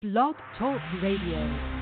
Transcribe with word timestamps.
Blog 0.00 0.36
Talk 0.56 0.80
Radio. 1.02 1.77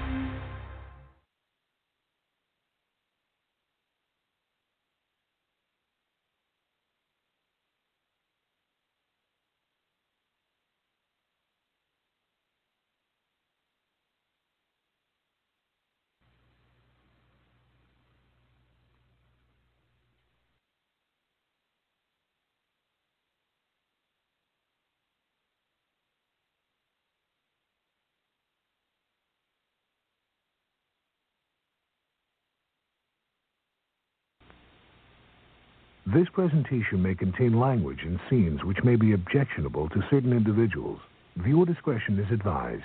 This 36.08 36.28
presentation 36.32 37.02
may 37.02 37.16
contain 37.16 37.58
language 37.58 38.04
and 38.04 38.20
scenes 38.30 38.62
which 38.62 38.84
may 38.84 38.94
be 38.94 39.12
objectionable 39.12 39.88
to 39.88 40.04
certain 40.08 40.32
individuals. 40.32 41.00
Viewer 41.36 41.66
discretion 41.66 42.20
is 42.20 42.30
advised. 42.30 42.84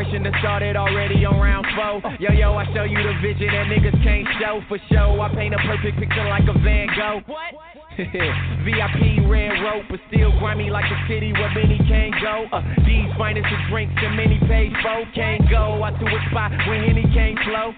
Celebration 0.00 0.32
that 0.32 0.40
started 0.40 0.76
already 0.80 1.28
on 1.28 1.36
round 1.36 1.66
four. 1.76 2.00
Yo, 2.16 2.32
yo, 2.32 2.56
I 2.56 2.64
show 2.72 2.88
you 2.88 2.96
the 2.96 3.12
vision 3.20 3.52
that 3.52 3.68
niggas 3.68 3.92
can't 4.00 4.24
show 4.40 4.64
for 4.64 4.80
show. 4.88 5.20
I 5.20 5.28
paint 5.36 5.52
a 5.52 5.60
perfect 5.68 6.00
picture 6.00 6.24
like 6.24 6.48
a 6.48 6.56
Van 6.64 6.88
Gogh. 6.96 7.20
What? 7.28 7.52
VIP 8.64 9.28
red 9.28 9.60
rope, 9.60 9.84
but 9.92 10.00
still 10.08 10.32
grimy 10.40 10.70
like 10.72 10.88
a 10.88 10.96
city 11.04 11.36
where 11.36 11.52
many 11.52 11.76
can't 11.84 12.16
go. 12.16 12.48
Uh, 12.48 12.64
these 12.88 13.12
finest 13.20 13.44
of 13.52 13.60
drinks 13.68 13.92
and 14.00 14.16
many 14.16 14.40
paid 14.48 14.72
for 14.80 15.04
can't 15.12 15.44
go 15.52 15.84
I 15.84 15.92
to 15.92 16.06
a 16.08 16.20
spot 16.32 16.48
where 16.64 16.80
Henny 16.80 17.04
can't 17.12 17.36
flow. 17.44 17.76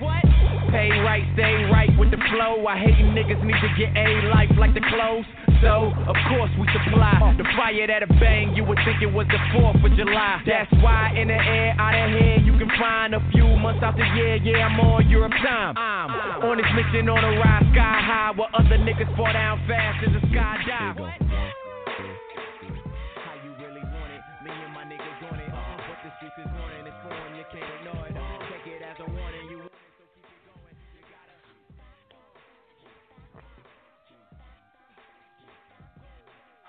Pay 0.71 0.95
right, 1.03 1.27
stay 1.35 1.67
right 1.75 1.91
with 1.99 2.15
the 2.15 2.23
flow. 2.31 2.63
I 2.71 2.79
hate 2.79 3.03
you 3.03 3.11
niggas 3.11 3.43
need 3.43 3.59
to 3.59 3.71
get 3.75 3.91
a 3.99 4.31
life 4.31 4.55
like 4.63 4.75
the 4.79 4.85
clothes. 4.95 5.27
So, 5.63 5.95
of 5.95 6.19
course, 6.27 6.51
we 6.59 6.67
supply 6.75 7.15
the 7.39 7.47
fire 7.55 7.87
that 7.87 8.03
a 8.03 8.11
bang. 8.19 8.51
You 8.59 8.65
would 8.67 8.79
think 8.83 8.99
it 8.99 9.07
was 9.07 9.31
the 9.31 9.39
4th 9.55 9.79
of 9.79 9.95
July. 9.95 10.43
That's 10.43 10.67
why 10.83 11.15
in 11.15 11.29
the 11.29 11.39
air, 11.39 11.79
out 11.79 11.95
of 11.95 12.11
here, 12.19 12.43
you 12.43 12.59
can 12.59 12.69
find 12.83 13.15
a 13.15 13.23
few 13.31 13.47
months 13.63 13.83
out 13.83 13.95
the 13.95 14.03
year. 14.19 14.43
Yeah, 14.43 14.67
I'm 14.67 14.81
on 14.81 15.09
Europe 15.09 15.31
time. 15.39 15.79
I'm 15.79 16.43
on 16.43 16.59
this 16.59 16.67
mission 16.75 17.09
on 17.09 17.23
a 17.23 17.39
ride 17.39 17.63
sky 17.71 17.95
high 18.03 18.33
where 18.35 18.51
other 18.59 18.75
niggas 18.83 19.15
fall 19.17 19.33
down 19.33 19.63
fast 19.71 20.03
as 20.03 20.11
a 20.19 20.23
skydive. 20.27 20.99
How 20.99 21.62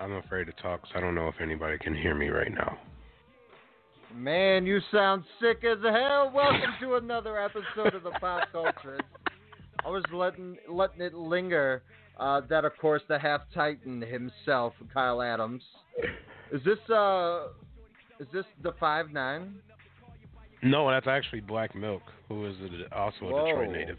I'm 0.04 0.12
afraid 0.18 0.48
to 0.48 0.52
talk, 0.62 0.82
so 0.92 0.98
I 0.98 1.00
don't 1.00 1.16
know 1.16 1.30
if 1.30 1.36
anybody 1.40 1.78
can 1.78 1.96
hear 1.96 2.14
me 2.14 2.28
right 2.28 2.52
now. 2.54 2.77
Man, 4.14 4.66
you 4.66 4.82
sound 4.92 5.23
sick 5.39 5.64
as 5.64 5.77
hell. 5.82 6.30
Welcome 6.36 6.73
to 6.82 6.95
another 6.95 7.39
episode 7.39 7.95
of 7.95 8.04
the 8.04 8.11
Pop 8.20 8.52
Culture. 8.52 9.00
I 9.86 9.89
was 9.89 10.04
letting 10.11 10.58
letting 10.70 11.00
it 11.00 11.14
linger. 11.14 11.83
Uh, 12.20 12.42
that 12.50 12.66
of 12.66 12.77
course 12.80 13.02
the 13.08 13.17
half 13.17 13.42
titan 13.54 14.02
himself, 14.02 14.73
Kyle 14.94 15.22
Adams. 15.22 15.64
Is 16.52 16.61
this 16.66 16.77
uh 16.89 17.48
is 18.20 18.27
this 18.33 18.45
the 18.61 18.73
five 18.82 19.10
nine? 19.10 19.56
No, 20.61 20.92
that's 20.92 21.08
actually 21.08 21.39
Black 21.39 21.76
Milk, 21.76 22.04
who 22.27 22.45
is 22.45 22.56
a, 22.92 22.95
also 22.95 23.27
a 23.27 23.45
Detroit 23.45 23.72
native. 23.72 23.98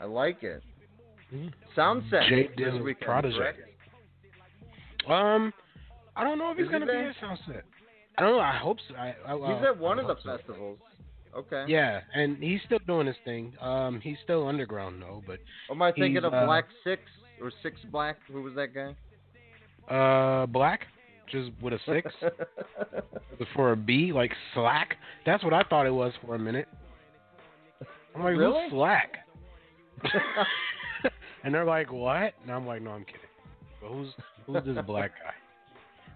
I 0.00 0.06
like 0.06 0.42
it. 0.42 0.62
Mhm. 1.32 1.52
Soundset 1.76 2.26
Jake 2.30 2.56
this 2.56 2.72
Dill 2.72 2.82
weekend. 2.82 3.06
Protege. 3.06 3.36
correct? 3.36 3.67
Um, 5.08 5.52
I 6.16 6.24
don't 6.24 6.38
know 6.38 6.50
if 6.50 6.56
he's 6.58 6.66
Is 6.66 6.72
he 6.72 6.78
gonna 6.78 6.86
be 6.86 6.92
at 6.92 7.14
Soundset. 7.22 7.62
I 8.16 8.22
don't 8.22 8.32
know. 8.32 8.40
I 8.40 8.56
hope 8.56 8.78
so. 8.88 8.94
I, 8.96 9.14
I, 9.26 9.34
He's 9.34 9.64
uh, 9.64 9.70
at 9.70 9.78
one 9.78 9.98
I 9.98 10.02
of 10.02 10.08
the 10.08 10.16
so. 10.22 10.36
festivals. 10.36 10.78
Okay. 11.36 11.64
Yeah, 11.68 12.00
and 12.14 12.36
he's 12.42 12.60
still 12.66 12.80
doing 12.86 13.06
his 13.06 13.16
thing. 13.24 13.52
Um, 13.60 14.00
he's 14.00 14.16
still 14.24 14.48
underground 14.48 15.02
though, 15.02 15.22
but 15.26 15.38
am 15.70 15.82
I 15.82 15.92
thinking 15.92 16.24
of 16.24 16.34
uh, 16.34 16.44
Black 16.46 16.64
Six 16.82 17.02
or 17.40 17.52
Six 17.62 17.76
Black? 17.92 18.16
Who 18.32 18.42
was 18.42 18.54
that 18.54 18.68
guy? 18.74 18.96
uh, 19.94 20.46
Black, 20.46 20.80
just 21.30 21.50
with 21.62 21.74
a 21.74 21.78
six 21.86 22.10
for 23.54 23.72
a 23.72 23.76
B, 23.76 24.12
like 24.12 24.32
slack. 24.54 24.96
That's 25.26 25.44
what 25.44 25.54
I 25.54 25.62
thought 25.62 25.86
it 25.86 25.94
was 25.94 26.12
for 26.24 26.34
a 26.34 26.38
minute. 26.38 26.66
I'm 28.14 28.22
like, 28.24 28.36
Really? 28.36 28.62
who's 28.64 28.72
slack? 28.72 29.18
and 31.44 31.54
they're 31.54 31.64
like, 31.64 31.92
what? 31.92 32.34
And 32.42 32.50
I'm 32.50 32.66
like, 32.66 32.82
no, 32.82 32.90
I'm 32.90 33.04
kidding. 33.04 33.20
But 33.80 33.90
who's 33.90 34.08
who's 34.46 34.64
this 34.64 34.84
black 34.86 35.12
guy? 35.22 35.32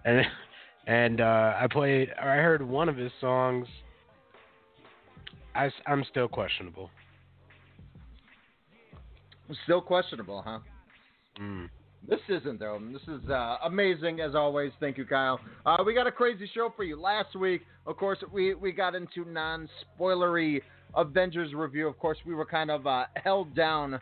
And 0.05 0.25
and 0.85 1.21
uh, 1.21 1.53
I 1.57 1.67
played. 1.71 2.09
or 2.21 2.29
I 2.29 2.41
heard 2.41 2.61
one 2.61 2.89
of 2.89 2.97
his 2.97 3.11
songs. 3.21 3.67
I, 5.55 5.69
am 5.87 6.03
still 6.09 6.27
questionable. 6.27 6.89
Still 9.63 9.81
questionable, 9.81 10.41
huh? 10.45 10.59
Mm. 11.39 11.69
This 12.09 12.19
isn't 12.27 12.59
though. 12.59 12.81
This 12.91 13.01
is 13.03 13.29
uh, 13.29 13.57
amazing 13.63 14.19
as 14.19 14.35
always. 14.35 14.71
Thank 14.79 14.97
you, 14.97 15.05
Kyle. 15.05 15.39
Uh, 15.65 15.77
we 15.85 15.93
got 15.93 16.07
a 16.07 16.11
crazy 16.11 16.49
show 16.53 16.73
for 16.75 16.83
you. 16.83 16.99
Last 16.99 17.35
week, 17.35 17.61
of 17.85 17.95
course, 17.95 18.17
we 18.33 18.53
we 18.53 18.73
got 18.73 18.93
into 18.93 19.23
non-spoilery 19.25 20.61
Avengers 20.95 21.53
review. 21.53 21.87
Of 21.87 21.97
course, 21.97 22.17
we 22.25 22.35
were 22.35 22.45
kind 22.45 22.69
of 22.69 22.85
uh, 22.85 23.05
held 23.15 23.55
down 23.55 24.01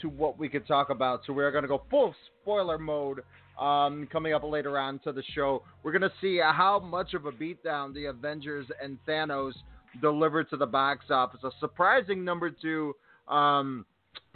to 0.00 0.08
what 0.08 0.38
we 0.38 0.48
could 0.48 0.66
talk 0.66 0.90
about, 0.90 1.22
so 1.26 1.32
we're 1.32 1.50
going 1.50 1.62
to 1.62 1.68
go 1.68 1.82
full 1.90 2.14
spoiler 2.40 2.78
mode. 2.78 3.20
Um, 3.60 4.08
coming 4.10 4.32
up 4.32 4.42
later 4.44 4.78
on 4.78 4.98
to 5.00 5.12
the 5.12 5.22
show, 5.34 5.62
we're 5.82 5.92
going 5.92 6.02
to 6.02 6.12
see 6.20 6.38
how 6.42 6.80
much 6.80 7.12
of 7.12 7.26
a 7.26 7.32
beatdown 7.32 7.92
the 7.92 8.06
Avengers 8.06 8.66
and 8.82 8.98
Thanos 9.06 9.52
delivered 10.00 10.48
to 10.50 10.56
the 10.56 10.66
box 10.66 11.06
office. 11.10 11.40
A 11.44 11.50
surprising 11.60 12.24
number 12.24 12.50
two. 12.50 12.94
Um, 13.28 13.84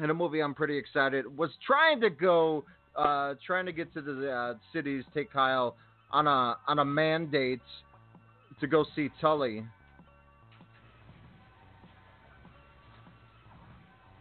in 0.03 0.11
a 0.11 0.15
movie 0.15 0.41
I'm 0.41 0.55
pretty 0.55 0.77
excited. 0.77 1.25
Was 1.37 1.51
trying 1.67 2.01
to 2.03 2.11
go, 2.11 2.65
uh, 2.95 3.35
trying 3.47 3.67
to 3.67 3.73
get 3.73 3.93
to 3.95 4.03
the 4.03 4.31
uh, 4.31 4.55
cities, 4.73 5.05
take 5.15 5.33
Kyle 5.33 5.77
on 6.11 6.27
a 6.27 6.57
on 6.69 6.79
a 6.79 6.85
mandate 6.85 7.61
to 8.61 8.67
go 8.67 8.85
see 8.95 9.11
Tully. 9.21 9.65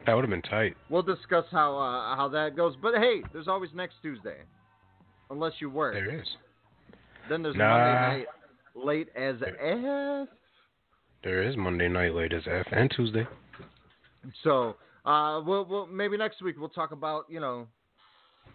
That 0.05 0.13
would 0.13 0.23
have 0.23 0.29
been 0.29 0.41
tight. 0.43 0.75
We'll 0.89 1.01
discuss 1.01 1.45
how 1.51 1.77
uh, 1.77 2.15
how 2.15 2.29
that 2.29 2.55
goes. 2.55 2.75
But 2.81 2.95
hey, 2.95 3.21
there's 3.33 3.47
always 3.47 3.71
next 3.73 3.95
Tuesday, 4.01 4.37
unless 5.29 5.53
you 5.59 5.69
work. 5.69 5.93
There 5.93 6.19
is. 6.19 6.27
Then 7.29 7.41
there's 7.41 7.55
Nah. 7.55 7.77
Monday 7.77 8.17
night, 8.17 8.27
late 8.75 9.09
as 9.15 9.35
F. 9.41 10.27
There 11.23 11.41
is 11.41 11.57
Monday 11.57 11.87
night 11.87 12.13
late 12.13 12.33
as 12.33 12.43
F 12.45 12.67
and 12.71 12.91
Tuesday. 12.95 13.27
So, 14.43 14.75
uh, 15.05 15.41
we'll, 15.45 15.65
we'll 15.65 15.87
maybe 15.87 16.17
next 16.17 16.41
week 16.41 16.55
we'll 16.59 16.69
talk 16.69 16.91
about 16.91 17.25
you 17.29 17.39
know 17.39 17.67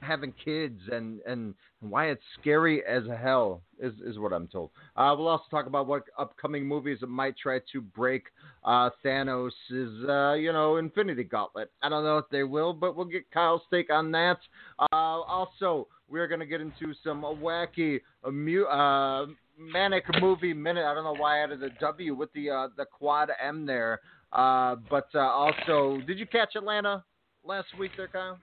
having 0.01 0.33
kids 0.45 0.81
and 0.91 1.21
and 1.27 1.55
why 1.81 2.07
it's 2.07 2.23
scary 2.41 2.83
as 2.85 3.03
hell 3.21 3.63
is 3.79 3.95
is 4.05 4.19
what 4.19 4.33
I'm 4.33 4.49
told. 4.49 4.71
Uh, 4.97 5.15
we'll 5.17 5.29
also 5.29 5.45
talk 5.51 5.67
about 5.67 5.87
what 5.87 6.05
upcoming 6.19 6.67
movies 6.67 6.99
might 7.07 7.37
try 7.39 7.61
to 7.73 7.81
break 7.81 8.25
uh, 8.65 8.91
Thanos' 9.05 9.51
uh, 9.71 10.35
you 10.35 10.53
know 10.53 10.77
Infinity 10.77 11.25
Gauntlet. 11.25 11.71
I 11.83 11.89
don't 11.89 12.05
know 12.05 12.19
if 12.19 12.27
they 12.31 12.45
will, 12.45 12.73
but 12.73 12.97
we'll 12.97 13.07
get 13.07 13.31
Kyle's 13.31 13.63
take 13.71 13.91
on 13.91 14.11
that. 14.13 14.39
Uh, 14.79 14.87
also, 14.91 15.89
we're 16.09 16.29
gonna 16.29 16.47
get 16.47 16.61
into 16.61 16.95
some 17.05 17.23
wacky 17.23 18.01
uh, 18.25 19.27
manic 19.59 20.05
movie 20.21 20.55
minute. 20.55 20.85
I 20.85 20.95
don't 20.95 21.05
know 21.05 21.17
why 21.17 21.41
I 21.41 21.45
added 21.45 21.63
a 21.63 21.71
W 21.81 22.15
with 22.15 22.33
the 22.33 22.51
uh, 22.51 22.69
the 22.77 22.85
quad 22.85 23.31
M 23.43 23.67
there. 23.67 24.01
But 24.33 25.15
also, 25.15 26.01
did 26.07 26.19
you 26.19 26.27
catch 26.27 26.57
Atlanta 26.57 27.05
last 27.45 27.69
week 27.79 27.93
there, 27.97 28.09
Kyle? 28.09 28.39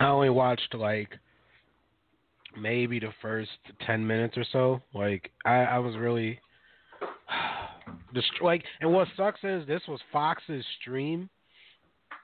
I 0.00 0.06
only 0.06 0.30
watched 0.30 0.74
like 0.74 1.10
maybe 2.58 2.98
the 2.98 3.12
first 3.22 3.50
ten 3.86 4.06
minutes 4.06 4.36
or 4.36 4.44
so. 4.52 4.80
Like 4.94 5.30
I, 5.44 5.64
I 5.64 5.78
was 5.78 5.96
really 5.96 6.38
The 8.14 8.22
like, 8.42 8.64
and 8.80 8.92
what 8.92 9.08
sucks 9.16 9.40
is 9.42 9.66
this 9.66 9.82
was 9.88 10.00
Fox's 10.12 10.64
stream, 10.80 11.28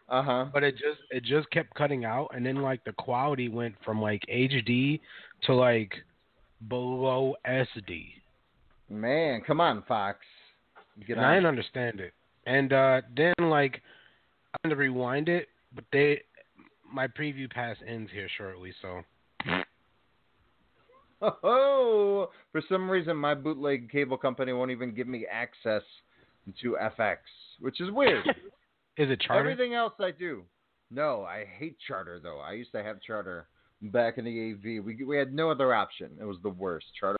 Uh 0.08 0.22
huh. 0.22 0.44
but 0.52 0.62
it 0.62 0.72
just 0.72 1.00
it 1.10 1.24
just 1.24 1.50
kept 1.50 1.74
cutting 1.74 2.04
out, 2.04 2.28
and 2.34 2.44
then 2.44 2.56
like 2.56 2.82
the 2.84 2.92
quality 2.92 3.48
went 3.48 3.74
from 3.84 4.00
like 4.00 4.22
HD 4.32 5.00
to 5.44 5.54
like 5.54 5.92
below 6.68 7.34
SD. 7.46 8.06
Man, 8.90 9.42
come 9.46 9.60
on, 9.60 9.82
Fox. 9.88 10.18
Get 11.06 11.16
And 11.16 11.26
I 11.26 11.30
on. 11.30 11.34
didn't 11.36 11.46
understand 11.48 12.00
it. 12.00 12.12
And 12.46 12.72
uh 12.72 13.00
then 13.16 13.34
like 13.40 13.80
I 14.54 14.58
had 14.64 14.70
to 14.70 14.76
rewind 14.76 15.28
it, 15.28 15.48
but 15.74 15.84
they 15.92 16.22
my 16.94 17.08
preview 17.08 17.50
pass 17.50 17.76
ends 17.86 18.10
here 18.12 18.28
shortly, 18.38 18.72
so 18.80 19.02
Oh, 21.42 22.30
for 22.52 22.62
some 22.68 22.90
reason, 22.90 23.16
my 23.16 23.34
bootleg 23.34 23.90
cable 23.90 24.16
company 24.16 24.52
won't 24.52 24.70
even 24.70 24.94
give 24.94 25.08
me 25.08 25.26
access 25.30 25.82
to 26.60 26.76
FX, 26.98 27.16
which 27.60 27.80
is 27.80 27.90
weird. 27.90 28.26
is 28.98 29.10
it 29.10 29.20
charter? 29.20 29.40
Everything 29.40 29.74
else 29.74 29.94
I 29.98 30.10
do. 30.10 30.42
No, 30.90 31.22
I 31.22 31.46
hate 31.58 31.76
Charter 31.88 32.20
though. 32.22 32.40
I 32.40 32.52
used 32.52 32.72
to 32.72 32.82
have 32.82 33.00
Charter 33.00 33.48
back 33.82 34.18
in 34.18 34.24
the 34.24 34.52
AV. 34.52 34.84
We 34.84 35.02
we 35.04 35.16
had 35.16 35.32
no 35.32 35.50
other 35.50 35.74
option. 35.74 36.10
It 36.20 36.24
was 36.24 36.36
the 36.42 36.50
worst. 36.50 36.86
Charter. 36.98 37.18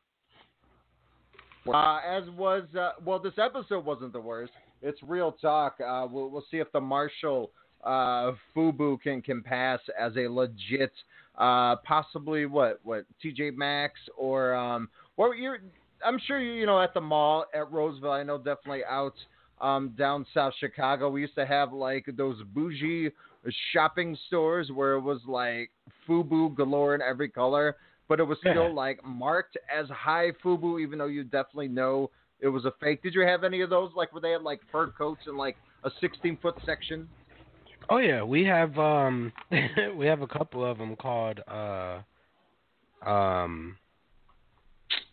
Uh, 1.67 1.99
as 2.07 2.29
was 2.37 2.63
uh, 2.79 2.91
well, 3.03 3.19
this 3.19 3.33
episode 3.37 3.83
wasn't 3.83 4.13
the 4.13 4.21
worst. 4.21 4.53
It's 4.81 5.01
real 5.01 5.31
talk. 5.31 5.77
Uh, 5.81 6.07
we'll 6.09 6.29
we'll 6.29 6.45
see 6.51 6.57
if 6.57 6.71
the 6.71 6.79
Marshall 6.81 7.51
uh, 7.85 8.31
Fubu 8.55 8.99
can 9.01 9.21
can 9.21 9.41
pass 9.41 9.79
as 9.99 10.13
a 10.17 10.27
legit, 10.27 10.91
uh, 11.37 11.77
possibly 11.77 12.45
what 12.45 12.79
what 12.83 13.05
TJ 13.23 13.55
Maxx 13.55 13.93
or 14.17 14.53
um, 14.55 14.89
well 15.17 15.33
you're 15.33 15.59
I'm 16.05 16.19
sure 16.25 16.39
you 16.39 16.53
you 16.53 16.65
know 16.65 16.81
at 16.81 16.93
the 16.93 17.01
mall 17.01 17.45
at 17.53 17.71
Roseville. 17.71 18.11
I 18.11 18.23
know 18.23 18.37
definitely 18.37 18.83
out 18.89 19.13
um, 19.61 19.93
down 19.97 20.25
South 20.33 20.53
Chicago. 20.59 21.09
We 21.09 21.21
used 21.21 21.35
to 21.35 21.45
have 21.45 21.73
like 21.73 22.05
those 22.17 22.41
bougie 22.53 23.11
shopping 23.71 24.17
stores 24.27 24.71
where 24.73 24.93
it 24.93 25.01
was 25.01 25.21
like 25.27 25.69
FUBU 26.07 26.55
galore 26.55 26.95
in 26.95 27.01
every 27.01 27.29
color, 27.29 27.77
but 28.07 28.19
it 28.19 28.23
was 28.23 28.37
still 28.39 28.73
like 28.73 29.03
marked 29.05 29.57
as 29.73 29.87
high 29.89 30.31
FUBU, 30.43 30.81
even 30.81 30.97
though 30.97 31.05
you 31.05 31.23
definitely 31.23 31.67
know 31.67 32.09
it 32.39 32.47
was 32.47 32.65
a 32.65 32.73
fake. 32.81 33.01
Did 33.03 33.13
you 33.13 33.21
have 33.21 33.43
any 33.43 33.61
of 33.61 33.69
those 33.69 33.91
like 33.95 34.11
where 34.13 34.21
they 34.21 34.31
had 34.31 34.41
like 34.41 34.61
fur 34.71 34.87
coats 34.87 35.21
and 35.27 35.37
like 35.37 35.57
a 35.83 35.91
16 36.01 36.37
foot 36.41 36.55
section? 36.65 37.07
Oh 37.89 37.97
yeah, 37.97 38.23
we 38.23 38.43
have 38.45 38.77
um 38.77 39.31
we 39.97 40.05
have 40.07 40.21
a 40.21 40.27
couple 40.27 40.65
of 40.65 40.77
them 40.77 40.95
called 40.95 41.39
uh 41.47 41.99
um 43.07 43.77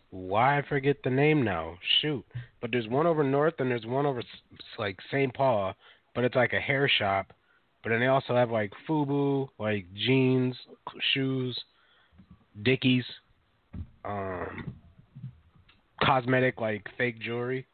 why 0.09 0.59
I 0.59 0.61
forget 0.67 0.97
the 1.03 1.09
name 1.09 1.43
now. 1.43 1.77
Shoot. 2.01 2.23
But 2.61 2.71
there's 2.71 2.87
one 2.87 3.07
over 3.07 3.23
north 3.23 3.55
and 3.59 3.69
there's 3.69 3.85
one 3.85 4.05
over 4.05 4.21
like 4.77 4.97
St. 5.11 5.33
Paul, 5.33 5.73
but 6.13 6.23
it's 6.23 6.35
like 6.35 6.53
a 6.53 6.59
hair 6.59 6.87
shop. 6.87 7.33
But 7.81 7.89
then 7.89 7.99
they 7.99 8.07
also 8.07 8.35
have 8.35 8.51
like 8.51 8.71
FUBU, 8.87 9.49
like 9.59 9.85
jeans, 9.93 10.55
shoes, 11.13 11.59
Dickies, 12.63 13.05
um 14.05 14.73
cosmetic 16.03 16.59
like 16.61 16.87
fake 16.97 17.19
jewelry. 17.19 17.65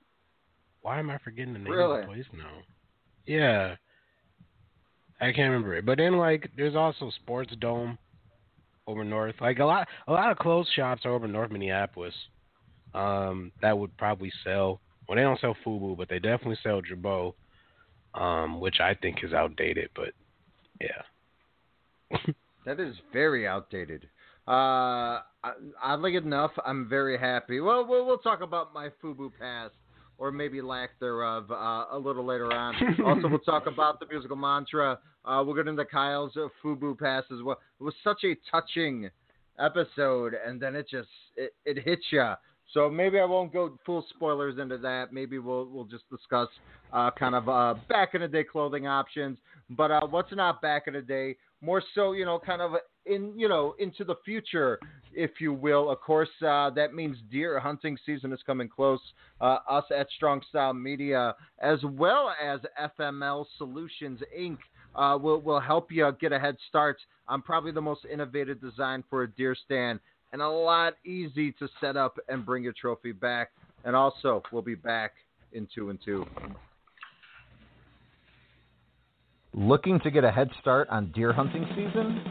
Why 0.82 1.00
am 1.00 1.10
I 1.10 1.18
forgetting 1.18 1.54
the 1.54 1.60
name 1.60 1.74
of 1.74 2.00
the 2.00 2.06
place 2.06 2.26
now? 2.34 2.64
Yeah. 3.26 3.76
I 5.22 5.26
can't 5.26 5.52
remember 5.52 5.76
it. 5.76 5.86
But 5.86 5.98
then 5.98 6.18
like 6.18 6.50
there's 6.56 6.76
also 6.76 7.12
Sports 7.12 7.54
Dome 7.60 7.98
over 8.88 9.04
north. 9.04 9.36
Like 9.42 9.60
a 9.60 9.66
lot 9.66 9.88
a 10.08 10.12
lot 10.12 10.32
of 10.32 10.38
clothes 10.38 10.70
shops 10.76 11.06
are 11.06 11.12
over 11.12 11.28
North 11.28 11.52
Minneapolis. 11.52 12.14
Um 12.94 13.52
that 13.62 13.78
would 13.78 13.96
probably 13.98 14.32
sell 14.44 14.82
well 15.08 15.16
they 15.16 15.22
don't 15.22 15.40
sell 15.40 15.56
Fubu, 15.66 15.98
but 15.98 16.10
they 16.10 16.20
definitely 16.20 16.58
sell 16.64 16.82
Jabot. 16.82 17.34
Um, 18.16 18.60
which 18.60 18.80
I 18.80 18.96
think 18.96 19.24
is 19.24 19.34
outdated, 19.34 19.90
but 19.96 20.14
yeah. 20.82 22.18
That 22.66 22.80
is 22.80 22.96
very 23.12 23.48
outdated. 23.48 24.08
Uh, 24.48 25.22
oddly 25.82 26.16
enough, 26.16 26.52
I'm 26.66 26.90
very 26.90 27.18
happy. 27.18 27.60
Well, 27.62 27.86
we'll, 27.88 28.06
we'll 28.06 28.18
talk 28.18 28.42
about 28.42 28.74
my 28.74 28.90
FUBU 29.02 29.32
past, 29.40 29.74
or 30.20 30.32
maybe 30.32 30.62
lack 30.62 30.92
thereof, 31.00 31.50
uh, 31.50 31.86
a 31.92 31.98
little 31.98 32.26
later 32.26 32.52
on. 32.54 32.76
also, 33.06 33.30
we'll 33.30 33.40
talk 33.40 33.66
about 33.66 34.00
the 34.00 34.06
musical 34.06 34.36
mantra. 34.36 35.00
Uh, 35.26 35.42
we'll 35.44 35.56
get 35.56 35.68
into 35.68 35.86
Kyle's 35.86 36.34
FUBU 36.64 37.00
pass 37.00 37.24
as 37.32 37.42
well. 37.42 37.58
It 37.80 37.84
was 37.84 37.94
such 38.04 38.24
a 38.26 38.36
touching 38.52 39.10
episode, 39.58 40.36
and 40.46 40.62
then 40.62 40.76
it 40.76 40.88
just 40.90 41.08
it, 41.36 41.54
it 41.66 41.84
hits 41.84 42.04
you. 42.12 42.34
So 42.74 42.90
maybe 42.90 43.18
I 43.20 43.26
won't 43.26 43.52
go 43.52 43.80
full 43.86 44.06
spoilers 44.10 44.60
into 44.60 44.78
that. 44.80 45.12
Maybe 45.12 45.40
we'll 45.40 45.66
we'll 45.66 45.86
just 45.86 46.08
discuss 46.10 46.50
uh, 46.94 47.12
kind 47.18 47.34
of 47.34 47.50
uh, 47.50 47.76
back 47.88 48.14
in 48.14 48.22
the 48.22 48.28
day 48.28 48.44
clothing 48.44 48.88
options. 48.88 49.38
But 49.72 49.92
uh, 49.92 50.08
what's 50.08 50.32
not 50.34 50.62
back 50.62 50.84
in 50.88 50.94
the 50.94 51.02
day? 51.02 51.38
More 51.62 51.84
so, 51.94 52.14
you 52.14 52.26
know, 52.26 52.40
kind 52.40 52.62
of 52.62 52.72
in 53.06 53.34
you 53.38 53.50
know 53.50 53.76
into 53.80 54.04
the 54.04 54.16
future, 54.24 54.80
if 55.14 55.32
you 55.40 55.54
will. 55.54 55.90
Of 55.90 56.00
course, 56.02 56.30
uh, 56.46 56.70
that 56.72 56.94
means 56.94 57.18
deer 57.30 57.60
hunting 57.60 57.98
season 58.06 58.32
is 58.32 58.40
coming 58.46 58.70
close. 58.70 59.02
Uh, 59.42 59.58
us 59.70 59.84
at 59.96 60.08
Strong 60.16 60.42
Style 60.50 60.74
Media, 60.74 61.36
as 61.60 61.80
well 61.84 62.34
as 62.42 62.60
FML 63.00 63.46
Solutions 63.58 64.22
Inc. 64.38 64.58
Uh, 64.96 65.18
will 65.18 65.40
will 65.42 65.60
help 65.60 65.92
you 65.92 66.12
get 66.20 66.32
a 66.32 66.40
head 66.40 66.58
start 66.68 66.98
on 67.28 67.42
probably 67.42 67.72
the 67.72 67.82
most 67.82 68.06
innovative 68.12 68.60
design 68.60 69.04
for 69.10 69.24
a 69.24 69.28
deer 69.28 69.56
stand 69.66 70.00
and 70.32 70.42
a 70.42 70.48
lot 70.48 70.94
easy 71.06 71.52
to 71.54 71.68
set 71.82 71.98
up 71.98 72.18
and 72.28 72.46
bring 72.46 72.64
your 72.64 72.74
trophy 72.74 73.12
back. 73.12 73.52
And 73.84 73.96
also, 73.96 74.44
we'll 74.52 74.62
be 74.62 74.76
back 74.76 75.14
in 75.54 75.68
two 75.74 75.90
and 75.90 76.00
two. 76.04 76.26
Looking 79.56 80.00
to 80.02 80.12
get 80.12 80.24
a 80.24 80.32
head 80.32 80.52
start 80.62 80.88
on 80.90 81.12
deer 81.12 81.34
hunting 81.34 81.66
season? 81.70 82.22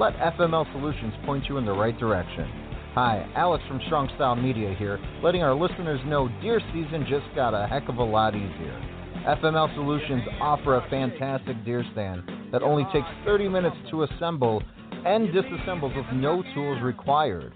Let 0.00 0.16
FML 0.16 0.72
Solutions 0.72 1.12
point 1.26 1.44
you 1.46 1.58
in 1.58 1.66
the 1.66 1.72
right 1.72 1.96
direction. 1.98 2.50
Hi, 2.94 3.30
Alex 3.36 3.62
from 3.68 3.82
Strong 3.84 4.10
Style 4.14 4.34
Media 4.34 4.74
here, 4.78 4.98
letting 5.22 5.42
our 5.42 5.54
listeners 5.54 6.00
know 6.06 6.30
deer 6.40 6.62
season 6.72 7.04
just 7.06 7.26
got 7.34 7.52
a 7.52 7.66
heck 7.66 7.86
of 7.90 7.98
a 7.98 8.02
lot 8.02 8.34
easier. 8.34 8.80
FML 9.26 9.74
Solutions 9.74 10.22
offer 10.40 10.76
a 10.76 10.88
fantastic 10.88 11.62
deer 11.66 11.84
stand 11.92 12.22
that 12.50 12.62
only 12.62 12.84
takes 12.94 13.08
30 13.26 13.46
minutes 13.50 13.76
to 13.90 14.04
assemble 14.04 14.62
and 15.04 15.28
disassembles 15.34 15.94
with 15.94 16.06
no 16.14 16.42
tools 16.54 16.80
required. 16.82 17.52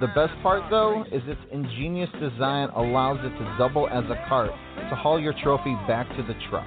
The 0.00 0.08
best 0.08 0.32
part, 0.42 0.64
though, 0.68 1.04
is 1.12 1.22
its 1.26 1.40
ingenious 1.52 2.10
design 2.20 2.70
allows 2.70 3.18
it 3.22 3.38
to 3.38 3.56
double 3.56 3.88
as 3.88 4.04
a 4.10 4.20
cart 4.28 4.50
to 4.90 4.96
haul 4.96 5.20
your 5.20 5.34
trophy 5.44 5.76
back 5.86 6.08
to 6.16 6.24
the 6.24 6.34
truck. 6.50 6.66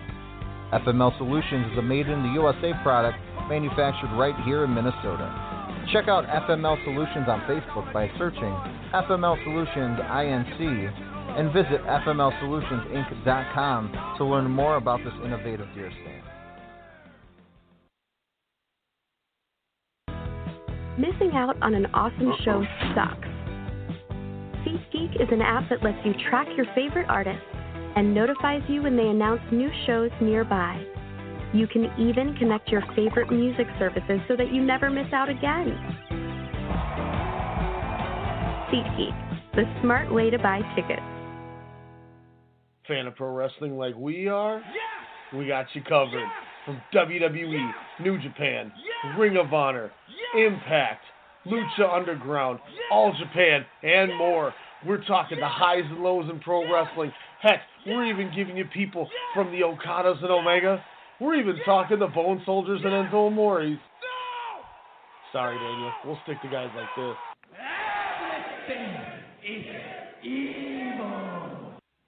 FML 0.72 1.18
Solutions 1.18 1.74
is 1.74 1.78
a 1.78 1.82
made 1.82 2.08
in 2.08 2.24
the 2.24 2.30
USA 2.30 2.72
product 2.82 3.18
manufactured 3.50 4.10
right 4.16 4.36
here 4.46 4.64
in 4.64 4.74
Minnesota. 4.74 5.28
Check 5.92 6.08
out 6.08 6.26
FML 6.26 6.82
Solutions 6.86 7.28
on 7.28 7.42
Facebook 7.42 7.92
by 7.92 8.10
searching 8.18 8.56
FML 8.94 9.44
Solutions 9.44 10.00
INC 10.00 10.62
and 11.38 11.52
visit 11.52 11.84
FMLSolutionsInc.com 11.84 14.16
to 14.18 14.24
learn 14.24 14.50
more 14.50 14.78
about 14.78 15.04
this 15.04 15.12
innovative 15.26 15.68
deer 15.76 15.92
stand. 16.02 16.24
Missing 20.98 21.32
out 21.34 21.62
on 21.62 21.74
an 21.74 21.88
awesome 21.88 22.32
show 22.46 22.64
sucks. 22.96 23.28
SeatGeek 24.64 25.22
is 25.22 25.28
an 25.32 25.42
app 25.42 25.68
that 25.70 25.84
lets 25.84 25.98
you 26.06 26.14
track 26.30 26.48
your 26.56 26.66
favorite 26.76 27.10
artists 27.10 27.44
and 27.96 28.14
notifies 28.14 28.62
you 28.68 28.84
when 28.84 28.96
they 28.96 29.08
announce 29.08 29.42
new 29.52 29.70
shows 29.86 30.12
nearby. 30.22 30.84
You 31.54 31.68
can 31.68 31.92
even 32.00 32.36
connect 32.38 32.70
your 32.70 32.84
favorite 32.96 33.32
music 33.32 33.68
services 33.78 34.20
so 34.28 34.36
that 34.38 34.54
you 34.54 34.64
never 34.64 34.90
miss 34.90 35.12
out 35.14 35.30
again. 35.30 35.76
SeatGeek, 38.72 39.56
the 39.56 39.64
smart 39.82 40.14
way 40.14 40.30
to 40.30 40.40
buy 40.40 40.62
tickets. 40.76 41.02
fan 42.88 43.08
of 43.08 43.16
pro 43.16 43.34
wrestling 43.34 43.78
like 43.78 43.96
we 43.96 44.28
are, 44.30 44.62
we 45.36 45.48
got 45.48 45.66
you 45.74 45.82
covered. 45.84 46.26
From 46.66 46.80
WWE, 46.94 47.72
New 48.02 48.22
Japan, 48.22 48.72
Ring 49.18 49.36
of 49.36 49.52
Honor, 49.52 49.92
Impact, 50.38 51.04
Lucha 51.48 51.92
Underground, 51.92 52.60
All 52.92 53.14
Japan, 53.20 53.66
and 53.82 54.16
more. 54.16 54.54
We're 54.86 55.04
talking 55.06 55.40
the 55.40 55.48
highs 55.48 55.84
and 55.90 56.00
lows 56.04 56.30
in 56.30 56.40
pro 56.40 56.72
wrestling. 56.72 57.12
Heck, 57.42 57.62
we're 57.86 58.06
even 58.06 58.32
giving 58.36 58.58
you 58.58 58.66
people 58.66 59.10
from 59.34 59.52
the 59.52 59.62
Okadas 59.62 60.22
and 60.22 60.32
Omega. 60.32 60.84
We're 61.20 61.36
even 61.36 61.56
talking 61.66 62.00
the 62.00 62.08
Bone 62.08 62.42
Soldiers 62.46 62.82
and 62.84 62.92
Enzo 62.92 63.28
Amores. 63.28 63.78
Sorry, 65.32 65.58
Daniel. 65.58 65.92
We'll 66.06 66.18
stick 66.24 66.42
to 66.42 66.50
guys 66.50 66.70
like 66.76 66.90
this. 66.98 67.16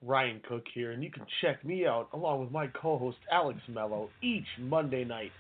Ryan 0.06 0.42
Cook 0.48 0.64
here, 0.74 0.92
and 0.92 1.04
you 1.04 1.10
can 1.10 1.26
check 1.42 1.64
me 1.64 1.86
out 1.86 2.10
along 2.14 2.42
with 2.42 2.52
my 2.52 2.68
co-host 2.68 3.18
Alex 3.32 3.60
Mello 3.70 4.10
each 4.22 4.48
Monday 4.60 5.06
night, 5.06 5.32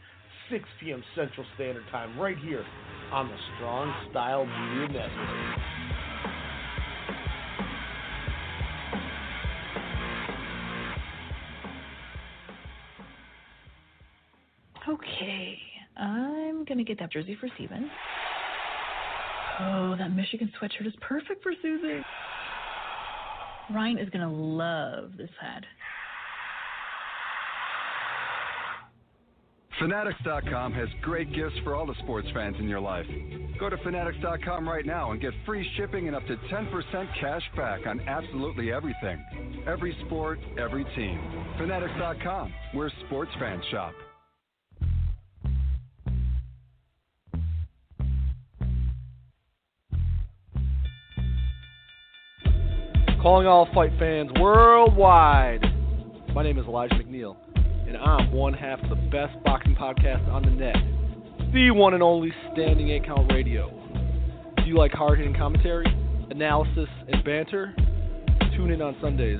6 0.49 0.63
p.m. 0.81 1.03
Central 1.15 1.45
Standard 1.55 1.83
Time, 1.91 2.17
right 2.17 2.37
here 2.37 2.65
on 3.11 3.27
the 3.27 3.35
Strong 3.57 3.93
Style 4.09 4.45
Media 4.45 4.87
Network. 4.87 5.59
Okay, 14.87 15.57
I'm 15.97 16.65
gonna 16.65 16.83
get 16.83 16.99
that 16.99 17.11
jersey 17.11 17.37
for 17.39 17.47
Steven. 17.55 17.89
Oh, 19.59 19.95
that 19.97 20.11
Michigan 20.11 20.51
sweatshirt 20.59 20.87
is 20.87 20.93
perfect 20.99 21.41
for 21.41 21.53
Susie. 21.61 22.03
Ryan 23.73 23.97
is 23.97 24.09
gonna 24.09 24.31
love 24.31 25.11
this 25.17 25.29
hat. 25.39 25.63
Fanatics.com 29.79 30.71
has 30.73 30.87
great 31.01 31.33
gifts 31.33 31.55
for 31.63 31.75
all 31.75 31.85
the 31.85 31.95
sports 32.03 32.27
fans 32.33 32.55
in 32.59 32.67
your 32.67 32.79
life. 32.79 33.05
Go 33.59 33.69
to 33.69 33.77
Fanatics.com 33.77 34.67
right 34.67 34.85
now 34.85 35.11
and 35.11 35.21
get 35.21 35.33
free 35.45 35.67
shipping 35.77 36.07
and 36.07 36.15
up 36.15 36.25
to 36.27 36.35
10% 36.35 37.19
cash 37.19 37.41
back 37.55 37.85
on 37.87 37.99
absolutely 38.01 38.71
everything. 38.71 39.23
Every 39.67 39.97
sport, 40.05 40.39
every 40.59 40.85
team. 40.95 41.19
Fanatics.com, 41.57 42.53
where 42.73 42.91
sports 43.07 43.31
fans 43.39 43.63
shop. 43.71 43.93
Calling 53.23 53.47
all 53.47 53.69
fight 53.73 53.91
fans 53.97 54.29
worldwide. 54.37 55.61
My 56.35 56.43
name 56.43 56.57
is 56.57 56.65
Elijah 56.65 56.95
McNeil, 56.95 57.37
and 57.87 57.95
I'm 57.95 58.33
one 58.33 58.53
half 58.53 58.83
of 58.83 58.89
the 58.89 58.97
best 58.97 59.41
boxing 59.45 59.77
podcast 59.77 60.27
on 60.27 60.43
the 60.43 60.49
net, 60.49 60.75
the 61.53 61.71
one 61.71 61.93
and 61.93 62.03
only 62.03 62.33
Standing 62.51 62.89
8 62.89 63.05
Count 63.05 63.31
Radio. 63.31 63.71
Do 64.57 64.63
you 64.63 64.77
like 64.77 64.91
hard 64.91 65.19
hitting 65.19 65.33
commentary, 65.33 65.85
analysis, 66.31 66.89
and 67.07 67.23
banter? 67.23 67.73
Tune 68.57 68.71
in 68.71 68.81
on 68.81 68.93
Sundays 69.01 69.39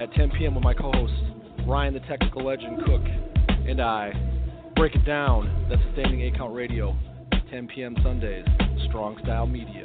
at 0.00 0.10
10 0.14 0.30
p.m. 0.38 0.54
with 0.54 0.64
my 0.64 0.72
co 0.72 0.90
host, 0.90 1.12
Ryan 1.68 1.92
the 1.92 2.00
Technical 2.00 2.46
Legend 2.46 2.78
Cook, 2.86 3.02
and 3.68 3.82
I. 3.82 4.12
Break 4.76 4.94
it 4.94 5.04
down. 5.04 5.66
That's 5.68 5.82
Standing 5.92 6.22
8 6.22 6.38
Count 6.38 6.54
Radio, 6.54 6.96
10 7.50 7.68
p.m. 7.68 7.96
Sundays, 8.02 8.46
Strong 8.88 9.18
Style 9.22 9.46
Media. 9.46 9.84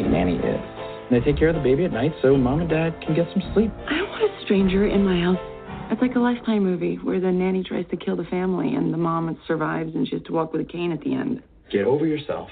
Night 0.00 0.10
nanny 0.10 0.36
is? 0.36 0.60
And 1.08 1.10
they 1.10 1.24
take 1.24 1.38
care 1.38 1.48
of 1.48 1.54
the 1.54 1.62
baby 1.62 1.84
at 1.84 1.92
night 1.92 2.12
so 2.20 2.36
mom 2.36 2.60
and 2.60 2.68
dad 2.68 3.00
can 3.00 3.14
get 3.14 3.26
some 3.32 3.42
sleep. 3.54 3.70
I 3.88 3.96
don't 3.96 4.08
want 4.10 4.24
a 4.24 4.44
stranger 4.44 4.86
in 4.86 5.04
my 5.04 5.20
house. 5.20 5.38
It's 5.90 6.02
like 6.02 6.16
a 6.16 6.18
lifetime 6.18 6.64
movie 6.64 6.96
where 6.96 7.20
the 7.20 7.30
nanny 7.30 7.62
tries 7.62 7.86
to 7.90 7.96
kill 7.96 8.16
the 8.16 8.24
family 8.24 8.74
and 8.74 8.92
the 8.92 8.98
mom 8.98 9.38
survives 9.46 9.94
and 9.94 10.06
she 10.06 10.16
has 10.16 10.24
to 10.24 10.32
walk 10.32 10.52
with 10.52 10.60
a 10.60 10.64
cane 10.64 10.92
at 10.92 11.00
the 11.00 11.14
end. 11.14 11.42
Get 11.70 11.86
over 11.86 12.06
yourself. 12.06 12.50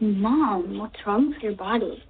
Mom, 0.00 0.78
what's 0.78 0.96
wrong 1.06 1.30
with 1.30 1.42
your 1.42 1.52
body? 1.52 2.02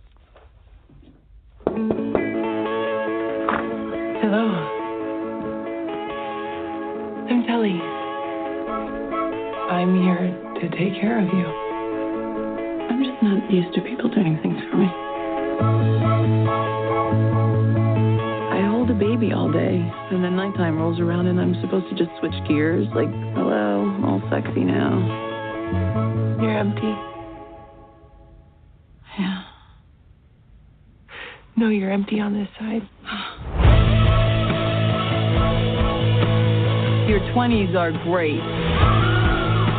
Are 37.84 37.92
great. 38.04 38.40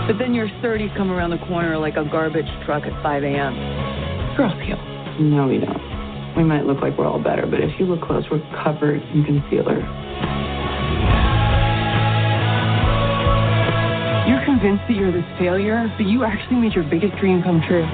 But 0.05 0.21
then 0.21 0.35
your 0.35 0.47
30s 0.62 0.95
come 0.95 1.09
around 1.09 1.31
the 1.31 1.41
corner 1.50 1.75
like 1.79 1.97
a 1.97 2.05
garbage 2.05 2.45
truck 2.63 2.83
at 2.83 2.93
5 3.01 3.24
a.m. 3.24 4.38
Girls 4.38 4.53
heal. 4.62 4.77
No, 5.19 5.47
we 5.47 5.57
don't. 5.57 6.38
We 6.38 6.43
might 6.43 6.65
look 6.65 6.81
like 6.81 6.97
we're 7.00 7.07
all 7.07 7.17
better, 7.17 7.47
but 7.47 7.62
if 7.62 7.79
you 7.79 7.88
look 7.88 8.05
close, 8.05 8.24
we're 8.29 8.45
covered 8.63 9.01
in 9.01 9.25
concealer. 9.25 9.81
You're 14.29 14.45
convinced 14.45 14.85
that 14.85 14.93
you're 14.93 15.12
this 15.12 15.25
failure, 15.39 15.89
but 15.97 16.05
you 16.05 16.25
actually 16.25 16.57
made 16.57 16.74
your 16.74 16.85
biggest 16.85 17.17
dream 17.17 17.41
come 17.41 17.63
true. 17.67 17.88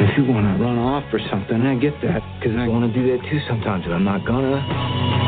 If 0.00 0.16
you 0.16 0.24
want 0.24 0.48
to 0.48 0.64
run 0.64 0.78
off 0.78 1.04
or 1.12 1.20
something, 1.28 1.60
I 1.60 1.76
get 1.76 1.92
that. 2.00 2.24
Because 2.40 2.56
I 2.56 2.68
want 2.68 2.90
to 2.90 2.92
do 2.96 3.12
that 3.12 3.20
too 3.28 3.40
sometimes, 3.46 3.84
but 3.84 3.92
I'm 3.92 4.04
not 4.04 4.24
gonna. 4.24 5.21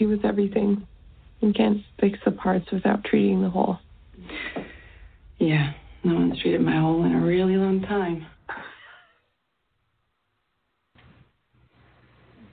I'm 0.00 0.08
here 0.08 0.16
to 0.16 0.22
help 0.22 0.26
you 0.26 0.30
with 0.30 0.54
everything. 0.54 0.86
You 1.40 1.52
can't 1.52 1.78
fix 2.00 2.18
the 2.24 2.32
parts 2.32 2.66
without 2.72 3.04
treating 3.04 3.42
the 3.42 3.50
whole. 3.50 3.78
Yeah, 5.38 5.72
no 6.04 6.14
one's 6.14 6.40
treated 6.40 6.60
my 6.60 6.80
whole 6.80 7.04
in 7.04 7.12
a 7.14 7.20
really 7.24 7.56
long 7.56 7.82
time. 7.82 8.26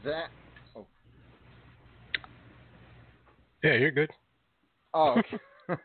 That. 0.03 0.29
Oh, 0.75 0.85
Yeah, 3.63 3.73
you're 3.73 3.91
good. 3.91 4.11
oh 4.93 5.15
okay. 5.19 5.39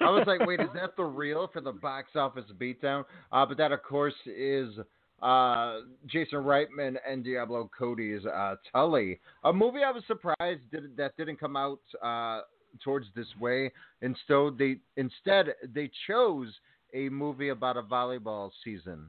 I 0.00 0.10
was 0.10 0.24
like, 0.26 0.44
wait, 0.44 0.58
is 0.58 0.66
that 0.74 0.96
the 0.96 1.04
real 1.04 1.48
for 1.52 1.60
the 1.60 1.70
box 1.70 2.10
office 2.16 2.44
beatdown? 2.60 3.04
Uh, 3.30 3.46
but 3.46 3.56
that, 3.58 3.70
of 3.70 3.80
course, 3.84 4.14
is 4.26 4.70
uh, 5.24 5.80
Jason 6.06 6.40
Reitman 6.40 6.96
and 7.08 7.24
Diablo 7.24 7.70
Cody's 7.76 8.24
uh, 8.26 8.56
Tully, 8.70 9.18
a 9.44 9.52
movie 9.52 9.80
I 9.82 9.90
was 9.90 10.02
surprised 10.06 10.60
did, 10.70 10.96
that 10.98 11.16
didn't 11.16 11.40
come 11.40 11.56
out 11.56 11.80
uh, 12.02 12.42
towards 12.82 13.06
this 13.16 13.26
way. 13.40 13.72
Instead, 14.02 14.58
they 14.58 14.76
instead 14.96 15.54
they 15.74 15.90
chose 16.06 16.48
a 16.92 17.08
movie 17.08 17.48
about 17.48 17.78
a 17.78 17.82
volleyball 17.82 18.50
season 18.62 19.06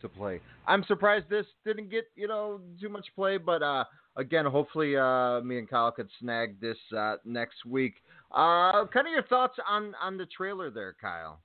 to 0.00 0.08
play. 0.08 0.40
I'm 0.68 0.84
surprised 0.84 1.28
this 1.28 1.46
didn't 1.66 1.90
get 1.90 2.04
you 2.14 2.28
know 2.28 2.60
too 2.80 2.88
much 2.88 3.06
play, 3.16 3.36
but 3.36 3.64
uh, 3.64 3.84
again, 4.14 4.46
hopefully 4.46 4.96
uh, 4.96 5.40
me 5.40 5.58
and 5.58 5.68
Kyle 5.68 5.90
could 5.90 6.08
snag 6.20 6.60
this 6.60 6.78
uh, 6.96 7.16
next 7.24 7.66
week. 7.66 7.94
Uh, 8.30 8.86
kind 8.86 9.08
of 9.08 9.12
your 9.12 9.24
thoughts 9.24 9.58
on 9.68 9.92
on 10.00 10.16
the 10.16 10.26
trailer 10.26 10.70
there, 10.70 10.94
Kyle. 11.00 11.40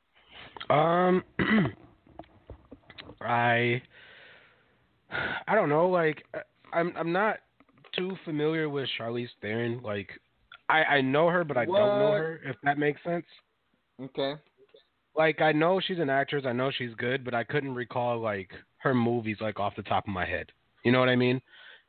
Um, 0.69 1.23
I, 3.21 3.81
I 5.47 5.55
don't 5.55 5.69
know. 5.69 5.89
Like, 5.89 6.23
I'm 6.73 6.93
I'm 6.97 7.11
not 7.11 7.37
too 7.95 8.15
familiar 8.25 8.69
with 8.69 8.89
Charlize 8.99 9.29
Theron. 9.41 9.81
Like, 9.83 10.09
I 10.69 10.83
I 10.83 11.01
know 11.01 11.29
her, 11.29 11.43
but 11.43 11.57
I 11.57 11.65
don't 11.65 11.75
know 11.75 12.11
her. 12.11 12.41
If 12.45 12.55
that 12.63 12.77
makes 12.77 13.03
sense. 13.03 13.25
Okay. 14.01 14.33
Like, 15.15 15.41
I 15.41 15.51
know 15.51 15.79
she's 15.79 15.99
an 15.99 16.11
actress. 16.11 16.45
I 16.45 16.53
know 16.53 16.71
she's 16.77 16.93
good, 16.95 17.25
but 17.25 17.33
I 17.33 17.43
couldn't 17.43 17.73
recall 17.73 18.19
like 18.19 18.51
her 18.77 18.93
movies 18.93 19.37
like 19.41 19.59
off 19.59 19.75
the 19.75 19.83
top 19.83 20.07
of 20.07 20.13
my 20.13 20.25
head. 20.25 20.47
You 20.83 20.91
know 20.91 20.99
what 20.99 21.09
I 21.09 21.15
mean? 21.15 21.41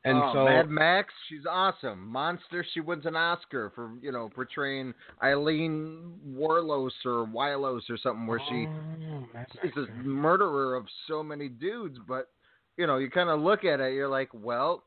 And 0.09 0.19
oh, 0.23 0.31
so 0.33 0.45
Mad 0.45 0.69
Max, 0.71 1.13
she's 1.29 1.45
awesome. 1.49 2.09
Monster, 2.09 2.65
she 2.73 2.81
wins 2.81 3.05
an 3.07 3.17
Oscar 3.17 3.71
for 3.75 3.93
you 4.01 4.13
know 4.13 4.31
portraying 4.35 4.95
Eileen 5.23 6.15
Warlos 6.35 6.91
or 7.05 7.27
Wylos 7.27 7.83
or 7.91 7.97
something, 8.03 8.27
where 8.27 8.41
she 8.49 8.67
Oh, 9.11 9.25
is 9.63 9.73
a 9.77 10.03
murderer 10.03 10.75
of 10.75 10.87
so 11.07 11.23
many 11.23 11.49
dudes. 11.49 11.99
But 12.07 12.29
you 12.77 12.87
know, 12.87 12.99
you 12.99 13.11
kind 13.11 13.29
of 13.29 13.41
look 13.41 13.65
at 13.65 13.81
it, 13.81 13.95
you're 13.95 14.09
like, 14.09 14.29
well, 14.33 14.85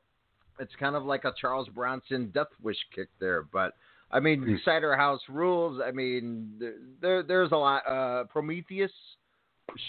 it's 0.60 0.74
kind 0.80 0.96
of 0.96 1.04
like 1.04 1.26
a 1.26 1.34
Charles 1.40 1.68
Bronson 1.70 2.32
Death 2.34 2.48
Wish 2.62 2.78
kick 2.96 3.10
there. 3.20 3.44
But 3.44 3.74
I 4.12 4.20
mean, 4.20 4.42
Hmm. 4.44 4.56
Cider 4.66 4.96
House 4.96 5.22
rules. 5.30 5.82
I 5.86 5.92
mean, 5.92 6.54
there, 6.60 6.76
there 7.02 7.24
there's 7.24 7.52
a 7.52 7.58
lot. 7.58 7.84
Uh, 7.88 8.24
Prometheus, 8.26 8.92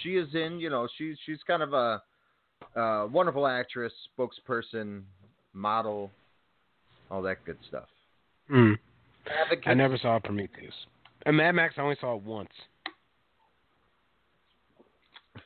she 0.03 0.17
is 0.17 0.35
in. 0.35 0.61
You 0.61 0.71
know, 0.71 0.89
she's 0.97 1.17
she's 1.27 1.39
kind 1.47 1.63
of 1.63 1.73
a 1.73 2.03
uh, 2.77 3.07
wonderful 3.13 3.47
actress, 3.47 3.93
spokesperson, 4.17 5.03
model, 5.53 6.11
all 7.11 7.23
that 7.23 7.45
good 7.45 7.59
stuff. 7.69 7.89
Mm. 8.51 8.79
Advocate. 9.45 9.69
I 9.69 9.75
never 9.75 9.97
saw 9.99 10.19
Prometheus. 10.19 10.75
And 11.27 11.37
Mad 11.37 11.53
Max, 11.53 11.75
I 11.79 11.83
only 11.83 11.97
saw 12.01 12.17
it 12.17 12.23
once. 12.23 12.51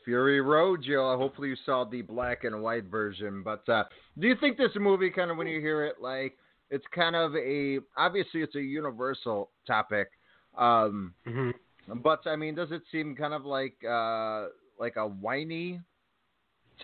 Fury 0.04 0.40
Road, 0.40 0.82
Joe. 0.86 1.16
Hopefully 1.18 1.48
you 1.48 1.56
saw 1.64 1.84
the 1.84 2.02
black 2.02 2.44
and 2.44 2.62
white 2.62 2.84
version. 2.84 3.42
But 3.42 3.68
uh, 3.68 3.84
do 4.18 4.26
you 4.26 4.36
think 4.40 4.56
this 4.56 4.70
movie, 4.76 5.10
kind 5.10 5.30
of 5.30 5.36
when 5.36 5.46
you 5.46 5.60
hear 5.60 5.84
it, 5.84 5.96
like 6.00 6.36
it's 6.70 6.84
kind 6.94 7.14
of 7.14 7.34
a 7.36 7.78
obviously 7.96 8.42
it's 8.42 8.54
a 8.54 8.60
universal 8.60 9.50
topic, 9.66 10.08
um, 10.56 11.12
Mm-hmm. 11.26 11.98
but 12.02 12.26
I 12.26 12.36
mean, 12.36 12.54
does 12.54 12.70
it 12.70 12.82
seem 12.90 13.14
kind 13.14 13.34
of 13.34 13.44
like 13.44 13.74
uh, 13.88 14.46
like 14.78 14.96
a 14.96 15.06
whiny 15.06 15.80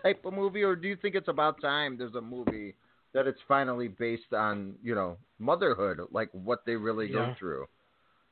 type 0.03 0.25
of 0.25 0.35
movie, 0.35 0.63
or 0.63 0.77
do 0.77 0.89
you 0.89 0.97
think 0.97 1.15
it's 1.15 1.29
about 1.29 1.61
time 1.61 1.97
there's 1.99 2.15
a 2.15 2.21
movie 2.21 2.75
that 3.15 3.27
it's 3.27 3.41
finally 3.49 3.89
based 3.89 4.33
on 4.33 4.75
you 4.83 4.95
know 4.95 5.17
motherhood, 5.39 6.01
like 6.11 6.31
what 6.33 6.61
they 6.67 6.77
really 6.77 7.09
go 7.09 7.33
through? 7.39 7.67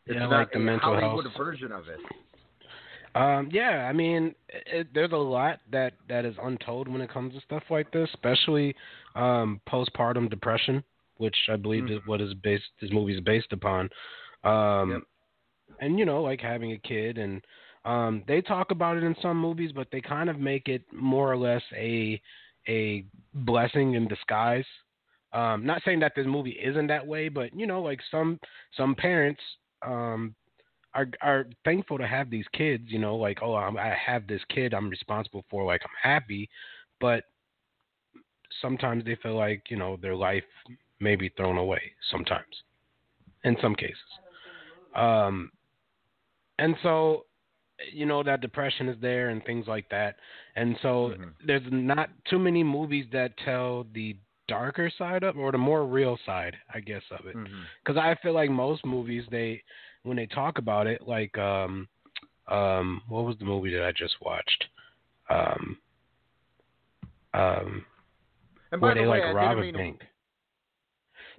It's 0.07 0.17
Yeah, 0.19 0.27
not 0.27 0.31
like 0.39 0.53
the 0.53 0.59
a 0.59 0.63
mental 0.63 0.95
Hollywood 0.95 1.25
health. 1.25 1.37
version 1.37 1.73
of 1.73 1.89
it. 1.89 2.01
Um, 3.15 3.49
yeah, 3.53 3.89
I 3.89 3.93
mean, 3.93 4.35
it, 4.49 4.89
there's 4.95 5.13
a 5.13 5.17
lot 5.17 5.61
that 5.73 5.95
that 6.09 6.25
is 6.25 6.35
untold 6.43 6.89
when 6.89 7.01
it 7.01 7.11
comes 7.11 7.35
to 7.35 7.41
stuff 7.41 7.65
like 7.71 7.91
this, 7.93 8.09
especially 8.15 8.75
um, 9.17 9.61
postpartum 9.69 10.31
depression, 10.31 10.83
which 11.17 11.37
I 11.53 11.57
believe 11.57 11.85
Mhm. 11.85 11.97
is 11.97 12.01
what 12.07 12.21
is 12.21 12.35
based 12.35 12.65
this 12.81 12.91
movie 12.93 13.15
is 13.15 13.21
based 13.21 13.53
upon. 13.53 13.91
Um, 14.45 15.05
And 15.81 15.99
you 15.99 16.05
know, 16.05 16.23
like 16.23 16.41
having 16.41 16.73
a 16.73 16.79
kid, 16.79 17.19
and 17.19 17.43
um, 17.85 18.23
they 18.29 18.43
talk 18.43 18.71
about 18.71 18.97
it 18.97 19.03
in 19.05 19.17
some 19.23 19.39
movies, 19.41 19.73
but 19.73 19.89
they 19.91 20.01
kind 20.01 20.29
of 20.31 20.39
make 20.39 20.69
it 20.69 20.83
more 20.93 21.33
or 21.33 21.37
less 21.37 21.63
a 21.75 22.21
a 22.71 23.05
blessing 23.35 23.95
in 23.95 24.07
disguise. 24.09 24.65
Um, 25.33 25.65
not 25.65 25.83
saying 25.85 26.01
that 26.01 26.13
this 26.17 26.27
movie 26.27 26.59
isn't 26.63 26.87
that 26.89 27.07
way, 27.07 27.29
but 27.29 27.55
you 27.55 27.67
know, 27.67 27.83
like 27.83 28.01
some 28.11 28.39
some 28.77 28.95
parents 28.95 29.41
um, 29.87 30.35
are 30.95 31.09
are 31.21 31.47
thankful 31.65 31.99
to 31.99 32.07
have 32.07 32.31
these 32.31 32.47
kids. 32.53 32.85
You 32.87 32.99
know, 32.99 33.17
like 33.17 33.39
oh, 33.43 33.55
I'm, 33.55 33.77
I 33.77 33.95
have 33.95 34.27
this 34.27 34.43
kid 34.49 34.75
I'm 34.75 34.89
responsible 34.89 35.45
for. 35.51 35.65
Like 35.65 35.83
I'm 35.85 36.11
happy, 36.11 36.49
but 37.01 37.25
sometimes 38.61 39.05
they 39.05 39.17
feel 39.23 39.37
like 39.37 39.63
you 39.69 39.77
know 39.77 39.97
their 40.01 40.17
life 40.17 40.45
may 40.99 41.17
be 41.17 41.29
thrown 41.31 41.59
away. 41.59 41.83
Sometimes, 42.11 42.63
in 43.45 43.57
some 43.63 43.75
cases, 43.75 43.97
um, 44.97 45.51
and 46.59 46.75
so 46.83 47.25
you 47.93 48.07
know 48.07 48.23
that 48.23 48.41
depression 48.41 48.89
is 48.89 48.97
there 49.01 49.29
and 49.31 49.45
things 49.45 49.67
like 49.67 49.89
that. 49.91 50.17
And 50.57 50.77
so 50.83 51.15
there's 51.47 51.63
not 51.71 52.11
too 52.29 52.39
many 52.39 52.63
movies 52.63 53.07
that 53.13 53.33
tell 53.45 53.87
the 53.95 54.17
darker 54.49 54.91
side 54.99 55.23
of 55.23 55.37
or 55.37 55.53
the 55.53 55.59
more 55.59 55.87
real 55.87 56.19
side, 56.27 56.57
I 56.75 56.81
guess, 56.81 57.03
of 57.11 57.27
it 57.27 57.37
Mm-hmm. 57.37 57.61
because 57.85 57.97
I 57.99 58.17
feel 58.23 58.33
like 58.35 58.51
most 58.51 58.85
movies 58.85 59.25
they 59.31 59.63
when 60.03 60.17
they 60.17 60.27
talk 60.27 60.59
about 60.59 60.87
it, 60.87 61.07
like 61.07 61.37
um, 61.39 61.89
um, 62.49 63.03
what 63.09 63.25
was 63.25 63.37
the 63.39 63.45
movie 63.45 63.73
that 63.75 63.85
I 63.85 63.93
just 63.93 64.15
watched? 64.21 64.65
Um, 65.29 65.79
um, 67.35 67.85
And 68.73 68.81
by 68.81 68.89
where 68.89 68.95
the 68.95 69.01
they 69.03 69.07
way, 69.07 69.21
like 69.21 69.29
I 69.29 69.33
rob 69.33 69.59
a 69.59 69.73
bank. 69.73 70.01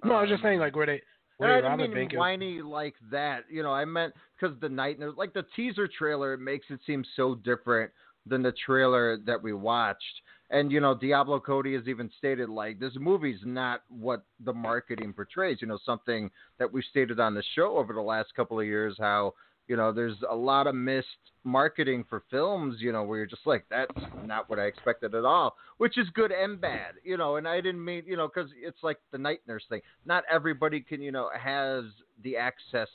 No, 0.04 0.14
I 0.14 0.22
was 0.22 0.30
just 0.30 0.42
saying 0.42 0.58
like 0.58 0.74
where 0.74 0.86
they 0.86 1.02
And 1.42 1.66
I 1.66 1.76
didn't 1.76 1.94
mean 1.94 2.10
whiny 2.18 2.62
like 2.62 2.94
that. 3.10 3.44
You 3.50 3.62
know, 3.62 3.72
I 3.72 3.84
meant 3.84 4.14
because 4.40 4.56
the 4.60 4.68
night, 4.68 4.98
and 4.98 5.16
like 5.16 5.32
the 5.32 5.44
teaser 5.56 5.88
trailer, 5.88 6.36
makes 6.36 6.66
it 6.70 6.80
seem 6.86 7.04
so 7.16 7.34
different 7.34 7.90
than 8.26 8.42
the 8.42 8.52
trailer 8.64 9.18
that 9.26 9.42
we 9.42 9.52
watched. 9.52 10.22
And 10.50 10.70
you 10.70 10.80
know, 10.80 10.94
Diablo 10.94 11.40
Cody 11.40 11.74
has 11.74 11.88
even 11.88 12.10
stated 12.18 12.48
like 12.48 12.78
this 12.78 12.92
movie's 12.96 13.40
not 13.44 13.82
what 13.88 14.24
the 14.44 14.52
marketing 14.52 15.12
portrays. 15.12 15.58
You 15.60 15.68
know, 15.68 15.78
something 15.84 16.30
that 16.58 16.72
we've 16.72 16.84
stated 16.90 17.18
on 17.18 17.34
the 17.34 17.42
show 17.54 17.78
over 17.78 17.92
the 17.92 18.00
last 18.00 18.34
couple 18.34 18.60
of 18.60 18.66
years. 18.66 18.96
How 18.98 19.34
you 19.68 19.76
know, 19.76 19.92
there's 19.92 20.16
a 20.28 20.34
lot 20.34 20.66
of 20.66 20.74
missed 20.74 21.06
marketing 21.44 22.04
for 22.08 22.22
films. 22.30 22.76
You 22.80 22.92
know, 22.92 23.02
where 23.02 23.18
you're 23.18 23.26
just 23.26 23.46
like, 23.46 23.64
that's 23.70 23.90
not 24.24 24.48
what 24.48 24.58
I 24.58 24.64
expected 24.64 25.14
at 25.14 25.24
all, 25.24 25.56
which 25.78 25.98
is 25.98 26.08
good 26.14 26.32
and 26.32 26.60
bad. 26.60 26.94
You 27.04 27.16
know, 27.16 27.36
and 27.36 27.46
I 27.46 27.60
didn't 27.60 27.84
mean, 27.84 28.02
you 28.06 28.16
know, 28.16 28.28
because 28.28 28.50
it's 28.60 28.82
like 28.82 28.98
the 29.12 29.18
night 29.18 29.40
nurse 29.46 29.64
thing. 29.68 29.80
Not 30.04 30.24
everybody 30.30 30.80
can, 30.80 31.00
you 31.00 31.12
know, 31.12 31.30
has 31.38 31.84
the 32.22 32.36
access 32.36 32.88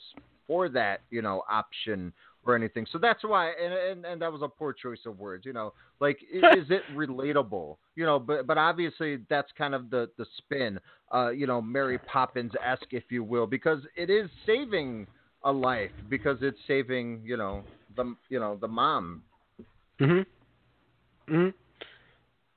for 0.46 0.70
that, 0.70 1.02
you 1.10 1.22
know, 1.22 1.44
option 1.50 2.14
or 2.48 2.56
anything. 2.56 2.86
So 2.92 2.98
that's 2.98 3.24
why, 3.24 3.52
and 3.52 3.74
and, 3.74 4.06
and 4.06 4.22
that 4.22 4.32
was 4.32 4.42
a 4.42 4.48
poor 4.48 4.74
choice 4.74 5.02
of 5.06 5.20
words. 5.20 5.46
You 5.46 5.54
know, 5.54 5.74
like 6.00 6.18
is 6.34 6.66
it 6.70 6.84
relatable? 6.96 7.78
You 7.96 8.06
know, 8.06 8.20
but 8.20 8.48
but 8.48 8.58
obviously 8.58 9.20
that's 9.30 9.52
kind 9.58 9.76
of 9.76 9.90
the 9.90 10.10
the 10.18 10.26
spin. 10.38 10.80
Uh, 11.14 11.30
you 11.30 11.48
know, 11.48 11.62
Mary 11.62 12.00
Poppins 12.00 12.52
esque, 12.66 12.92
if 12.92 13.04
you 13.10 13.24
will, 13.24 13.48
because 13.48 13.80
it 13.96 14.10
is 14.10 14.30
saving 14.46 15.08
a 15.44 15.52
life 15.52 15.92
because 16.10 16.38
it's 16.42 16.58
saving, 16.68 17.22
you 17.24 17.38
know, 17.38 17.64
the 17.96 18.16
you 18.30 18.40
know 18.40 18.58
the 18.60 18.68
mom. 18.68 19.24
Mhm. 20.00 20.26
Mhm. 21.28 21.54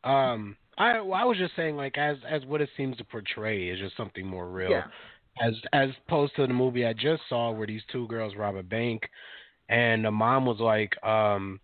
Um, 0.05 0.57
I 0.79 1.01
well, 1.01 1.21
I 1.21 1.25
was 1.25 1.37
just 1.37 1.55
saying 1.57 1.77
like 1.77 1.99
as 1.99 2.16
as 2.29 2.45
what 2.47 2.61
it 2.61 2.71
seems 2.77 2.97
to 2.99 3.05
portray 3.05 3.69
is 3.69 3.79
just 3.79 3.97
something 3.97 4.27
more 4.27 4.49
real. 4.49 4.71
Yeah. 4.71 4.87
As 5.40 5.55
as 5.73 5.90
opposed 6.07 6.35
to 6.37 6.47
the 6.47 6.53
movie 6.53 6.87
I 6.87 6.93
just 6.93 7.23
saw 7.29 7.51
where 7.51 7.66
these 7.66 7.83
two 7.93 8.07
girls 8.09 8.35
rob 8.37 8.57
a 8.57 8.62
bank, 8.62 9.09
and 9.69 10.05
the 10.05 10.11
mom 10.11 10.47
was 10.47 10.59
like, 10.59 10.93
um, 11.05 11.61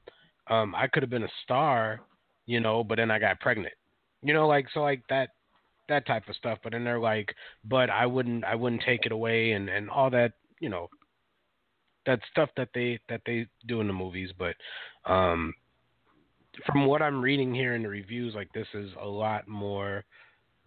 um, 0.48 0.74
I 0.74 0.86
could 0.86 1.02
have 1.02 1.10
been 1.10 1.24
a 1.24 1.32
star, 1.44 2.00
you 2.46 2.60
know, 2.60 2.84
but 2.84 2.96
then 2.96 3.10
I 3.10 3.18
got 3.18 3.40
pregnant, 3.40 3.74
you 4.22 4.32
know, 4.32 4.46
like 4.46 4.66
so 4.72 4.80
like 4.80 5.02
that 5.08 5.30
that 5.88 6.06
type 6.06 6.28
of 6.28 6.36
stuff. 6.36 6.58
But 6.62 6.72
then 6.72 6.84
they're 6.84 7.00
like, 7.00 7.34
but 7.64 7.90
I 7.90 8.06
wouldn't 8.06 8.44
I 8.44 8.54
wouldn't 8.54 8.82
take 8.82 9.06
it 9.06 9.12
away 9.12 9.52
and 9.52 9.68
and 9.68 9.90
all 9.90 10.10
that, 10.10 10.32
you 10.60 10.68
know, 10.68 10.88
that 12.06 12.20
stuff 12.30 12.50
that 12.56 12.68
they 12.74 12.98
that 13.08 13.20
they 13.26 13.46
do 13.66 13.80
in 13.80 13.86
the 13.86 13.92
movies. 13.92 14.30
But 14.38 14.54
um, 15.04 15.54
from 16.64 16.86
what 16.86 17.02
I'm 17.02 17.20
reading 17.20 17.54
here 17.54 17.74
in 17.74 17.82
the 17.82 17.88
reviews, 17.88 18.34
like 18.34 18.52
this 18.52 18.68
is 18.74 18.90
a 19.00 19.06
lot 19.06 19.46
more 19.46 20.04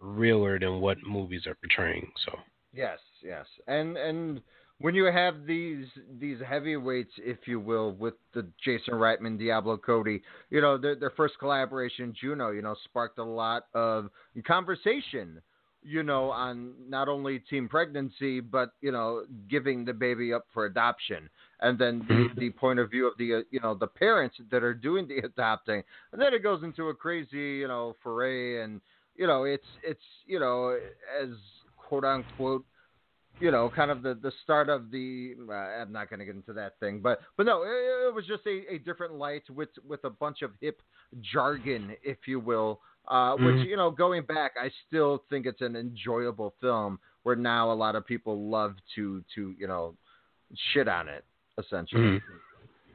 realer 0.00 0.58
than 0.58 0.80
what 0.80 0.98
movies 1.06 1.46
are 1.46 1.56
portraying. 1.56 2.10
So 2.24 2.32
Yes, 2.72 2.98
yes, 3.22 3.46
and 3.66 3.96
and 3.96 4.40
when 4.78 4.94
you 4.94 5.06
have 5.06 5.44
these 5.44 5.86
these 6.18 6.38
heavyweights, 6.46 7.12
if 7.18 7.38
you 7.46 7.58
will, 7.58 7.92
with 7.92 8.14
the 8.32 8.46
Jason 8.64 8.94
Reitman, 8.94 9.38
Diablo 9.38 9.76
Cody, 9.76 10.22
you 10.50 10.60
know 10.60 10.78
their 10.78 10.94
their 10.94 11.10
first 11.10 11.34
collaboration, 11.38 12.14
Juno, 12.18 12.50
you 12.50 12.62
know, 12.62 12.76
sparked 12.84 13.18
a 13.18 13.24
lot 13.24 13.66
of 13.74 14.08
conversation, 14.46 15.42
you 15.82 16.02
know, 16.02 16.30
on 16.30 16.72
not 16.88 17.08
only 17.08 17.38
teen 17.50 17.68
pregnancy, 17.68 18.40
but 18.40 18.72
you 18.80 18.92
know, 18.92 19.24
giving 19.48 19.84
the 19.84 19.92
baby 19.92 20.32
up 20.32 20.46
for 20.52 20.66
adoption, 20.66 21.28
and 21.60 21.78
then 21.78 22.04
the, 22.08 22.28
the 22.38 22.50
point 22.50 22.78
of 22.78 22.90
view 22.90 23.06
of 23.06 23.16
the 23.18 23.34
uh, 23.34 23.40
you 23.50 23.60
know 23.60 23.74
the 23.74 23.86
parents 23.86 24.36
that 24.50 24.62
are 24.62 24.74
doing 24.74 25.08
the 25.08 25.18
adopting, 25.24 25.82
and 26.12 26.20
then 26.20 26.34
it 26.34 26.42
goes 26.42 26.62
into 26.62 26.88
a 26.88 26.94
crazy 26.94 27.58
you 27.58 27.68
know 27.68 27.96
foray, 28.02 28.62
and 28.62 28.80
you 29.16 29.26
know 29.26 29.44
it's 29.44 29.66
it's 29.82 30.00
you 30.26 30.38
know 30.38 30.76
as 31.20 31.30
quote 31.76 32.04
unquote 32.04 32.64
you 33.40 33.50
know, 33.50 33.70
kind 33.74 33.90
of 33.90 34.02
the, 34.02 34.14
the 34.14 34.32
start 34.44 34.68
of 34.68 34.90
the. 34.90 35.34
Uh, 35.48 35.52
I'm 35.52 35.92
not 35.92 36.10
going 36.10 36.20
to 36.20 36.26
get 36.26 36.34
into 36.34 36.52
that 36.52 36.78
thing, 36.78 37.00
but 37.00 37.20
but 37.36 37.46
no, 37.46 37.62
it, 37.62 38.08
it 38.08 38.14
was 38.14 38.26
just 38.26 38.46
a, 38.46 38.74
a 38.74 38.78
different 38.78 39.14
light 39.14 39.48
with 39.48 39.70
with 39.88 40.04
a 40.04 40.10
bunch 40.10 40.42
of 40.42 40.50
hip 40.60 40.82
jargon, 41.32 41.96
if 42.02 42.18
you 42.26 42.38
will. 42.38 42.80
Uh, 43.08 43.36
Which 43.36 43.56
Mhm. 43.56 43.64
you 43.64 43.76
know, 43.76 43.90
going 43.90 44.22
back, 44.22 44.52
I 44.60 44.70
still 44.86 45.24
think 45.30 45.46
it's 45.46 45.62
an 45.62 45.74
enjoyable 45.76 46.54
film. 46.60 46.98
Where 47.22 47.36
now 47.36 47.70
a 47.70 47.74
lot 47.74 47.96
of 47.96 48.06
people 48.06 48.48
love 48.48 48.76
to 48.94 49.22
to 49.34 49.54
you 49.58 49.66
know 49.66 49.96
shit 50.72 50.88
on 50.88 51.08
it, 51.08 51.24
essentially. 51.58 52.20
Mhm. 52.20 52.22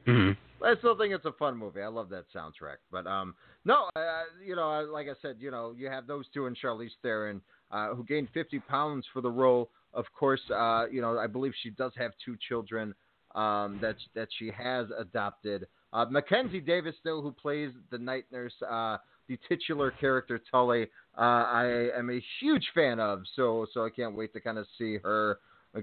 Mhm. 0.06 0.36
I 0.62 0.74
still 0.76 0.96
think 0.96 1.12
it's 1.12 1.24
a 1.26 1.32
fun 1.32 1.56
movie. 1.56 1.82
I 1.82 1.88
love 1.88 2.08
that 2.08 2.24
soundtrack. 2.34 2.78
But 2.90 3.06
um, 3.06 3.34
no, 3.64 3.90
uh, 3.94 4.24
you 4.42 4.56
know, 4.56 4.82
like 4.90 5.08
I 5.08 5.14
said, 5.20 5.36
you 5.38 5.50
know, 5.50 5.72
you 5.76 5.88
have 5.88 6.06
those 6.06 6.28
two 6.28 6.46
and 6.46 6.56
Charlize 6.56 6.96
Theron, 7.02 7.42
uh, 7.70 7.94
who 7.94 8.04
gained 8.04 8.30
50 8.30 8.60
pounds 8.60 9.06
for 9.12 9.20
the 9.20 9.30
role. 9.30 9.70
Of 9.92 10.06
course, 10.12 10.40
uh, 10.50 10.86
you 10.90 11.00
know, 11.00 11.18
I 11.18 11.26
believe 11.26 11.54
she 11.62 11.70
does 11.70 11.92
have 11.96 12.12
two 12.24 12.36
children 12.48 12.94
um, 13.36 13.78
that 13.80 13.96
that 14.14 14.28
she 14.38 14.50
has 14.56 14.86
adopted. 14.98 15.66
Uh, 15.92 16.06
Mackenzie 16.10 16.60
Davis, 16.60 16.94
though, 17.04 17.22
who 17.22 17.30
plays 17.30 17.70
the 17.90 17.98
night 17.98 18.24
nurse, 18.32 18.52
uh, 18.68 18.96
the 19.28 19.38
titular 19.48 19.92
character 19.92 20.40
Tully, 20.50 20.88
uh, 21.16 21.20
I 21.20 21.88
am 21.96 22.10
a 22.10 22.20
huge 22.40 22.66
fan 22.74 22.98
of. 22.98 23.22
So 23.36 23.66
so 23.72 23.84
I 23.84 23.90
can't 23.90 24.16
wait 24.16 24.32
to 24.32 24.40
kind 24.40 24.58
of 24.58 24.66
see 24.78 24.98
her 24.98 25.38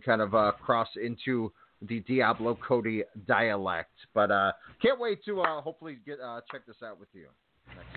kind 0.06 0.22
of 0.22 0.36
uh, 0.36 0.52
cross 0.64 0.90
into 1.02 1.52
the 1.82 2.00
Diablo 2.02 2.58
Cody 2.68 3.04
dialect. 3.28 3.94
But 4.14 4.32
uh, 4.32 4.52
can't 4.82 5.00
wait 5.00 5.24
to 5.26 5.42
uh, 5.42 5.62
hopefully 5.62 6.00
get 6.06 6.20
uh, 6.20 6.42
check 6.52 6.66
this 6.66 6.78
out 6.84 7.00
with 7.00 7.10
you. 7.14 7.28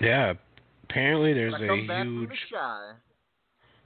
Yeah, 0.00 0.34
apparently 0.84 1.32
there's 1.32 1.54
a 1.54 1.66
come 1.66 1.86
back 1.86 2.04
from 2.04 2.20
huge. 2.20 2.38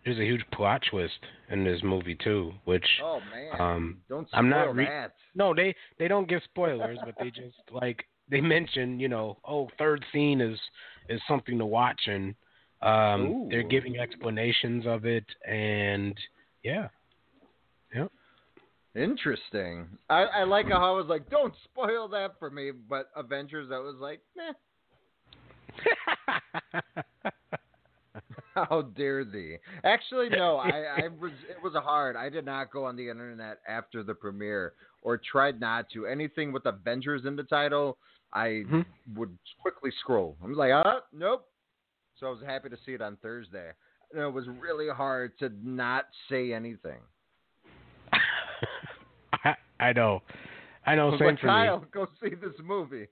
There's 0.04 0.18
a 0.18 0.24
huge 0.24 0.44
plot 0.52 0.82
twist 0.90 1.18
in 1.50 1.64
this 1.64 1.80
movie 1.82 2.16
too, 2.22 2.52
which 2.64 2.86
Oh 3.02 3.20
man, 3.30 3.60
um 3.60 3.98
don't 4.08 4.28
I'm 4.32 4.48
not 4.48 4.64
spoil 4.64 4.74
re- 4.74 4.84
that. 4.86 5.14
No, 5.34 5.54
they 5.54 5.74
they 5.98 6.08
don't 6.08 6.28
give 6.28 6.42
spoilers, 6.44 6.98
but 7.04 7.14
they 7.18 7.30
just 7.30 7.56
like 7.72 8.04
they 8.30 8.40
mention, 8.40 9.00
you 9.00 9.08
know, 9.08 9.38
oh, 9.46 9.68
third 9.78 10.04
scene 10.12 10.40
is 10.40 10.58
is 11.08 11.20
something 11.28 11.58
to 11.58 11.66
watch, 11.66 12.00
and 12.06 12.34
um 12.82 13.48
they're 13.50 13.62
giving 13.62 13.98
explanations 13.98 14.86
of 14.86 15.04
it, 15.04 15.24
and 15.46 16.16
yeah, 16.62 16.88
yep. 17.94 18.10
Interesting. 18.94 19.86
I, 20.08 20.22
I 20.24 20.42
like 20.44 20.68
how 20.68 20.82
I 20.82 20.96
was 20.96 21.06
like, 21.06 21.30
don't 21.30 21.54
spoil 21.64 22.08
that 22.08 22.40
for 22.40 22.50
me. 22.50 22.72
But 22.72 23.08
Avengers, 23.14 23.68
I 23.72 23.78
was 23.78 23.94
like, 24.00 24.20
nah. 24.36 24.52
How 28.68 28.82
dare 28.96 29.24
thee? 29.24 29.56
Actually, 29.84 30.28
no. 30.30 30.56
I, 30.56 31.02
I 31.04 31.08
was. 31.20 31.32
It 31.48 31.62
was 31.62 31.72
hard. 31.74 32.16
I 32.16 32.28
did 32.28 32.44
not 32.44 32.72
go 32.72 32.84
on 32.84 32.96
the 32.96 33.08
internet 33.08 33.58
after 33.68 34.02
the 34.02 34.14
premiere, 34.14 34.72
or 35.02 35.18
tried 35.18 35.60
not 35.60 35.86
to. 35.94 36.06
Anything 36.06 36.52
with 36.52 36.66
Avengers 36.66 37.22
in 37.26 37.36
the 37.36 37.44
title, 37.44 37.96
I 38.32 38.62
would 39.16 39.36
quickly 39.62 39.90
scroll. 40.00 40.36
I'm 40.42 40.54
like, 40.54 40.72
ah, 40.74 41.00
nope. 41.12 41.46
So 42.18 42.26
I 42.26 42.30
was 42.30 42.40
happy 42.44 42.68
to 42.68 42.76
see 42.84 42.92
it 42.92 43.00
on 43.00 43.16
Thursday. 43.22 43.70
And 44.12 44.20
it 44.22 44.32
was 44.32 44.46
really 44.60 44.88
hard 44.88 45.38
to 45.38 45.50
not 45.62 46.06
say 46.28 46.52
anything. 46.52 46.98
I, 49.44 49.54
I 49.78 49.92
know, 49.92 50.22
I 50.86 50.94
know. 50.96 51.12
Same 51.18 51.28
like, 51.28 51.40
for 51.40 51.46
Kyle, 51.46 51.80
me. 51.80 51.86
go 51.92 52.06
see 52.22 52.30
this 52.34 52.54
movie. 52.62 53.06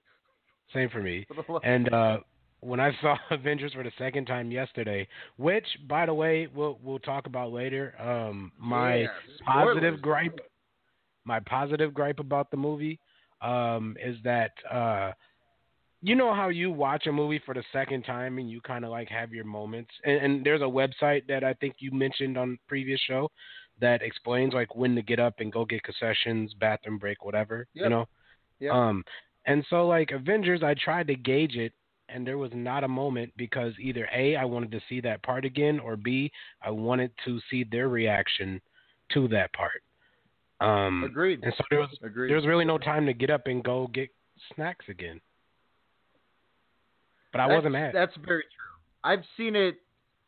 Same 0.74 0.88
for 0.90 1.00
me. 1.02 1.24
For 1.28 1.34
the 1.42 1.52
love- 1.52 1.62
And 1.64 1.92
uh 1.94 2.18
when 2.60 2.80
I 2.80 2.92
saw 3.00 3.16
Avengers 3.30 3.72
for 3.72 3.82
the 3.82 3.92
second 3.98 4.26
time 4.26 4.50
yesterday, 4.50 5.06
which 5.36 5.66
by 5.88 6.06
the 6.06 6.14
way 6.14 6.48
we'll 6.54 6.78
we'll 6.82 6.98
talk 6.98 7.26
about 7.26 7.52
later, 7.52 7.94
um 8.00 8.52
my 8.58 9.02
Yeah, 9.02 9.08
positive 9.44 10.00
gripe 10.02 10.38
my 11.24 11.40
positive 11.40 11.92
gripe 11.94 12.18
about 12.20 12.50
the 12.50 12.56
movie 12.56 12.98
um 13.42 13.96
is 14.04 14.16
that 14.24 14.52
uh 14.70 15.12
you 16.00 16.14
know 16.14 16.32
how 16.34 16.48
you 16.48 16.70
watch 16.70 17.06
a 17.06 17.12
movie 17.12 17.40
for 17.44 17.54
the 17.54 17.64
second 17.72 18.02
time 18.04 18.38
and 18.38 18.50
you 18.50 18.60
kind 18.60 18.84
of 18.84 18.90
like 18.90 19.08
have 19.08 19.32
your 19.32 19.44
moments 19.44 19.90
and, 20.04 20.16
and 20.18 20.46
there's 20.46 20.60
a 20.60 20.64
website 20.64 21.26
that 21.26 21.42
I 21.44 21.54
think 21.54 21.76
you 21.78 21.90
mentioned 21.90 22.36
on 22.38 22.58
previous 22.68 23.00
show 23.00 23.30
that 23.80 24.02
explains 24.02 24.54
like 24.54 24.74
when 24.74 24.94
to 24.94 25.02
get 25.02 25.20
up 25.20 25.34
and 25.38 25.52
go 25.52 25.64
get 25.64 25.82
concessions, 25.82 26.52
bathroom 26.58 26.98
break, 26.98 27.24
whatever, 27.24 27.66
you 27.74 27.88
know. 27.88 28.06
Yep. 28.60 28.72
Um, 28.72 29.04
and 29.46 29.64
so 29.70 29.86
like 29.86 30.10
Avengers, 30.10 30.62
I 30.62 30.74
tried 30.74 31.06
to 31.08 31.14
gauge 31.14 31.56
it, 31.56 31.72
and 32.08 32.26
there 32.26 32.38
was 32.38 32.50
not 32.54 32.84
a 32.84 32.88
moment 32.88 33.32
because 33.36 33.72
either 33.80 34.08
a 34.14 34.36
I 34.36 34.44
wanted 34.44 34.70
to 34.72 34.80
see 34.88 35.00
that 35.02 35.22
part 35.22 35.44
again, 35.44 35.78
or 35.80 35.96
b 35.96 36.30
I 36.62 36.70
wanted 36.70 37.10
to 37.24 37.40
see 37.50 37.64
their 37.64 37.88
reaction 37.88 38.60
to 39.14 39.28
that 39.28 39.52
part. 39.52 39.82
Um, 40.60 41.04
Agreed. 41.04 41.40
And 41.42 41.52
so 41.56 41.64
there 41.70 41.80
was 41.80 41.90
Agreed. 42.02 42.28
there 42.30 42.36
was 42.36 42.46
really 42.46 42.64
no 42.64 42.78
time 42.78 43.06
to 43.06 43.12
get 43.12 43.30
up 43.30 43.46
and 43.46 43.62
go 43.62 43.86
get 43.88 44.08
snacks 44.54 44.86
again. 44.88 45.20
But 47.32 47.40
I 47.40 47.44
That's- 47.44 47.58
wasn't 47.58 47.72
mad. 47.72 47.94
That's 47.94 48.16
very 48.16 48.42
true. 48.42 48.74
I've 49.04 49.24
seen 49.36 49.54
it 49.54 49.76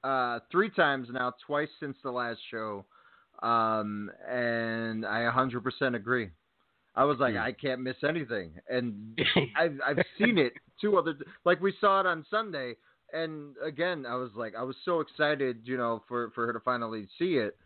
uh, 0.04 0.40
three 0.52 0.70
times 0.70 1.08
now, 1.10 1.34
twice 1.46 1.68
since 1.80 1.96
the 2.02 2.10
last 2.10 2.38
show, 2.50 2.84
um, 3.42 4.10
and 4.28 5.04
I 5.04 5.30
100% 5.30 5.94
agree. 5.94 6.30
I 6.94 7.04
was 7.04 7.18
like, 7.18 7.34
hmm. 7.34 7.40
I 7.40 7.52
can't 7.52 7.80
miss 7.80 7.96
anything, 8.06 8.52
and 8.68 9.18
I've 9.56 9.78
I've 9.86 10.04
seen 10.18 10.38
it 10.38 10.52
two 10.80 10.98
other 10.98 11.14
like 11.44 11.60
we 11.60 11.74
saw 11.80 12.00
it 12.00 12.06
on 12.06 12.26
Sunday, 12.30 12.74
and 13.12 13.54
again 13.64 14.06
I 14.06 14.16
was 14.16 14.30
like 14.34 14.54
I 14.56 14.62
was 14.62 14.76
so 14.84 15.00
excited, 15.00 15.60
you 15.64 15.76
know, 15.76 16.02
for 16.08 16.30
for 16.34 16.46
her 16.46 16.52
to 16.52 16.60
finally 16.60 17.08
see 17.18 17.36
it, 17.36 17.56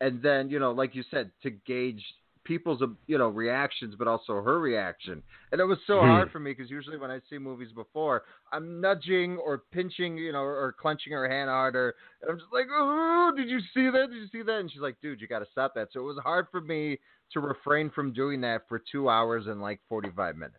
and 0.00 0.22
then 0.22 0.50
you 0.50 0.58
know, 0.58 0.72
like 0.72 0.94
you 0.94 1.04
said, 1.10 1.30
to 1.42 1.50
gauge 1.50 2.04
people's 2.46 2.80
you 3.06 3.18
know 3.18 3.28
reactions, 3.28 3.94
but 3.98 4.06
also 4.08 4.40
her 4.40 4.60
reaction, 4.60 5.22
and 5.52 5.60
it 5.60 5.64
was 5.64 5.78
so 5.86 5.98
Hmm. 6.00 6.04
hard 6.06 6.30
for 6.30 6.38
me 6.38 6.52
because 6.52 6.70
usually 6.70 6.96
when 6.96 7.10
I 7.10 7.20
see 7.28 7.38
movies 7.38 7.72
before, 7.74 8.22
I'm 8.52 8.80
nudging 8.80 9.36
or 9.38 9.64
pinching, 9.72 10.16
you 10.16 10.32
know, 10.32 10.40
or 10.40 10.74
clenching 10.80 11.12
her 11.12 11.28
hand 11.28 11.50
harder, 11.50 11.94
and 12.22 12.30
I'm 12.30 12.38
just 12.38 12.52
like, 12.52 12.66
oh, 12.70 13.32
did 13.36 13.48
you 13.48 13.58
see 13.74 13.90
that? 13.90 14.08
Did 14.10 14.16
you 14.18 14.28
see 14.32 14.42
that? 14.42 14.60
And 14.60 14.70
she's 14.70 14.80
like, 14.80 14.96
dude, 15.02 15.20
you 15.20 15.26
got 15.26 15.40
to 15.40 15.46
stop 15.50 15.74
that. 15.74 15.88
So 15.92 16.00
it 16.00 16.04
was 16.04 16.18
hard 16.22 16.46
for 16.50 16.60
me 16.60 16.98
to 17.32 17.40
refrain 17.40 17.90
from 17.90 18.12
doing 18.12 18.40
that 18.42 18.62
for 18.68 18.80
two 18.90 19.08
hours 19.08 19.46
and 19.48 19.60
like 19.60 19.80
45 19.88 20.36
minutes. 20.36 20.56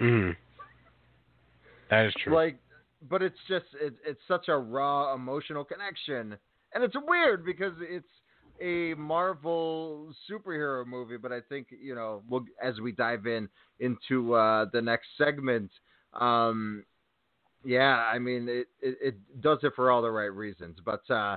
Mhm. 0.00 0.36
That 1.90 2.06
is 2.06 2.14
true. 2.22 2.34
Like, 2.34 2.58
but 3.08 3.22
it's 3.22 3.38
just 3.48 3.66
it, 3.80 3.94
it's 4.06 4.20
such 4.28 4.48
a 4.48 4.56
raw 4.56 5.14
emotional 5.14 5.64
connection, 5.64 6.36
and 6.74 6.84
it's 6.84 6.96
weird 7.06 7.44
because 7.44 7.72
it's 7.80 8.06
a 8.60 8.94
Marvel 8.94 10.12
superhero 10.30 10.86
movie. 10.86 11.16
But 11.16 11.32
I 11.32 11.40
think 11.48 11.68
you 11.70 11.94
know, 11.94 12.22
we'll, 12.28 12.44
as 12.62 12.80
we 12.80 12.92
dive 12.92 13.26
in 13.26 13.48
into 13.80 14.34
uh, 14.34 14.66
the 14.72 14.80
next 14.80 15.08
segment, 15.18 15.70
um, 16.18 16.84
yeah, 17.64 18.08
I 18.12 18.18
mean, 18.18 18.48
it, 18.48 18.68
it 18.80 18.98
it 19.02 19.40
does 19.40 19.58
it 19.62 19.72
for 19.74 19.90
all 19.90 20.02
the 20.02 20.10
right 20.10 20.32
reasons. 20.32 20.78
But 20.84 21.02
uh, 21.10 21.36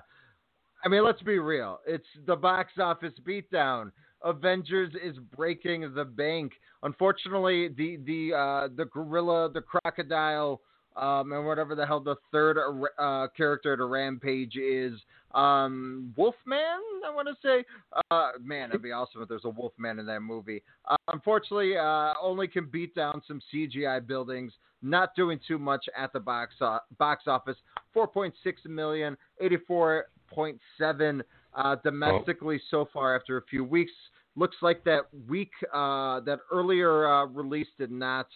I 0.84 0.88
mean, 0.88 1.04
let's 1.04 1.22
be 1.22 1.40
real. 1.40 1.80
It's 1.88 2.08
the 2.26 2.36
box 2.36 2.74
office 2.80 3.14
beatdown. 3.28 3.92
Avengers 4.24 4.94
is 5.04 5.18
breaking 5.36 5.94
the 5.94 6.06
bank. 6.06 6.54
Unfortunately, 6.84 7.70
the 7.70 7.98
the 8.06 8.36
uh, 8.38 8.68
the 8.76 8.86
gorilla, 8.86 9.50
the 9.52 9.62
crocodile, 9.62 10.62
um, 11.00 11.32
and 11.32 11.46
whatever 11.46 11.76
the 11.76 11.86
hell 11.86 12.00
the 12.00 12.16
third 12.32 12.58
uh, 12.98 13.28
character 13.36 13.78
to 13.78 13.86
Rampage 13.86 14.56
is, 14.58 15.00
um, 15.34 16.14
Wolfman. 16.18 16.82
I 17.08 17.14
want 17.14 17.28
to 17.28 17.36
say, 17.42 17.64
uh, 18.12 18.32
man, 18.44 18.70
it'd 18.70 18.82
be 18.82 18.92
awesome 18.92 19.22
if 19.22 19.30
there's 19.30 19.46
a 19.46 19.50
Wolfman 19.50 20.00
in 20.00 20.06
that 20.08 20.20
movie. 20.22 20.62
Uh, 20.90 20.98
unfortunately, 21.14 21.78
uh, 21.78 22.14
only 22.22 22.48
can 22.48 22.68
beat 22.70 22.94
down 22.96 23.22
some 23.28 23.42
CGI 23.54 24.06
buildings. 24.06 24.52
Not 24.82 25.16
doing 25.16 25.40
too 25.46 25.58
much 25.58 25.86
at 25.98 26.14
the 26.14 26.20
box 26.20 26.56
box 26.98 27.24
office. 27.28 27.58
4.6 27.96 28.32
million, 28.66 29.18
84.7 29.42 31.22
uh, 31.54 31.76
domestically 31.84 32.62
so 32.70 32.88
far 32.94 33.16
after 33.16 33.38
a 33.38 33.42
few 33.44 33.64
weeks. 33.64 33.92
Looks 34.36 34.58
like 34.62 34.84
that 34.86 35.02
week, 35.28 35.52
uh, 35.74 36.22
that 36.22 36.40
earlier 36.52 37.08
uh, 37.08 37.26
release 37.26 37.68
did 37.78 37.92
not 37.92 38.28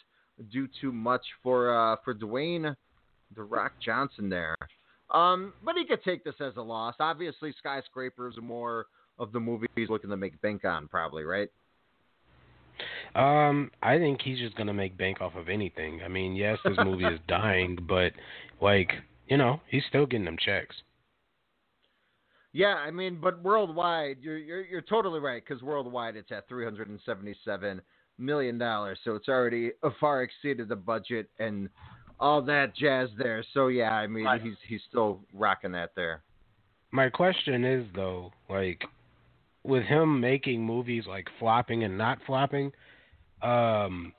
do 0.51 0.67
too 0.81 0.91
much 0.91 1.23
for 1.41 1.73
uh, 1.73 1.95
for 2.03 2.13
Dwayne 2.13 2.75
the 3.35 3.43
Rock 3.43 3.73
Johnson 3.83 4.29
there. 4.29 4.55
Um, 5.11 5.53
but 5.63 5.75
he 5.75 5.85
could 5.85 6.03
take 6.03 6.23
this 6.23 6.35
as 6.39 6.53
a 6.57 6.61
loss. 6.61 6.95
Obviously, 6.99 7.53
skyscrapers 7.57 8.35
is 8.35 8.41
more 8.41 8.87
of 9.19 9.31
the 9.31 9.39
movie 9.39 9.67
he's 9.75 9.89
looking 9.89 10.09
to 10.09 10.17
make 10.17 10.39
bank 10.41 10.65
on, 10.65 10.87
probably, 10.87 11.23
right? 11.23 11.49
Um, 13.15 13.69
I 13.83 13.99
think 13.99 14.21
he's 14.21 14.39
just 14.39 14.55
gonna 14.55 14.73
make 14.73 14.97
bank 14.97 15.21
off 15.21 15.35
of 15.35 15.49
anything. 15.49 16.01
I 16.03 16.07
mean, 16.07 16.35
yes, 16.35 16.57
this 16.65 16.77
movie 16.83 17.05
is 17.05 17.19
dying, 17.27 17.77
but 17.87 18.13
like, 18.59 18.91
you 19.27 19.37
know, 19.37 19.61
he's 19.69 19.83
still 19.87 20.05
getting 20.07 20.25
them 20.25 20.37
checks. 20.43 20.75
Yeah, 22.53 22.75
I 22.75 22.91
mean, 22.91 23.19
but 23.21 23.41
worldwide, 23.43 24.17
you're 24.21 24.37
you're, 24.37 24.65
you're 24.65 24.81
totally 24.81 25.19
right 25.19 25.43
because 25.47 25.61
worldwide 25.61 26.15
it's 26.15 26.31
at 26.31 26.47
377 26.47 27.81
million 28.17 28.57
dollars, 28.57 28.99
so 29.03 29.15
it's 29.15 29.27
already 29.29 29.71
far 29.99 30.23
exceeded 30.23 30.67
the 30.69 30.75
budget 30.75 31.29
and 31.39 31.69
all 32.19 32.41
that 32.43 32.75
jazz 32.75 33.09
there. 33.17 33.43
So 33.53 33.67
yeah, 33.67 33.93
I 33.93 34.07
mean, 34.07 34.25
Right. 34.25 34.41
he's 34.41 34.55
he's 34.67 34.81
still 34.87 35.19
rocking 35.33 35.71
that 35.73 35.91
there. 35.95 36.23
My 36.91 37.09
question 37.09 37.65
is 37.65 37.85
though, 37.95 38.31
like, 38.49 38.83
with 39.63 39.83
him 39.83 40.19
making 40.19 40.63
movies 40.63 41.05
like 41.07 41.27
flopping 41.39 41.83
and 41.83 41.97
not 41.97 42.19
flopping, 42.25 42.71
um, 43.41 44.13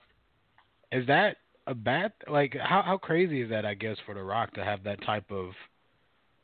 is 0.92 1.07
that 1.07 1.37
a 1.66 1.74
bad? 1.74 2.12
Like, 2.28 2.57
how 2.61 2.83
how 2.83 2.98
crazy 2.98 3.42
is 3.42 3.50
that? 3.50 3.64
I 3.64 3.74
guess 3.74 3.96
for 4.04 4.14
The 4.14 4.22
Rock 4.22 4.52
to 4.54 4.64
have 4.64 4.83
that 4.85 5.02
type 5.04 5.30
of 5.30 5.50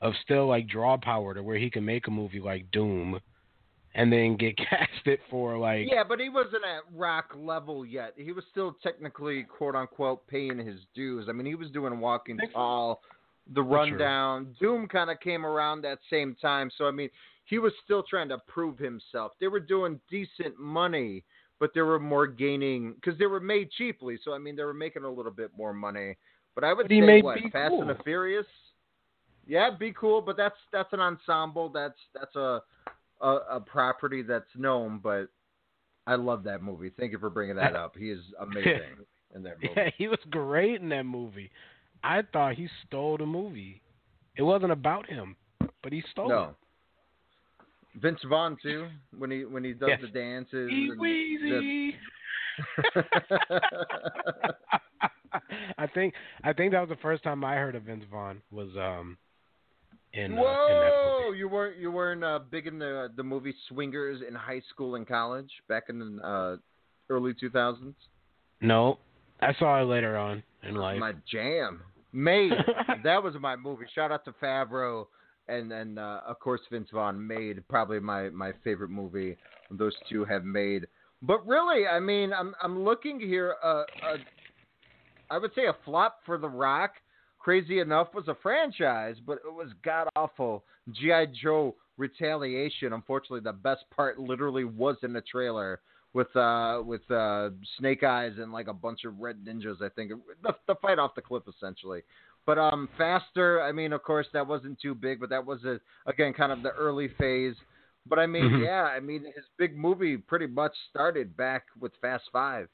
of 0.01 0.15
still 0.23 0.47
like 0.47 0.67
draw 0.67 0.97
power 0.97 1.35
to 1.35 1.43
where 1.43 1.59
he 1.59 1.69
can 1.71 1.85
make 1.85 2.07
a 2.07 2.11
movie 2.11 2.41
like 2.41 2.71
Doom, 2.71 3.21
and 3.94 4.12
then 4.12 4.37
get 4.37 4.57
casted 4.70 5.18
for 5.29 5.59
like 5.59 5.87
yeah, 5.90 6.03
but 6.07 6.20
he 6.20 6.29
wasn't 6.29 6.64
at 6.64 6.83
rock 6.94 7.35
level 7.37 7.85
yet. 7.85 8.14
He 8.16 8.33
was 8.33 8.44
still 8.50 8.76
technically 8.83 9.44
quote 9.44 9.74
unquote 9.74 10.26
paying 10.26 10.59
his 10.59 10.81
dues. 10.94 11.26
I 11.29 11.33
mean, 11.33 11.46
he 11.46 11.55
was 11.55 11.70
doing 11.70 11.98
Walking 12.00 12.38
Tall, 12.53 13.00
The. 13.53 13.62
Rundown. 13.62 14.55
Doom 14.61 14.87
kind 14.87 15.11
of 15.11 15.18
came 15.20 15.44
around 15.44 15.83
that 15.83 15.98
same 16.09 16.37
time. 16.40 16.70
So 16.79 16.87
I 16.87 16.90
mean, 16.90 17.11
he 17.44 17.59
was 17.59 17.72
still 17.85 18.05
trying 18.09 18.29
to 18.29 18.38
prove 18.46 18.79
himself. 18.79 19.33
They 19.40 19.48
were 19.48 19.61
doing 19.61 20.00
decent 20.09 20.59
money, 20.59 21.24
but 21.59 21.70
they 21.74 21.81
were 21.81 21.98
more 21.98 22.26
gaining 22.26 22.94
because 22.94 23.18
they 23.18 23.26
were 23.26 23.40
made 23.40 23.70
cheaply. 23.72 24.18
So 24.24 24.33
I 24.33 24.38
mean, 24.38 24.57
they 24.57 24.64
were 24.64 24.74
making 24.74 25.05
a 25.05 25.11
little 25.11 25.33
bit 25.33 25.50
more 25.57 25.72
money. 25.72 26.16
But 26.55 26.64
I 26.64 26.72
would 26.72 26.88
But 26.88 26.94
say 26.94 27.22
what 27.22 27.38
Fast 27.53 27.74
and 27.74 27.90
the 27.90 27.96
Furious. 28.05 28.46
Yeah, 29.46 29.70
be 29.76 29.92
cool, 29.98 30.20
but 30.20 30.37
that's 30.37 30.57
that's 30.72 30.92
an 30.92 31.00
ensemble. 31.00 31.70
That's 31.70 31.98
that's 32.14 32.37
a 32.37 32.61
a, 33.21 33.39
a 33.51 33.61
property 33.61 34.23
that's 34.23 34.49
known. 34.57 35.01
But 35.03 35.29
I 36.07 36.15
love 36.17 36.45
that 36.45 36.63
movie. 36.63 36.91
Thank 36.99 37.13
you 37.13 37.19
for 37.19 37.31
bringing 37.31 37.57
that 37.57 37.77
up. 37.77 37.97
He 37.97 38.11
is 38.11 38.21
amazing 38.41 38.81
in 39.35 39.43
that 39.43 39.57
movie. 39.63 39.75
Yeah, 39.77 39.91
he 39.97 40.09
was 40.09 40.19
great 40.31 40.81
in 40.81 40.89
that 40.91 41.05
movie. 41.05 41.51
I 42.03 42.23
thought 42.33 42.55
he 42.55 42.69
stole 42.87 43.19
the 43.19 43.27
movie. 43.27 43.83
It 44.37 44.43
wasn't 44.43 44.73
about 44.73 45.07
him, 45.09 45.37
but 45.83 45.93
he 45.93 46.03
stole 46.11 46.29
No. 46.29 46.57
Vince 48.01 48.21
Vaughn 48.29 48.57
too, 48.63 48.87
when 49.19 49.31
he 49.33 49.45
when 49.45 49.65
he 49.65 49.73
does 49.73 49.89
Yes. 49.91 50.01
the 50.01 50.07
dances. 50.09 50.71
it. 50.73 51.07
Easy. 51.07 51.97
I 55.79 55.87
think 55.87 56.15
I 56.45 56.53
think 56.53 56.73
that 56.73 56.81
was 56.81 56.89
the 56.89 57.03
first 57.03 57.23
time 57.23 57.45
I 57.45 57.57
heard 57.57 57.75
of 57.75 57.83
Vince 57.85 58.05
Vaughn 58.11 58.43
was 58.51 58.69
um 58.77 59.17
in, 60.12 60.23
uh, 60.23 60.27
in 60.27 60.37
Whoa! 60.37 61.33
You 61.33 61.49
weren't 61.49 61.79
you 61.79 61.90
weren't 61.90 62.25
uh, 62.25 62.40
big 62.51 62.66
in 62.66 62.79
the 62.79 63.09
the 63.16 63.23
movie 63.23 63.55
Swingers 63.68 64.23
in 64.27 64.35
high 64.35 64.62
school 64.70 64.94
and 64.96 65.07
college 65.07 65.51
back 65.68 65.85
in 65.88 65.99
the 65.99 66.27
uh, 66.27 66.57
early 67.09 67.33
two 67.38 67.51
thousands. 67.51 67.94
No, 68.61 68.99
I 69.40 69.55
saw 69.59 69.81
it 69.81 69.85
later 69.85 70.16
on 70.16 70.42
in 70.62 70.75
life. 70.75 70.99
My 70.99 71.12
jam. 71.31 71.83
Made 72.12 72.51
that 73.05 73.23
was 73.23 73.35
my 73.40 73.55
movie. 73.55 73.85
Shout 73.94 74.11
out 74.11 74.25
to 74.25 74.33
Favreau 74.42 75.07
and 75.51 75.73
and 75.73 75.99
uh, 75.99 76.20
of 76.27 76.38
course 76.38 76.61
Vince 76.70 76.88
Vaughn 76.92 77.27
made 77.27 77.66
probably 77.68 78.01
my 78.01 78.31
my 78.31 78.53
favorite 78.64 78.90
movie 78.90 79.37
those 79.70 79.94
two 80.09 80.25
have 80.25 80.44
made. 80.44 80.87
But 81.23 81.46
really, 81.46 81.87
I 81.87 82.01
mean, 82.01 82.33
I'm 82.33 82.55
I'm 82.62 82.83
looking 82.85 83.20
here. 83.20 83.57
Uh, 83.62 83.83
uh, 83.83 84.16
I 85.31 85.38
would 85.38 85.53
say 85.55 85.66
a 85.66 85.77
flop 85.85 86.20
for 86.25 86.38
The 86.38 86.49
Rock. 86.49 86.92
Crazy 87.40 87.81
enough 87.81 88.09
was 88.14 88.29
a 88.29 88.37
franchise, 88.42 89.16
but 89.26 89.38
it 89.46 89.53
was 89.53 89.68
god 89.83 90.09
awful. 90.14 90.62
GI 90.92 91.26
Joe 91.42 91.74
Retaliation. 91.96 92.92
Unfortunately, 92.92 93.40
the 93.40 93.53
best 93.53 93.85
part 93.94 94.18
literally 94.20 94.64
was 94.64 94.96
in 95.03 95.12
the 95.12 95.22
trailer 95.22 95.81
with 96.12 96.35
uh 96.37 96.83
with 96.85 97.09
uh 97.11 97.50
Snake 97.79 98.03
Eyes 98.03 98.33
and 98.38 98.53
like 98.53 98.68
a 98.68 98.74
bunch 98.74 99.05
of 99.05 99.18
red 99.20 99.37
ninjas. 99.44 99.81
I 99.83 99.88
think 99.88 100.12
the, 100.42 100.55
the 100.66 100.74
fight 100.83 100.98
off 100.98 101.14
the 101.14 101.22
cliff 101.22 101.44
essentially. 101.48 102.03
But 102.46 102.59
um, 102.59 102.88
faster. 102.98 103.62
I 103.62 103.72
mean, 103.72 103.92
of 103.92 104.03
course, 104.03 104.26
that 104.33 104.46
wasn't 104.46 104.81
too 104.81 104.94
big, 104.94 105.20
but 105.20 105.31
that 105.31 105.44
was 105.44 105.62
a, 105.64 105.79
again 106.07 106.33
kind 106.33 106.53
of 106.53 106.62
the 106.62 106.70
early 106.70 107.09
phase. 107.18 107.55
But 108.07 108.18
I 108.18 108.26
mean, 108.26 108.44
Mhm. 108.44 108.64
yeah, 108.64 108.85
I 108.85 109.00
mean, 109.00 109.24
his 109.24 109.44
big 109.59 109.76
movie 109.76 110.16
pretty 110.16 110.46
much 110.46 110.72
started 110.90 111.37
back 111.37 111.64
with 111.79 111.92
Fast 112.00 112.24
Five. 112.33 112.68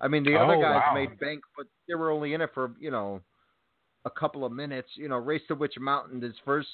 I 0.00 0.08
mean, 0.08 0.24
the 0.24 0.36
other 0.38 0.56
Oh, 0.56 0.60
guys 0.60 0.82
wow. 0.86 0.94
made 0.94 1.18
bank, 1.18 1.42
but 1.56 1.66
they 1.88 1.94
were 1.94 2.10
only 2.10 2.34
in 2.34 2.40
it 2.42 2.50
for 2.52 2.74
you 2.78 2.90
know 2.90 3.20
a 4.04 4.10
couple 4.10 4.44
of 4.44 4.52
minutes. 4.52 4.88
You 4.94 5.08
know, 5.08 5.16
Race 5.16 5.42
to 5.48 5.54
Witch 5.54 5.74
Mountain, 5.78 6.22
his 6.22 6.34
first 6.44 6.68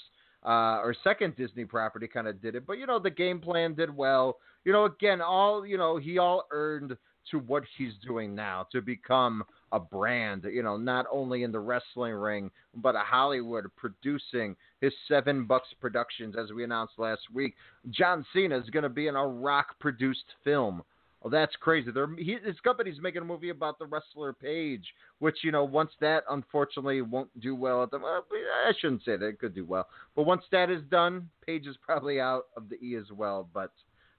uh, 0.44 0.80
or 0.82 0.94
second 1.04 1.36
Disney 1.36 1.64
property, 1.64 2.08
kind 2.08 2.26
of 2.26 2.40
did 2.40 2.54
it. 2.54 2.66
But 2.66 2.78
you 2.78 2.86
know, 2.86 2.98
the 2.98 3.10
game 3.10 3.40
plan 3.40 3.74
did 3.74 3.94
well. 3.94 4.38
You 4.64 4.72
know, 4.72 4.84
again, 4.84 5.20
all 5.20 5.66
you 5.66 5.78
know, 5.78 5.96
he 5.96 6.18
all 6.18 6.46
earned 6.50 6.96
to 7.30 7.38
what 7.38 7.62
he's 7.76 7.92
doing 8.06 8.34
now 8.34 8.66
to 8.72 8.80
become 8.80 9.44
a 9.72 9.80
brand. 9.80 10.44
You 10.50 10.62
know, 10.62 10.76
not 10.76 11.06
only 11.12 11.42
in 11.42 11.52
the 11.52 11.60
wrestling 11.60 12.14
ring, 12.14 12.50
but 12.74 12.94
a 12.94 13.00
Hollywood 13.00 13.66
producing 13.76 14.56
his 14.80 14.92
Seven 15.06 15.44
Bucks 15.44 15.68
Productions, 15.80 16.34
as 16.38 16.52
we 16.52 16.64
announced 16.64 16.94
last 16.98 17.22
week. 17.32 17.54
John 17.90 18.24
Cena 18.32 18.58
is 18.58 18.70
going 18.70 18.82
to 18.82 18.88
be 18.88 19.06
in 19.06 19.16
a 19.16 19.26
Rock 19.26 19.78
produced 19.78 20.24
film. 20.44 20.82
Oh, 21.22 21.28
that's 21.28 21.54
crazy. 21.56 21.90
They're, 21.90 22.08
he, 22.16 22.38
his 22.42 22.58
company's 22.60 22.98
making 23.00 23.20
a 23.20 23.26
movie 23.26 23.50
about 23.50 23.78
the 23.78 23.84
wrestler 23.84 24.32
Paige, 24.32 24.84
which 25.18 25.36
you 25.42 25.52
know, 25.52 25.64
once 25.64 25.90
that 26.00 26.24
unfortunately 26.30 27.02
won't 27.02 27.28
do 27.40 27.54
well 27.54 27.82
at 27.82 27.90
the. 27.90 27.98
Uh, 27.98 28.20
I 28.66 28.72
shouldn't 28.80 29.04
say 29.04 29.16
that 29.16 29.26
it 29.26 29.38
could 29.38 29.54
do 29.54 29.66
well, 29.66 29.86
but 30.16 30.22
once 30.24 30.42
that 30.50 30.70
is 30.70 30.80
done, 30.90 31.28
Paige 31.44 31.66
is 31.66 31.76
probably 31.84 32.20
out 32.20 32.44
of 32.56 32.70
the 32.70 32.76
E 32.76 32.96
as 32.96 33.10
well. 33.14 33.48
But 33.52 33.70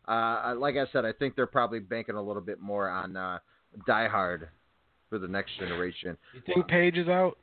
uh, 0.07 0.53
like 0.57 0.75
I 0.75 0.85
said, 0.91 1.05
I 1.05 1.11
think 1.11 1.35
they're 1.35 1.47
probably 1.47 1.79
banking 1.79 2.15
a 2.15 2.21
little 2.21 2.41
bit 2.41 2.59
more 2.59 2.87
on 2.89 3.17
uh, 3.17 3.39
Die 3.87 4.07
Hard 4.07 4.49
for 5.09 5.17
the 5.17 5.27
next 5.27 5.57
generation. 5.59 6.15
You 6.35 6.41
think 6.45 6.67
Paige 6.67 6.97
is 6.97 7.07
out? 7.07 7.37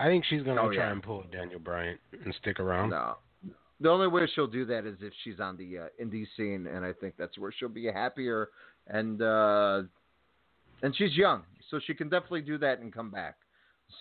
I 0.00 0.06
think 0.06 0.24
she's 0.24 0.42
gonna 0.42 0.62
Oh, 0.62 0.68
try 0.72 0.86
yeah. 0.86 0.90
and 0.92 1.02
pull 1.02 1.22
Daniel 1.30 1.60
Bryan 1.60 1.98
and 2.24 2.34
stick 2.40 2.58
around. 2.60 2.90
No. 2.90 3.16
The 3.80 3.88
only 3.88 4.06
way 4.06 4.28
she'll 4.32 4.46
do 4.46 4.64
that 4.66 4.86
is 4.86 4.96
if 5.00 5.12
she's 5.24 5.40
on 5.40 5.56
the 5.56 5.78
uh, 5.78 5.86
indie 6.00 6.26
scene, 6.36 6.68
and 6.68 6.84
I 6.84 6.92
think 6.92 7.14
that's 7.18 7.36
where 7.36 7.52
she'll 7.56 7.68
be 7.68 7.86
happier. 7.86 8.48
And 8.88 9.22
uh, 9.22 9.82
and 10.82 10.96
she's 10.96 11.16
young, 11.16 11.42
so 11.70 11.80
she 11.86 11.94
can 11.94 12.08
definitely 12.08 12.42
do 12.42 12.58
that 12.58 12.80
and 12.80 12.92
come 12.92 13.10
back. 13.10 13.36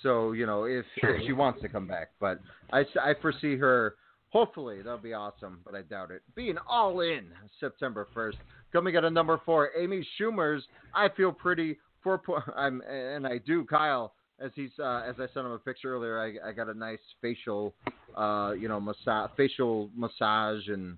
So 0.03 0.31
you 0.31 0.45
know, 0.45 0.65
if, 0.65 0.85
if 0.97 1.25
she 1.25 1.33
wants 1.33 1.61
to 1.61 1.69
come 1.69 1.87
back, 1.87 2.09
but 2.19 2.39
I, 2.71 2.85
I 2.99 3.13
foresee 3.21 3.55
her. 3.57 3.95
Hopefully, 4.29 4.77
that'll 4.77 4.97
be 4.97 5.13
awesome, 5.13 5.59
but 5.65 5.75
I 5.75 5.81
doubt 5.81 6.09
it. 6.09 6.21
Being 6.35 6.55
all 6.67 7.01
in 7.01 7.25
September 7.59 8.07
first. 8.13 8.37
Coming 8.71 8.95
at 8.95 9.03
a 9.03 9.09
number 9.09 9.41
four, 9.45 9.71
Amy 9.77 10.07
Schumer's 10.17 10.63
"I 10.95 11.09
Feel 11.15 11.33
Pretty." 11.33 11.77
Four 12.01 12.17
point, 12.17 12.43
I'm 12.55 12.81
and 12.89 13.27
I 13.27 13.37
do, 13.39 13.65
Kyle. 13.65 14.13
As 14.39 14.49
he's 14.55 14.71
uh, 14.79 15.03
as 15.07 15.15
I 15.17 15.27
sent 15.33 15.45
him 15.45 15.51
a 15.51 15.59
picture 15.59 15.93
earlier, 15.93 16.19
I, 16.19 16.49
I 16.49 16.51
got 16.53 16.67
a 16.67 16.73
nice 16.73 16.97
facial, 17.21 17.75
uh, 18.17 18.53
you 18.57 18.67
know, 18.67 18.79
massage, 18.79 19.29
facial 19.37 19.89
massage 19.95 20.67
and 20.67 20.97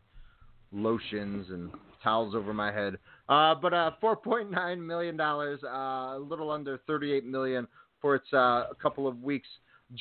lotions 0.73 1.47
and 1.49 1.69
towels 2.03 2.35
over 2.35 2.53
my 2.53 2.71
head. 2.71 2.97
Uh, 3.29 3.55
but 3.55 3.73
uh, 3.73 3.91
4.9 4.01 4.85
million 4.85 5.15
dollars, 5.15 5.59
uh, 5.63 6.17
a 6.17 6.19
little 6.19 6.51
under 6.51 6.79
38 6.85 7.25
million 7.25 7.67
for 8.01 8.15
its 8.15 8.27
uh, 8.33 8.65
a 8.69 8.75
couple 8.81 9.07
of 9.07 9.21
weeks. 9.23 9.47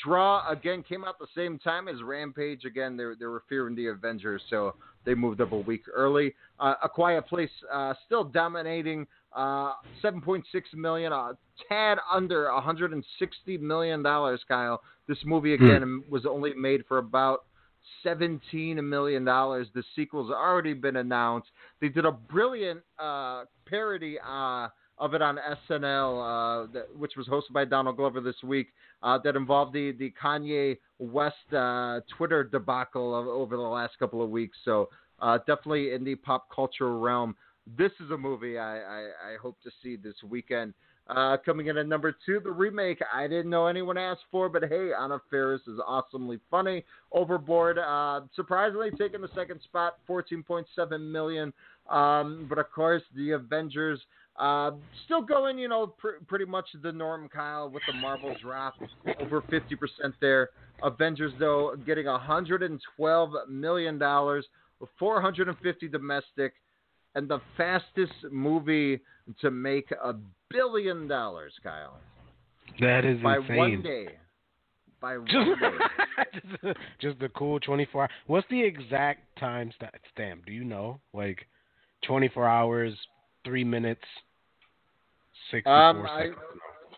Draw 0.03 0.49
again 0.51 0.83
came 0.83 1.05
out 1.05 1.19
the 1.19 1.27
same 1.37 1.59
time 1.59 1.87
as 1.87 2.03
Rampage. 2.03 2.65
Again, 2.65 2.97
they 2.97 3.05
they 3.19 3.27
were 3.27 3.43
fearing 3.49 3.75
the 3.75 3.89
Avengers, 3.89 4.43
so 4.49 4.75
they 5.05 5.15
moved 5.15 5.41
up 5.41 5.53
a 5.53 5.59
week 5.59 5.83
early. 5.93 6.35
Uh, 6.59 6.75
a 6.83 6.89
Quiet 6.89 7.27
Place 7.27 7.51
uh, 7.73 7.95
still 8.07 8.25
dominating. 8.25 9.07
Uh, 9.35 9.73
7.6 10.05 10.43
million, 10.75 11.11
a 11.11 11.33
tad 11.67 11.97
under 12.13 12.53
160 12.53 13.59
million 13.59 14.03
dollars. 14.03 14.41
Kyle, 14.47 14.83
this 15.09 15.17
movie 15.25 15.55
again 15.55 16.03
was 16.11 16.27
only 16.27 16.53
made 16.55 16.85
for 16.87 16.99
about 16.99 17.45
17 18.03 18.89
million 18.89 19.25
dollars. 19.25 19.69
The 19.75 19.83
sequel's 19.95 20.31
already 20.31 20.75
been 20.75 20.97
announced. 20.97 21.49
They 21.81 21.89
did 21.89 22.05
a 22.05 22.13
brilliant 22.13 22.81
uh, 22.99 23.45
parody 23.67 24.19
uh, 24.19 24.69
of 24.99 25.15
it 25.15 25.23
on 25.23 25.39
SNL, 25.69 26.67
uh, 26.69 26.73
that, 26.73 26.97
which 26.97 27.13
was 27.17 27.27
hosted 27.27 27.53
by 27.53 27.65
Donald 27.65 27.97
Glover 27.97 28.21
this 28.21 28.43
week. 28.43 28.69
Uh, 29.03 29.19
that 29.25 29.35
involved 29.35 29.73
the 29.73 29.93
the 29.93 30.13
Kanye 30.23 30.79
West 30.99 31.53
uh, 31.53 32.01
Twitter 32.17 32.45
debacle 32.45 33.19
of, 33.19 33.27
over 33.27 33.57
the 33.57 33.63
last 33.63 33.99
couple 33.99 34.23
of 34.23 34.31
weeks. 34.31 34.57
So 34.65 34.89
uh, 35.21 35.39
definitely 35.39 35.93
in 35.93 36.05
the 36.05 36.15
pop 36.17 36.49
culture 36.55 36.99
realm. 36.99 37.35
This 37.79 37.93
is 38.05 38.11
a 38.11 38.19
movie 38.19 38.59
I, 38.59 38.79
I, 38.79 39.01
I 39.01 39.37
hope 39.41 39.57
to 39.63 39.71
see 39.83 39.97
this 39.97 40.17
weekend. 40.29 40.75
Uh, 41.09 41.37
coming 41.45 41.67
in 41.67 41.77
at 41.77 41.89
number 41.89 42.15
two, 42.25 42.41
the 42.41 42.51
remake 42.51 43.01
I 43.13 43.27
didn't 43.27 43.51
know 43.51 43.67
anyone 43.67 43.99
asked 43.99 44.25
for, 44.31 44.49
but 44.49 44.63
hey, 44.65 44.91
Anna 44.99 45.21
Faris 45.31 45.61
is 45.67 45.81
awesomely 45.85 46.39
funny. 46.51 46.85
Overboard, 47.11 47.79
uh, 47.79 48.21
surprisingly 48.37 48.91
taking 48.93 49.21
the 49.21 49.29
second 49.35 49.61
spot, 49.63 49.99
14.7 50.09 51.01
million. 51.01 51.53
Um, 51.91 52.47
but 52.49 52.59
of 52.59 52.71
course, 52.71 53.03
the 53.17 53.33
Avengers 53.33 54.01
uh, 54.37 54.71
still 55.05 55.23
going, 55.23 55.59
you 55.59 55.69
know, 55.69 55.89
pr- 55.89 56.23
pretty 56.27 56.45
much 56.45 56.67
the 56.83 56.93
norm, 56.93 57.29
Kyle, 57.29 57.69
with 57.69 57.83
the 57.87 57.93
Marvel 57.95 58.35
drop, 58.41 58.75
over 59.21 59.43
50% 59.43 59.69
there. 60.21 60.51
Avengers, 60.83 61.33
though, 61.39 61.77
getting 61.85 62.07
112 62.07 63.31
million 63.49 63.99
dollars, 63.99 64.47
450 64.99 65.89
domestic, 65.89 66.55
and 67.15 67.29
the 67.29 67.41
fastest 67.57 68.13
movie 68.31 69.01
to 69.41 69.51
make 69.51 69.91
a 70.03 70.15
billion 70.53 71.09
dollars, 71.09 71.53
Kyle. 71.63 71.99
That 72.81 73.05
is 73.05 73.21
by 73.23 73.37
insane. 73.37 73.57
one 73.57 73.83
day. 73.83 74.09
By 75.01 75.19
one 75.19 75.27
Just, 75.27 76.63
day. 76.63 76.73
just 77.01 77.19
the 77.19 77.29
cool 77.31 77.61
24. 77.61 78.09
What's 78.27 78.47
the 78.51 78.63
exact 78.63 79.21
time 79.39 79.73
sta- 79.77 79.91
stamp? 80.13 80.47
Do 80.47 80.53
you 80.53 80.65
know? 80.65 81.01
Like 81.13 81.47
24 82.07 82.49
hours, 82.49 82.97
3 83.45 83.65
minutes, 83.65 84.03
64 85.51 85.73
Um, 85.73 86.07
I. 86.07 86.29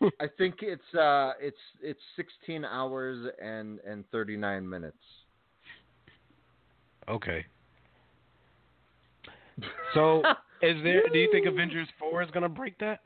I 0.21 0.27
think 0.37 0.57
it's 0.61 0.95
uh, 0.95 1.33
it's 1.41 1.57
it's 1.81 2.01
16 2.17 2.65
hours 2.65 3.33
and 3.41 3.79
and 3.87 4.05
39 4.11 4.69
minutes. 4.69 4.99
Okay. 7.09 7.45
So, 9.95 10.23
is 10.63 10.83
there 10.83 11.09
do 11.13 11.19
you 11.19 11.29
think 11.31 11.47
Avengers 11.47 11.87
4 12.01 12.23
is 12.25 12.31
going 12.33 12.43
to 12.43 12.49
break 12.49 12.77
that? 12.79 13.01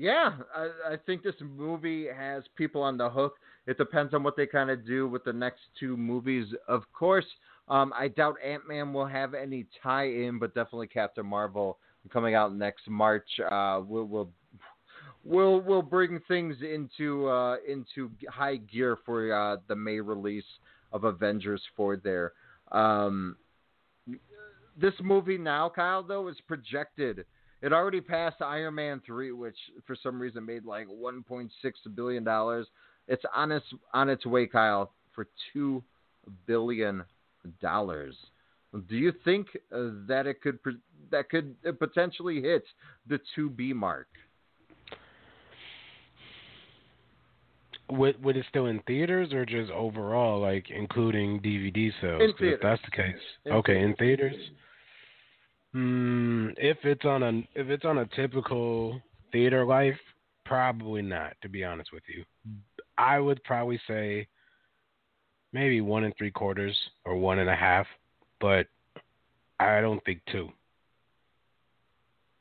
Yeah, 0.00 0.32
I, 0.56 0.92
I 0.92 0.96
think 1.04 1.22
this 1.22 1.34
movie 1.42 2.06
has 2.06 2.42
people 2.56 2.80
on 2.80 2.96
the 2.96 3.10
hook. 3.10 3.34
It 3.66 3.76
depends 3.76 4.14
on 4.14 4.22
what 4.22 4.34
they 4.34 4.46
kind 4.46 4.70
of 4.70 4.86
do 4.86 5.06
with 5.06 5.24
the 5.24 5.32
next 5.34 5.60
two 5.78 5.94
movies. 5.94 6.46
Of 6.68 6.90
course, 6.94 7.26
um, 7.68 7.92
I 7.94 8.08
doubt 8.08 8.36
Ant 8.42 8.66
Man 8.66 8.94
will 8.94 9.04
have 9.04 9.34
any 9.34 9.66
tie 9.82 10.06
in, 10.06 10.38
but 10.38 10.54
definitely 10.54 10.86
Captain 10.86 11.26
Marvel 11.26 11.76
coming 12.10 12.34
out 12.34 12.54
next 12.54 12.88
March. 12.88 13.28
Uh, 13.50 13.82
we'll, 13.86 14.06
we'll 14.06 14.30
we'll 15.22 15.60
we'll 15.60 15.82
bring 15.82 16.18
things 16.26 16.56
into 16.62 17.28
uh, 17.28 17.56
into 17.68 18.10
high 18.30 18.56
gear 18.56 18.96
for 19.04 19.30
uh, 19.34 19.58
the 19.68 19.76
May 19.76 20.00
release 20.00 20.44
of 20.94 21.04
Avengers 21.04 21.60
Four. 21.76 21.98
There, 21.98 22.32
um, 22.72 23.36
this 24.80 24.94
movie 25.02 25.36
now, 25.36 25.68
Kyle, 25.68 26.02
though, 26.02 26.28
is 26.28 26.36
projected. 26.48 27.26
It 27.62 27.72
already 27.72 28.00
passed 28.00 28.40
Iron 28.40 28.74
Man 28.74 29.02
three, 29.04 29.32
which 29.32 29.56
for 29.86 29.94
some 29.94 30.20
reason 30.20 30.46
made 30.46 30.64
like 30.64 30.86
one 30.88 31.22
point 31.22 31.50
six 31.60 31.78
billion 31.94 32.24
dollars. 32.24 32.66
It's 33.08 33.24
on 33.34 33.52
its 33.52 33.66
on 33.92 34.08
its 34.08 34.24
way, 34.24 34.46
Kyle, 34.46 34.92
for 35.12 35.26
two 35.52 35.82
billion 36.46 37.04
dollars. 37.60 38.16
Do 38.88 38.96
you 38.96 39.12
think 39.24 39.48
uh, 39.74 39.90
that 40.06 40.26
it 40.26 40.40
could 40.40 40.58
that 41.10 41.28
could 41.28 41.54
potentially 41.78 42.40
hit 42.40 42.64
the 43.08 43.18
two 43.34 43.50
B 43.50 43.72
mark? 43.72 44.06
Would 47.90 48.22
would 48.22 48.36
it 48.36 48.46
still 48.48 48.66
in 48.66 48.80
theaters 48.86 49.32
or 49.32 49.44
just 49.44 49.70
overall, 49.72 50.40
like 50.40 50.70
including 50.70 51.40
DVD 51.40 51.90
sales? 52.00 52.22
In 52.22 52.30
'Cause 52.30 52.38
theaters. 52.38 52.54
If 52.54 52.62
that's 52.62 52.82
the 52.84 52.90
case, 52.92 53.20
In 53.46 53.52
okay, 53.52 53.72
theaters. 53.74 53.90
in 53.90 53.96
theaters. 53.96 54.50
Hmm. 55.72 56.48
If 56.56 56.78
it's 56.84 57.04
on 57.04 57.22
a 57.22 57.30
if 57.54 57.68
it's 57.68 57.84
on 57.84 57.98
a 57.98 58.06
typical 58.06 59.00
theater 59.30 59.64
life, 59.64 59.98
probably 60.44 61.02
not. 61.02 61.34
To 61.42 61.48
be 61.48 61.64
honest 61.64 61.92
with 61.92 62.02
you, 62.08 62.24
I 62.98 63.18
would 63.20 63.42
probably 63.44 63.80
say 63.86 64.26
maybe 65.52 65.80
one 65.80 66.04
and 66.04 66.14
three 66.16 66.30
quarters 66.30 66.76
or 67.04 67.16
one 67.16 67.38
and 67.38 67.48
a 67.48 67.54
half, 67.54 67.86
but 68.40 68.66
I 69.60 69.80
don't 69.80 70.04
think 70.04 70.22
two. 70.30 70.48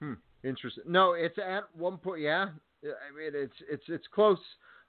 Hmm. 0.01 0.13
Interesting. 0.43 0.85
No, 0.87 1.13
it's 1.13 1.37
at 1.37 1.63
one 1.75 1.97
point. 1.97 2.21
Yeah, 2.21 2.47
I 2.83 3.15
mean 3.15 3.31
it's 3.33 3.53
it's 3.69 3.83
it's 3.87 4.07
close. 4.13 4.39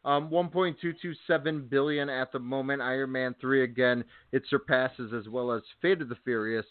Um, 0.03 0.31
1.227 0.31 1.69
billion 1.69 2.09
at 2.09 2.33
the 2.33 2.39
moment. 2.39 2.81
Iron 2.81 3.13
Man 3.13 3.35
3 3.39 3.65
again, 3.65 4.03
it 4.33 4.43
surpasses 4.49 5.13
as 5.13 5.29
well 5.29 5.53
as 5.53 5.61
Fate 5.83 6.01
of 6.01 6.09
the 6.09 6.17
Furious 6.25 6.65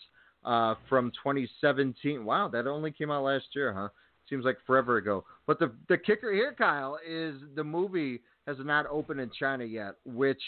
uh, 0.45 0.75
from 0.87 1.11
2017. 1.23 2.23
Wow, 2.25 2.47
that 2.49 2.67
only 2.67 2.91
came 2.91 3.11
out 3.11 3.23
last 3.23 3.45
year, 3.55 3.73
huh? 3.73 3.89
Seems 4.29 4.45
like 4.45 4.57
forever 4.65 4.97
ago. 4.97 5.25
But 5.47 5.59
the 5.59 5.71
the 5.87 5.97
kicker 5.97 6.31
here, 6.31 6.53
Kyle, 6.57 6.99
is 7.07 7.35
the 7.55 7.63
movie 7.63 8.21
has 8.47 8.57
not 8.59 8.85
opened 8.89 9.19
in 9.19 9.29
China 9.37 9.63
yet, 9.63 9.95
which 10.05 10.41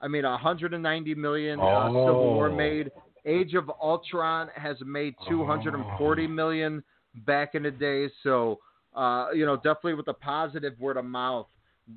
I 0.00 0.08
mean, 0.08 0.24
190 0.24 1.14
million 1.14 1.60
uh, 1.60 1.86
Civil 1.88 2.34
War 2.34 2.48
Oh. 2.48 2.54
made. 2.56 2.90
Age 3.26 3.54
of 3.54 3.70
Ultron 3.82 4.48
has 4.56 4.76
made 4.84 5.14
240 5.28 6.26
million 6.26 6.82
back 7.26 7.54
in 7.54 7.62
the 7.64 7.70
day. 7.70 8.08
So, 8.22 8.60
uh, 8.96 9.26
you 9.34 9.44
know, 9.44 9.56
definitely 9.56 9.94
with 9.94 10.08
a 10.08 10.14
positive 10.14 10.72
word 10.80 10.96
of 10.96 11.04
mouth, 11.04 11.46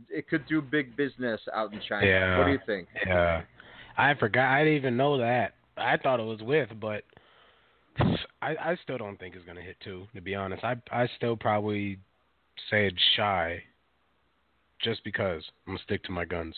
it 0.09 0.27
could 0.27 0.45
do 0.47 0.61
big 0.61 0.97
business 0.97 1.39
out 1.53 1.71
in 1.73 1.79
China. 1.87 2.05
Yeah. 2.05 2.37
What 2.37 2.45
do 2.45 2.51
you 2.51 2.59
think? 2.65 2.89
Yeah, 3.07 3.41
I 3.97 4.13
forgot. 4.15 4.49
I 4.53 4.63
didn't 4.65 4.77
even 4.79 4.97
know 4.97 5.17
that. 5.19 5.53
I 5.77 5.95
thought 5.97 6.19
it 6.19 6.23
was 6.25 6.41
with, 6.41 6.69
but 6.81 7.03
I 8.41 8.55
I 8.59 8.77
still 8.83 8.97
don't 8.97 9.17
think 9.19 9.35
it's 9.35 9.45
gonna 9.45 9.61
hit 9.61 9.77
two. 9.83 10.05
To 10.15 10.21
be 10.21 10.35
honest, 10.35 10.63
I 10.63 10.75
I 10.91 11.07
still 11.17 11.35
probably 11.35 11.97
say 12.69 12.87
it's 12.87 13.01
shy, 13.15 13.63
just 14.81 15.03
because 15.03 15.43
I'm 15.67 15.73
gonna 15.73 15.83
stick 15.83 16.03
to 16.03 16.11
my 16.11 16.25
guns. 16.25 16.55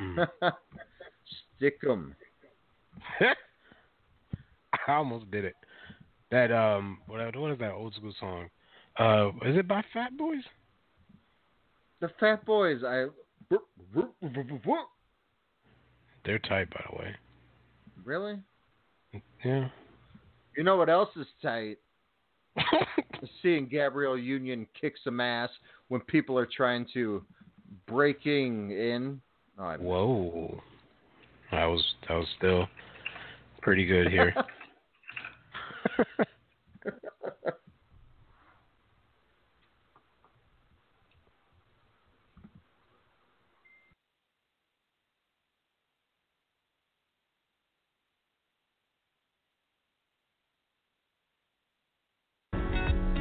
Mm. 0.00 0.28
Stick 1.56 1.78
'em. 1.88 2.16
I 3.20 4.92
almost 4.92 5.30
did 5.30 5.44
it. 5.44 5.56
That 6.30 6.50
um, 6.52 6.98
what 7.06 7.36
what 7.36 7.52
is 7.52 7.58
that 7.58 7.72
old 7.72 7.94
school 7.94 8.14
song? 8.18 8.48
Uh, 8.98 9.28
is 9.48 9.56
it 9.56 9.68
by 9.68 9.84
Fat 9.92 10.16
Boys? 10.16 10.42
The 12.00 12.08
Fat 12.18 12.44
Boys. 12.44 12.82
I. 12.84 13.06
They're 16.24 16.38
tight, 16.38 16.70
by 16.70 16.84
the 16.90 16.96
way. 16.96 17.16
Really? 18.04 18.38
Yeah. 19.44 19.68
You 20.56 20.64
know 20.64 20.76
what 20.76 20.88
else 20.88 21.10
is 21.16 21.26
tight? 21.42 21.78
Seeing 23.42 23.66
Gabrielle 23.66 24.18
Union 24.18 24.66
kick 24.78 24.94
some 25.02 25.20
ass 25.20 25.50
when 25.88 26.00
people 26.02 26.38
are 26.38 26.48
trying 26.54 26.86
to 26.94 27.24
breaking 27.86 28.72
in. 28.72 29.20
Oh, 29.58 29.64
I 29.64 29.76
Whoa. 29.76 30.60
That 31.52 31.64
was 31.64 31.84
that 32.08 32.14
was 32.14 32.26
still 32.36 32.68
pretty 33.62 33.86
good 33.86 34.08
here. 34.08 34.34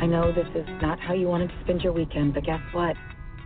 I 0.01 0.05
know 0.29 0.43
this 0.43 0.55
is 0.55 0.67
not 0.81 0.99
how 0.99 1.13
you 1.13 1.27
wanted 1.27 1.49
to 1.49 1.55
spend 1.63 1.81
your 1.81 1.93
weekend, 1.93 2.33
but 2.33 2.43
guess 2.43 2.59
what? 2.71 2.95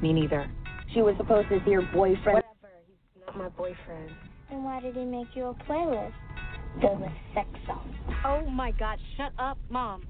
Me 0.02 0.14
neither. 0.14 0.50
She 0.94 1.02
was 1.02 1.16
supposed 1.18 1.50
to 1.50 1.60
see 1.66 1.72
your 1.72 1.82
boyfriend. 1.94 2.44
Whatever. 2.44 2.74
He's 2.88 3.24
not 3.26 3.38
my 3.38 3.50
boyfriend. 3.50 4.12
Then 4.50 4.64
why 4.64 4.80
did 4.80 4.96
he 4.96 5.06
make 5.06 5.28
you 5.36 5.46
a 5.46 5.54
playlist? 5.70 6.14
Filled 6.82 7.02
with 7.02 7.12
sex 7.34 7.48
songs. 7.68 7.96
Oh 8.26 8.46
my 8.50 8.72
god, 8.72 8.98
shut 9.18 9.32
up, 9.38 9.58
Mom. 9.70 10.06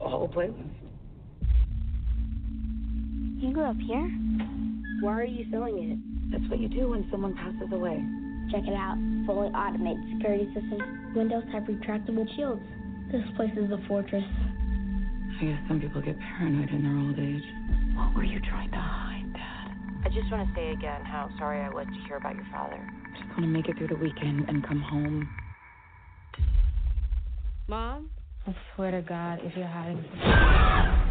A 0.00 0.08
whole 0.08 0.28
playlist. 0.28 0.54
You 3.40 3.52
grew 3.52 3.64
up 3.64 3.76
here? 3.76 4.10
Why 5.00 5.12
are 5.12 5.24
you 5.24 5.46
selling 5.50 5.78
it? 5.78 5.98
That's 6.32 6.50
what 6.50 6.58
you 6.58 6.68
do 6.68 6.90
when 6.90 7.08
someone 7.10 7.34
passes 7.34 7.72
away. 7.72 8.02
Check 8.50 8.66
it 8.66 8.74
out. 8.74 8.96
Fully 9.26 9.48
automated 9.48 10.02
security 10.16 10.46
systems. 10.54 10.82
Windows 11.14 11.44
have 11.52 11.64
retractable 11.64 12.26
shields. 12.34 12.62
This 13.12 13.22
place 13.36 13.52
is 13.56 13.70
a 13.70 13.78
fortress. 13.86 14.24
I 15.40 15.44
guess 15.44 15.60
some 15.68 15.80
people 15.80 16.00
get 16.02 16.18
paranoid 16.18 16.68
in 16.70 16.82
their 16.82 16.98
old 16.98 17.16
age. 17.16 17.44
What 17.96 18.12
were 18.16 18.24
you 18.24 18.40
trying 18.40 18.70
to 18.72 18.76
hide, 18.76 19.32
Dad? 19.32 19.76
I 20.04 20.08
just 20.08 20.32
want 20.32 20.48
to 20.48 20.54
say 20.54 20.72
again 20.72 21.04
how 21.04 21.30
sorry 21.38 21.60
I 21.60 21.70
was 21.70 21.86
to 21.86 22.08
hear 22.08 22.16
about 22.16 22.34
your 22.34 22.46
father. 22.50 22.74
I 22.74 23.18
Just 23.18 23.28
want 23.30 23.42
to 23.42 23.46
make 23.46 23.68
it 23.68 23.78
through 23.78 23.88
the 23.88 23.96
weekend 23.96 24.48
and 24.48 24.66
come 24.66 24.80
home. 24.80 25.28
Mom? 27.68 28.10
I 28.48 28.56
swear 28.74 28.90
to 28.90 29.02
God, 29.02 29.38
if 29.44 29.56
you're 29.56 29.66
hiding. 29.66 31.04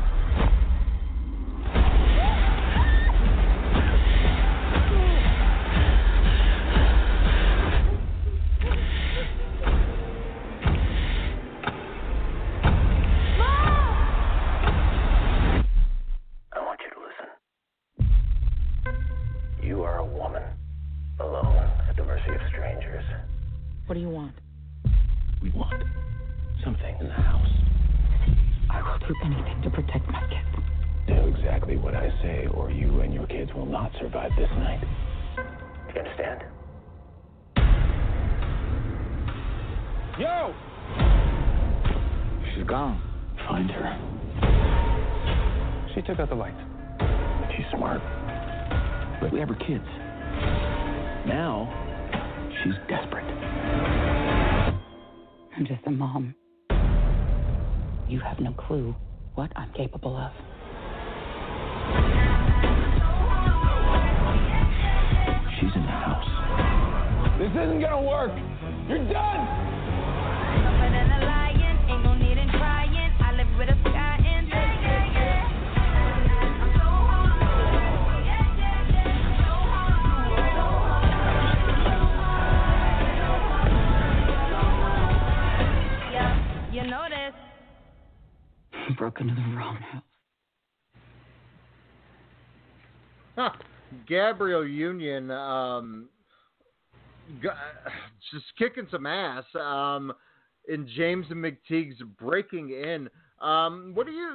Gabrielle 94.08 94.66
Union, 94.66 95.32
um, 95.32 96.10
just 97.42 98.46
kicking 98.58 98.88
some 98.92 99.06
ass. 99.06 99.44
Um, 99.60 100.14
in 100.68 100.88
James 100.96 101.26
and 101.30 101.44
McTeigue's 101.44 102.02
breaking 102.20 102.70
in. 102.70 103.10
Um, 103.42 103.92
what 103.94 104.06
do 104.06 104.12
you? 104.12 104.30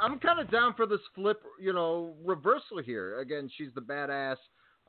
I'm 0.00 0.18
kind 0.18 0.40
of 0.40 0.50
down 0.50 0.74
for 0.74 0.86
this 0.86 1.00
flip, 1.14 1.42
you 1.60 1.72
know, 1.72 2.14
reversal 2.24 2.82
here. 2.84 3.20
Again, 3.20 3.50
she's 3.56 3.70
the 3.74 3.80
badass. 3.80 4.36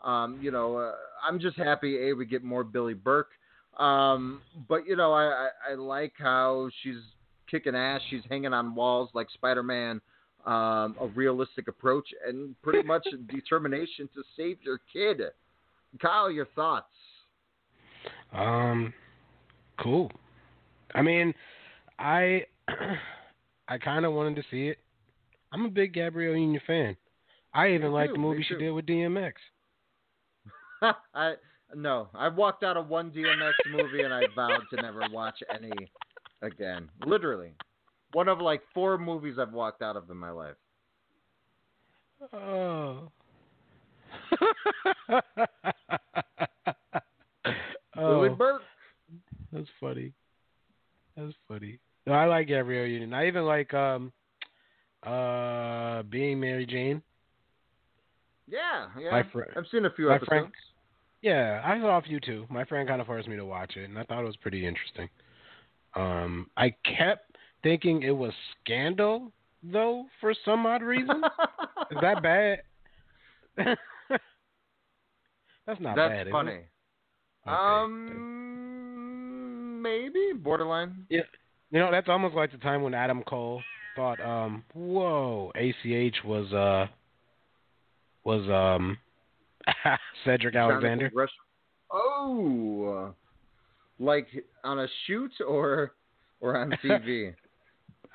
Um, 0.04 0.38
you 0.42 0.52
know, 0.52 0.78
uh, 0.78 0.94
I'm 1.28 1.40
just 1.40 1.58
happy 1.58 2.10
a 2.10 2.14
we 2.14 2.26
get 2.26 2.44
more 2.44 2.64
Billy 2.64 2.94
Burke. 2.94 3.32
Um, 3.80 4.42
but 4.68 4.86
you 4.86 4.96
know, 4.96 5.14
I, 5.14 5.24
I 5.24 5.72
I 5.72 5.76
like 5.76 6.14
how 6.18 6.70
she's 6.84 7.02
kicking 7.50 7.76
ass. 7.76 8.02
She's 8.10 8.24
hanging 8.30 8.54
on 8.54 8.76
walls 8.76 9.10
like 9.14 9.28
Spider 9.34 9.64
Man. 9.64 10.02
Um, 10.48 10.96
a 11.02 11.08
realistic 11.14 11.68
approach 11.68 12.08
and 12.26 12.56
pretty 12.62 12.82
much 12.82 13.06
determination 13.28 14.08
to 14.16 14.24
save 14.38 14.58
your 14.64 14.80
kid. 14.94 15.20
Kyle, 16.02 16.32
your 16.32 16.46
thoughts? 16.56 16.88
Um, 18.32 18.94
cool. 19.78 20.10
I 20.96 21.02
mean, 21.02 21.34
I 22.00 22.46
I 23.68 23.78
kind 23.78 24.06
of 24.06 24.14
wanted 24.14 24.38
to 24.38 24.44
see 24.50 24.70
it. 24.70 24.78
I'm 25.52 25.66
a 25.66 25.70
big 25.70 25.94
Gabrielle 25.94 26.38
Union 26.38 26.62
fan. 26.66 26.96
I 27.54 27.72
even 27.72 27.92
like 27.92 28.12
the 28.14 28.18
movie 28.18 28.46
she 28.48 28.56
did 28.56 28.72
with 28.72 28.86
DMX. 28.86 29.34
I 31.14 31.34
no, 31.76 32.08
I've 32.16 32.36
walked 32.36 32.64
out 32.64 32.78
of 32.78 32.88
one 32.88 33.12
DMX 33.12 33.52
movie 33.70 34.04
and 34.04 34.14
I 34.14 34.22
vowed 34.34 34.62
to 34.74 34.82
never 34.82 35.02
watch 35.12 35.36
any 35.54 35.72
again. 36.42 36.90
Literally, 37.06 37.52
one 38.14 38.28
of 38.28 38.40
like 38.40 38.62
four 38.74 38.98
movies 38.98 39.36
I've 39.40 39.54
walked 39.54 39.82
out 39.82 39.96
of 39.96 40.10
in 40.10 40.18
my 40.18 40.32
life. 40.32 40.56
Oh. 42.34 43.12
Oh, 48.00 48.30
Burke. 48.36 48.62
That's 49.52 49.68
funny. 49.80 50.14
That's 51.16 51.34
funny. 51.48 51.80
No, 52.06 52.14
I 52.14 52.26
like 52.26 52.48
Gabrielle 52.48 52.86
Union. 52.86 53.12
I 53.14 53.28
even 53.28 53.44
like 53.46 53.74
um 53.74 54.12
uh 55.04 56.04
being 56.04 56.40
Mary 56.40 56.66
Jane. 56.66 57.02
Yeah, 58.48 58.88
yeah. 59.00 59.12
My 59.12 59.24
fri- 59.32 59.46
I've 59.56 59.66
seen 59.72 59.86
a 59.86 59.90
few 59.90 60.10
my 60.10 60.16
episodes. 60.16 60.30
friend- 60.30 60.52
Yeah, 61.22 61.62
I 61.66 61.80
saw 61.80 61.98
a 61.98 62.02
few 62.02 62.20
too. 62.20 62.46
My 62.50 62.66
friend 62.66 62.88
kind 62.88 63.02
of 63.02 63.08
forced 63.08 63.28
me 63.28 63.36
to 63.36 63.46
watch 63.46 63.76
it, 63.78 63.90
and 63.90 63.98
I 63.98 64.04
thought 64.04 64.22
it 64.22 64.28
was 64.28 64.38
pretty 64.38 64.66
interesting. 64.68 65.10
Um, 65.96 66.50
I 66.56 66.76
kept 66.86 67.37
thinking 67.64 68.04
it 68.04 68.12
was 68.12 68.34
Scandal 68.64 69.32
though 69.64 70.06
for 70.22 70.34
some 70.46 70.66
odd 70.66 70.82
reason. 70.82 71.22
Is 71.92 71.98
that 72.02 72.22
bad? 72.22 72.60
That's 75.66 75.82
not 75.82 75.96
That's 75.96 76.12
bad. 76.12 76.28
is 76.28 76.28
it? 76.28 76.32
funny. 76.32 76.60
Um, 77.46 79.82
maybe 79.82 80.34
borderline. 80.36 81.06
Yeah, 81.10 81.22
you 81.72 81.80
know 81.80 81.90
that's 81.92 82.10
almost 82.10 82.36
like 82.36 82.52
the 82.52 82.58
time 82.58 82.84
when 82.84 82.94
Adam 82.94 83.24
Cole 83.24 83.64
thought, 83.96 84.20
um, 84.22 84.64
"Whoa, 84.74 85.52
ACH 85.56 86.24
was 86.26 86.52
uh 86.54 86.88
was 88.24 88.48
um 88.50 88.98
Cedric 90.26 90.56
Alexander." 90.56 91.10
Jonathan 91.10 91.30
Oh, 91.92 93.14
like 94.00 94.28
on 94.64 94.80
a 94.80 94.88
shoot 95.06 95.32
or 95.46 95.94
or 96.40 96.58
on 96.58 96.72
TV? 96.84 97.34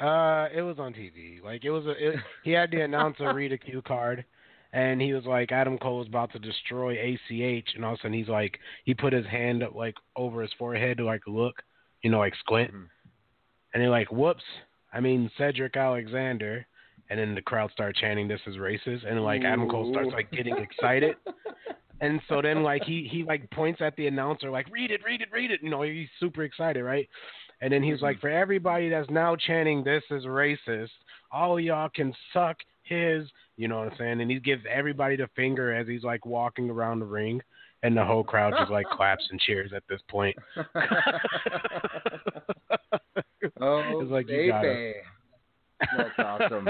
Uh, 0.01 0.49
it 0.55 0.63
was 0.63 0.79
on 0.79 0.93
TV. 0.93 1.43
Like 1.43 1.65
it 1.65 1.71
was 1.71 1.87
a. 1.87 1.91
It, 1.91 2.17
he 2.45 2.51
had 2.51 2.71
the 2.71 2.81
announcer 2.83 3.33
read 3.33 3.53
a 3.53 3.59
cue 3.59 3.83
card, 3.83 4.25
and 4.73 5.01
he 5.01 5.13
was 5.13 5.25
like, 5.25 5.53
Adam 5.53 5.79
Cole 5.79 5.99
was 5.99 6.09
about 6.09 6.33
to 6.33 6.39
destroy 6.39 6.95
ACH, 6.95 7.69
and 7.75 7.85
all 7.85 7.95
of 7.95 7.99
a 7.99 8.03
sudden 8.03 8.13
he's 8.13 8.29
like, 8.29 8.59
he 8.85 8.95
put 8.95 9.13
his 9.13 9.27
hand 9.27 9.63
up 9.63 9.75
like 9.75 9.95
over 10.17 10.43
his 10.43 10.51
forehead 10.59 10.99
to 10.99 11.05
like 11.05 11.23
look, 11.27 11.63
you 12.03 12.11
know, 12.11 12.19
like 12.19 12.35
squint, 12.41 12.73
and 12.73 13.83
they're 13.83 13.91
like, 13.91 14.11
whoops, 14.11 14.45
I 14.93 15.01
mean 15.01 15.31
Cedric 15.39 15.77
Alexander, 15.77 16.67
and 17.11 17.19
then 17.19 17.35
the 17.35 17.43
crowd 17.43 17.71
start 17.73 17.97
chanting, 17.97 18.29
"This 18.29 18.41
is 18.47 18.57
racist," 18.57 19.07
and 19.07 19.23
like 19.23 19.43
Adam 19.45 19.69
Cole 19.69 19.93
starts 19.93 20.11
like 20.13 20.31
getting 20.31 20.57
excited. 20.59 21.17
And 22.03 22.21
so 22.29 22.43
then, 22.43 22.65
like 22.65 22.83
he 22.83 23.09
he 23.09 23.23
like 23.23 23.49
points 23.53 23.81
at 23.81 23.95
the 23.95 24.09
announcer, 24.09 24.51
like 24.51 24.67
read 24.73 24.91
it, 24.91 25.03
read 25.07 25.21
it, 25.21 25.29
read 25.33 25.53
it. 25.53 25.61
You 25.63 25.71
know, 25.71 25.83
he's 25.83 26.09
super 26.19 26.43
excited, 26.43 26.83
right? 26.83 27.09
And 27.63 27.73
then 27.73 27.83
he's 27.83 28.03
like, 28.03 28.21
for 28.21 28.29
everybody 28.29 28.89
that's 28.89 29.09
now 29.09 29.37
chanting 29.37 29.85
this 29.85 30.03
is 30.11 30.25
racist, 30.25 30.91
all 31.31 31.61
y'all 31.61 31.89
can 31.89 32.13
suck 32.33 32.57
his. 32.83 33.29
You 33.57 33.69
know 33.69 33.79
what 33.79 33.93
I'm 33.93 33.99
saying? 33.99 34.21
And 34.21 34.29
he 34.29 34.41
gives 34.41 34.65
everybody 34.69 35.15
the 35.15 35.29
finger 35.37 35.73
as 35.73 35.87
he's 35.87 36.03
like 36.03 36.27
walking 36.27 36.69
around 36.69 36.99
the 36.99 37.07
ring, 37.07 37.41
and 37.85 37.97
the 37.97 38.05
whole 38.05 38.25
crowd 38.25 38.55
just 38.59 38.73
like 38.73 38.87
claps 38.87 39.25
and 39.31 39.39
cheers 39.41 39.71
at 39.75 39.85
this 39.89 40.01
point. 40.11 40.37
Oh, 43.61 44.01
It's 44.01 44.11
like, 44.11 44.27
baby. 44.27 44.95
That's 45.97 46.11
awesome. 46.19 46.69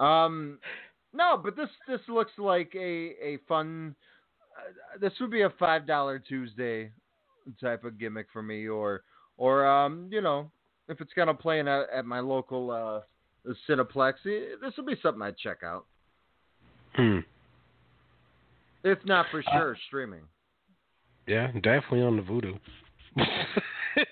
um, 0.00 0.58
no, 1.12 1.38
but 1.42 1.56
this 1.56 1.68
this 1.86 2.00
looks 2.08 2.32
like 2.38 2.72
a 2.74 3.14
a 3.22 3.38
fun. 3.46 3.94
Uh, 4.56 4.98
this 4.98 5.12
would 5.20 5.30
be 5.30 5.42
a 5.42 5.50
five 5.58 5.86
dollar 5.86 6.18
Tuesday 6.18 6.90
type 7.60 7.84
of 7.84 7.98
gimmick 7.98 8.28
for 8.32 8.42
me, 8.42 8.66
or 8.66 9.02
or 9.38 9.66
um, 9.66 10.08
you 10.10 10.20
know, 10.20 10.50
if 10.88 11.00
it's 11.00 11.12
gonna 11.14 11.32
play 11.32 11.60
in 11.60 11.68
a, 11.68 11.86
at 11.94 12.04
my 12.04 12.20
local 12.20 12.70
uh 12.70 13.00
Cineplex, 13.68 14.14
eh, 14.26 14.56
this 14.60 14.76
will 14.76 14.84
be 14.84 14.96
something 15.02 15.22
I'd 15.22 15.38
check 15.38 15.62
out. 15.64 15.86
Hmm. 16.94 17.20
If 18.84 18.98
not 19.06 19.26
for 19.30 19.40
Uh, 19.40 19.58
sure, 19.58 19.76
streaming. 19.86 20.22
Yeah, 21.26 21.50
definitely 21.52 22.02
on 22.02 22.16
the 22.16 22.22
Vudu. 22.22 22.58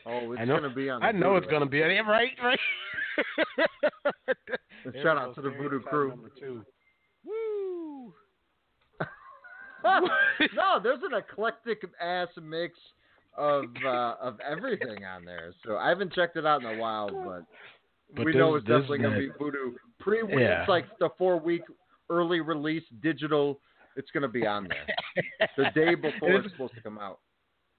Oh, 0.04 0.32
it's 0.32 0.48
know, 0.48 0.56
gonna 0.56 0.74
be 0.74 0.90
on. 0.90 1.00
I 1.02 1.12
know 1.12 1.34
Vudu, 1.34 1.38
it's 1.38 1.46
gonna 1.46 1.66
be. 1.66 1.78
Yeah, 1.78 2.00
right, 2.10 2.30
right. 2.42 2.58
Shout 5.02 5.16
out 5.16 5.34
to 5.36 5.42
the 5.42 5.50
Vudu 5.50 5.82
crew. 5.84 6.08
Number 6.08 6.30
two. 6.40 6.64
no, 10.54 10.80
there's 10.82 11.02
an 11.02 11.14
eclectic 11.16 11.82
ass 12.00 12.28
mix 12.42 12.78
of 13.36 13.64
uh, 13.84 14.14
of 14.20 14.38
everything 14.40 15.04
on 15.04 15.24
there. 15.24 15.52
So 15.64 15.76
I 15.76 15.88
haven't 15.88 16.12
checked 16.12 16.36
it 16.36 16.46
out 16.46 16.62
in 16.62 16.68
a 16.68 16.80
while, 16.80 17.08
but, 17.10 17.44
But 18.16 18.24
we 18.26 18.32
know 18.34 18.54
it's 18.54 18.66
definitely 18.66 18.98
gonna 18.98 19.18
be 19.18 19.30
Vudu. 19.30 19.74
Pre, 20.00 20.18
Yeah. 20.28 20.60
it's 20.62 20.68
like 20.68 20.86
the 20.98 21.08
four 21.18 21.38
week 21.38 21.62
early 22.10 22.40
release 22.40 22.84
digital. 23.02 23.60
It's 23.96 24.10
gonna 24.12 24.28
be 24.28 24.46
on 24.46 24.68
there 24.68 24.86
the 25.56 25.70
day 25.74 25.94
before 26.08 26.28
It's- 26.30 26.44
it's 26.44 26.52
supposed 26.54 26.74
to 26.74 26.80
come 26.82 26.98
out. 26.98 27.20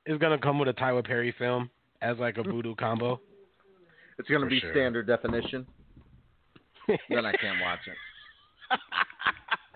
It's 0.06 0.20
gonna 0.22 0.38
come 0.40 0.58
with 0.60 0.68
a 0.70 0.74
Tyler 0.74 1.04
Perry 1.04 1.34
film 1.38 1.70
as 2.02 2.18
like 2.18 2.38
a 2.38 2.44
Vudu 2.44 2.76
combo. 2.78 3.20
It's 4.20 4.28
gonna 4.30 4.46
For 4.46 4.50
be 4.50 4.60
sure. 4.60 4.72
standard 4.74 5.06
definition. 5.08 5.66
then 7.10 7.26
I 7.26 7.34
can't 7.34 7.60
watch 7.62 7.80
it. 7.88 8.80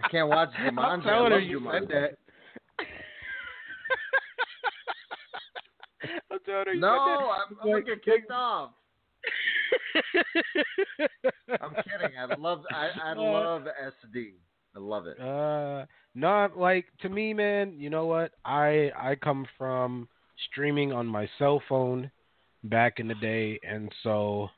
I 0.03 0.07
can't 0.09 0.29
watch 0.29 0.49
Jumanji. 0.59 1.05
I 1.05 1.19
love 1.19 1.41
you 1.43 1.59
Jumanji. 1.59 1.79
said 1.81 1.89
that. 1.89 2.17
I'm 6.31 6.39
her 6.45 6.75
No. 6.75 6.87
I'm, 6.87 7.57
I'm 7.61 7.71
gonna 7.71 7.83
get 7.83 8.03
kicked 8.03 8.31
off. 8.31 8.71
I'm 11.61 11.75
kidding. 11.83 12.17
I 12.17 12.35
love 12.35 12.63
I, 12.71 12.89
I 13.03 13.13
love 13.13 13.63
SD. 13.63 14.33
I 14.75 14.79
love 14.79 15.05
it. 15.07 15.19
Uh, 15.19 15.85
not 16.15 16.57
like 16.57 16.85
to 17.01 17.09
me, 17.09 17.33
man. 17.33 17.73
You 17.77 17.89
know 17.89 18.05
what? 18.05 18.31
I 18.45 18.91
I 18.97 19.15
come 19.15 19.45
from 19.57 20.07
streaming 20.49 20.91
on 20.91 21.05
my 21.07 21.29
cell 21.37 21.61
phone 21.67 22.09
back 22.63 22.99
in 22.99 23.07
the 23.07 23.15
day, 23.15 23.59
and 23.67 23.91
so 24.03 24.49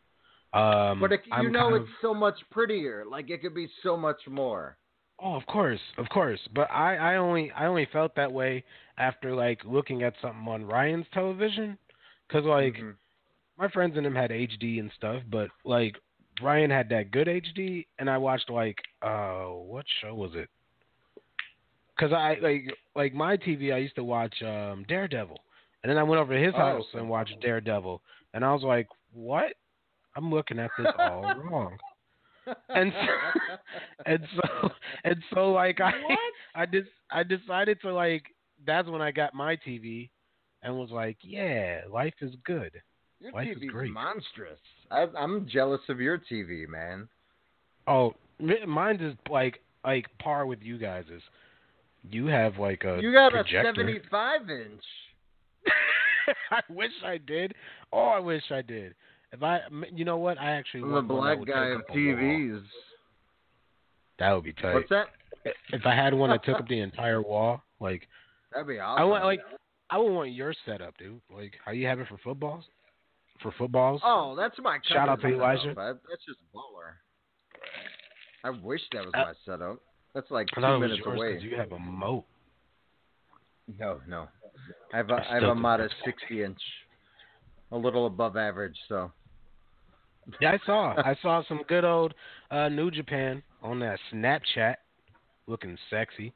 um, 0.53 0.99
but 0.99 1.11
it, 1.11 1.21
you 1.25 1.33
I'm 1.33 1.51
know 1.51 1.73
it's 1.73 1.89
so 2.01 2.13
much 2.13 2.35
prettier. 2.51 3.05
Like 3.09 3.29
it 3.31 3.41
could 3.41 3.55
be 3.55 3.67
so 3.81 3.97
much 3.97 4.19
more. 4.29 4.77
Oh, 5.19 5.35
of 5.35 5.45
course, 5.47 5.79
of 5.97 6.07
course. 6.09 6.39
But 6.53 6.69
I, 6.69 6.95
I 6.95 7.15
only 7.15 7.51
I 7.51 7.65
only 7.65 7.87
felt 7.91 8.15
that 8.15 8.31
way 8.31 8.63
after 8.97 9.33
like 9.35 9.63
looking 9.65 10.03
at 10.03 10.13
something 10.21 10.47
on 10.47 10.65
Ryan's 10.65 11.07
television, 11.13 11.77
because 12.27 12.45
like 12.45 12.75
Mm-hmm. 12.77 12.91
my 13.57 13.67
friends 13.69 13.97
and 13.97 14.05
him 14.05 14.15
had 14.15 14.31
HD 14.31 14.79
and 14.79 14.91
stuff, 14.95 15.23
but 15.29 15.51
like 15.65 15.95
Ryan 16.41 16.69
had 16.71 16.89
that 16.89 17.11
good 17.11 17.27
HD, 17.27 17.87
and 17.99 18.09
I 18.09 18.17
watched 18.17 18.49
like 18.49 18.77
uh 19.01 19.45
what 19.45 19.85
show 20.01 20.13
was 20.15 20.31
it? 20.35 20.49
Because 21.95 22.13
I 22.13 22.35
like 22.41 22.65
like 22.95 23.13
my 23.13 23.37
TV, 23.37 23.71
I 23.71 23.77
used 23.77 23.95
to 23.95 24.03
watch 24.03 24.41
um 24.43 24.83
Daredevil, 24.87 25.43
and 25.83 25.89
then 25.89 25.97
I 25.97 26.03
went 26.03 26.21
over 26.21 26.33
to 26.33 26.43
his 26.45 26.55
Oh, 26.55 26.55
house 26.55 26.85
and 26.93 27.09
watched 27.09 27.39
Daredevil, 27.41 28.01
and 28.33 28.43
I 28.45 28.53
was 28.53 28.63
like, 28.63 28.87
what? 29.11 29.53
I'm 30.15 30.31
looking 30.31 30.59
at 30.59 30.75
this 30.75 30.89
all 30.97 31.27
wrong. 31.33 31.77
And 32.75 32.93
so, 33.05 33.07
and 34.05 34.27
so 34.35 34.69
and 35.03 35.23
so 35.33 35.51
like 35.51 35.79
I 35.81 35.91
I 36.55 36.65
just 36.65 36.89
I 37.11 37.23
decided 37.23 37.81
to 37.81 37.93
like 37.93 38.23
that's 38.65 38.87
when 38.87 39.01
I 39.01 39.11
got 39.11 39.33
my 39.33 39.55
TV 39.57 40.09
and 40.61 40.75
was 40.77 40.89
like, 40.91 41.17
yeah, 41.21 41.81
life 41.91 42.13
is 42.21 42.33
good. 42.45 42.71
Your 43.19 43.31
Life 43.31 43.49
is 43.49 43.57
TV's 43.63 43.71
great. 43.71 43.91
monstrous. 43.91 44.59
I, 44.91 45.07
I'm 45.17 45.47
jealous 45.47 45.81
of 45.89 45.99
your 46.01 46.17
TV, 46.17 46.67
man. 46.67 47.07
Oh, 47.87 48.13
mi- 48.39 48.65
mine 48.65 48.97
is 49.01 49.15
like 49.29 49.61
like 49.85 50.07
par 50.19 50.45
with 50.45 50.59
you 50.61 50.77
guys's. 50.77 51.21
You 52.09 52.27
have 52.27 52.57
like 52.57 52.83
a 52.83 52.99
you 53.01 53.13
got 53.13 53.31
projector. 53.31 53.69
a 53.69 53.75
75 53.75 54.49
inch. 54.49 54.83
I 56.51 56.61
wish 56.69 56.91
I 57.05 57.17
did. 57.17 57.53
Oh, 57.91 58.07
I 58.07 58.19
wish 58.19 58.43
I 58.51 58.61
did. 58.61 58.93
If 59.31 59.41
I, 59.41 59.61
you 59.93 60.05
know 60.05 60.17
what? 60.17 60.37
I 60.37 60.51
actually 60.51 60.83
I'm 60.83 60.89
the 60.89 60.93
want 60.95 61.07
one 61.09 61.27
that 61.29 61.45
black 61.45 61.55
guy 61.55 61.67
of 61.69 61.81
wall. 61.89 61.97
TVs. 61.97 62.63
That 64.19 64.31
would 64.33 64.43
be 64.43 64.53
tight. 64.53 64.73
What's 64.75 64.89
that? 64.89 65.07
If 65.71 65.85
I 65.85 65.95
had 65.95 66.13
one 66.13 66.29
that 66.29 66.43
took 66.45 66.59
up 66.59 66.67
the 66.69 66.79
entire 66.79 67.21
wall, 67.21 67.61
like 67.79 68.07
That'd 68.53 68.67
be 68.67 68.79
awesome. 68.79 69.01
I 69.01 69.05
want, 69.05 69.23
like 69.23 69.41
I 69.89 69.97
would 69.97 70.11
want 70.11 70.31
your 70.31 70.53
setup, 70.65 70.97
dude. 70.97 71.21
Like 71.33 71.53
how 71.63 71.71
you 71.71 71.85
have 71.87 71.99
it 71.99 72.07
for 72.07 72.17
footballs, 72.23 72.63
for 73.41 73.51
footballs. 73.57 74.01
Oh, 74.03 74.35
that's 74.37 74.55
my 74.61 74.79
Shout 74.83 75.09
out 75.09 75.21
to 75.21 75.27
Elijah. 75.27 75.61
setup. 75.61 76.01
That's 76.09 76.25
just 76.25 76.39
baller. 76.53 76.93
I 78.43 78.49
wish 78.49 78.81
that 78.91 79.05
was 79.05 79.13
my 79.13 79.33
setup. 79.45 79.79
That's 80.13 80.29
like 80.29 80.47
two 80.53 80.61
thought 80.61 80.75
it 80.75 80.79
was 80.79 80.89
minutes 80.89 81.01
yours 81.05 81.17
away. 81.17 81.39
you 81.41 81.57
have 81.57 81.71
a 81.71 81.79
moat. 81.79 82.25
No, 83.79 83.99
no. 84.07 84.27
I 84.93 84.97
have 84.97 85.09
a, 85.09 85.13
I 85.13 85.31
I 85.31 85.33
have 85.35 85.43
a 85.43 85.55
modest 85.55 85.95
60 86.05 86.43
inch, 86.43 86.59
a 87.71 87.77
little 87.77 88.05
above 88.05 88.35
average. 88.37 88.75
So 88.89 89.11
Yeah, 90.41 90.51
I 90.51 90.59
saw. 90.65 90.93
I 90.97 91.15
saw 91.21 91.43
some 91.47 91.61
good 91.67 91.85
old 91.85 92.13
uh, 92.51 92.69
New 92.69 92.91
Japan 92.91 93.41
on 93.61 93.79
that 93.79 93.97
Snapchat, 94.11 94.75
looking 95.47 95.77
sexy, 95.89 96.33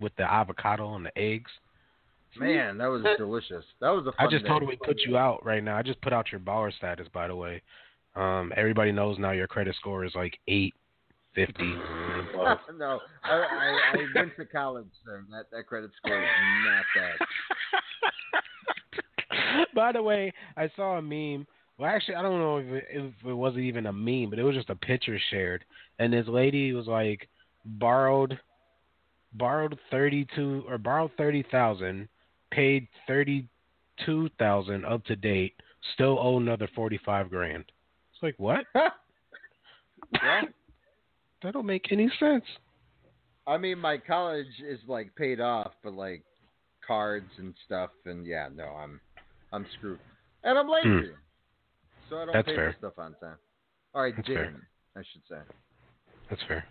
with 0.00 0.14
the 0.16 0.24
avocado 0.24 0.94
and 0.94 1.06
the 1.06 1.18
eggs. 1.18 1.50
man, 2.38 2.78
that 2.78 2.86
was 2.86 3.02
delicious. 3.18 3.64
That 3.80 3.90
was 3.90 4.06
a 4.06 4.12
I 4.18 4.24
fun 4.24 4.30
just 4.30 4.44
day. 4.44 4.48
totally 4.50 4.78
put 4.84 5.00
you 5.06 5.16
out 5.16 5.44
right 5.44 5.62
now. 5.62 5.76
I 5.76 5.82
just 5.82 6.00
put 6.02 6.12
out 6.12 6.30
your 6.30 6.40
baller 6.40 6.74
status, 6.76 7.08
by 7.12 7.28
the 7.28 7.36
way. 7.36 7.62
Um, 8.14 8.52
everybody 8.56 8.92
knows 8.92 9.18
now 9.18 9.32
your 9.32 9.46
credit 9.46 9.74
score 9.76 10.04
is 10.04 10.14
like 10.14 10.38
eight 10.48 10.74
fifty. 11.34 11.64
no, 12.78 12.98
I, 13.22 13.32
I, 13.32 13.78
I 13.92 13.96
went 14.14 14.34
to 14.36 14.44
college, 14.46 14.86
sir. 15.04 15.24
That 15.30 15.44
that 15.52 15.66
credit 15.66 15.90
score 15.98 16.20
is 16.22 16.28
not 16.64 16.84
that. 16.96 17.26
By 19.74 19.92
the 19.92 20.02
way, 20.02 20.32
I 20.56 20.70
saw 20.76 20.96
a 20.98 21.02
meme. 21.02 21.46
Well, 21.78 21.90
actually, 21.90 22.14
I 22.14 22.22
don't 22.22 22.40
know 22.40 22.56
if 22.56 22.66
it, 22.66 22.84
if 22.90 23.12
it 23.26 23.32
wasn't 23.32 23.64
even 23.64 23.86
a 23.86 23.92
meme, 23.92 24.30
but 24.30 24.38
it 24.38 24.42
was 24.42 24.54
just 24.56 24.70
a 24.70 24.74
picture 24.74 25.18
shared, 25.30 25.64
and 25.98 26.12
this 26.12 26.26
lady 26.26 26.72
was 26.72 26.86
like 26.86 27.28
borrowed 27.64 28.38
borrowed 29.34 29.78
thirty 29.90 30.26
two 30.34 30.64
or 30.68 30.78
borrowed 30.78 31.10
thirty 31.16 31.44
thousand, 31.50 32.08
paid 32.50 32.88
thirty 33.06 33.46
two 34.04 34.28
thousand 34.38 34.84
up 34.84 35.04
to 35.06 35.16
date, 35.16 35.54
still 35.94 36.18
owe 36.20 36.36
another 36.38 36.68
forty 36.74 36.98
five 37.04 37.30
grand. 37.30 37.64
It's 38.12 38.22
like 38.22 38.34
what? 38.38 38.64
yeah. 40.12 40.42
That 41.42 41.52
don't 41.52 41.66
make 41.66 41.92
any 41.92 42.10
sense. 42.18 42.44
I 43.46 43.58
mean, 43.58 43.78
my 43.78 43.98
college 43.98 44.46
is 44.66 44.80
like 44.88 45.14
paid 45.16 45.38
off, 45.38 45.72
but 45.84 45.92
like 45.92 46.24
cards 46.84 47.30
and 47.36 47.54
stuff, 47.66 47.90
and 48.06 48.26
yeah, 48.26 48.48
no, 48.52 48.64
I'm 48.64 48.98
I'm 49.52 49.66
screwed, 49.76 49.98
and 50.44 50.58
I'm 50.58 50.68
lazy, 50.68 50.88
Hmm. 50.88 51.12
so 52.08 52.16
I 52.16 52.24
don't 52.24 52.32
That's 52.32 52.46
pay 52.48 52.56
fair. 52.56 52.72
for 52.72 52.78
stuff 52.78 52.98
on 52.98 53.14
time. 53.20 53.36
All 53.94 54.02
right, 54.02 54.14
That's 54.16 54.26
fair. 54.26 54.56
I 54.96 55.00
should 55.12 55.22
say. 55.28 55.36
That's 56.30 56.42
fair. 56.48 56.64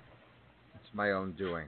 It's 0.74 0.93
my 0.93 1.12
own 1.12 1.34
doing. 1.34 1.68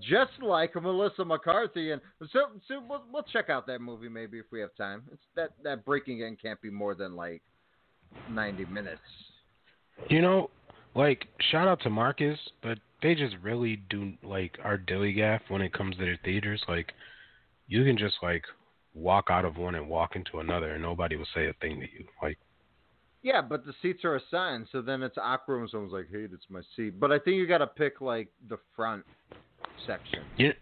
Just 0.00 0.32
like 0.42 0.74
Melissa 0.74 1.24
McCarthy, 1.24 1.92
and 1.92 2.00
so 2.32 2.46
so 2.66 2.82
we'll, 2.88 3.04
we'll 3.12 3.22
check 3.22 3.48
out 3.48 3.66
that 3.68 3.80
movie 3.80 4.08
maybe 4.08 4.38
if 4.38 4.46
we 4.50 4.60
have 4.60 4.74
time. 4.76 5.04
It's 5.12 5.22
that 5.36 5.50
that 5.62 5.84
Breaking 5.84 6.20
In 6.20 6.36
can't 6.36 6.60
be 6.60 6.70
more 6.70 6.96
than 6.96 7.14
like 7.14 7.40
ninety 8.28 8.64
minutes. 8.64 9.00
You 10.10 10.22
know, 10.22 10.50
like 10.96 11.28
shout 11.52 11.68
out 11.68 11.80
to 11.82 11.90
Marcus, 11.90 12.38
but 12.62 12.78
they 13.00 13.14
just 13.14 13.36
really 13.42 13.76
do 13.88 14.12
like 14.24 14.58
our 14.64 14.76
dilly 14.76 15.12
gaff 15.12 15.42
when 15.48 15.62
it 15.62 15.72
comes 15.72 15.96
to 15.96 16.04
their 16.04 16.18
theaters. 16.24 16.60
Like 16.66 16.92
you 17.68 17.84
can 17.84 17.96
just 17.96 18.16
like 18.22 18.42
walk 18.92 19.26
out 19.30 19.44
of 19.44 19.56
one 19.56 19.76
and 19.76 19.88
walk 19.88 20.16
into 20.16 20.38
another, 20.38 20.72
and 20.72 20.82
nobody 20.82 21.16
will 21.16 21.28
say 21.32 21.46
a 21.46 21.52
thing 21.60 21.78
to 21.80 21.86
you. 21.86 22.04
Like 22.20 22.38
Yeah, 23.26 23.42
but 23.42 23.66
the 23.66 23.72
seats 23.82 24.04
are 24.04 24.14
assigned, 24.14 24.68
so 24.70 24.80
then 24.80 25.02
it's 25.02 25.18
awkward 25.20 25.58
when 25.58 25.68
someone's 25.68 25.92
like, 25.92 26.06
"Hey, 26.08 26.28
it's 26.32 26.48
my 26.48 26.60
seat." 26.76 27.00
But 27.00 27.10
I 27.10 27.18
think 27.18 27.38
you 27.38 27.48
got 27.48 27.58
to 27.58 27.66
pick 27.66 28.00
like 28.00 28.28
the 28.48 28.56
front 28.76 29.04
section. 29.84 30.22
you, 30.36 30.52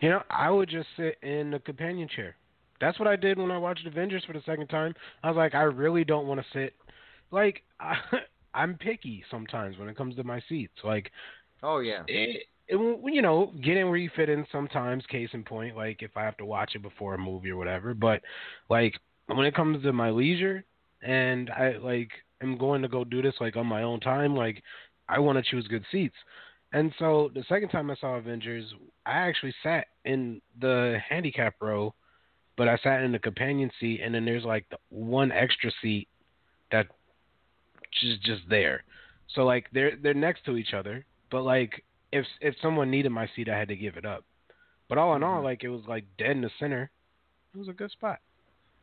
you 0.00 0.08
know, 0.08 0.22
I 0.30 0.48
would 0.48 0.68
just 0.68 0.86
sit 0.96 1.18
in 1.24 1.50
the 1.50 1.58
companion 1.58 2.06
chair. 2.06 2.36
That's 2.80 2.96
what 3.00 3.08
I 3.08 3.16
did 3.16 3.38
when 3.38 3.50
I 3.50 3.58
watched 3.58 3.84
Avengers 3.88 4.22
for 4.24 4.34
the 4.34 4.42
second 4.46 4.68
time. 4.68 4.94
I 5.24 5.30
was 5.30 5.36
like, 5.36 5.56
I 5.56 5.62
really 5.62 6.04
don't 6.04 6.28
want 6.28 6.38
to 6.38 6.46
sit. 6.52 6.74
Like 7.32 7.64
I, 7.80 7.96
I'm 8.54 8.76
picky 8.76 9.24
sometimes 9.28 9.76
when 9.76 9.88
it 9.88 9.96
comes 9.96 10.14
to 10.14 10.22
my 10.22 10.40
seats. 10.48 10.78
Like 10.84 11.10
Oh 11.64 11.80
yeah. 11.80 12.04
it, 12.06 12.46
it, 12.68 13.00
you 13.04 13.22
know, 13.22 13.52
get 13.64 13.76
in 13.76 13.88
where 13.88 13.96
you 13.96 14.10
fit 14.14 14.28
in 14.28 14.46
sometimes. 14.52 15.04
Case 15.06 15.30
in 15.32 15.42
point, 15.42 15.76
like 15.76 16.02
if 16.02 16.16
I 16.16 16.22
have 16.22 16.36
to 16.36 16.44
watch 16.44 16.76
it 16.76 16.82
before 16.82 17.14
a 17.14 17.18
movie 17.18 17.50
or 17.50 17.56
whatever. 17.56 17.94
But 17.94 18.20
like 18.70 18.94
when 19.26 19.44
it 19.44 19.56
comes 19.56 19.82
to 19.82 19.92
my 19.92 20.10
leisure, 20.10 20.64
and 21.02 21.50
I 21.50 21.76
like 21.76 22.10
am 22.42 22.56
going 22.58 22.82
to 22.82 22.88
go 22.88 23.04
do 23.04 23.22
this 23.22 23.34
like 23.40 23.56
on 23.56 23.66
my 23.66 23.82
own 23.82 24.00
time, 24.00 24.36
like 24.36 24.62
I 25.08 25.18
want 25.18 25.38
to 25.38 25.50
choose 25.50 25.66
good 25.68 25.84
seats. 25.90 26.16
And 26.72 26.92
so 26.98 27.30
the 27.34 27.44
second 27.48 27.68
time 27.68 27.90
I 27.90 27.96
saw 27.96 28.14
Avengers, 28.14 28.72
I 29.04 29.12
actually 29.12 29.54
sat 29.62 29.86
in 30.04 30.40
the 30.58 30.98
handicap 31.06 31.56
row, 31.60 31.94
but 32.56 32.68
I 32.68 32.78
sat 32.82 33.02
in 33.02 33.12
the 33.12 33.18
companion 33.18 33.70
seat, 33.78 34.00
and 34.02 34.14
then 34.14 34.24
there's 34.24 34.44
like 34.44 34.66
the 34.70 34.78
one 34.88 35.32
extra 35.32 35.70
seat 35.82 36.08
that 36.70 36.86
is 38.02 38.18
just 38.24 38.42
there. 38.48 38.84
So 39.34 39.44
like 39.44 39.66
they're 39.72 39.96
they're 40.02 40.14
next 40.14 40.44
to 40.46 40.56
each 40.56 40.72
other, 40.74 41.04
but 41.30 41.42
like 41.42 41.84
if 42.12 42.26
if 42.40 42.54
someone 42.62 42.90
needed 42.90 43.10
my 43.10 43.28
seat, 43.34 43.48
I 43.48 43.58
had 43.58 43.68
to 43.68 43.76
give 43.76 43.96
it 43.96 44.06
up. 44.06 44.24
But 44.88 44.98
all 44.98 45.14
in 45.16 45.22
all, 45.22 45.36
mm-hmm. 45.36 45.44
like 45.44 45.64
it 45.64 45.68
was 45.68 45.82
like 45.88 46.04
dead 46.18 46.32
in 46.32 46.42
the 46.42 46.50
center. 46.58 46.90
It 47.54 47.58
was 47.58 47.68
a 47.68 47.72
good 47.72 47.90
spot. 47.90 48.18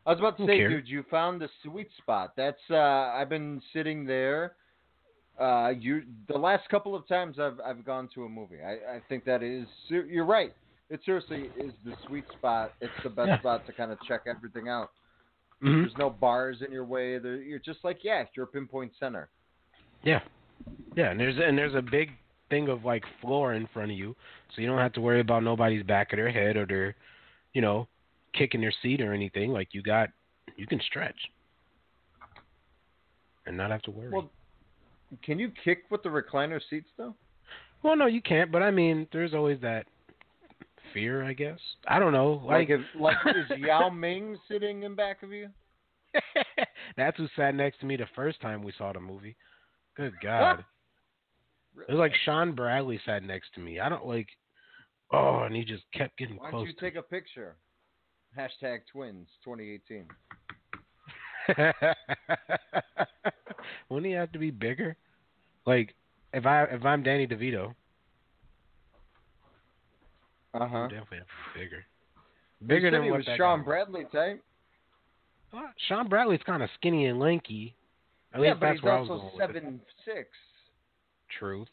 I 0.06 0.10
was 0.10 0.18
about 0.18 0.36
to 0.38 0.44
Who 0.44 0.48
say, 0.48 0.58
cares? 0.58 0.72
dude, 0.72 0.88
you 0.88 1.04
found 1.10 1.40
the 1.40 1.48
sweet 1.62 1.88
spot. 1.98 2.32
That's 2.36 2.60
uh 2.70 2.76
I've 2.76 3.28
been 3.28 3.60
sitting 3.72 4.04
there. 4.06 4.54
Uh, 5.38 5.70
you 5.78 6.02
the 6.28 6.36
last 6.38 6.68
couple 6.68 6.94
of 6.94 7.06
times 7.08 7.38
I've 7.38 7.58
I've 7.64 7.84
gone 7.84 8.08
to 8.14 8.24
a 8.24 8.28
movie. 8.28 8.58
I 8.64 8.96
I 8.96 9.00
think 9.08 9.24
that 9.24 9.42
is 9.42 9.66
you're 9.88 10.24
right. 10.24 10.52
It 10.90 11.00
seriously 11.04 11.50
is 11.56 11.72
the 11.84 11.92
sweet 12.06 12.24
spot. 12.36 12.72
It's 12.80 12.92
the 13.02 13.10
best 13.10 13.28
Yeah. 13.28 13.38
spot 13.40 13.66
to 13.66 13.72
kind 13.72 13.92
of 13.92 13.98
check 14.08 14.22
everything 14.26 14.68
out. 14.68 14.90
Mhm. 15.62 15.82
There's 15.84 15.96
no 15.98 16.10
bars 16.10 16.62
in 16.62 16.72
your 16.72 16.84
way. 16.84 17.18
There, 17.18 17.36
you're 17.36 17.58
just 17.58 17.84
like 17.84 18.02
yeah, 18.02 18.24
you're 18.34 18.44
a 18.44 18.48
pinpoint 18.48 18.92
center. 18.98 19.28
Yeah, 20.02 20.20
yeah, 20.96 21.10
and 21.10 21.20
there's 21.20 21.36
and 21.38 21.56
there's 21.56 21.74
a 21.74 21.82
big 21.82 22.10
thing 22.48 22.68
of 22.68 22.84
like 22.84 23.04
floor 23.20 23.54
in 23.54 23.66
front 23.68 23.92
of 23.92 23.96
you, 23.98 24.16
so 24.54 24.60
you 24.62 24.66
don't 24.66 24.78
have 24.78 24.94
to 24.94 25.00
worry 25.00 25.20
about 25.20 25.42
nobody's 25.44 25.82
back 25.84 26.12
of 26.12 26.16
their 26.16 26.30
head 26.30 26.56
or 26.56 26.66
their, 26.66 26.96
you 27.52 27.60
know, 27.60 27.86
kicking 28.34 28.60
their 28.60 28.74
seat 28.82 29.00
or 29.00 29.12
anything. 29.12 29.52
Like 29.52 29.68
you 29.72 29.82
got, 29.82 30.08
you 30.56 30.66
can 30.66 30.80
stretch 30.86 31.18
and 33.46 33.56
not 33.56 33.70
have 33.70 33.82
to 33.82 33.90
worry. 33.90 34.10
Well, 34.10 34.30
can 35.22 35.38
you 35.38 35.50
kick 35.64 35.84
with 35.90 36.02
the 36.02 36.08
recliner 36.08 36.60
seats 36.70 36.88
though? 36.96 37.14
Well, 37.82 37.96
no, 37.96 38.06
you 38.06 38.22
can't. 38.22 38.52
But 38.52 38.62
I 38.62 38.70
mean, 38.70 39.06
there's 39.12 39.34
always 39.34 39.60
that 39.62 39.86
fear, 40.92 41.24
I 41.24 41.32
guess. 41.32 41.58
I 41.86 41.98
don't 41.98 42.12
know. 42.12 42.42
Like 42.44 42.68
Like, 42.68 42.70
if 42.70 42.80
like 43.00 43.16
is 43.26 43.58
Yao 43.58 43.88
Ming 43.90 44.36
sitting 44.48 44.82
in 44.82 44.94
back 44.94 45.22
of 45.22 45.32
you? 45.32 45.48
that's 46.96 47.16
who 47.16 47.26
sat 47.36 47.54
next 47.54 47.80
to 47.80 47.86
me 47.86 47.96
the 47.96 48.06
first 48.14 48.40
time 48.40 48.62
we 48.62 48.72
saw 48.76 48.92
the 48.92 49.00
movie. 49.00 49.36
Good 49.96 50.14
God. 50.22 50.64
It 51.88 51.92
was 51.92 52.00
like 52.00 52.12
Shawn 52.24 52.52
Bradley 52.52 53.00
sat 53.06 53.22
next 53.22 53.54
to 53.54 53.60
me. 53.60 53.78
I 53.78 53.88
don't 53.88 54.04
like. 54.04 54.26
Oh, 55.12 55.44
and 55.44 55.54
he 55.54 55.64
just 55.64 55.84
kept 55.94 56.18
getting 56.18 56.36
Why 56.36 56.50
don't 56.50 56.66
you 56.66 56.72
take 56.78 56.96
a 56.96 57.02
picture? 57.02 57.56
Hashtag 58.36 58.80
twins 58.90 59.26
2018. 59.44 60.04
Wouldn't 63.88 64.06
he 64.06 64.12
have 64.12 64.30
to 64.32 64.38
be 64.38 64.50
bigger? 64.50 64.96
Like, 65.66 65.94
if 66.32 66.46
I 66.46 66.64
if 66.64 66.84
I'm 66.84 67.02
Danny 67.02 67.26
DeVito, 67.26 67.74
Uh 70.54 70.66
huh. 70.66 70.88
definitely 70.88 71.18
have 71.18 71.26
to 71.26 71.54
be 71.54 71.60
bigger. 71.64 71.84
Bigger 72.66 72.90
than 72.90 73.10
what 73.10 73.24
that 73.26 73.36
Shawn 73.36 73.62
Bradley 73.64 74.04
type. 74.12 74.42
was. 75.52 75.62
Uh, 75.64 75.70
Shawn 75.88 76.08
Bradley's 76.08 76.42
kind 76.44 76.62
of 76.62 76.70
skinny 76.76 77.06
and 77.06 77.18
lanky. 77.18 77.74
At 78.32 78.40
yeah, 78.40 78.50
least 78.50 78.60
but 78.60 78.66
that's 78.66 78.76
he's 78.78 78.82
where 78.84 78.92
I 78.94 79.00
was 79.00 79.10
also 79.10 79.22
going 79.36 79.38
seven 79.38 79.80
six. 80.04 80.28
Truth. 81.38 81.68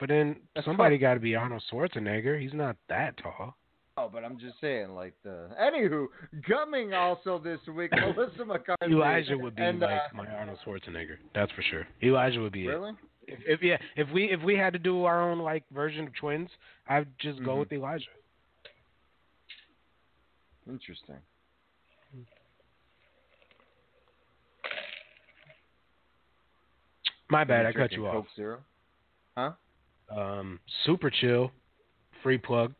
But 0.00 0.08
then 0.08 0.36
That's 0.54 0.64
somebody 0.64 0.96
got 0.96 1.14
to 1.14 1.20
be 1.20 1.34
Arnold 1.34 1.62
Schwarzenegger. 1.70 2.40
He's 2.40 2.54
not 2.54 2.76
that 2.88 3.16
tall. 3.18 3.56
Oh, 3.98 4.08
but 4.12 4.24
I'm 4.24 4.38
just 4.38 4.60
saying, 4.60 4.90
like 4.90 5.14
the. 5.24 5.48
Anywho, 5.60 6.06
coming 6.46 6.94
also 6.94 7.40
this 7.42 7.58
week, 7.74 7.90
Melissa 8.16 8.44
McCarthy. 8.44 8.92
Elijah 8.92 9.36
would 9.36 9.56
be 9.56 9.62
and, 9.62 9.80
like 9.80 9.90
uh, 9.90 10.16
my 10.16 10.26
Arnold 10.26 10.58
Schwarzenegger. 10.64 11.16
That's 11.34 11.50
for 11.52 11.62
sure. 11.62 11.86
Elijah 12.02 12.40
would 12.40 12.52
be 12.52 12.66
it. 12.66 12.68
Really? 12.68 12.92
If, 13.26 13.38
if 13.46 13.62
yeah, 13.62 13.76
if 13.96 14.08
we 14.12 14.24
if 14.30 14.40
we 14.42 14.54
had 14.56 14.72
to 14.72 14.78
do 14.78 15.04
our 15.04 15.28
own 15.28 15.40
like 15.40 15.64
version 15.72 16.06
of 16.06 16.14
twins, 16.14 16.48
I'd 16.88 17.08
just 17.18 17.42
go 17.44 17.56
Mhm. 17.56 17.58
with 17.60 17.72
Elijah. 17.72 18.04
Interesting. 20.68 21.16
My 27.30 27.44
bad, 27.44 27.66
I 27.66 27.72
cut 27.72 27.92
you 27.92 28.02
Coke 28.02 28.14
off. 28.14 28.26
Zero. 28.36 28.58
Huh? 29.36 29.52
Um, 30.16 30.60
super 30.86 31.10
chill, 31.10 31.50
free 32.22 32.38
plug. 32.38 32.74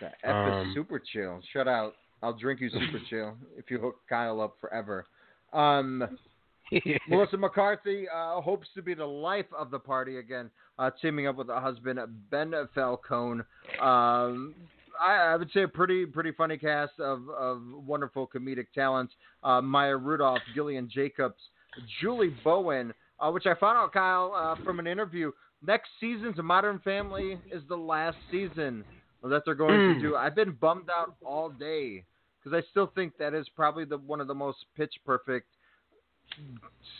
The 0.00 0.06
F 0.24 0.34
Um, 0.34 0.68
is 0.68 0.74
super 0.74 0.98
chill. 1.12 1.40
Shut 1.52 1.68
out. 1.68 1.94
I'll 2.22 2.32
drink 2.32 2.60
you 2.60 2.70
super 2.70 3.00
chill 3.10 3.36
if 3.56 3.70
you 3.70 3.78
hook 3.78 3.96
Kyle 4.08 4.40
up 4.40 4.56
forever. 4.60 5.06
Um, 5.52 6.18
Melissa 7.08 7.36
McCarthy 7.36 8.06
uh, 8.14 8.40
hopes 8.40 8.68
to 8.74 8.82
be 8.82 8.94
the 8.94 9.06
life 9.06 9.46
of 9.56 9.70
the 9.70 9.78
party 9.78 10.18
again, 10.18 10.50
uh, 10.78 10.90
teaming 11.00 11.26
up 11.26 11.36
with 11.36 11.48
her 11.48 11.60
husband 11.60 11.98
Ben 12.30 12.52
Falcone. 12.74 13.42
Um, 13.80 14.54
I, 15.00 15.14
I 15.14 15.36
would 15.36 15.50
say 15.52 15.62
a 15.62 15.68
pretty 15.68 16.04
pretty 16.06 16.32
funny 16.32 16.58
cast 16.58 16.98
of, 16.98 17.22
of 17.30 17.62
wonderful 17.86 18.26
comedic 18.28 18.66
talents. 18.74 19.14
Uh, 19.42 19.60
Maya 19.62 19.96
Rudolph, 19.96 20.42
Gillian 20.54 20.90
Jacobs, 20.92 21.40
Julie 22.00 22.34
Bowen, 22.44 22.92
uh, 23.20 23.30
which 23.30 23.46
I 23.46 23.54
found 23.54 23.78
out, 23.78 23.92
Kyle, 23.92 24.32
uh, 24.36 24.62
from 24.64 24.78
an 24.78 24.86
interview. 24.86 25.30
Next 25.66 25.88
season's 26.00 26.36
Modern 26.42 26.78
Family 26.80 27.38
is 27.50 27.62
the 27.68 27.76
last 27.76 28.16
season 28.30 28.84
that 29.22 29.44
they're 29.44 29.54
going 29.54 29.80
to 29.80 29.94
Mm. 29.94 30.00
do. 30.00 30.16
I've 30.16 30.34
been 30.36 30.52
bummed 30.52 30.90
out 30.90 31.16
all 31.24 31.50
day 31.50 32.04
because 32.38 32.56
I 32.56 32.66
still 32.70 32.86
think 32.88 33.16
that 33.18 33.34
is 33.34 33.48
probably 33.50 33.84
the 33.84 33.98
one 33.98 34.20
of 34.20 34.28
the 34.28 34.34
most 34.34 34.64
pitch 34.76 34.94
perfect 35.04 35.48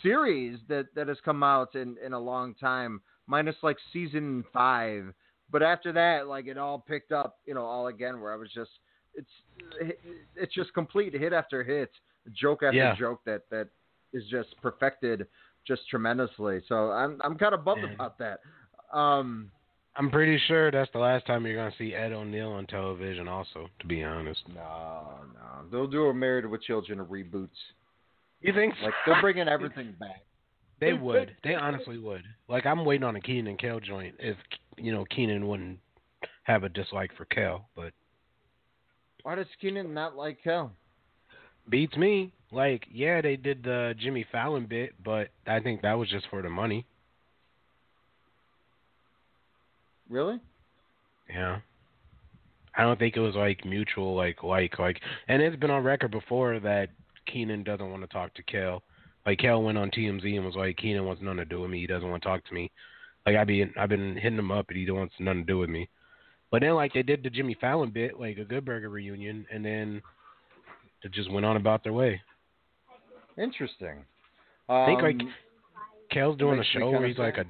series 0.01 0.59
that 0.67 0.87
that 0.95 1.07
has 1.07 1.17
come 1.23 1.43
out 1.43 1.75
in 1.75 1.97
in 2.05 2.13
a 2.13 2.19
long 2.19 2.53
time, 2.55 3.01
minus 3.27 3.55
like 3.63 3.77
season 3.93 4.43
five. 4.51 5.13
But 5.51 5.63
after 5.63 5.91
that, 5.93 6.27
like 6.27 6.47
it 6.47 6.57
all 6.57 6.79
picked 6.79 7.11
up, 7.11 7.39
you 7.45 7.53
know, 7.53 7.63
all 7.65 7.87
again. 7.87 8.21
Where 8.21 8.33
I 8.33 8.35
was 8.35 8.51
just, 8.53 8.71
it's 9.15 9.31
it's 10.35 10.53
just 10.53 10.73
complete 10.73 11.13
hit 11.13 11.33
after 11.33 11.63
hit, 11.63 11.91
joke 12.33 12.63
after 12.63 12.77
Yeah. 12.77 12.95
joke 12.95 13.21
that 13.25 13.49
that 13.49 13.69
is 14.13 14.23
just 14.29 14.49
perfected 14.61 15.27
just 15.65 15.87
tremendously. 15.89 16.61
So 16.67 16.91
I'm 16.91 17.19
I'm 17.23 17.37
kind 17.37 17.53
of 17.53 17.63
bummed 17.63 17.85
about 17.85 18.17
that. 18.19 18.41
Um, 18.93 19.51
I'm 19.99 20.09
pretty 20.09 20.39
sure 20.47 20.71
that's 20.71 20.89
the 20.93 20.99
last 20.99 21.25
time 21.27 21.45
you're 21.45 21.57
gonna 21.57 21.75
see 21.77 21.93
Ed 21.93 22.13
O'Neill 22.13 22.53
on 22.53 22.65
television. 22.67 23.27
Also, 23.27 23.67
to 23.81 23.85
be 23.85 24.01
honest. 24.01 24.39
No, 24.47 25.03
no, 25.33 25.69
they'll 25.69 25.87
do 25.91 26.05
a 26.05 26.13
Married 26.13 26.45
with 26.45 26.63
Children 26.63 26.99
reboots. 26.99 27.49
You 28.39 28.53
think? 28.53 28.75
Like 28.81 28.93
they're 29.05 29.19
bringing 29.19 29.49
everything 29.49 29.93
back. 29.99 30.23
They 30.79 30.93
would. 30.93 31.35
They 31.43 31.55
honestly 31.55 31.97
would. 31.97 32.23
Like 32.47 32.65
I'm 32.65 32.85
waiting 32.85 33.03
on 33.03 33.17
a 33.17 33.19
Keenan 33.19 33.47
and 33.47 33.59
Kel 33.59 33.81
joint. 33.81 34.15
If 34.19 34.37
you 34.77 34.93
know 34.93 35.03
Keenan 35.13 35.45
wouldn't 35.45 35.79
have 36.43 36.63
a 36.63 36.69
dislike 36.69 37.11
for 37.17 37.25
Kel, 37.25 37.67
but 37.75 37.91
Why 39.23 39.35
does 39.35 39.47
Keenan 39.59 39.93
not 39.93 40.15
like 40.15 40.37
Kel? 40.41 40.71
beats 41.67 41.97
me. 41.97 42.31
Like 42.51 42.87
yeah, 42.89 43.19
they 43.21 43.35
did 43.35 43.63
the 43.63 43.93
Jimmy 43.99 44.25
Fallon 44.31 44.65
bit, 44.65 44.93
but 45.03 45.27
I 45.45 45.59
think 45.59 45.81
that 45.81 45.93
was 45.93 46.07
just 46.09 46.25
for 46.29 46.41
the 46.41 46.49
money. 46.49 46.85
Really? 50.09 50.39
Yeah. 51.29 51.59
I 52.77 52.83
don't 52.83 52.97
think 52.97 53.15
it 53.17 53.21
was 53.21 53.35
like 53.35 53.65
mutual, 53.65 54.15
like 54.15 54.43
like 54.43 54.79
like, 54.79 54.99
and 55.27 55.41
it's 55.41 55.55
been 55.55 55.71
on 55.71 55.83
record 55.83 56.11
before 56.11 56.59
that 56.59 56.89
Keenan 57.25 57.63
doesn't 57.63 57.91
want 57.91 58.03
to 58.03 58.07
talk 58.07 58.33
to 58.35 58.43
Kel. 58.43 58.83
Like 59.25 59.39
Kel 59.39 59.61
went 59.61 59.77
on 59.77 59.91
TMZ 59.91 60.35
and 60.35 60.45
was 60.45 60.55
like, 60.55 60.77
Keenan 60.77 61.05
wants 61.05 61.21
nothing 61.21 61.37
to 61.37 61.45
do 61.45 61.61
with 61.61 61.69
me. 61.69 61.81
He 61.81 61.87
doesn't 61.87 62.09
want 62.09 62.23
to 62.23 62.29
talk 62.29 62.45
to 62.45 62.53
me. 62.53 62.71
Like 63.25 63.35
I 63.35 63.43
be 63.43 63.65
I've 63.77 63.89
been 63.89 64.15
hitting 64.15 64.39
him 64.39 64.51
up, 64.51 64.69
and 64.69 64.77
he 64.77 64.89
wants 64.89 65.13
nothing 65.19 65.41
to 65.41 65.51
do 65.51 65.57
with 65.57 65.69
me. 65.69 65.89
But 66.51 66.61
then 66.61 66.73
like 66.73 66.93
they 66.93 67.03
did 67.03 67.21
the 67.21 67.29
Jimmy 67.29 67.55
Fallon 67.59 67.91
bit, 67.91 68.19
like 68.19 68.37
a 68.37 68.45
Good 68.45 68.65
Burger 68.65 68.89
reunion, 68.89 69.45
and 69.51 69.63
then 69.63 70.01
it 71.03 71.11
just 71.11 71.31
went 71.31 71.45
on 71.45 71.57
about 71.57 71.83
their 71.83 71.93
way. 71.93 72.21
Interesting. 73.37 74.05
I 74.67 74.85
think 74.85 75.01
like 75.01 75.19
Um, 75.19 75.33
Kel's 76.11 76.37
doing 76.37 76.59
a 76.59 76.63
show 76.63 76.89
where 76.89 77.05
he's 77.07 77.17
like 77.17 77.37
a 77.37 77.45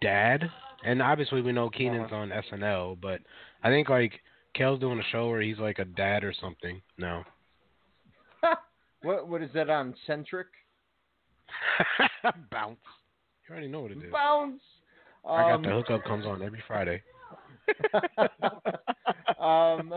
dad, 0.00 0.50
and 0.84 1.00
obviously 1.02 1.40
we 1.42 1.52
know 1.52 1.68
Keenan's 1.70 2.12
Uh-huh. 2.12 2.16
on 2.22 2.30
SNL, 2.30 3.00
but 3.00 3.20
I 3.62 3.68
think 3.70 3.88
like 3.88 4.20
Kel's 4.54 4.80
doing 4.80 4.98
a 4.98 5.04
show 5.10 5.28
where 5.28 5.40
he's 5.40 5.58
like 5.58 5.78
a 5.78 5.84
dad 5.84 6.24
or 6.24 6.32
something. 6.32 6.80
No, 6.98 7.24
what 9.02 9.28
what 9.28 9.42
is 9.42 9.50
that 9.54 9.70
on 9.70 9.94
Centric? 10.06 10.46
bounce. 12.50 12.78
You 13.48 13.52
already 13.52 13.68
know 13.68 13.82
what 13.82 13.90
it 13.90 13.98
is. 13.98 14.12
Bounce. 14.12 14.62
I 15.26 15.42
got 15.42 15.54
Um, 15.54 15.62
the 15.62 15.70
hookup 15.70 16.04
comes 16.04 16.26
on 16.26 16.42
every 16.42 16.62
Friday. 16.66 17.02
um, 19.40 19.94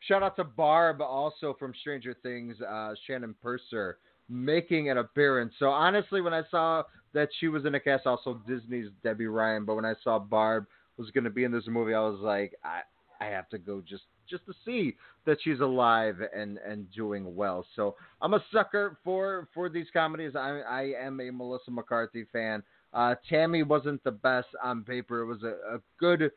shout 0.00 0.22
out 0.22 0.36
to 0.36 0.44
Barb, 0.44 1.00
also 1.00 1.54
from 1.58 1.72
Stranger 1.80 2.14
Things, 2.22 2.60
uh, 2.60 2.94
Shannon 3.06 3.34
Purser, 3.42 3.98
making 4.28 4.90
an 4.90 4.98
appearance. 4.98 5.54
So 5.58 5.70
honestly, 5.70 6.20
when 6.20 6.34
I 6.34 6.42
saw 6.50 6.82
that 7.14 7.28
she 7.38 7.48
was 7.48 7.64
in 7.64 7.74
a 7.74 7.80
cast, 7.80 8.06
also 8.06 8.40
Disney's 8.46 8.88
Debby 9.02 9.26
Ryan, 9.26 9.64
but 9.64 9.74
when 9.76 9.84
I 9.84 9.94
saw 10.02 10.18
Barb 10.18 10.66
was 10.96 11.10
going 11.10 11.24
to 11.24 11.30
be 11.30 11.44
in 11.44 11.52
this 11.52 11.66
movie, 11.66 11.94
I 11.94 12.00
was 12.00 12.20
like, 12.20 12.54
I 12.64 12.80
I 13.20 13.26
have 13.26 13.48
to 13.50 13.58
go 13.58 13.80
just 13.80 14.04
just 14.28 14.44
to 14.46 14.52
see 14.64 14.96
that 15.26 15.38
she's 15.42 15.60
alive 15.60 16.16
and 16.34 16.58
and 16.58 16.90
doing 16.92 17.34
well. 17.34 17.66
So 17.76 17.96
I'm 18.20 18.34
a 18.34 18.44
sucker 18.52 18.98
for 19.04 19.48
for 19.54 19.68
these 19.68 19.86
comedies. 19.92 20.36
I 20.36 20.60
I 20.60 20.92
am 21.00 21.20
a 21.20 21.30
Melissa 21.30 21.70
McCarthy 21.70 22.26
fan. 22.32 22.62
Uh, 22.92 23.14
Tammy 23.28 23.62
wasn't 23.62 24.02
the 24.04 24.10
best 24.10 24.48
on 24.62 24.82
paper. 24.82 25.20
It 25.20 25.26
was 25.26 25.42
a, 25.42 25.76
a 25.76 25.80
good 25.98 26.30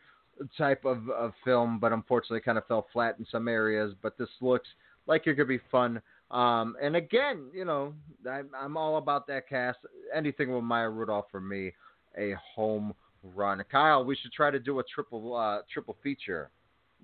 type 0.58 0.84
of, 0.86 1.10
of 1.10 1.34
film, 1.46 1.80
but 1.80 1.94
unfortunately 1.94 2.42
kind 2.42 2.58
of 2.58 2.68
fell 2.68 2.88
flat 2.92 3.16
in 3.20 3.26
some 3.32 3.48
areas. 3.48 3.94
But 4.02 4.18
this 4.18 4.30
looks 4.42 4.68
like 5.08 5.28
it 5.28 5.36
could 5.36 5.48
be 5.48 5.62
fun. 5.72 6.02
Um, 6.32 6.76
and 6.82 6.96
again, 6.96 7.48
you 7.54 7.66
know, 7.66 7.94
I'm, 8.30 8.50
I'm 8.58 8.78
all 8.78 8.98
about 8.98 9.28
that 9.28 9.50
cast. 9.50 9.80
Anything 10.16 10.54
with 10.54 10.64
Maya 10.64 10.90
Rudolph 10.90 11.26
for 11.30 11.42
me, 11.42 11.74
a 12.18 12.34
home 12.56 12.94
run. 13.36 13.62
Kyle, 13.72 14.04
we 14.04 14.16
should 14.16 14.32
try 14.32 14.50
to 14.50 14.60
do 14.60 14.80
a 14.80 14.84
triple 14.84 15.36
uh, 15.36 15.60
triple 15.72 15.98
feature 16.02 16.50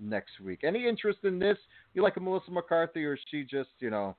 next 0.00 0.40
week. 0.42 0.60
Any 0.64 0.86
interest 0.86 1.20
in 1.24 1.38
this? 1.38 1.58
You 1.94 2.02
like 2.02 2.16
a 2.16 2.20
Melissa 2.20 2.50
McCarthy, 2.50 3.04
or 3.04 3.18
she 3.30 3.42
just 3.42 3.70
you 3.80 3.90
know 3.90 4.16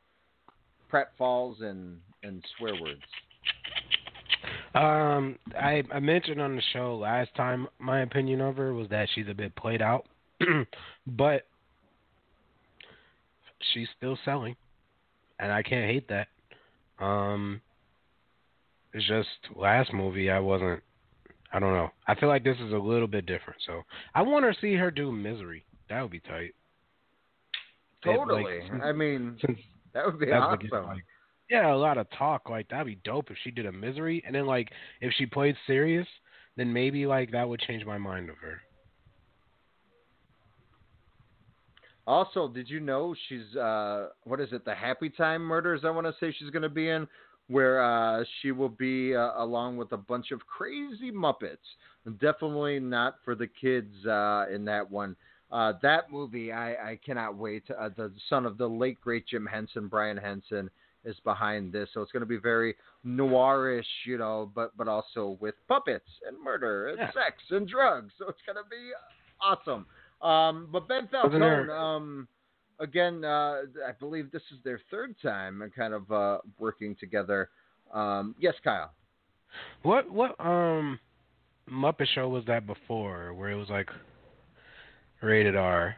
Pratt 0.89 1.11
Falls 1.17 1.57
and 1.61 1.97
and 2.23 2.43
swear 2.57 2.73
words? 2.79 3.01
Um, 4.75 5.37
I 5.59 5.83
I 5.91 5.99
mentioned 5.99 6.39
on 6.39 6.55
the 6.55 6.61
show 6.73 6.95
last 6.97 7.33
time 7.35 7.67
my 7.79 8.01
opinion 8.01 8.41
of 8.41 8.57
her 8.57 8.73
was 8.73 8.87
that 8.89 9.07
she's 9.15 9.27
a 9.27 9.33
bit 9.33 9.55
played 9.55 9.81
out, 9.81 10.05
but 11.07 11.47
she's 13.73 13.87
still 13.97 14.17
selling, 14.23 14.55
and 15.39 15.51
I 15.51 15.63
can't 15.63 15.89
hate 15.89 16.07
that. 16.09 16.27
Um, 17.03 17.61
it's 18.93 19.07
just 19.07 19.27
last 19.55 19.93
movie 19.93 20.29
I 20.29 20.39
wasn't. 20.39 20.81
I 21.51 21.59
don't 21.59 21.73
know. 21.73 21.89
I 22.07 22.15
feel 22.15 22.29
like 22.29 22.43
this 22.43 22.57
is 22.59 22.73
a 22.73 22.77
little 22.77 23.07
bit 23.07 23.25
different, 23.25 23.59
so 23.65 23.81
I 24.13 24.21
want 24.21 24.45
to 24.45 24.59
see 24.61 24.75
her 24.75 24.91
do 24.91 25.11
Misery. 25.11 25.63
That 25.89 26.01
would 26.01 26.11
be 26.11 26.19
tight. 26.19 26.53
It, 28.05 28.07
like, 28.07 28.17
Totally. 28.17 28.59
since- 28.69 28.81
I 28.83 28.91
mean, 28.91 29.37
that 29.93 30.05
would 30.05 30.19
be 30.19 30.31
awesome. 30.31 30.69
like, 30.85 31.03
yeah, 31.49 31.73
a 31.73 31.75
lot 31.75 31.97
of 31.97 32.07
talk. 32.11 32.49
Like 32.49 32.69
that'd 32.69 32.85
be 32.85 32.99
dope 33.03 33.31
if 33.31 33.37
she 33.43 33.51
did 33.51 33.65
a 33.65 33.71
misery, 33.71 34.23
and 34.25 34.35
then 34.35 34.45
like 34.45 34.69
if 35.01 35.11
she 35.17 35.25
played 35.25 35.55
serious, 35.65 36.07
then 36.55 36.71
maybe 36.71 37.05
like 37.07 37.31
that 37.31 37.47
would 37.49 37.59
change 37.61 37.85
my 37.85 37.97
mind 37.97 38.29
of 38.29 38.37
her. 38.37 38.61
Also, 42.09 42.47
did 42.47 42.67
you 42.67 42.79
know 42.79 43.13
she's 43.27 43.55
uh 43.55 44.07
what 44.23 44.39
is 44.41 44.49
it, 44.51 44.65
the 44.65 44.73
Happy 44.73 45.11
Time 45.11 45.43
Murders? 45.43 45.81
I 45.85 45.91
want 45.91 46.07
to 46.07 46.13
say 46.19 46.33
she's 46.37 46.49
going 46.49 46.63
to 46.63 46.67
be 46.69 46.89
in, 46.89 47.07
where 47.49 47.83
uh 47.83 48.23
she 48.41 48.51
will 48.51 48.67
be 48.87 49.15
uh, 49.15 49.33
along 49.37 49.77
with 49.77 49.91
a 49.91 49.97
bunch 49.97 50.31
of 50.31 50.39
crazy 50.47 51.11
Muppets. 51.11 51.57
Definitely 52.19 52.79
not 52.79 53.17
for 53.23 53.35
the 53.35 53.45
kids 53.45 53.93
uh 54.07 54.45
in 54.51 54.65
that 54.65 54.89
one. 54.89 55.15
Uh, 55.51 55.73
that 55.81 56.11
movie, 56.11 56.51
I, 56.51 56.91
I 56.91 56.99
cannot 57.03 57.35
wait. 57.35 57.63
Uh, 57.71 57.89
the 57.97 58.11
son 58.29 58.45
of 58.45 58.57
the 58.59 58.67
late 58.67 59.01
great 59.01 59.27
Jim 59.27 59.47
Henson, 59.47 59.87
Brian 59.87 60.15
Henson, 60.17 60.69
is 61.05 61.15
behind 61.23 61.73
this, 61.73 61.89
so 61.91 62.01
it's 62.03 62.11
going 62.11 62.21
to 62.21 62.27
be 62.27 62.37
very 62.37 62.75
noirish, 63.05 63.83
you 64.05 64.17
know, 64.17 64.51
but 64.53 64.75
but 64.77 64.87
also 64.87 65.37
with 65.39 65.55
puppets 65.67 66.09
and 66.27 66.35
murder 66.43 66.89
and 66.89 66.97
Yeah. 66.99 67.11
sex 67.13 67.37
and 67.51 67.67
drugs. 67.67 68.13
So 68.17 68.27
it's 68.29 68.41
going 68.45 68.57
to 68.63 68.69
be 68.69 68.91
awesome. 69.41 69.85
Um, 70.21 70.67
but 70.71 70.87
Ben 70.87 71.07
Falcone, 71.11 71.69
um, 71.71 72.27
again, 72.79 73.23
uh, 73.23 73.61
I 73.87 73.91
believe 73.99 74.31
this 74.31 74.41
is 74.51 74.57
their 74.63 74.81
third 74.91 75.15
time 75.21 75.61
and 75.61 75.73
kind 75.73 75.93
of 75.93 76.11
uh, 76.11 76.37
working 76.57 76.95
together. 76.99 77.49
Um, 77.93 78.35
yes, 78.39 78.53
Kyle. 78.63 78.91
What 79.81 80.11
what 80.11 80.39
um 80.39 80.99
Muppet 81.71 82.07
show 82.13 82.29
was 82.29 82.45
that 82.45 82.67
before 82.67 83.33
where 83.33 83.49
it 83.49 83.55
was 83.55 83.69
like 83.69 83.89
rated 85.21 85.55
R, 85.55 85.95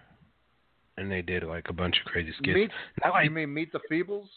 and 0.97 1.11
they 1.11 1.21
did 1.21 1.43
like 1.43 1.65
a 1.69 1.73
bunch 1.73 1.97
of 1.99 2.11
crazy 2.11 2.31
skits? 2.37 2.55
Meet, 2.55 2.71
Not 3.03 3.13
like- 3.13 3.25
you 3.25 3.31
mean 3.31 3.53
Meet 3.53 3.71
the 3.73 3.81
Feebles? 3.91 4.27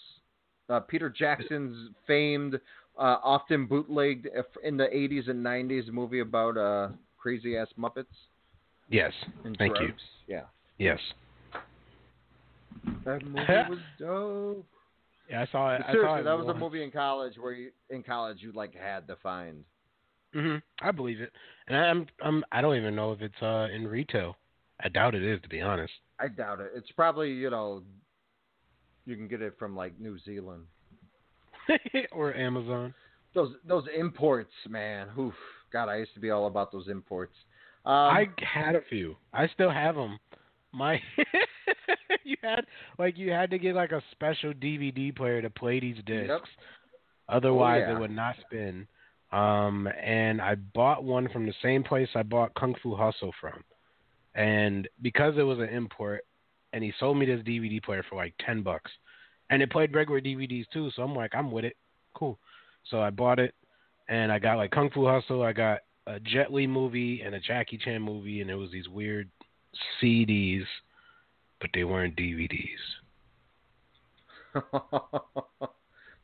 Uh, 0.69 0.81
Peter 0.81 1.11
Jackson's 1.11 1.91
famed, 2.07 2.55
uh, 2.99 3.19
often 3.23 3.67
bootlegged 3.67 4.27
in 4.63 4.79
the 4.79 4.85
80s 4.85 5.29
and 5.29 5.45
90s 5.45 5.89
movie 5.93 6.21
about 6.21 6.57
uh, 6.57 6.89
crazy 7.19 7.59
ass 7.59 7.69
Muppets 7.79 8.07
yes, 8.89 9.13
and 9.45 9.57
thank 9.57 9.79
you. 9.81 9.93
Yeah. 10.27 10.43
Yes. 10.79 10.99
That 13.05 13.25
movie 13.25 13.39
was 13.69 13.79
dope. 13.99 14.67
Yeah, 15.31 15.43
I 15.43 15.47
saw 15.51 15.75
it. 15.75 15.83
I 15.83 15.87
saw 15.87 15.93
Seriously, 15.93 16.21
it 16.21 16.25
that 16.25 16.39
was 16.39 16.49
a 16.49 16.55
movie 16.55 16.83
in 16.83 16.91
college 16.91 17.35
where 17.39 17.53
you 17.53 17.71
in 17.91 18.03
college 18.03 18.39
you 18.41 18.53
like 18.53 18.75
had 18.75 19.07
to 19.09 19.17
find. 19.17 19.65
hmm 20.33 20.57
I 20.81 20.91
believe 20.91 21.21
it, 21.21 21.33
and 21.69 21.77
I'm 21.77 22.07
I'm 22.23 22.45
I 22.53 22.61
don't 22.61 22.77
even 22.77 22.95
know 22.95 23.13
if 23.13 23.21
it's 23.23 23.43
uh 23.43 23.69
in 23.75 23.87
retail. 23.87 24.37
I 24.81 24.89
doubt 24.89 25.15
it 25.15 25.23
is, 25.23 25.41
to 25.43 25.49
be 25.49 25.61
honest. 25.61 25.93
I 26.19 26.29
doubt 26.29 26.61
it. 26.61 26.73
It's 26.75 26.91
probably 26.93 27.31
you 27.33 27.51
know 27.51 27.83
you 29.07 29.17
can 29.17 29.29
get 29.29 29.43
it 29.43 29.55
from 29.59 29.77
like 29.77 29.99
New 29.99 30.19
Zealand. 30.25 30.65
or 32.13 32.35
Amazon. 32.35 32.95
Those 33.35 33.55
those 33.67 33.85
imports, 33.97 34.53
man. 34.69 35.09
Oof. 35.19 35.35
God, 35.73 35.89
I 35.89 35.97
used 35.97 36.15
to 36.15 36.21
be 36.21 36.31
all 36.31 36.47
about 36.47 36.71
those 36.71 36.89
imports. 36.89 37.35
Um, 37.87 37.93
I 37.95 38.29
had 38.43 38.75
a 38.77 38.81
few. 38.89 39.17
I 39.33 39.47
still 39.49 39.71
have 39.71 39.95
them. 39.95 40.19
My 40.73 41.01
you 42.25 42.37
had 42.43 42.65
like 42.99 43.17
you 43.19 43.31
had 43.31 43.51
to 43.51 43.59
get 43.59 43.75
like 43.75 43.93
a 43.93 44.03
special 44.13 44.53
DVD 44.53 45.15
player 45.15 45.41
to 45.43 45.51
play 45.51 45.81
these 45.81 45.97
discs. 46.07 46.29
Yep. 46.29 46.41
Otherwise, 47.29 47.83
Oh, 47.87 47.91
yeah. 47.91 47.97
it 47.97 48.01
would 48.01 48.11
not 48.11 48.37
spin. 48.47 48.87
Um, 49.33 49.89
and 50.03 50.41
I 50.41 50.55
bought 50.55 51.05
one 51.05 51.29
from 51.31 51.47
the 51.47 51.55
same 51.63 51.83
place 51.83 52.09
I 52.15 52.23
bought 52.23 52.55
Kung 52.55 52.75
Fu 52.83 52.95
Hustle 52.95 53.33
from. 53.41 53.63
And 54.35 54.89
because 55.03 55.35
it 55.39 55.43
was 55.43 55.59
an 55.59 55.69
import, 55.69 56.25
and 56.73 56.83
he 56.83 56.93
sold 56.99 57.17
me 57.19 57.27
this 57.27 57.41
DVD 57.43 57.83
player 57.83 58.05
for 58.09 58.17
like 58.17 58.35
ten 58.45 58.63
bucks, 58.63 58.91
and 59.51 59.63
it 59.63 59.71
played 59.71 59.95
regular 59.95 60.21
DVDs 60.21 60.67
too. 60.73 60.91
So 60.97 61.03
I'm 61.03 61.15
like, 61.15 61.35
I'm 61.35 61.51
with 61.51 61.65
it, 61.65 61.77
cool. 62.15 62.39
So 62.91 63.01
I 63.01 63.11
bought 63.11 63.39
it, 63.39 63.55
and 64.09 64.33
I 64.33 64.39
got 64.39 64.57
like 64.57 64.71
Kung 64.73 64.91
Fu 64.91 65.07
Hustle. 65.07 65.43
I 65.43 65.53
got 65.53 65.79
a 66.07 66.21
Jet 66.21 66.53
Li 66.53 66.67
movie 66.67 67.23
and 67.23 67.35
a 67.35 67.41
Jackie 67.41 67.79
Chan 67.79 68.03
movie, 68.03 68.41
and 68.41 68.51
it 68.51 68.55
was 68.55 68.71
these 68.71 68.89
weird 68.89 69.31
CDs, 70.03 70.65
but 71.61 71.71
they 71.75 71.85
weren't 71.85 72.17
DVDs. 72.17 72.69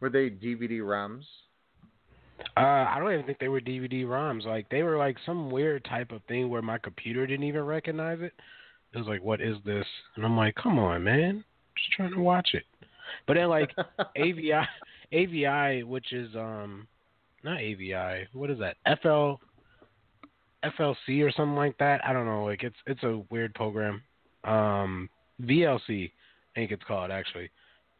were 0.00 0.10
they 0.10 0.30
DVD 0.30 0.80
ROMs? 0.80 1.24
Uh, 2.56 2.60
I 2.60 2.96
don't 2.98 3.12
even 3.12 3.26
think 3.26 3.38
they 3.38 3.48
were 3.48 3.60
DVD 3.60 4.04
ROMs. 4.04 4.46
Like 4.46 4.68
they 4.70 4.82
were 4.82 4.96
like 4.96 5.16
some 5.26 5.50
weird 5.50 5.84
type 5.84 6.10
of 6.12 6.22
thing 6.24 6.48
where 6.48 6.62
my 6.62 6.78
computer 6.78 7.26
didn't 7.26 7.46
even 7.46 7.64
recognize 7.64 8.20
it. 8.20 8.32
It 8.92 8.98
was 8.98 9.06
like, 9.06 9.22
"What 9.22 9.40
is 9.40 9.56
this?" 9.64 9.86
And 10.16 10.24
I'm 10.24 10.36
like, 10.36 10.54
"Come 10.54 10.78
on, 10.78 11.04
man, 11.04 11.44
just 11.76 11.92
trying 11.92 12.12
to 12.12 12.20
watch 12.20 12.50
it." 12.54 12.64
But 13.26 13.34
then 13.34 13.48
like 13.48 13.70
AVI, 14.16 14.66
AVI, 15.12 15.82
which 15.84 16.12
is 16.12 16.34
um, 16.34 16.86
not 17.44 17.58
AVI. 17.58 18.28
What 18.32 18.50
is 18.50 18.58
that? 18.58 18.76
FL, 19.02 19.34
FLC 20.64 21.22
or 21.26 21.30
something 21.32 21.56
like 21.56 21.76
that. 21.78 22.00
I 22.06 22.12
don't 22.12 22.26
know. 22.26 22.44
Like 22.44 22.62
it's 22.62 22.76
it's 22.86 23.02
a 23.02 23.22
weird 23.30 23.54
program. 23.54 24.02
Um, 24.44 25.08
VLC, 25.42 26.11
I 26.11 26.61
think 26.61 26.70
it's 26.70 26.84
called 26.84 27.11
actually. 27.11 27.50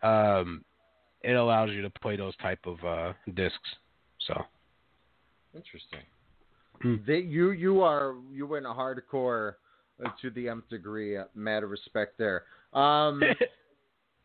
Um, 0.03 0.65
it 1.23 1.33
allows 1.33 1.71
you 1.71 1.83
to 1.83 1.91
play 1.91 2.17
those 2.17 2.37
type 2.37 2.61
of 2.67 2.85
uh 2.85 3.13
discs. 3.35 3.59
So. 4.27 4.35
Interesting. 5.55 6.01
Hmm. 6.83 6.97
They, 7.07 7.19
you 7.19 7.51
you 7.51 7.83
are 7.83 8.15
you 8.33 8.47
went 8.47 8.65
hardcore 8.67 9.55
uh, 10.05 10.11
to 10.23 10.31
the 10.31 10.49
nth 10.49 10.69
degree. 10.69 11.17
Uh, 11.17 11.25
mad 11.35 11.65
respect 11.65 12.17
there. 12.19 12.45
Um, 12.73 13.23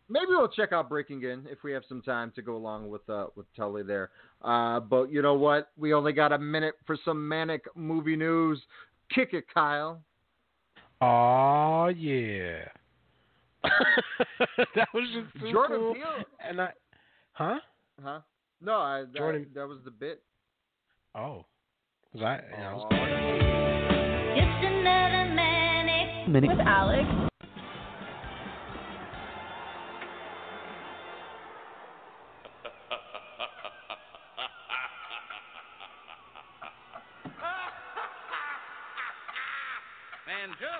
maybe 0.09 0.27
we'll 0.29 0.47
check 0.47 0.71
out 0.71 0.89
Breaking 0.89 1.23
In 1.23 1.45
if 1.49 1.63
we 1.63 1.71
have 1.71 1.83
some 1.87 2.01
time 2.01 2.31
to 2.35 2.41
go 2.41 2.55
along 2.55 2.89
with 2.89 3.07
uh, 3.09 3.27
with 3.35 3.45
Tully 3.55 3.83
there. 3.83 4.09
Uh, 4.41 4.79
but 4.79 5.11
you 5.11 5.21
know 5.21 5.33
what? 5.35 5.69
We 5.77 5.93
only 5.93 6.13
got 6.13 6.31
a 6.31 6.37
minute 6.37 6.75
for 6.85 6.97
some 7.05 7.27
manic 7.27 7.63
movie 7.75 8.15
news. 8.15 8.61
Kick 9.13 9.29
it, 9.33 9.45
Kyle. 9.53 10.01
Oh 11.01 11.87
yeah. 11.87 12.65
that 14.75 14.87
was 14.93 15.07
just 15.13 15.43
so 15.43 15.51
Jordan 15.51 15.77
cool. 15.79 15.93
Peele. 15.95 16.23
And 16.39 16.61
I, 16.61 16.69
huh? 17.33 17.55
Huh? 18.03 18.19
No, 18.61 18.73
I, 18.73 19.01
that, 19.11 19.15
Jordan- 19.17 19.47
that 19.55 19.67
was 19.67 19.79
the 19.83 19.91
bit. 19.91 20.21
Oh, 21.15 21.45
was 22.13 22.21
I? 22.23 22.39
Yeah, 22.51 22.69
I 22.69 22.73
was 22.73 22.87
It's 24.37 24.65
another 24.65 25.33
manic 25.33 26.29
Minute. 26.29 26.49
with 26.49 26.59
Alex. 26.65 27.07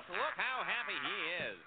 Just 0.08 0.18
look 0.18 0.36
how 0.38 0.64
happy 0.64 0.98
he 1.06 1.18
is. 1.46 1.58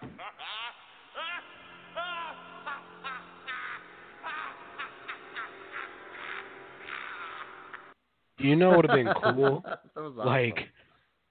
You 8.38 8.56
know 8.56 8.68
what 8.68 8.76
would 8.76 8.90
have 8.90 8.96
been 8.96 9.12
cool? 9.34 9.64
Awesome. 9.96 10.16
like 10.16 10.58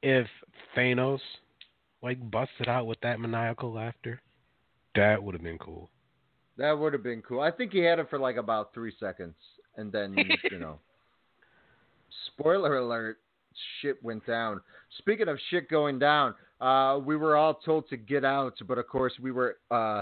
if 0.03 0.27
Thanos 0.75 1.19
like 2.03 2.19
busted 2.29 2.67
out 2.67 2.85
with 2.85 2.99
that 3.01 3.19
maniacal 3.19 3.73
laughter. 3.73 4.21
That 4.95 5.21
would 5.21 5.33
have 5.35 5.43
been 5.43 5.57
cool. 5.57 5.89
That 6.57 6.77
would 6.77 6.93
have 6.93 7.03
been 7.03 7.21
cool. 7.21 7.39
I 7.39 7.51
think 7.51 7.71
he 7.71 7.79
had 7.79 7.99
it 7.99 8.09
for 8.09 8.17
like 8.19 8.35
about 8.35 8.73
three 8.73 8.93
seconds, 8.99 9.35
and 9.75 9.91
then 9.91 10.15
you 10.51 10.59
know. 10.59 10.79
Spoiler 12.27 12.77
alert: 12.77 13.19
shit 13.81 14.03
went 14.03 14.25
down. 14.25 14.61
Speaking 14.97 15.27
of 15.27 15.37
shit 15.49 15.69
going 15.69 15.99
down, 15.99 16.33
uh, 16.61 16.99
we 17.03 17.15
were 17.15 17.35
all 17.35 17.53
told 17.53 17.87
to 17.89 17.97
get 17.97 18.25
out, 18.25 18.55
but 18.67 18.77
of 18.77 18.87
course 18.87 19.13
we 19.21 19.31
were 19.31 19.57
uh, 19.71 20.01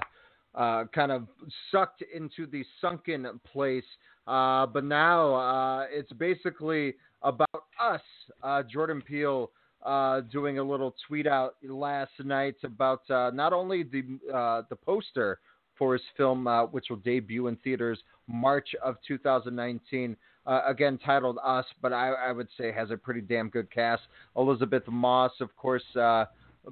uh, 0.55 0.85
kind 0.93 1.11
of 1.11 1.27
sucked 1.71 2.03
into 2.13 2.45
the 2.45 2.63
sunken 2.81 3.27
place. 3.51 3.83
Uh, 4.27 4.65
but 4.65 4.83
now 4.83 5.35
uh, 5.35 5.85
it's 5.89 6.11
basically 6.13 6.95
about 7.21 7.63
us. 7.81 8.01
Uh, 8.41 8.63
Jordan 8.63 9.01
Peele 9.01 9.51
doing 10.31 10.57
a 10.57 10.63
little 10.63 10.95
tweet 11.07 11.27
out 11.27 11.55
last 11.63 12.11
night 12.23 12.55
about 12.63 13.01
not 13.09 13.53
only 13.53 13.83
the 13.83 14.01
the 14.69 14.75
poster 14.75 15.39
for 15.77 15.93
his 15.93 16.01
film, 16.15 16.45
which 16.71 16.85
will 16.89 16.97
debut 16.97 17.47
in 17.47 17.55
theaters 17.57 17.99
March 18.27 18.69
of 18.83 18.95
2019. 19.07 20.15
Uh, 20.47 20.61
again, 20.67 20.99
titled 21.03 21.39
Us, 21.43 21.65
but 21.81 21.91
I, 21.91 22.09
I 22.11 22.31
would 22.31 22.47
say 22.57 22.71
has 22.71 22.91
a 22.91 22.97
pretty 22.97 23.21
damn 23.21 23.49
good 23.49 23.71
cast. 23.71 24.03
Elisabeth 24.35 24.83
Moss, 24.87 25.31
of 25.41 25.55
course, 25.55 25.83
uh, 25.95 26.25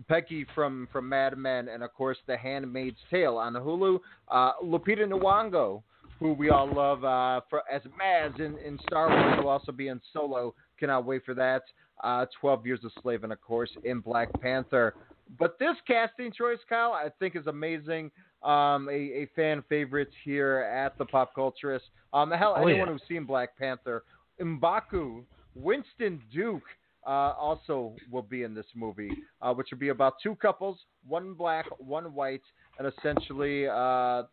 Becky 0.08 0.46
from, 0.56 0.88
from 0.92 1.08
Mad 1.10 1.38
Men, 1.38 1.68
and 1.70 1.84
of 1.84 1.94
course, 1.94 2.18
The 2.28 2.38
Handmaid's 2.38 2.98
Tale 3.10 3.38
on 3.38 3.54
Hulu. 3.54 4.00
Uh, 4.30 4.52
Lupita 4.64 5.08
Nyong'o, 5.08 5.82
who 6.20 6.34
we 6.34 6.50
all 6.50 6.72
love 6.74 7.04
uh, 7.04 7.42
for 7.50 7.62
as 7.72 7.82
Maz 8.02 8.40
in, 8.40 8.58
in 8.60 8.80
Star 8.88 9.10
Wars, 9.10 9.38
will 9.40 9.50
also 9.50 9.72
be 9.72 9.88
in 9.90 10.00
Solo. 10.12 10.54
Cannot 10.80 11.06
wait 11.06 11.24
for 11.26 11.34
that. 11.34 11.64
Uh, 12.04 12.26
12 12.42 12.66
Years 12.66 12.80
a 12.86 13.02
Slave, 13.02 13.24
and 13.24 13.32
of 13.32 13.40
course, 13.42 13.70
in 13.84 14.00
Black 14.00 14.30
Panther. 14.42 14.96
But 15.40 15.58
this 15.60 15.76
casting 15.88 16.32
choice, 16.32 16.58
Kyle, 16.68 16.92
I 16.92 17.10
think 17.20 17.36
is 17.36 17.48
amazing. 17.48 18.12
Um, 18.44 18.90
a, 18.90 18.94
a 18.94 19.30
fan 19.36 19.64
favorite 19.70 20.10
here 20.26 20.70
at 20.74 20.98
the 20.98 21.06
Pop 21.06 21.34
Culturist. 21.36 21.80
Um, 22.14 22.30
hell, 22.32 22.56
Oh, 22.58 22.64
anyone 22.68 22.88
yeah. 22.88 22.94
who's 22.94 23.02
seen 23.08 23.24
Black 23.24 23.58
Panther, 23.58 24.04
Mbaku, 24.42 25.24
Winston 25.56 26.22
Duke, 26.34 26.64
uh, 27.06 27.34
also 27.38 27.96
will 28.12 28.22
be 28.22 28.44
in 28.44 28.54
this 28.54 28.66
movie, 28.76 29.12
uh, 29.42 29.54
which 29.54 29.68
will 29.72 29.78
be 29.78 29.90
about 29.90 30.16
two 30.22 30.36
couples, 30.36 30.78
one 31.08 31.34
black, 31.34 31.66
one 31.80 32.14
white, 32.14 32.42
and 32.80 32.88
essentially, 32.88 33.68
uh, 33.68 34.24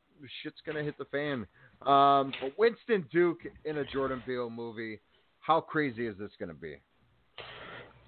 shit's 0.42 0.60
gonna 0.66 0.82
hit 0.82 0.96
the 0.98 1.04
fan. 1.06 1.46
Um, 1.82 2.32
but 2.40 2.58
Winston 2.58 3.06
Duke 3.10 3.40
in 3.64 3.78
a 3.78 3.84
Jordan 3.84 4.22
Peele 4.26 4.50
movie, 4.50 5.00
how 5.40 5.60
crazy 5.60 6.06
is 6.06 6.16
this 6.18 6.30
gonna 6.38 6.54
be? 6.54 6.76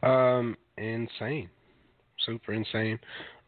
Um, 0.02 0.56
insane, 0.76 1.48
super 2.26 2.52
insane. 2.52 2.98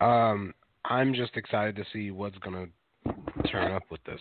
Um, 0.01 0.55
I'm 0.85 1.15
just 1.15 1.37
excited 1.37 1.77
to 1.77 1.85
see 1.93 2.11
what's 2.11 2.39
gonna 2.39 2.67
turn 3.51 3.73
up 3.73 3.83
with 3.91 4.03
this. 4.05 4.21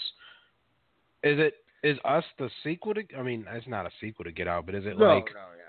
Is 1.23 1.39
it 1.39 1.55
is 1.83 1.97
us 2.05 2.23
the 2.39 2.49
sequel 2.63 2.93
to? 2.93 3.03
I 3.17 3.23
mean, 3.23 3.45
it's 3.51 3.67
not 3.67 3.85
a 3.85 3.89
sequel 4.01 4.25
to 4.25 4.31
Get 4.31 4.47
Out, 4.47 4.65
but 4.65 4.75
is 4.75 4.85
it 4.85 4.97
No, 4.97 5.15
like 5.15 5.25
no, 5.25 5.47
yeah, 5.57 5.62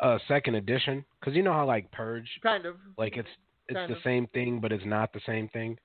a 0.00 0.18
second 0.28 0.54
edition? 0.56 1.04
Because 1.20 1.34
you 1.34 1.42
know 1.42 1.52
how 1.52 1.66
like 1.66 1.90
Purge, 1.92 2.28
kind 2.42 2.66
of. 2.66 2.76
like 2.96 3.16
it's 3.16 3.28
it's 3.68 3.76
Kind 3.76 3.90
the 3.90 3.96
of. 3.96 4.02
same 4.02 4.26
thing, 4.28 4.60
but 4.60 4.72
it's 4.72 4.84
not 4.86 5.12
the 5.12 5.20
same 5.26 5.48
thing. 5.48 5.78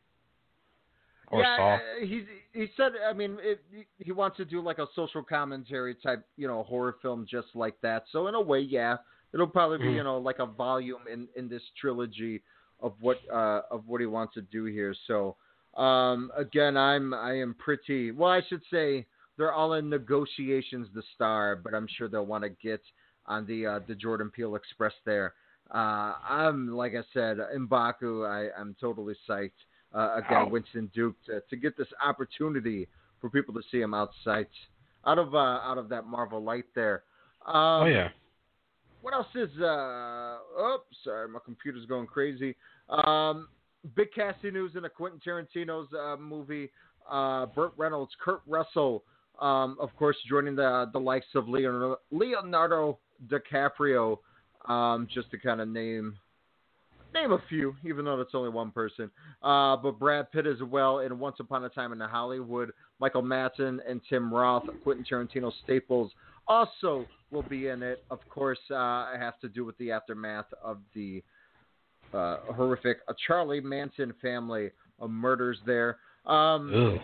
Or 1.30 1.42
yeah, 1.42 1.58
Saw. 1.58 1.76
uh, 1.76 1.80
he's 2.06 2.24
he 2.54 2.68
said. 2.78 2.92
I 3.08 3.14
mean, 3.14 3.38
it, 3.42 3.62
he 3.98 4.12
wants 4.12 4.38
to 4.38 4.46
do 4.46 4.62
like 4.62 4.78
a 4.78 4.88
social 4.96 5.24
commentary 5.24 5.96
type, 5.96 6.26
you 6.38 6.48
know, 6.48 6.64
horror 6.64 6.98
film 7.02 7.26
just 7.30 7.48
like 7.56 7.76
that. 7.82 8.04
So 8.12 8.28
in 8.28 8.36
a 8.36 8.42
way, 8.42 8.60
yeah, 8.60 8.98
it'll 9.34 9.48
probably 9.48 9.80
be 9.80 9.86
Mhm. 9.86 9.96
you 9.96 10.04
know 10.04 10.18
like 10.18 10.40
a 10.40 10.46
volume 10.46 11.02
in 11.12 11.28
in 11.36 11.48
this 11.50 11.64
trilogy 11.80 12.42
of 12.82 12.94
what 13.00 13.18
uh 13.32 13.62
of 13.72 13.88
what 13.88 14.02
he 14.02 14.08
wants 14.08 14.34
to 14.36 14.42
do 14.42 14.66
here. 14.66 14.94
So 15.08 15.36
um 15.76 16.32
again, 16.38 16.78
I'm 16.78 17.14
I 17.14 17.34
am 17.40 17.56
pretty 17.56 18.12
well. 18.12 18.30
I 18.32 18.42
should 18.48 18.62
say 18.70 19.06
they're 19.38 19.54
all 19.54 19.74
in 19.74 19.90
negotiations 19.90 20.88
The 20.94 21.02
star, 21.16 21.56
but 21.56 21.74
I'm 21.74 21.88
sure 21.88 22.08
they'll 22.08 22.26
want 22.26 22.44
to 22.44 22.50
get 22.50 22.82
on 23.26 23.46
the 23.46 23.66
uh, 23.66 23.80
the 23.88 23.96
Jordan 23.96 24.30
Peele 24.30 24.56
Express 24.56 24.94
there. 25.06 25.34
Uh, 25.74 26.14
I'm 26.28 26.70
like 26.70 26.94
I 26.94 27.04
said, 27.14 27.38
Mbaku. 27.58 28.28
I 28.28 28.60
I'm 28.60 28.76
totally 28.80 29.16
psyched 29.28 29.52
uh, 29.94 30.18
again. 30.18 30.50
Winston 30.50 30.92
Duke, 30.94 31.16
to, 31.26 31.42
to 31.50 31.56
get 31.56 31.78
this 31.78 31.88
opportunity 32.04 32.88
for 33.22 33.30
people 33.30 33.54
to 33.54 33.62
see 33.72 33.80
him 33.80 33.94
outside, 33.94 34.48
out 35.06 35.18
of 35.18 35.34
uh, 35.34 35.38
out 35.38 35.78
of 35.78 35.90
that 35.90 36.06
Marvel 36.06 36.44
light 36.44 36.66
there. 36.76 37.04
Um, 37.48 37.54
oh 37.56 37.86
yeah. 37.86 38.10
What 39.02 39.14
else 39.14 39.28
is? 39.36 39.50
Uh, 39.60 40.38
oh, 40.58 40.78
sorry, 41.04 41.28
my 41.28 41.40
computer's 41.44 41.86
going 41.86 42.08
crazy. 42.08 42.56
Um, 42.90 43.50
big 43.96 44.08
casting 44.16 44.54
news 44.54 44.74
in 44.78 44.86
a 44.86 44.90
Quentin 44.90 45.20
Tarantino's 45.26 45.90
uh, 45.94 46.16
movie. 46.18 46.72
Uh, 47.10 47.48
Burt 47.48 47.74
Reynolds, 47.76 48.14
Kurt 48.24 48.40
Russell, 48.48 49.04
um, 49.42 49.76
of 49.80 49.90
course, 49.98 50.16
joining 50.30 50.56
the 50.56 50.90
the 50.94 51.00
likes 51.00 51.26
of 51.36 51.50
Leonardo, 51.50 51.98
Leonardo 52.12 53.00
DiCaprio, 53.28 54.18
um, 54.68 55.08
just 55.14 55.32
to 55.32 55.38
kind 55.38 55.62
of 55.62 55.68
name 55.68 56.18
name 57.14 57.32
a 57.32 57.42
few, 57.48 57.76
even 57.86 58.06
though 58.06 58.18
that's 58.18 58.34
only 58.34 58.50
one 58.50 58.72
person. 58.72 59.10
Uh, 59.42 59.78
but 59.78 60.00
Brad 60.00 60.32
Pitt 60.32 60.48
as 60.48 60.62
well 60.64 61.00
in 61.00 61.20
Once 61.20 61.36
Upon 61.40 61.64
a 61.64 61.70
Time 61.70 61.94
in 61.94 62.00
Hollywood. 62.00 62.72
Michael 63.00 63.22
Madsen 63.22 63.80
and 63.88 64.02
Tim 64.10 64.34
Roth, 64.34 64.64
Quentin 64.84 65.06
Tarantino 65.10 65.52
staples, 65.64 66.12
also 66.48 67.06
will 67.32 67.44
be 67.44 67.68
in 67.68 67.84
it. 67.84 68.04
Of 68.10 68.20
course, 68.30 68.60
uh, 68.72 68.76
I 68.76 69.16
have 69.20 69.40
to 69.42 69.50
do 69.50 69.66
with 69.66 69.78
the 69.78 69.92
aftermath 69.92 70.46
of 70.64 70.80
the 70.94 71.22
uh, 72.14 72.38
horrific 72.54 73.00
uh, 73.08 73.14
Charlie 73.28 73.62
Manson 73.62 74.14
family 74.22 74.72
of 75.00 75.10
murders 75.10 75.58
there. 75.66 75.98
Um, 76.26 77.00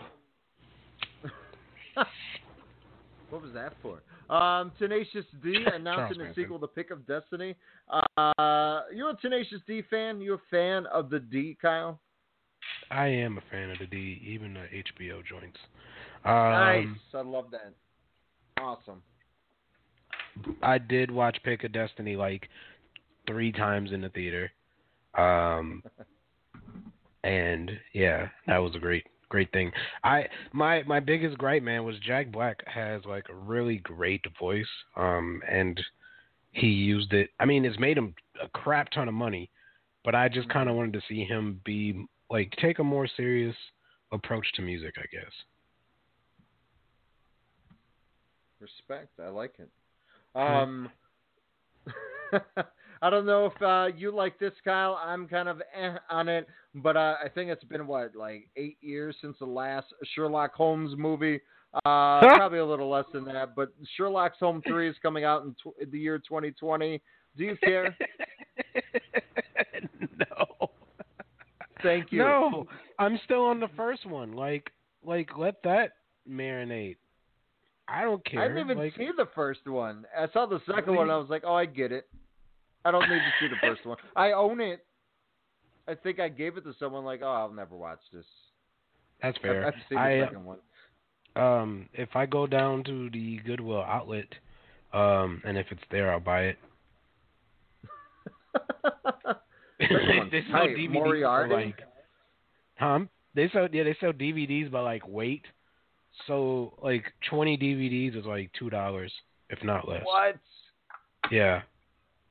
what 3.30 3.42
was 3.42 3.52
that 3.54 3.74
for? 3.82 4.02
Um, 4.30 4.72
Tenacious 4.78 5.26
D 5.44 5.66
announcing 5.74 6.22
a 6.22 6.34
sequel 6.34 6.60
to 6.60 6.68
Pick 6.68 6.92
of 6.92 7.06
Destiny. 7.08 7.56
Uh, 7.90 8.82
you 8.94 9.08
a 9.10 9.18
Tenacious 9.22 9.62
D 9.68 9.84
fan? 9.90 10.22
You 10.22 10.36
a 10.36 10.42
fan 10.52 10.86
of 10.88 11.10
the 11.10 11.20
D, 11.20 11.58
Kyle? 11.62 12.00
I 12.92 13.08
am 13.08 13.38
a 13.38 13.42
fan 13.52 13.72
of 13.72 13.80
the 13.80 13.88
D, 13.88 14.22
even 14.26 14.54
the 14.54 14.60
HBO 14.62 15.26
joints. 15.26 15.58
Um, 16.26 16.34
nice. 16.34 16.88
I 17.14 17.22
love 17.22 17.46
that. 17.52 17.74
Awesome. 18.60 19.02
I 20.62 20.78
did 20.78 21.10
watch 21.10 21.38
Pick 21.44 21.64
of 21.64 21.72
Destiny 21.72 22.16
like 22.16 22.50
three 23.28 23.52
times 23.52 23.92
in 23.92 24.02
the 24.02 24.10
theater. 24.10 24.52
Um, 25.18 25.84
and 27.24 27.72
yeah, 27.94 28.28
that 28.48 28.58
was 28.58 28.76
a 28.76 28.80
great 28.80 29.06
great 29.30 29.52
thing. 29.52 29.72
I 30.04 30.26
my 30.52 30.84
my 30.84 31.00
biggest 31.00 31.38
gripe 31.38 31.64
man 31.64 31.84
was 31.86 31.96
Jack 32.00 32.32
Black 32.32 32.62
has 32.68 33.04
like 33.06 33.26
a 33.30 33.36
really 33.36 33.78
great 33.78 34.26
voice. 34.40 34.66
Um, 34.96 35.42
and 35.50 35.80
he 36.52 36.68
used 36.68 37.14
it. 37.14 37.30
I 37.40 37.46
mean, 37.46 37.66
it's 37.66 37.80
made 37.80 37.98
him 37.98 38.14
a 38.44 38.50
crap 38.50 38.92
ton 38.92 39.08
of 39.08 39.14
money, 39.14 39.50
but 40.04 40.16
I 40.16 40.30
just 40.30 40.50
kind 40.50 40.70
of 40.70 40.76
wanted 40.76 40.94
to 40.94 41.02
see 41.08 41.24
him 41.24 41.62
be 41.64 42.06
like 42.30 42.54
take 42.62 42.80
a 42.80 42.84
more 42.84 43.08
serious 43.16 43.56
approach 44.12 44.48
to 44.56 44.62
music. 44.62 44.96
I 44.98 45.06
guess. 45.12 45.32
Respect. 48.60 49.20
I 49.24 49.30
like 49.30 49.54
it. 49.60 49.70
Um, 50.36 50.90
I 53.02 53.10
don't 53.10 53.26
know 53.26 53.46
if 53.46 53.62
uh, 53.62 53.96
you 53.98 54.12
like 54.14 54.40
this, 54.40 54.54
Kyle. 54.64 55.00
I'm 55.02 55.28
kind 55.28 55.48
of 55.48 55.62
eh 55.74 55.96
on 56.10 56.28
it, 56.28 56.48
but 56.76 56.98
uh, 56.98 57.16
I 57.24 57.30
think 57.30 57.50
it's 57.50 57.64
been 57.64 57.88
what 57.88 58.16
like 58.16 58.50
eight 58.58 58.78
years 58.82 59.16
since 59.22 59.38
the 59.40 59.46
last 59.46 59.88
Sherlock 60.14 60.54
Holmes 60.54 60.96
movie. 60.98 61.40
Uh, 61.74 62.20
probably 62.20 62.60
a 62.60 62.66
little 62.66 62.90
less 62.90 63.06
than 63.14 63.26
that, 63.26 63.56
but 63.56 63.70
Sherlock 63.96 64.34
Holmes 64.40 64.64
three 64.68 64.90
is 64.90 64.96
coming 65.02 65.24
out 65.24 65.44
in 65.44 65.52
tw- 65.54 65.92
the 65.92 66.00
year 66.00 66.18
2020. 66.18 67.02
Do 67.38 67.44
you 67.44 67.56
care? 67.64 67.96
no. 70.20 70.70
Thank 71.84 72.12
you. 72.12 72.20
No, 72.20 72.66
I'm 72.98 73.20
still 73.24 73.44
on 73.46 73.60
the 73.60 73.70
first 73.78 74.06
one. 74.06 74.34
Like, 74.34 74.72
like 75.06 75.30
let 75.38 75.62
that 75.64 75.94
marinate. 76.30 76.98
I 77.88 78.04
don't 78.04 78.24
care. 78.26 78.42
I 78.42 78.48
didn't 78.48 78.66
even 78.66 78.78
like, 78.78 78.96
see 78.98 79.10
the 79.16 79.30
first 79.34 79.68
one. 79.68 80.06
I 80.18 80.28
saw 80.32 80.46
the 80.46 80.60
second 80.68 80.96
one. 80.96 81.10
I 81.10 81.18
was 81.18 81.30
like, 81.30 81.44
oh, 81.46 81.56
I 81.56 81.66
get 81.66 81.92
it. 81.92 82.08
I 82.90 82.92
don't 82.92 83.08
need 83.08 83.20
to 83.20 83.32
see 83.40 83.48
the 83.48 83.56
first 83.68 83.86
one. 83.86 83.98
I 84.16 84.32
own 84.32 84.60
it. 84.60 84.84
I 85.88 85.94
think 85.96 86.20
I 86.20 86.28
gave 86.28 86.58
it 86.58 86.64
to 86.64 86.74
someone 86.80 87.06
like, 87.06 87.22
oh, 87.24 87.28
I'll 87.28 87.54
never 87.54 87.76
watch 87.76 88.00
this. 88.12 88.26
That's 89.22 89.38
fair. 89.40 89.68
I've 89.68 89.74
seen 89.90 89.98
the 89.98 90.02
I, 90.02 90.20
second 90.26 90.46
one. 90.46 90.58
Um, 91.36 91.90
if 91.94 92.10
I 92.16 92.26
go 92.26 92.48
down 92.48 92.84
to 92.86 93.10
the 93.12 93.38
Goodwill 93.46 93.82
outlet, 93.82 94.28
um, 94.92 95.42
and 95.46 95.58
if 95.58 95.68
it's 95.72 95.84
there, 95.92 96.12
I'll 96.12 96.20
buy 96.20 96.42
it. 96.46 96.58
they 99.80 100.44
sell 100.52 100.62
Hey, 100.62 100.76
DVDs 100.76 100.94
Moriarty? 100.94 101.54
like, 101.54 101.80
huh? 102.76 103.00
They 103.36 103.50
sell 103.54 103.68
yeah, 103.72 103.84
they 103.84 103.96
sell 104.00 104.12
DVDs 104.12 104.72
by 104.72 104.82
like 104.82 105.08
weight. 105.08 105.44
So 106.28 106.74
like 106.82 107.06
twenty 107.30 107.58
DVDs 107.58 108.18
is 108.18 108.26
like 108.26 108.52
two 108.58 108.70
dollars, 108.70 109.12
if 109.50 109.64
not 109.64 109.88
less. 109.88 110.04
What? 110.04 110.38
Yeah, 111.32 111.62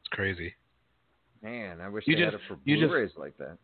it's 0.09 0.15
crazy. 0.17 0.55
Man, 1.43 1.81
I 1.81 1.89
wish 1.89 2.05
You 2.07 2.17
they 2.17 2.23
had 2.23 2.35
it 2.35 2.41
for 2.49 2.59
you 2.65 2.77
just- 2.77 2.89
Blu-rays 2.89 3.17
like 3.17 3.37
that. 3.39 3.59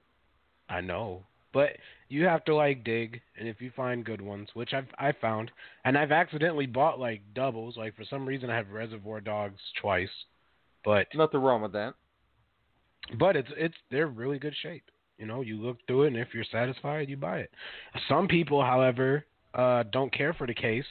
I 0.68 0.80
know, 0.80 1.24
but 1.52 1.76
you 2.08 2.24
have 2.24 2.44
to 2.46 2.54
like 2.54 2.84
dig, 2.84 3.20
and 3.38 3.46
if 3.48 3.60
you 3.60 3.70
find 3.76 4.04
good 4.04 4.20
ones, 4.20 4.48
which 4.54 4.72
I've 4.72 4.88
I 4.98 5.12
found, 5.12 5.50
and 5.84 5.98
I've 5.98 6.12
accidentally 6.12 6.66
bought 6.66 6.98
like 6.98 7.20
doubles. 7.34 7.76
Like 7.76 7.94
for 7.96 8.04
some 8.04 8.26
reason, 8.26 8.48
I 8.50 8.56
have 8.56 8.70
Reservoir 8.70 9.20
Dogs 9.20 9.60
twice, 9.80 10.08
but 10.84 11.06
Nothing 11.14 11.40
wrong 11.42 11.60
with 11.62 11.72
that. 11.72 11.94
but 13.18 13.36
it's 13.36 13.50
it's 13.56 13.74
they're 13.90 14.06
really 14.06 14.38
good 14.38 14.54
shape. 14.62 14.84
You 15.18 15.26
know, 15.26 15.42
you 15.42 15.60
look 15.60 15.78
through 15.86 16.04
it, 16.04 16.08
and 16.08 16.16
if 16.16 16.28
you're 16.34 16.44
satisfied, 16.50 17.08
you 17.10 17.16
buy 17.16 17.40
it. 17.40 17.50
Some 18.08 18.26
people, 18.26 18.62
however, 18.62 19.24
uh, 19.54 19.82
don't 19.92 20.12
care 20.12 20.32
for 20.32 20.46
the 20.46 20.54
case, 20.54 20.86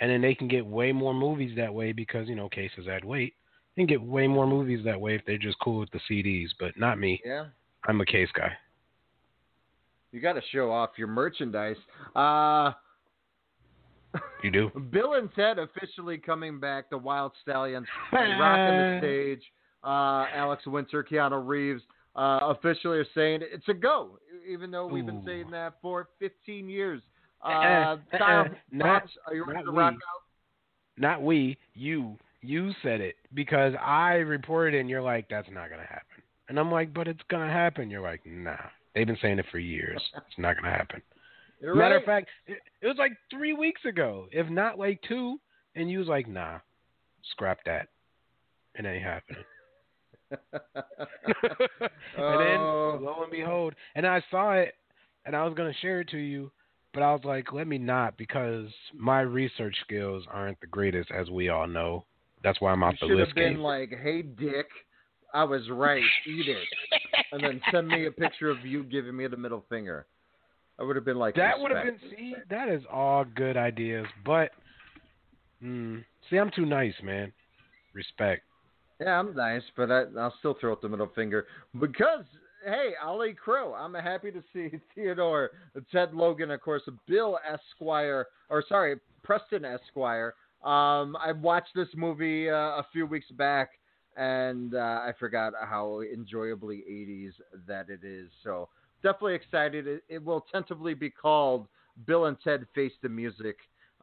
and 0.00 0.10
then 0.10 0.20
they 0.22 0.34
can 0.34 0.48
get 0.48 0.64
way 0.64 0.92
more 0.92 1.12
movies 1.14 1.56
that 1.56 1.74
way 1.74 1.92
because 1.92 2.28
you 2.28 2.36
know 2.36 2.48
cases 2.48 2.86
add 2.88 3.04
weight. 3.04 3.34
Can 3.80 3.86
get 3.86 4.02
way 4.02 4.26
more 4.26 4.46
movies 4.46 4.84
that 4.84 5.00
way 5.00 5.14
if 5.14 5.22
they're 5.26 5.38
just 5.38 5.58
cool 5.60 5.78
with 5.80 5.88
the 5.90 6.00
CDs, 6.06 6.48
but 6.58 6.78
not 6.78 6.98
me. 6.98 7.18
Yeah. 7.24 7.46
I'm 7.86 7.98
a 8.02 8.04
case 8.04 8.28
guy. 8.36 8.52
You 10.12 10.20
got 10.20 10.34
to 10.34 10.42
show 10.52 10.70
off 10.70 10.90
your 10.98 11.08
merchandise. 11.08 11.78
Uh, 12.14 12.72
You 14.44 14.50
do. 14.50 14.70
Bill 14.92 15.14
and 15.14 15.30
Ted 15.34 15.58
officially 15.58 16.18
coming 16.18 16.60
back. 16.60 16.90
The 16.90 16.98
Wild 16.98 17.32
Stallions 17.40 17.86
rocking 18.12 18.36
the 18.36 18.98
stage. 19.00 19.42
Uh, 19.82 20.26
Alex 20.34 20.66
Winter, 20.66 21.02
Keanu 21.02 21.48
Reeves 21.48 21.80
uh, 22.16 22.40
officially 22.42 22.98
are 22.98 23.06
saying 23.14 23.40
it's 23.42 23.66
a 23.68 23.72
go, 23.74 24.18
even 24.46 24.70
though 24.70 24.86
we've 24.88 25.06
been 25.06 25.22
Ooh. 25.22 25.26
saying 25.26 25.50
that 25.52 25.76
for 25.80 26.10
15 26.18 26.68
years. 26.68 27.00
Uh, 27.42 27.48
Uh-uh, 27.48 27.96
Kyle, 28.18 28.40
uh-uh, 28.40 28.48
not- 28.70 29.04
are 29.26 29.34
you 29.34 29.46
ready 29.46 29.64
to 29.64 29.70
rock 29.70 29.94
out? 29.94 30.22
Not 30.98 31.22
we, 31.22 31.56
you. 31.72 32.18
You 32.42 32.72
said 32.82 33.00
it 33.00 33.16
because 33.34 33.74
I 33.80 34.14
reported 34.14 34.74
it 34.76 34.80
and 34.80 34.88
you're 34.90 35.02
like, 35.02 35.28
that's 35.28 35.48
not 35.50 35.68
going 35.68 35.80
to 35.80 35.86
happen. 35.86 36.22
And 36.48 36.58
I'm 36.58 36.70
like, 36.72 36.92
but 36.94 37.06
it's 37.06 37.20
going 37.28 37.46
to 37.46 37.52
happen. 37.52 37.90
You're 37.90 38.00
like, 38.00 38.20
nah. 38.26 38.56
They've 38.94 39.06
been 39.06 39.18
saying 39.22 39.38
it 39.38 39.46
for 39.52 39.58
years. 39.58 40.02
It's 40.16 40.38
not 40.38 40.54
going 40.56 40.64
to 40.72 40.76
happen. 40.76 41.02
You're 41.60 41.74
Matter 41.74 41.96
right. 41.96 42.02
of 42.02 42.06
fact, 42.06 42.28
it, 42.46 42.58
it 42.80 42.86
was 42.86 42.96
like 42.98 43.12
three 43.30 43.52
weeks 43.52 43.84
ago, 43.84 44.26
if 44.32 44.48
not 44.48 44.78
like 44.78 45.00
two. 45.06 45.38
And 45.76 45.90
you 45.90 45.98
was 46.00 46.08
like, 46.08 46.26
nah, 46.28 46.58
scrap 47.30 47.58
that. 47.66 47.88
It 48.74 48.84
ain't 48.86 49.04
happening. 49.04 49.44
and 50.52 52.40
then 52.40 52.60
Oh. 52.60 52.98
lo 53.00 53.22
and 53.22 53.30
behold, 53.30 53.74
and 53.94 54.06
I 54.06 54.22
saw 54.30 54.52
it, 54.54 54.74
and 55.26 55.34
I 55.36 55.44
was 55.44 55.54
gonna 55.54 55.72
share 55.80 56.00
it 56.00 56.08
to 56.10 56.18
you, 56.18 56.50
but 56.94 57.02
I 57.02 57.12
was 57.12 57.22
like, 57.24 57.52
let 57.52 57.66
me 57.66 57.78
not 57.78 58.16
because 58.16 58.68
my 58.94 59.20
research 59.20 59.76
skills 59.84 60.24
aren't 60.30 60.60
the 60.60 60.66
greatest, 60.66 61.10
as 61.10 61.30
we 61.30 61.48
all 61.48 61.66
know. 61.66 62.04
That's 62.42 62.60
why 62.60 62.72
I'm 62.72 62.82
off 62.82 62.94
You 63.00 63.08
the 63.08 63.12
should 63.12 63.18
list. 63.18 63.28
have 63.28 63.34
been 63.34 63.60
like, 63.60 63.90
"Hey, 64.02 64.22
Dick, 64.22 64.68
I 65.34 65.44
was 65.44 65.68
right. 65.70 66.02
Eat 66.26 66.48
it," 66.48 66.68
and 67.32 67.42
then 67.42 67.60
send 67.70 67.88
me 67.88 68.06
a 68.06 68.10
picture 68.10 68.50
of 68.50 68.64
you 68.64 68.82
giving 68.84 69.16
me 69.16 69.26
the 69.26 69.36
middle 69.36 69.64
finger. 69.68 70.06
I 70.78 70.82
would 70.82 70.96
have 70.96 71.04
been 71.04 71.18
like, 71.18 71.34
that 71.34 71.58
would 71.58 71.70
have 71.72 71.84
been. 71.84 71.98
See, 72.10 72.34
that 72.48 72.68
is 72.68 72.82
all 72.90 73.24
good 73.24 73.58
ideas, 73.58 74.06
but 74.24 74.50
mm, 75.62 76.02
see, 76.28 76.38
I'm 76.38 76.50
too 76.50 76.64
nice, 76.64 76.94
man. 77.02 77.32
Respect. 77.92 78.42
Yeah, 78.98 79.18
I'm 79.18 79.34
nice, 79.34 79.62
but 79.76 79.90
I, 79.90 80.04
I'll 80.18 80.34
still 80.38 80.56
throw 80.58 80.72
out 80.72 80.80
the 80.80 80.88
middle 80.88 81.10
finger 81.14 81.46
because 81.78 82.24
hey, 82.64 82.92
Ali 83.02 83.32
Crow. 83.32 83.74
I'm 83.74 83.94
happy 83.94 84.30
to 84.30 84.42
see 84.52 84.70
Theodore, 84.94 85.50
Ted 85.92 86.14
Logan, 86.14 86.50
of 86.50 86.60
course, 86.60 86.82
Bill 87.06 87.38
Esquire, 87.50 88.26
or 88.48 88.64
sorry, 88.68 88.96
Preston 89.22 89.64
Esquire. 89.64 90.34
Um, 90.62 91.16
I 91.16 91.32
watched 91.32 91.74
this 91.74 91.88
movie 91.96 92.50
uh, 92.50 92.54
a 92.54 92.86
few 92.92 93.06
weeks 93.06 93.30
back, 93.30 93.70
and 94.16 94.74
uh, 94.74 94.78
I 94.78 95.12
forgot 95.18 95.54
how 95.58 96.00
enjoyably 96.00 96.84
80s 96.90 97.32
that 97.66 97.88
it 97.88 98.00
is. 98.04 98.28
So 98.44 98.68
definitely 99.02 99.34
excited. 99.34 99.86
It, 99.86 100.04
it 100.08 100.24
will 100.24 100.44
tentatively 100.52 100.94
be 100.94 101.08
called 101.08 101.66
Bill 102.06 102.26
and 102.26 102.36
Ted 102.42 102.66
Face 102.74 102.92
the 103.02 103.08
Music. 103.08 103.56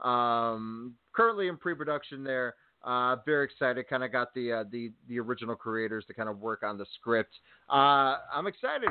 Um, 0.03 0.95
currently 1.13 1.47
in 1.47 1.57
pre-production 1.57 2.23
there. 2.23 2.55
Uh, 2.83 3.17
very 3.25 3.45
excited. 3.45 3.87
Kind 3.89 4.03
of 4.03 4.11
got 4.11 4.33
the 4.33 4.51
uh, 4.51 4.63
the 4.71 4.91
the 5.09 5.19
original 5.19 5.55
creators 5.55 6.05
to 6.05 6.13
kind 6.13 6.29
of 6.29 6.39
work 6.39 6.63
on 6.63 6.77
the 6.77 6.85
script. 6.99 7.33
Uh, 7.69 8.17
I'm 8.33 8.47
excited. 8.47 8.89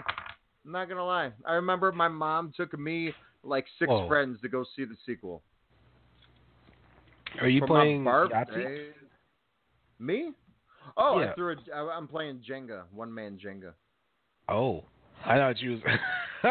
I'm 0.65 0.73
not 0.73 0.89
gonna 0.89 1.07
lie. 1.07 1.31
I 1.47 1.55
remember 1.55 1.93
my 1.93 2.09
mom 2.09 2.53
took 2.57 2.79
me 2.79 3.13
like 3.45 3.65
six 3.79 3.89
Whoa. 3.89 4.09
friends 4.09 4.41
to 4.43 4.49
go 4.49 4.65
see 4.75 4.85
the 4.85 4.97
sequel. 5.07 5.43
Are 7.41 7.49
you 7.49 7.65
playing 7.67 8.05
Yahtzee? 8.05 8.89
Me? 9.99 10.33
Oh, 10.97 11.21
Yeah. 11.21 11.31
I 11.31 11.35
threw 11.35 11.53
a, 11.53 11.75
I, 11.75 11.97
I'm 11.97 12.09
playing 12.09 12.43
Jenga, 12.49 12.83
one 12.93 13.13
man 13.13 13.39
Jenga. 13.45 13.73
Oh, 14.49 14.85
I 15.25 15.37
thought 15.37 15.61
you 15.61 15.73
was. 15.73 15.81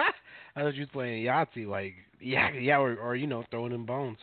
I 0.56 0.62
thought 0.62 0.76
you 0.76 0.82
was 0.82 0.90
playing 0.92 1.24
Yahtzee, 1.26 1.68
like 1.68 1.94
yeah, 2.20 2.52
yeah, 2.54 2.78
or, 2.78 2.96
or 2.98 3.16
you 3.16 3.28
know, 3.28 3.44
throwing 3.52 3.72
in 3.72 3.86
bones. 3.86 4.18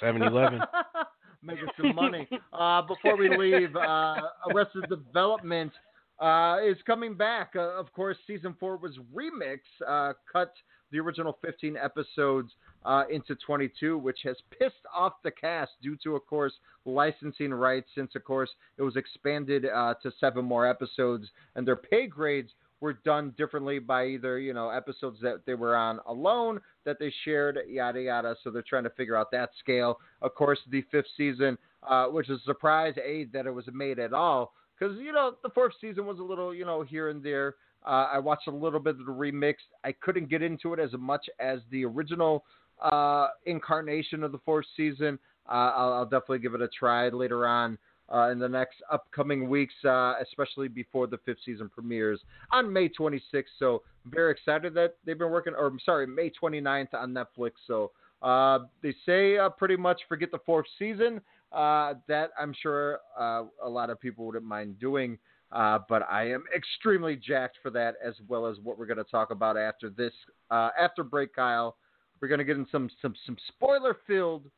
Seven 0.00 0.22
Eleven. 0.22 0.60
Making 1.42 1.68
some 1.76 1.94
money. 1.94 2.28
Uh, 2.52 2.82
before 2.82 3.16
we 3.16 3.34
leave, 3.36 3.74
uh, 3.76 4.16
Arrested 4.50 4.86
Development 4.88 5.72
uh, 6.20 6.56
is 6.64 6.76
coming 6.84 7.14
back. 7.14 7.52
Uh, 7.54 7.78
of 7.78 7.92
course, 7.92 8.16
season 8.26 8.56
four 8.58 8.76
was 8.76 8.98
remix, 9.14 9.60
uh, 9.86 10.14
cut 10.30 10.52
the 10.90 10.98
original 10.98 11.38
15 11.44 11.76
episodes 11.76 12.52
uh, 12.84 13.04
into 13.10 13.34
22, 13.34 13.98
which 13.98 14.20
has 14.24 14.36
pissed 14.58 14.74
off 14.94 15.14
the 15.22 15.30
cast 15.30 15.72
due 15.82 15.96
to, 16.02 16.16
of 16.16 16.26
course, 16.26 16.52
licensing 16.84 17.52
rights. 17.52 17.88
Since, 17.94 18.12
of 18.14 18.24
course, 18.24 18.50
it 18.76 18.82
was 18.82 18.96
expanded 18.96 19.66
uh, 19.66 19.94
to 20.02 20.12
seven 20.20 20.44
more 20.44 20.66
episodes, 20.66 21.28
and 21.54 21.66
their 21.66 21.76
pay 21.76 22.06
grades 22.06 22.50
were 22.80 22.92
done 23.04 23.34
differently 23.36 23.80
by 23.80 24.06
either 24.06 24.38
you 24.38 24.54
know 24.54 24.70
episodes 24.70 25.18
that 25.20 25.44
they 25.46 25.54
were 25.54 25.74
on 25.74 25.98
alone 26.06 26.60
that 26.84 26.96
they 27.00 27.12
shared 27.24 27.58
yada 27.68 28.00
yada. 28.00 28.36
So 28.44 28.50
they're 28.50 28.62
trying 28.62 28.84
to 28.84 28.90
figure 28.90 29.16
out 29.16 29.32
that 29.32 29.50
scale. 29.58 29.98
Of 30.22 30.36
course 30.36 30.60
the 30.70 30.82
fifth 30.92 31.08
season 31.16 31.58
uh, 31.86 32.06
which 32.06 32.28
is 32.28 32.40
a 32.40 32.44
surprise 32.44 32.94
a 33.04 33.24
that 33.32 33.46
it 33.46 33.50
was 33.50 33.64
made 33.72 33.98
at 33.98 34.12
all 34.12 34.52
because 34.78 34.96
you 34.98 35.12
know 35.12 35.34
the 35.42 35.50
fourth 35.50 35.72
season 35.80 36.06
was 36.06 36.18
a 36.18 36.22
little 36.22 36.54
you 36.54 36.64
know 36.64 36.82
here 36.82 37.08
and 37.08 37.22
there. 37.22 37.56
Uh, 37.86 38.08
i 38.12 38.18
watched 38.18 38.48
a 38.48 38.52
little 38.52 38.80
bit 38.80 38.98
of 38.98 39.06
the 39.06 39.12
remix. 39.12 39.54
I 39.84 39.92
couldn't 39.92 40.28
get 40.28 40.42
into 40.42 40.74
it 40.74 40.80
as 40.80 40.90
much 40.98 41.26
as 41.38 41.60
the 41.70 41.84
original 41.84 42.44
uh, 42.82 43.28
incarnation 43.46 44.22
of 44.22 44.32
the 44.32 44.38
fourth 44.44 44.66
season 44.76 45.18
uh, 45.48 45.72
I'll, 45.74 45.92
I'll 45.94 46.04
definitely 46.04 46.40
give 46.40 46.54
it 46.54 46.62
a 46.62 46.68
try 46.68 47.08
later 47.08 47.46
on 47.46 47.78
uh, 48.12 48.30
in 48.30 48.38
the 48.38 48.48
next 48.48 48.76
upcoming 48.90 49.48
weeks, 49.48 49.74
uh, 49.84 50.14
especially 50.22 50.68
before 50.68 51.06
the 51.06 51.18
fifth 51.24 51.38
season 51.44 51.68
premieres 51.68 52.20
on 52.52 52.72
May 52.72 52.88
26th. 52.88 53.44
So 53.58 53.82
very 54.06 54.32
excited 54.32 54.74
that 54.74 54.96
they've 55.04 55.18
been 55.18 55.30
working, 55.30 55.54
or 55.54 55.66
I'm 55.66 55.80
sorry, 55.84 56.06
May 56.06 56.30
29th 56.42 56.94
on 56.94 57.14
Netflix. 57.14 57.52
So 57.66 57.92
uh, 58.22 58.60
they 58.82 58.94
say 59.06 59.38
uh, 59.38 59.50
pretty 59.50 59.76
much 59.76 60.00
forget 60.08 60.30
the 60.30 60.40
fourth 60.44 60.66
season. 60.78 61.20
That 61.52 62.30
I'm 62.38 62.54
sure 62.62 63.00
a 63.18 63.68
lot 63.68 63.90
of 63.90 64.00
people 64.00 64.26
wouldn't 64.26 64.44
mind 64.44 64.78
doing. 64.78 65.18
Uh, 65.50 65.78
but 65.88 66.02
I 66.10 66.30
am 66.30 66.44
extremely 66.54 67.16
jacked 67.16 67.56
for 67.62 67.70
that, 67.70 67.94
as 68.04 68.14
well 68.28 68.46
as 68.46 68.58
what 68.62 68.78
we're 68.78 68.86
going 68.86 68.98
to 68.98 69.04
talk 69.04 69.30
about 69.30 69.56
after 69.56 69.88
this. 69.88 70.12
Uh, 70.50 70.68
after 70.78 71.02
break, 71.02 71.34
Kyle, 71.34 71.76
we're 72.20 72.28
going 72.28 72.38
to 72.38 72.44
get 72.44 72.56
in 72.56 72.66
some 72.70 72.90
some 73.00 73.14
some 73.26 73.36
spoiler 73.48 73.96
filled 74.06 74.50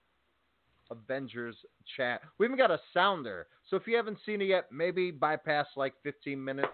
Avengers 0.90 1.56
chat. 1.96 2.20
We 2.38 2.46
even 2.46 2.58
got 2.58 2.70
a 2.70 2.80
sounder. 2.92 3.46
So 3.68 3.76
if 3.76 3.86
you 3.86 3.96
haven't 3.96 4.18
seen 4.26 4.40
it 4.40 4.46
yet, 4.46 4.66
maybe 4.72 5.10
bypass 5.10 5.66
like 5.76 5.94
15 6.02 6.42
minutes 6.42 6.68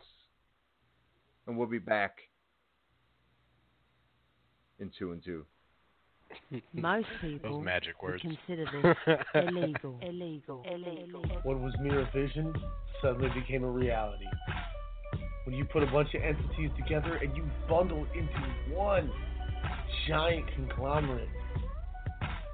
and 1.47 1.57
we'll 1.57 1.67
be 1.67 1.79
back 1.79 2.19
in 4.79 4.91
two 4.99 5.13
and 5.13 5.23
two. 5.25 5.45
Most 6.73 7.07
people 7.21 7.59
Those 7.59 7.65
magic 7.65 8.03
words. 8.03 8.23
consider 8.23 8.67
this 9.07 9.17
illegal. 9.35 9.99
Illegal. 10.03 10.65
Illegal. 10.71 11.23
What 11.45 11.61
was 11.61 11.73
mere 11.81 12.09
vision 12.15 12.53
suddenly 13.01 13.29
became 13.39 13.65
a 13.65 13.71
reality. 13.71 14.27
When 15.45 15.55
you 15.55 15.65
put 15.65 15.85
a 15.85 15.87
bunch 15.87 16.15
of 16.15 16.23
entities 16.23 16.71
together 16.77 17.17
and 17.17 17.37
you 17.37 17.49
bundle 17.69 18.07
into 18.15 18.75
one 18.75 19.11
giant 20.07 20.45
conglomerate, 20.55 21.29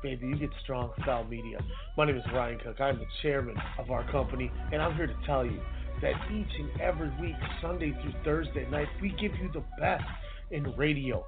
baby, 0.02 0.26
you 0.26 0.36
get 0.36 0.50
strong 0.62 0.90
style 1.02 1.24
media. 1.24 1.58
My 1.96 2.06
name 2.06 2.16
is 2.16 2.24
Ryan 2.32 2.58
Cook. 2.58 2.80
I'm 2.80 2.98
the 2.98 3.04
chairman 3.20 3.56
of 3.78 3.90
our 3.90 4.10
company, 4.10 4.50
and 4.72 4.80
I'm 4.80 4.94
here 4.96 5.06
to 5.06 5.16
tell 5.26 5.44
you 5.44 5.60
that 6.00 6.14
each 6.32 6.48
and 6.58 6.80
every 6.80 7.10
week, 7.20 7.36
Sunday 7.60 7.92
through 8.02 8.14
Thursday 8.24 8.66
night, 8.70 8.88
we 9.02 9.10
give 9.10 9.32
you 9.36 9.50
the 9.52 9.62
best 9.78 10.04
in 10.50 10.74
radio. 10.76 11.26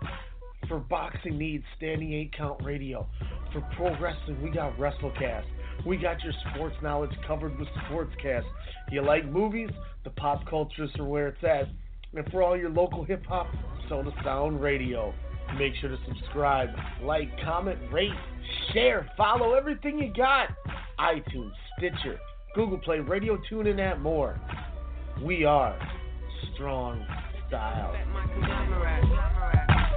For 0.68 0.78
boxing 0.78 1.36
needs, 1.36 1.64
standing 1.76 2.14
eight 2.14 2.32
count 2.36 2.62
radio. 2.64 3.06
For 3.52 3.60
pro 3.76 3.90
wrestling, 4.00 4.42
we 4.42 4.50
got 4.50 4.78
WrestleCast. 4.78 5.44
We 5.86 5.98
got 5.98 6.22
your 6.22 6.32
sports 6.54 6.76
knowledge 6.82 7.12
covered 7.26 7.58
with 7.58 7.68
Sportscast. 7.90 8.44
You 8.90 9.02
like 9.02 9.26
movies? 9.26 9.70
The 10.04 10.10
pop 10.10 10.46
cultures 10.48 10.90
are 10.98 11.04
where 11.04 11.28
it's 11.28 11.44
at. 11.44 11.68
And 12.14 12.30
for 12.30 12.42
all 12.42 12.56
your 12.56 12.70
local 12.70 13.04
hip 13.04 13.26
hop, 13.26 13.48
Soda 13.88 14.10
Sound 14.24 14.62
Radio. 14.62 15.12
Make 15.58 15.74
sure 15.80 15.90
to 15.90 15.98
subscribe, 16.08 16.70
like, 17.02 17.28
comment, 17.44 17.78
rate, 17.92 18.10
share, 18.72 19.08
follow 19.16 19.52
everything 19.54 19.98
you 19.98 20.12
got. 20.12 20.48
iTunes, 20.98 21.52
Stitcher, 21.78 22.18
Google 22.54 22.78
Play, 22.78 22.98
Radio 23.00 23.38
Tune, 23.48 23.66
and 23.68 23.78
that 23.78 24.00
more. 24.00 24.40
We 25.22 25.44
are 25.44 25.78
Strong 26.54 27.06
Style. 27.48 27.94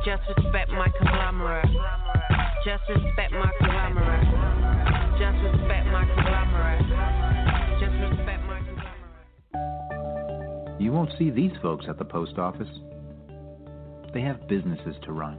Just 0.05 0.21
respect 0.37 0.69
my 0.69 0.87
conglomerate. 0.97 1.65
Just 2.63 2.83
respect 2.87 3.31
my 3.31 3.51
conglomerate. 3.59 4.27
Just 5.19 5.37
respect 5.43 5.85
my 5.87 6.05
conglomerate. 6.05 6.85
Just 7.79 7.95
respect 8.01 8.43
my 8.45 8.59
conglomerate. 8.63 8.87
You 10.79 10.91
won't 10.91 11.09
see 11.17 11.29
these 11.31 11.51
folks 11.61 11.85
at 11.89 11.97
the 11.97 12.05
post 12.05 12.37
office. 12.37 12.67
They 14.17 14.23
have 14.23 14.47
businesses 14.47 14.95
to 15.03 15.11
run. 15.11 15.37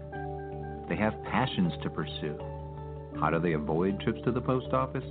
They 0.89 0.95
have 0.95 1.21
passions 1.25 1.73
to 1.83 1.91
pursue. 1.91 2.39
How 3.19 3.29
do 3.29 3.41
they 3.41 3.55
avoid 3.55 3.99
trips 3.99 4.21
to 4.25 4.31
the 4.31 4.41
post 4.41 4.73
office? 4.73 5.03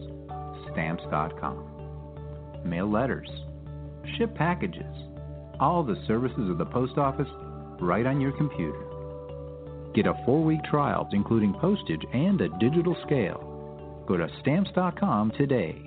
Stamps.com. 0.71 2.61
Mail 2.63 2.89
letters. 2.89 3.29
Ship 4.17 4.33
packages. 4.35 4.95
All 5.59 5.83
the 5.83 6.01
services 6.07 6.49
of 6.49 6.57
the 6.57 6.65
post 6.65 6.97
office 6.97 7.27
right 7.81 8.05
on 8.05 8.21
your 8.21 8.31
computer. 8.37 8.85
Get 9.93 10.07
a 10.07 10.13
four 10.25 10.41
week 10.45 10.63
trial, 10.71 11.05
including 11.11 11.53
postage 11.55 12.05
and 12.13 12.39
a 12.39 12.47
digital 12.59 12.95
scale. 13.05 14.05
Go 14.07 14.15
to 14.15 14.29
stamps.com 14.39 15.33
today. 15.37 15.86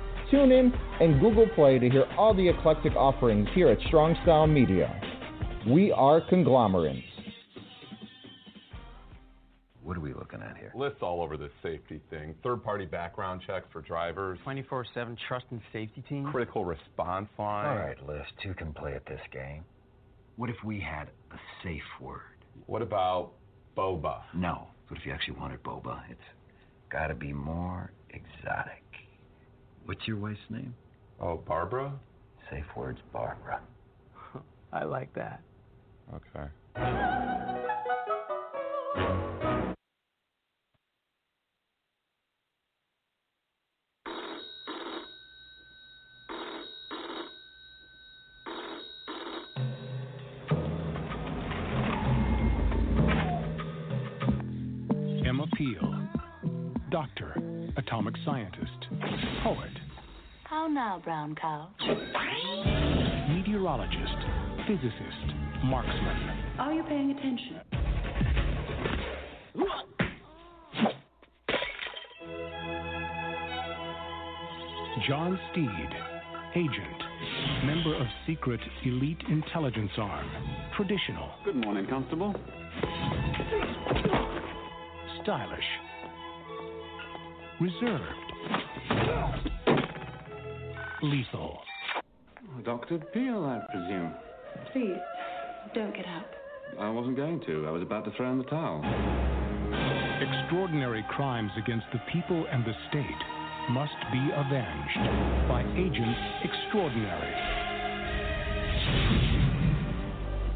TuneIn, 0.31 0.71
and 1.01 1.19
Google 1.19 1.47
Play 1.55 1.77
to 1.79 1.89
hear 1.89 2.05
all 2.17 2.33
the 2.33 2.47
eclectic 2.47 2.93
offerings 2.95 3.47
here 3.53 3.67
at 3.67 3.79
Strong 3.87 4.15
Style 4.23 4.47
Media. 4.47 4.99
We 5.67 5.91
are 5.91 6.21
conglomerates. 6.21 7.05
What 9.83 9.97
are 9.97 10.01
we 10.01 10.13
looking 10.13 10.41
at 10.41 10.57
here? 10.57 10.71
Lyft's 10.75 11.01
all 11.01 11.21
over 11.21 11.35
this 11.35 11.51
safety 11.61 11.99
thing. 12.09 12.33
Third 12.43 12.63
party 12.63 12.85
background 12.85 13.41
checks 13.45 13.65
for 13.73 13.81
drivers. 13.81 14.39
24 14.43 14.85
7 14.93 15.17
trust 15.27 15.45
and 15.51 15.59
safety 15.73 16.01
team. 16.07 16.29
Critical 16.31 16.63
response 16.63 17.27
line. 17.37 17.67
All 17.67 17.75
right, 17.75 17.97
Lyft, 18.07 18.27
two 18.41 18.53
can 18.53 18.73
play 18.73 18.93
at 18.93 19.05
this 19.05 19.19
game. 19.33 19.65
What 20.37 20.49
if 20.49 20.55
we 20.63 20.79
had 20.79 21.09
a 21.31 21.37
safe 21.63 21.81
word? 21.99 22.21
What 22.67 22.81
about 22.81 23.31
boba? 23.77 24.21
No. 24.33 24.67
What 24.87 24.99
if 24.99 25.05
you 25.05 25.11
actually 25.11 25.37
wanted 25.37 25.61
boba? 25.61 26.01
It's 26.09 26.19
gotta 26.89 27.15
be 27.15 27.33
more 27.33 27.91
exotic. 28.11 28.80
What's 29.85 30.07
your 30.07 30.17
wife's 30.17 30.39
name? 30.49 30.75
Oh, 31.19 31.37
Barbara? 31.37 31.91
Safe 32.49 32.65
word's 32.75 32.99
Barbara. 33.13 33.61
I 34.73 34.83
like 34.83 35.13
that. 35.15 35.41
Okay. 36.13 36.49
now, 60.73 61.01
brown 61.03 61.35
cow. 61.35 61.69
Meteorologist, 63.29 64.15
physicist, 64.67 65.35
marksman. 65.65 66.57
Are 66.59 66.73
you 66.73 66.83
paying 66.83 67.11
attention? 67.11 67.59
John 75.07 75.39
Steed, 75.51 75.89
agent, 76.55 77.01
member 77.65 77.95
of 77.95 78.07
secret 78.27 78.59
elite 78.85 79.21
intelligence 79.29 79.91
arm, 79.97 80.29
traditional. 80.77 81.31
Good 81.43 81.55
morning, 81.55 81.87
Constable. 81.89 82.33
Stylish, 85.23 85.59
reserved 87.59 88.20
lethal. 91.01 91.59
Dr. 92.65 92.99
Peel, 93.13 93.43
I 93.45 93.61
presume. 93.71 94.13
Please, 94.73 94.97
don't 95.73 95.95
get 95.95 96.05
up. 96.05 96.25
I 96.79 96.89
wasn't 96.89 97.17
going 97.17 97.41
to. 97.47 97.67
I 97.67 97.71
was 97.71 97.81
about 97.81 98.05
to 98.05 98.11
throw 98.15 98.31
in 98.31 98.37
the 98.37 98.45
towel. 98.45 98.81
Extraordinary 100.21 101.05
crimes 101.09 101.51
against 101.57 101.85
the 101.93 101.99
people 102.11 102.45
and 102.51 102.63
the 102.65 102.73
state 102.89 103.71
must 103.71 103.95
be 104.11 104.29
avenged 104.33 105.47
by 105.47 105.61
agents 105.77 106.19
extraordinary. 106.43 107.33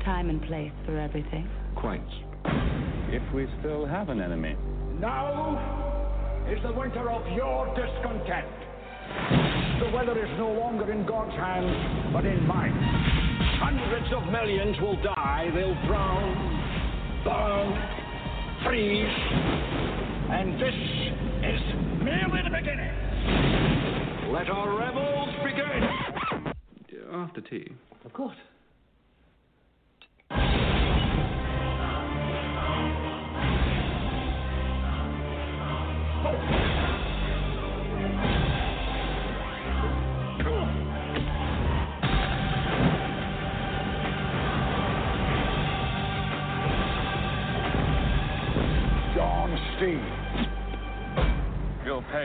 Time 0.03 0.29
and 0.29 0.41
place 0.43 0.71
for 0.85 0.97
everything. 0.99 1.49
Quite. 1.75 2.01
If 3.09 3.23
we 3.33 3.47
still 3.59 3.85
have 3.85 4.09
an 4.09 4.21
enemy. 4.21 4.55
Now 4.99 5.75
is 6.49 6.61
the 6.61 6.73
winter 6.73 7.09
of 7.09 7.25
your 7.35 7.67
discontent. 7.75 9.44
The 9.85 9.91
weather 9.91 10.17
is 10.17 10.31
no 10.39 10.51
longer 10.51 10.91
in 10.91 11.05
God's 11.05 11.35
hands, 11.35 12.11
but 12.11 12.25
in 12.25 12.45
mine. 12.47 12.73
Hundreds 13.61 14.11
of 14.15 14.31
millions 14.31 14.75
will 14.81 14.99
die. 15.03 15.51
They'll 15.53 15.75
drown, 15.85 17.21
burn, 17.23 18.65
freeze. 18.65 19.15
And 20.31 20.53
this 20.59 20.73
is 20.73 21.61
merely 22.03 22.41
the 22.41 22.49
beginning. 22.49 24.33
Let 24.33 24.49
our 24.49 24.75
revels 24.75 25.29
begin. 25.43 26.57
After 27.13 27.41
tea. 27.41 27.71
Of 28.05 28.13
course. 28.13 28.35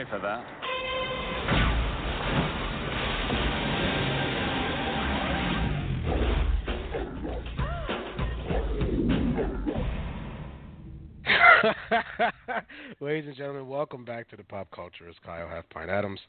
Pay 0.03 0.09
for 0.09 0.19
that. 0.19 0.43
Ladies 13.01 13.27
and 13.27 13.35
gentlemen, 13.35 13.67
welcome 13.67 14.05
back 14.05 14.29
to 14.29 14.35
the 14.35 14.43
pop 14.43 14.69
culture. 14.71 15.07
It's 15.07 15.17
Kyle 15.25 15.47
Half 15.47 15.69
Pint 15.69 15.89
Adams. 15.89 16.19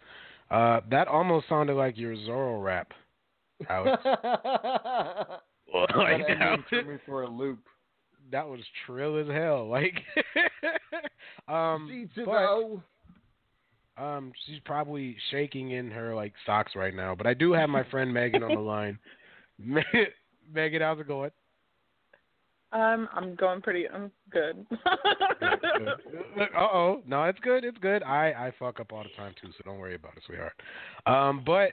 Uh, 0.50 0.80
that 0.90 1.08
almost 1.08 1.48
sounded 1.48 1.74
like 1.74 1.96
your 1.96 2.14
Zorro 2.14 2.62
rap, 2.62 2.92
Alex. 3.68 4.02
Like, 5.96 6.20
That 6.28 6.58
threw 6.68 6.84
me 6.84 6.98
for 7.06 7.22
a 7.22 7.30
loop. 7.30 7.60
that 8.30 8.46
was 8.46 8.60
trill 8.84 9.18
as 9.18 9.26
hell. 9.26 9.66
Like, 9.70 10.02
um, 11.48 11.88
See 12.14 12.22
but, 12.26 12.26
go. 12.26 12.82
Um, 13.96 14.32
she's 14.46 14.60
probably 14.64 15.16
shaking 15.30 15.72
in 15.72 15.90
her 15.90 16.14
like 16.14 16.32
socks 16.46 16.72
right 16.74 16.94
now. 16.94 17.14
But 17.14 17.26
I 17.26 17.34
do 17.34 17.52
have 17.52 17.68
my 17.68 17.84
friend 17.84 18.12
Megan 18.12 18.42
on 18.42 18.54
the 18.54 18.60
line. 18.60 18.98
Me- 19.58 19.82
Megan, 20.52 20.82
how's 20.82 21.00
it 21.00 21.08
going? 21.08 21.30
Um, 22.72 23.06
I'm 23.12 23.34
going 23.34 23.60
pretty. 23.60 23.86
I'm 23.88 24.10
good. 24.30 24.66
uh 24.72 26.58
oh, 26.58 27.02
no, 27.06 27.24
it's 27.24 27.38
good. 27.40 27.64
It's 27.64 27.76
good. 27.78 28.02
I 28.02 28.28
I 28.28 28.52
fuck 28.58 28.80
up 28.80 28.92
all 28.92 29.02
the 29.02 29.10
time 29.16 29.34
too, 29.40 29.48
so 29.56 29.62
don't 29.64 29.78
worry 29.78 29.94
about 29.94 30.16
it, 30.16 30.22
sweetheart. 30.26 30.54
Um, 31.04 31.42
but 31.44 31.72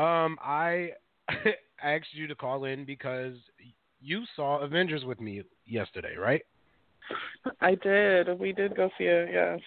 um, 0.00 0.36
I 0.42 0.90
asked 1.82 2.12
you 2.12 2.26
to 2.26 2.34
call 2.34 2.64
in 2.64 2.84
because 2.84 3.34
you 4.00 4.24
saw 4.34 4.58
Avengers 4.60 5.04
with 5.04 5.20
me 5.20 5.42
yesterday, 5.64 6.16
right? 6.16 6.42
I 7.60 7.76
did. 7.76 8.38
We 8.40 8.52
did 8.52 8.76
go 8.76 8.90
see 8.98 9.04
it. 9.04 9.28
Yes. 9.32 9.60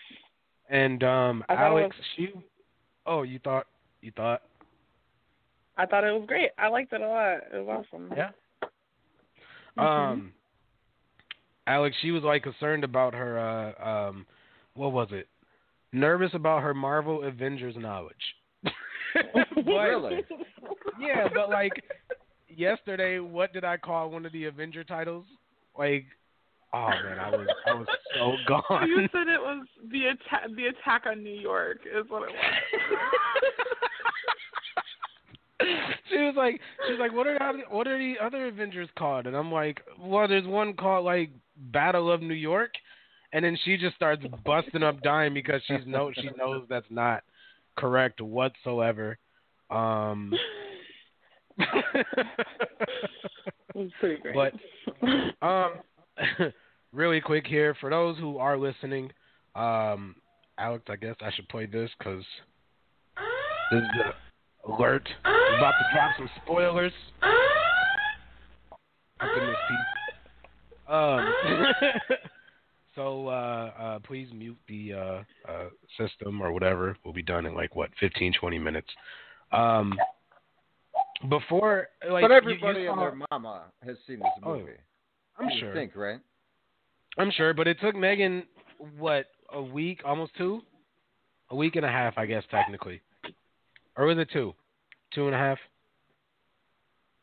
And 0.69 1.03
um, 1.03 1.43
I 1.49 1.55
thought 1.55 1.63
it 1.63 1.81
Alex, 1.81 1.95
was- 1.97 2.05
she. 2.15 2.33
Oh, 3.05 3.23
you 3.23 3.39
thought 3.39 3.65
you 4.01 4.11
thought? 4.15 4.43
I 5.77 5.85
thought 5.85 6.03
it 6.03 6.11
was 6.11 6.25
great. 6.27 6.51
I 6.57 6.67
liked 6.67 6.93
it 6.93 7.01
a 7.01 7.07
lot. 7.07 7.37
It 7.53 7.65
was 7.65 7.85
awesome. 7.91 8.13
Yeah. 8.15 8.29
Mhm. 9.77 9.83
Um, 9.83 10.33
Alex, 11.67 11.95
she 12.01 12.11
was 12.11 12.23
like 12.23 12.43
concerned 12.43 12.83
about 12.83 13.13
her. 13.13 13.39
Uh, 13.39 14.09
um, 14.09 14.25
what 14.75 14.91
was 14.91 15.07
it? 15.11 15.27
Nervous 15.91 16.31
about 16.33 16.61
her 16.63 16.73
Marvel 16.73 17.23
Avengers 17.23 17.75
knowledge. 17.77 18.15
But- 19.33 19.65
Really? 19.65 20.23
Yeah, 20.99 21.27
but 21.33 21.49
like 21.49 21.71
yesterday, 22.47 23.19
what 23.19 23.53
did 23.53 23.63
I 23.63 23.77
call 23.77 24.09
one 24.11 24.25
of 24.25 24.31
the 24.31 24.45
Avenger 24.45 24.83
titles? 24.83 25.25
Like, 25.77 26.05
oh 26.73 26.89
man, 26.89 27.19
I 27.19 27.29
was 27.29 27.47
I 27.67 27.73
was 27.73 27.87
so 28.15 28.35
gone. 28.47 28.87
You 28.87 29.07
said 29.11 29.27
it 29.27 29.39
was 29.39 29.65
the 29.91 30.05
attack. 30.07 30.47
The 30.55 30.67
attack 30.67 31.03
on 31.05 31.23
New 31.23 31.39
York 31.39 31.79
is 31.85 32.09
what 32.09 32.23
it 32.23 32.33
was. 35.61 35.67
she 36.09 36.17
was 36.17 36.33
like, 36.37 36.59
she 36.85 36.93
was 36.93 36.99
like, 36.99 37.13
what 37.13 37.27
are 37.27 37.37
the 37.37 37.43
other, 37.43 37.63
what 37.69 37.87
are 37.87 37.97
the 37.97 38.15
other 38.23 38.47
Avengers 38.47 38.89
called? 38.97 39.27
And 39.27 39.35
I'm 39.35 39.51
like, 39.51 39.81
well, 39.99 40.27
there's 40.27 40.47
one 40.47 40.73
called 40.73 41.05
like 41.05 41.31
Battle 41.57 42.11
of 42.11 42.21
New 42.21 42.33
York, 42.33 42.71
and 43.33 43.43
then 43.43 43.57
she 43.63 43.77
just 43.77 43.95
starts 43.95 44.23
busting 44.45 44.83
up 44.83 45.01
dying 45.01 45.33
because 45.33 45.61
she's 45.67 45.85
no, 45.85 46.11
she 46.13 46.29
knows 46.37 46.65
that's 46.69 46.85
not 46.89 47.23
correct 47.77 48.21
whatsoever. 48.21 49.17
Um, 49.69 50.33
It 53.75 53.77
was 53.77 53.91
pretty 53.99 54.21
great. 54.21 54.35
But 54.35 54.53
um, 55.45 55.73
really 56.93 57.21
quick 57.21 57.45
here 57.47 57.75
for 57.79 57.89
those 57.89 58.17
who 58.17 58.37
are 58.37 58.57
listening, 58.57 59.11
um, 59.55 60.15
Alex, 60.57 60.83
I 60.89 60.95
guess 60.95 61.15
I 61.21 61.31
should 61.31 61.47
play 61.49 61.65
this 61.65 61.89
because 61.97 62.23
this 63.71 63.79
is 63.81 63.87
the 63.97 64.71
alert. 64.73 65.07
We're 65.25 65.57
about 65.57 65.71
to 65.71 65.93
drop 65.93 66.11
some 66.17 66.29
spoilers. 66.43 66.93
Up 69.21 69.29
in 69.37 69.47
this 69.47 69.57
piece. 69.67 70.15
Um, 70.87 71.33
so 72.95 73.27
uh, 73.27 73.71
uh, 73.77 73.99
please 73.99 74.29
mute 74.33 74.57
the 74.67 74.93
uh, 74.93 75.23
uh, 75.47 75.69
system 75.97 76.41
or 76.41 76.51
whatever. 76.53 76.97
We'll 77.03 77.13
be 77.13 77.21
done 77.21 77.45
in 77.45 77.53
like 77.53 77.75
what 77.75 77.89
15, 77.99 78.33
20 78.39 78.57
minutes. 78.59 78.87
Um, 79.51 79.93
before, 81.29 81.89
like, 82.09 82.23
but 82.23 82.31
everybody 82.31 82.83
you 82.83 82.89
and 82.91 82.97
saw- 82.97 83.01
their 83.01 83.19
mama 83.29 83.63
has 83.85 83.97
seen 84.07 84.19
this 84.19 84.27
Oh, 84.43 84.57
movie. 84.57 84.71
I'm 85.39 85.49
sure. 85.59 85.73
think, 85.73 85.95
right? 85.95 86.19
I'm 87.17 87.31
sure, 87.31 87.53
but 87.53 87.67
it 87.67 87.77
took 87.81 87.95
Megan 87.95 88.43
what 88.97 89.25
a 89.51 89.61
week, 89.61 90.01
almost 90.05 90.31
two, 90.37 90.61
a 91.49 91.55
week 91.55 91.75
and 91.75 91.85
a 91.85 91.89
half, 91.89 92.17
I 92.17 92.25
guess 92.25 92.43
technically, 92.51 93.01
or 93.97 94.05
was 94.05 94.17
it 94.17 94.29
two, 94.31 94.53
two 95.13 95.25
and 95.25 95.35
a 95.35 95.37
half? 95.37 95.57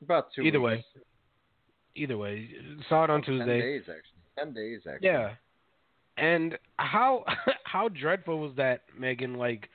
About 0.03 0.29
two. 0.35 0.43
Either 0.43 0.61
weeks. 0.61 0.85
way, 0.95 1.03
either 1.95 2.19
way, 2.19 2.49
saw 2.89 3.05
it 3.05 3.11
on 3.11 3.23
Tuesday. 3.23 3.47
Ten 3.47 3.61
days 3.61 3.83
actually. 3.83 4.21
Ten 4.39 4.53
days 4.53 4.81
actually. 4.87 5.09
Yeah, 5.09 5.31
and 6.19 6.59
how 6.77 7.25
how 7.65 7.89
dreadful 7.89 8.39
was 8.39 8.53
that, 8.57 8.83
Megan? 8.99 9.35
Like 9.35 9.69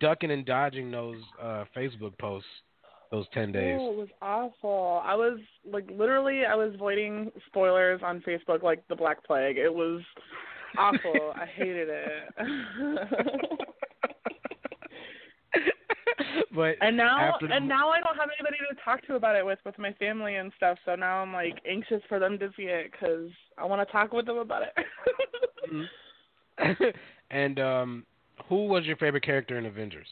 ducking 0.00 0.30
and 0.30 0.44
dodging 0.44 0.90
those 0.90 1.20
uh 1.40 1.64
Facebook 1.76 2.16
posts 2.18 2.48
those 3.12 3.26
ten 3.32 3.52
days. 3.52 3.78
Oh, 3.80 3.92
it 3.92 3.96
was 3.96 4.08
awful. 4.20 5.00
I 5.04 5.14
was 5.14 5.38
like 5.70 5.88
literally 5.90 6.44
I 6.44 6.56
was 6.56 6.72
avoiding 6.74 7.30
spoilers 7.46 8.00
on 8.02 8.20
Facebook 8.22 8.64
like 8.64 8.82
the 8.88 8.96
Black 8.96 9.22
Plague. 9.24 9.58
It 9.58 9.72
was 9.72 10.00
awful. 10.76 11.32
I 11.36 11.46
hated 11.46 11.88
it. 11.90 12.24
but 16.54 16.76
and 16.80 16.96
now 16.96 17.36
the- 17.40 17.52
and 17.52 17.68
now 17.68 17.90
I 17.90 18.00
don't 18.00 18.16
have 18.16 18.30
anybody 18.38 18.56
to 18.70 18.74
talk 18.82 19.06
to 19.06 19.14
about 19.16 19.36
it 19.36 19.44
with 19.44 19.58
with 19.66 19.78
my 19.78 19.92
family 19.94 20.36
and 20.36 20.50
stuff. 20.56 20.78
So 20.86 20.94
now 20.94 21.18
I'm 21.22 21.32
like 21.34 21.60
anxious 21.70 22.02
for 22.08 22.18
them 22.18 22.38
to 22.38 22.48
see 22.56 22.64
it 22.64 22.90
because 22.92 23.30
I 23.58 23.66
want 23.66 23.86
to 23.86 23.92
talk 23.92 24.12
with 24.12 24.24
them 24.26 24.38
about 24.38 24.62
it. 24.62 24.74
Mhm. 25.70 25.86
and 27.30 27.58
um, 27.60 28.06
who 28.48 28.66
was 28.66 28.84
your 28.86 28.96
favorite 28.96 29.22
character 29.22 29.58
in 29.58 29.66
Avengers? 29.66 30.08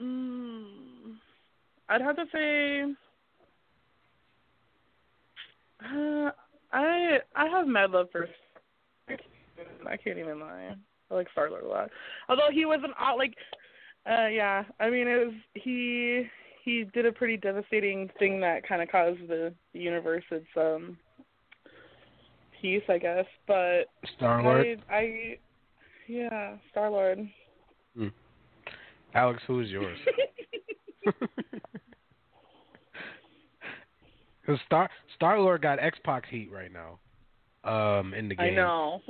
mm, 0.00 0.64
I'd 1.92 2.00
have 2.00 2.16
to 2.16 2.24
say 2.32 2.84
uh, 5.84 6.30
I 6.72 7.18
I 7.36 7.46
have 7.48 7.66
mad 7.66 7.90
love 7.90 8.08
for 8.10 8.26
I 9.86 9.96
can't 9.98 10.18
even 10.18 10.40
lie. 10.40 10.74
I 11.10 11.14
like 11.14 11.30
Star 11.32 11.50
Lord 11.50 11.64
a 11.64 11.68
lot. 11.68 11.90
Although 12.30 12.48
he 12.50 12.64
was 12.64 12.80
an 12.82 12.94
odd 12.98 13.16
like 13.16 13.34
Uh, 14.06 14.26
yeah. 14.28 14.64
I 14.80 14.88
mean, 14.88 15.06
it 15.06 15.26
was 15.26 15.34
he. 15.54 16.24
He 16.64 16.84
did 16.94 17.06
a 17.06 17.12
pretty 17.12 17.36
devastating 17.36 18.08
thing 18.18 18.40
that 18.40 18.66
kind 18.66 18.80
of 18.80 18.88
caused 18.88 19.26
the, 19.28 19.52
the 19.74 19.80
universe 19.80 20.24
its 20.30 20.46
um 20.56 20.96
peace, 22.60 22.84
I 22.88 22.98
guess. 22.98 23.26
But 23.46 23.88
Star-Lord? 24.16 24.80
I, 24.88 24.94
I, 24.94 25.38
yeah, 26.06 26.56
Star 26.70 26.88
Lord. 26.88 27.28
Hmm. 27.96 28.08
Alex, 29.12 29.42
who's 29.46 29.68
yours? 29.68 29.98
Because 34.42 34.60
Star 34.66 34.90
Star 35.14 35.38
Lord 35.38 35.62
got 35.62 35.78
X-Pac 35.78 36.26
heat 36.28 36.50
right 36.52 36.70
now, 36.72 36.98
um, 37.64 38.12
in 38.12 38.28
the 38.28 38.34
game. 38.34 38.52
I 38.52 38.56
know. 38.56 39.00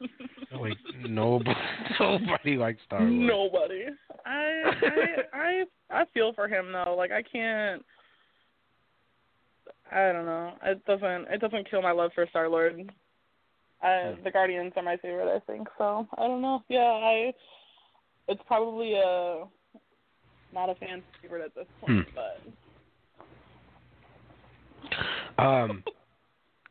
Like 0.50 0.78
nobody, 1.06 1.54
nobody 2.00 2.56
likes 2.56 2.80
Star 2.86 3.00
Lord. 3.02 3.12
Nobody. 3.12 3.84
I, 4.24 4.62
I 4.82 5.16
I 5.34 5.64
I 5.90 6.04
feel 6.14 6.32
for 6.32 6.48
him 6.48 6.72
though. 6.72 6.94
Like 6.96 7.10
I 7.12 7.22
can't. 7.22 7.84
I 9.92 10.12
don't 10.12 10.24
know. 10.24 10.54
It 10.64 10.84
doesn't. 10.86 11.28
It 11.30 11.40
doesn't 11.42 11.70
kill 11.70 11.82
my 11.82 11.90
love 11.90 12.12
for 12.14 12.26
Star 12.30 12.48
Lord. 12.48 12.90
Uh, 13.82 14.12
the 14.24 14.30
Guardians 14.32 14.72
are 14.76 14.82
my 14.82 14.96
favorite. 14.96 15.28
I 15.28 15.38
think 15.40 15.68
so. 15.76 16.08
I 16.16 16.26
don't 16.26 16.40
know. 16.40 16.62
Yeah, 16.68 16.80
I. 16.80 17.32
It's 18.26 18.42
probably 18.46 18.94
a 18.94 19.44
not 20.52 20.70
a 20.70 20.74
fan 20.76 21.02
favorite 21.22 21.44
at 21.44 21.54
this 21.54 21.66
point, 21.80 22.06
Hmm. 22.06 22.10
but 22.14 22.40
Um, 25.38 25.84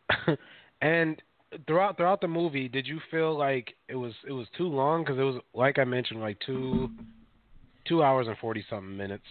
and 0.82 1.22
throughout 1.66 1.98
throughout 1.98 2.22
the 2.22 2.28
movie, 2.28 2.68
did 2.68 2.86
you 2.86 3.00
feel 3.10 3.38
like 3.38 3.74
it 3.88 3.96
was 3.96 4.14
it 4.28 4.32
was 4.34 4.48
too 4.58 4.68
long? 4.68 5.04
Because 5.04 5.18
it 5.18 5.24
was 5.24 5.42
like 5.54 5.80
I 5.80 5.84
mentioned, 5.86 6.20
like 6.20 6.38
two 6.46 6.90
two 7.88 8.04
hours 8.04 8.28
and 8.28 8.38
forty 8.40 8.66
something 8.70 8.96
minutes. 8.96 9.24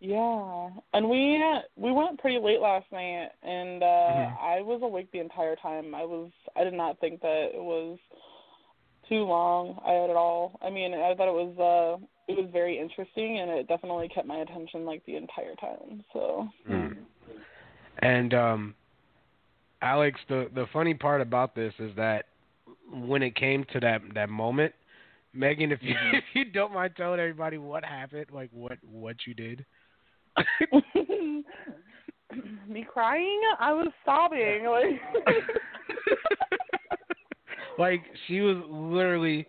Yeah, 0.00 0.70
and 0.92 1.08
we 1.08 1.42
we 1.76 1.92
went 1.92 2.18
pretty 2.18 2.38
late 2.38 2.60
last 2.60 2.86
night, 2.92 3.30
and 3.42 3.82
uh 3.82 3.86
Mhm. 3.86 4.36
I 4.42 4.60
was 4.62 4.80
awake 4.82 5.10
the 5.12 5.20
entire 5.20 5.56
time. 5.56 5.94
I 5.94 6.04
was 6.04 6.30
I 6.56 6.64
did 6.64 6.74
not 6.74 6.98
think 7.00 7.20
that 7.22 7.50
it 7.54 7.62
was 7.62 7.98
too 9.08 9.24
long 9.24 9.78
at 9.86 10.16
all. 10.16 10.58
I 10.60 10.70
mean, 10.70 10.92
I 10.92 11.14
thought 11.14 11.28
it 11.28 11.56
was 11.56 11.58
uh 11.58 12.04
it 12.28 12.36
was 12.36 12.48
very 12.52 12.78
interesting, 12.78 13.38
and 13.38 13.50
it 13.50 13.68
definitely 13.68 14.08
kept 14.08 14.26
my 14.26 14.38
attention 14.38 14.84
like 14.84 15.04
the 15.06 15.16
entire 15.16 15.54
time. 15.56 16.04
So 16.12 16.48
Mm. 16.68 16.96
And 18.00 18.34
um, 18.34 18.74
Alex, 19.82 20.20
the 20.28 20.50
the 20.54 20.66
funny 20.72 20.94
part 20.94 21.20
about 21.20 21.54
this 21.54 21.72
is 21.78 21.94
that 21.96 22.26
when 22.92 23.22
it 23.22 23.34
came 23.36 23.64
to 23.72 23.80
that 23.80 24.02
that 24.14 24.28
moment, 24.28 24.74
Megan, 25.32 25.72
if 25.72 25.82
you 25.82 25.94
if 26.12 26.24
you 26.34 26.44
don't 26.44 26.74
mind 26.74 26.92
telling 26.96 27.20
everybody 27.20 27.58
what 27.58 27.84
happened, 27.84 28.26
like 28.32 28.50
what 28.52 28.78
what 28.90 29.16
you 29.26 29.34
did. 29.34 29.64
me 32.68 32.86
crying, 32.92 33.40
I 33.58 33.72
was 33.72 33.88
sobbing 34.04 34.66
like. 34.66 35.00
like 37.78 38.02
she 38.26 38.40
was 38.40 38.56
literally 38.68 39.46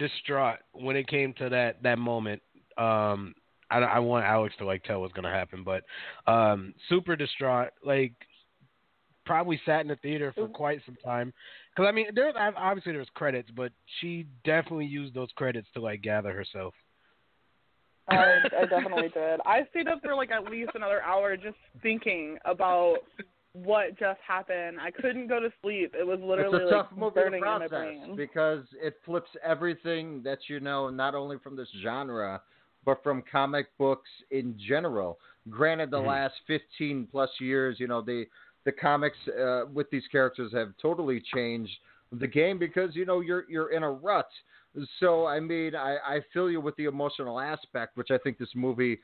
distraught 0.00 0.58
when 0.72 0.96
it 0.96 1.06
came 1.06 1.32
to 1.34 1.48
that 1.48 1.80
that 1.84 1.98
moment. 1.98 2.42
Um, 2.76 3.34
I, 3.70 3.78
I 3.78 3.98
want 4.00 4.24
Alex 4.24 4.54
to 4.58 4.64
like 4.64 4.82
tell 4.82 5.00
what's 5.00 5.12
gonna 5.12 5.30
happen, 5.30 5.62
but 5.62 5.84
um, 6.26 6.74
super 6.88 7.14
distraught. 7.14 7.70
Like 7.84 8.14
probably 9.24 9.60
sat 9.64 9.82
in 9.82 9.88
the 9.88 9.96
theater 9.96 10.32
for 10.34 10.48
quite 10.48 10.80
some 10.84 10.96
time. 11.04 11.32
Because 11.70 11.88
I 11.88 11.92
mean, 11.92 12.06
there 12.14 12.32
obviously 12.36 12.92
there's 12.92 13.06
credits, 13.14 13.48
but 13.54 13.70
she 14.00 14.26
definitely 14.44 14.86
used 14.86 15.14
those 15.14 15.28
credits 15.36 15.68
to 15.74 15.80
like 15.80 16.02
gather 16.02 16.32
herself. 16.32 16.74
I, 18.08 18.40
I 18.60 18.64
definitely 18.66 19.10
did. 19.14 19.38
I 19.46 19.66
stayed 19.70 19.86
up 19.86 20.00
for 20.02 20.16
like 20.16 20.32
at 20.32 20.50
least 20.50 20.72
another 20.74 21.00
hour 21.02 21.36
just 21.36 21.56
thinking 21.80 22.38
about 22.44 22.96
what 23.52 23.98
just 23.98 24.20
happened. 24.26 24.78
I 24.80 24.90
couldn't 24.90 25.26
go 25.26 25.40
to 25.40 25.50
sleep. 25.62 25.94
It 25.98 26.06
was 26.06 26.20
literally 26.22 26.62
it's 26.62 26.70
a 26.70 26.74
like 26.74 26.84
tough 26.84 26.98
movie 26.98 27.14
burning 27.14 27.42
to 27.42 27.52
in 27.52 27.58
my 27.58 27.68
brain. 27.68 28.14
because 28.16 28.64
it 28.80 28.96
flips 29.04 29.30
everything 29.42 30.22
that 30.22 30.38
you 30.48 30.60
know, 30.60 30.88
not 30.90 31.14
only 31.14 31.38
from 31.38 31.56
this 31.56 31.68
genre, 31.82 32.40
but 32.84 33.02
from 33.02 33.22
comic 33.30 33.66
books 33.78 34.08
in 34.30 34.56
general. 34.58 35.18
Granted, 35.48 35.90
the 35.90 35.98
Mhm. 35.98 36.06
last 36.06 36.34
15 36.46 37.06
plus 37.10 37.30
years, 37.40 37.80
you 37.80 37.86
know, 37.88 38.00
the 38.00 38.26
the 38.64 38.72
comics 38.72 39.16
uh, 39.28 39.64
with 39.72 39.90
these 39.90 40.06
characters 40.12 40.52
have 40.52 40.72
totally 40.80 41.20
changed 41.34 41.72
the 42.12 42.26
game 42.26 42.58
because 42.58 42.94
you 42.94 43.04
know 43.04 43.20
you're 43.20 43.44
you're 43.50 43.72
in 43.72 43.82
a 43.82 43.90
rut. 43.90 44.28
So 45.00 45.26
I 45.26 45.40
mean, 45.40 45.74
I, 45.74 45.96
I 45.96 46.20
feel 46.32 46.50
you 46.50 46.60
with 46.60 46.76
the 46.76 46.84
emotional 46.84 47.40
aspect, 47.40 47.96
which 47.96 48.10
I 48.10 48.18
think 48.18 48.38
this 48.38 48.54
movie 48.54 49.00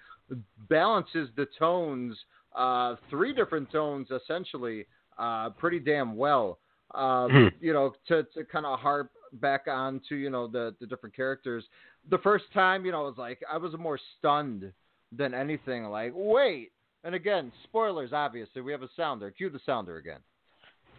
balances 0.68 1.28
the 1.36 1.46
tones, 1.58 2.16
uh, 2.56 2.96
three 3.10 3.32
different 3.32 3.70
tones 3.70 4.08
essentially, 4.10 4.86
uh, 5.18 5.50
pretty 5.50 5.78
damn 5.78 6.16
well. 6.16 6.58
Um, 6.94 7.30
Mhm. 7.30 7.52
You 7.60 7.72
know, 7.72 7.94
to 8.08 8.22
to 8.34 8.44
kind 8.44 8.64
of 8.64 8.78
harp 8.80 9.10
back 9.34 9.66
on 9.68 10.00
to 10.08 10.16
you 10.16 10.30
know 10.30 10.46
the 10.46 10.74
the 10.80 10.86
different 10.86 11.14
characters. 11.14 11.64
The 12.08 12.18
first 12.18 12.44
time, 12.52 12.86
you 12.86 12.92
know, 12.92 13.02
it 13.02 13.10
was 13.10 13.18
like 13.18 13.42
I 13.50 13.56
was 13.56 13.76
more 13.76 13.98
stunned 14.18 14.72
than 15.12 15.34
anything. 15.34 15.84
Like, 15.84 16.12
wait. 16.14 16.72
And 17.04 17.14
again, 17.14 17.52
spoilers. 17.64 18.12
Obviously, 18.12 18.62
we 18.62 18.72
have 18.72 18.82
a 18.82 18.88
sounder. 18.96 19.30
Cue 19.30 19.50
the 19.50 19.60
sounder 19.64 19.96
again. 19.96 20.20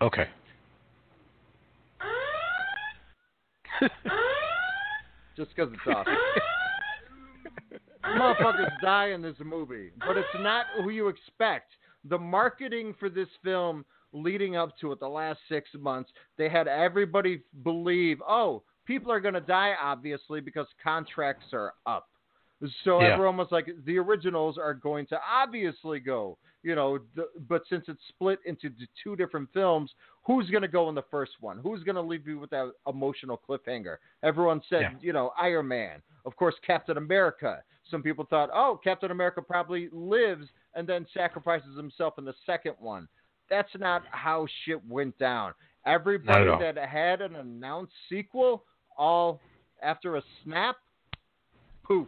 Okay. 0.02 0.30
just 5.36 5.50
because 5.56 5.72
it's 5.74 5.88
awesome. 5.88 6.16
Motherfuckers 8.16 8.82
die 8.82 9.08
in 9.10 9.22
this 9.22 9.36
movie, 9.44 9.92
but 10.00 10.18
it's 10.18 10.28
not 10.40 10.66
who 10.78 10.90
you 10.90 11.08
expect. 11.08 11.72
The 12.06 12.18
marketing 12.18 12.96
for 13.00 13.10
this 13.10 13.28
film 13.44 13.86
leading 14.14 14.56
up 14.56 14.78
to 14.80 14.92
it, 14.92 15.00
the 15.00 15.08
last 15.08 15.40
six 15.50 15.70
months, 15.78 16.10
they 16.38 16.50
had 16.50 16.68
everybody 16.68 17.42
believe, 17.64 18.22
oh, 18.28 18.64
people 18.86 19.12
are 19.12 19.20
going 19.20 19.34
to 19.34 19.42
die, 19.42 19.74
obviously, 19.82 20.40
because 20.40 20.68
contracts 20.82 21.48
are 21.54 21.74
up. 21.86 22.08
So 22.84 23.02
Yeah. 23.02 23.14
everyone 23.14 23.38
was 23.38 23.52
like, 23.52 23.70
the 23.86 24.00
originals 24.00 24.58
are 24.58 24.74
going 24.74 25.06
to 25.08 25.20
obviously 25.30 26.00
go, 26.00 26.40
you 26.64 26.74
know, 26.74 27.00
the, 27.16 27.30
but 27.48 27.62
since 27.70 27.86
it's 27.88 28.02
split 28.08 28.40
into 28.46 28.72
two 29.04 29.16
different 29.16 29.52
films, 29.54 29.94
who's 30.26 30.50
going 30.50 30.64
to 30.64 30.68
go 30.68 30.90
in 30.90 30.96
the 30.96 31.04
first 31.12 31.34
one? 31.40 31.60
Who's 31.60 31.84
going 31.84 31.96
to 31.96 32.02
leave 32.02 32.26
you 32.28 32.40
with 32.40 32.50
that 32.50 32.72
emotional 32.88 33.40
cliffhanger? 33.48 33.98
Everyone 34.24 34.62
said, 34.70 34.82
Yeah. 34.82 34.98
you 35.02 35.14
know, 35.14 35.34
Iron 35.40 35.68
Man, 35.68 36.02
of 36.26 36.36
course, 36.36 36.56
Captain 36.66 36.98
America. 36.98 37.62
Some 37.90 38.04
people 38.04 38.26
thought, 38.30 38.50
oh, 38.54 38.80
Captain 38.84 39.12
America 39.12 39.42
probably 39.42 39.90
lives 39.92 40.48
and 40.76 40.88
then 40.88 41.06
sacrifices 41.14 41.76
himself 41.76 42.16
in 42.18 42.26
the 42.26 42.34
second 42.46 42.76
one. 42.80 43.08
That's 43.50 43.70
not 43.80 44.04
how 44.12 44.46
shit 44.66 44.86
went 44.88 45.18
down. 45.18 45.54
Everybody 45.86 46.50
that 46.60 46.78
had 46.78 47.22
an 47.22 47.36
announced 47.36 47.94
sequel, 48.10 48.64
all 48.98 49.40
after 49.82 50.18
a 50.18 50.22
snap, 50.44 50.76
poof, 51.84 52.08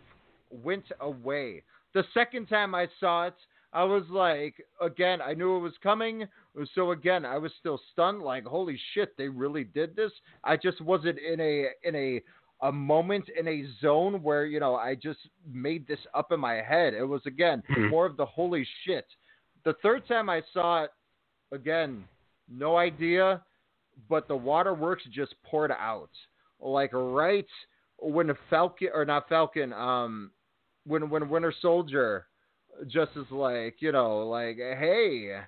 went 0.52 0.86
away. 1.00 1.64
The 1.94 2.04
second 2.14 2.48
time 2.48 2.76
I 2.76 2.88
saw 3.00 3.28
it, 3.28 3.36
I 3.72 3.84
was 3.84 4.04
like, 4.10 4.56
again, 4.82 5.22
I 5.22 5.34
knew 5.34 5.56
it 5.56 5.60
was 5.60 5.74
coming. 5.82 6.28
So 6.76 6.92
again, 6.92 7.24
I 7.24 7.38
was 7.38 7.52
still 7.60 7.80
stunned, 7.94 8.22
like, 8.22 8.44
holy 8.44 8.80
shit, 8.94 9.16
they 9.16 9.28
really 9.28 9.64
did 9.64 9.96
this. 9.96 10.12
I 10.44 10.58
just 10.58 10.82
wasn't 10.82 11.20
in 11.20 11.40
a 11.40 11.68
in 11.84 11.96
a 11.96 12.22
a 12.62 12.72
moment 12.72 13.30
in 13.30 13.48
a 13.48 13.66
zone 13.82 14.22
where 14.22 14.46
you 14.46 14.60
know 14.60 14.76
I 14.76 14.96
just 14.96 15.20
made 15.50 15.88
this 15.88 16.00
up 16.14 16.32
in 16.32 16.40
my 16.40 16.56
head. 16.56 16.94
It 16.94 17.04
was 17.08 17.26
again 17.26 17.64
Mhm. 17.70 17.90
more 17.90 18.06
of 18.06 18.18
the 18.18 18.26
holy 18.26 18.66
shit. 18.84 19.06
The 19.64 19.74
third 19.82 20.08
time 20.08 20.30
I 20.30 20.42
saw 20.54 20.84
it, 20.84 20.92
again, 21.52 22.08
no 22.48 22.78
idea, 22.78 23.44
but 24.08 24.28
the 24.28 24.36
waterworks 24.36 25.04
just 25.06 25.42
poured 25.44 25.72
out 25.72 26.10
like 26.60 26.92
right 26.94 27.48
when 27.98 28.28
the 28.28 28.36
Falcon 28.50 28.90
or 28.94 29.06
not 29.06 29.28
Falcon, 29.30 29.74
um, 29.74 30.32
when 30.86 31.10
when 31.10 31.30
Winter 31.30 31.54
Soldier 31.62 32.28
just 32.88 33.16
is 33.16 33.30
like 33.32 33.82
you 33.82 33.92
know 33.92 34.28
like 34.28 34.58
hey, 34.58 35.42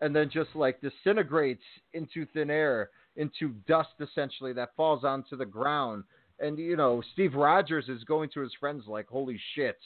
and 0.00 0.14
then 0.14 0.28
just 0.30 0.54
like 0.54 0.80
disintegrates 0.80 1.64
into 1.92 2.26
thin 2.26 2.50
air, 2.50 2.90
into 3.16 3.50
dust 3.66 3.94
essentially 4.00 4.52
that 4.52 4.74
falls 4.76 5.04
onto 5.04 5.36
the 5.36 5.46
ground, 5.46 6.04
and 6.40 6.58
you 6.58 6.76
know 6.76 7.02
Steve 7.12 7.34
Rogers 7.34 7.88
is 7.88 8.04
going 8.04 8.30
to 8.34 8.40
his 8.40 8.52
friends 8.58 8.84
like 8.86 9.06
holy 9.08 9.40
shit, 9.54 9.76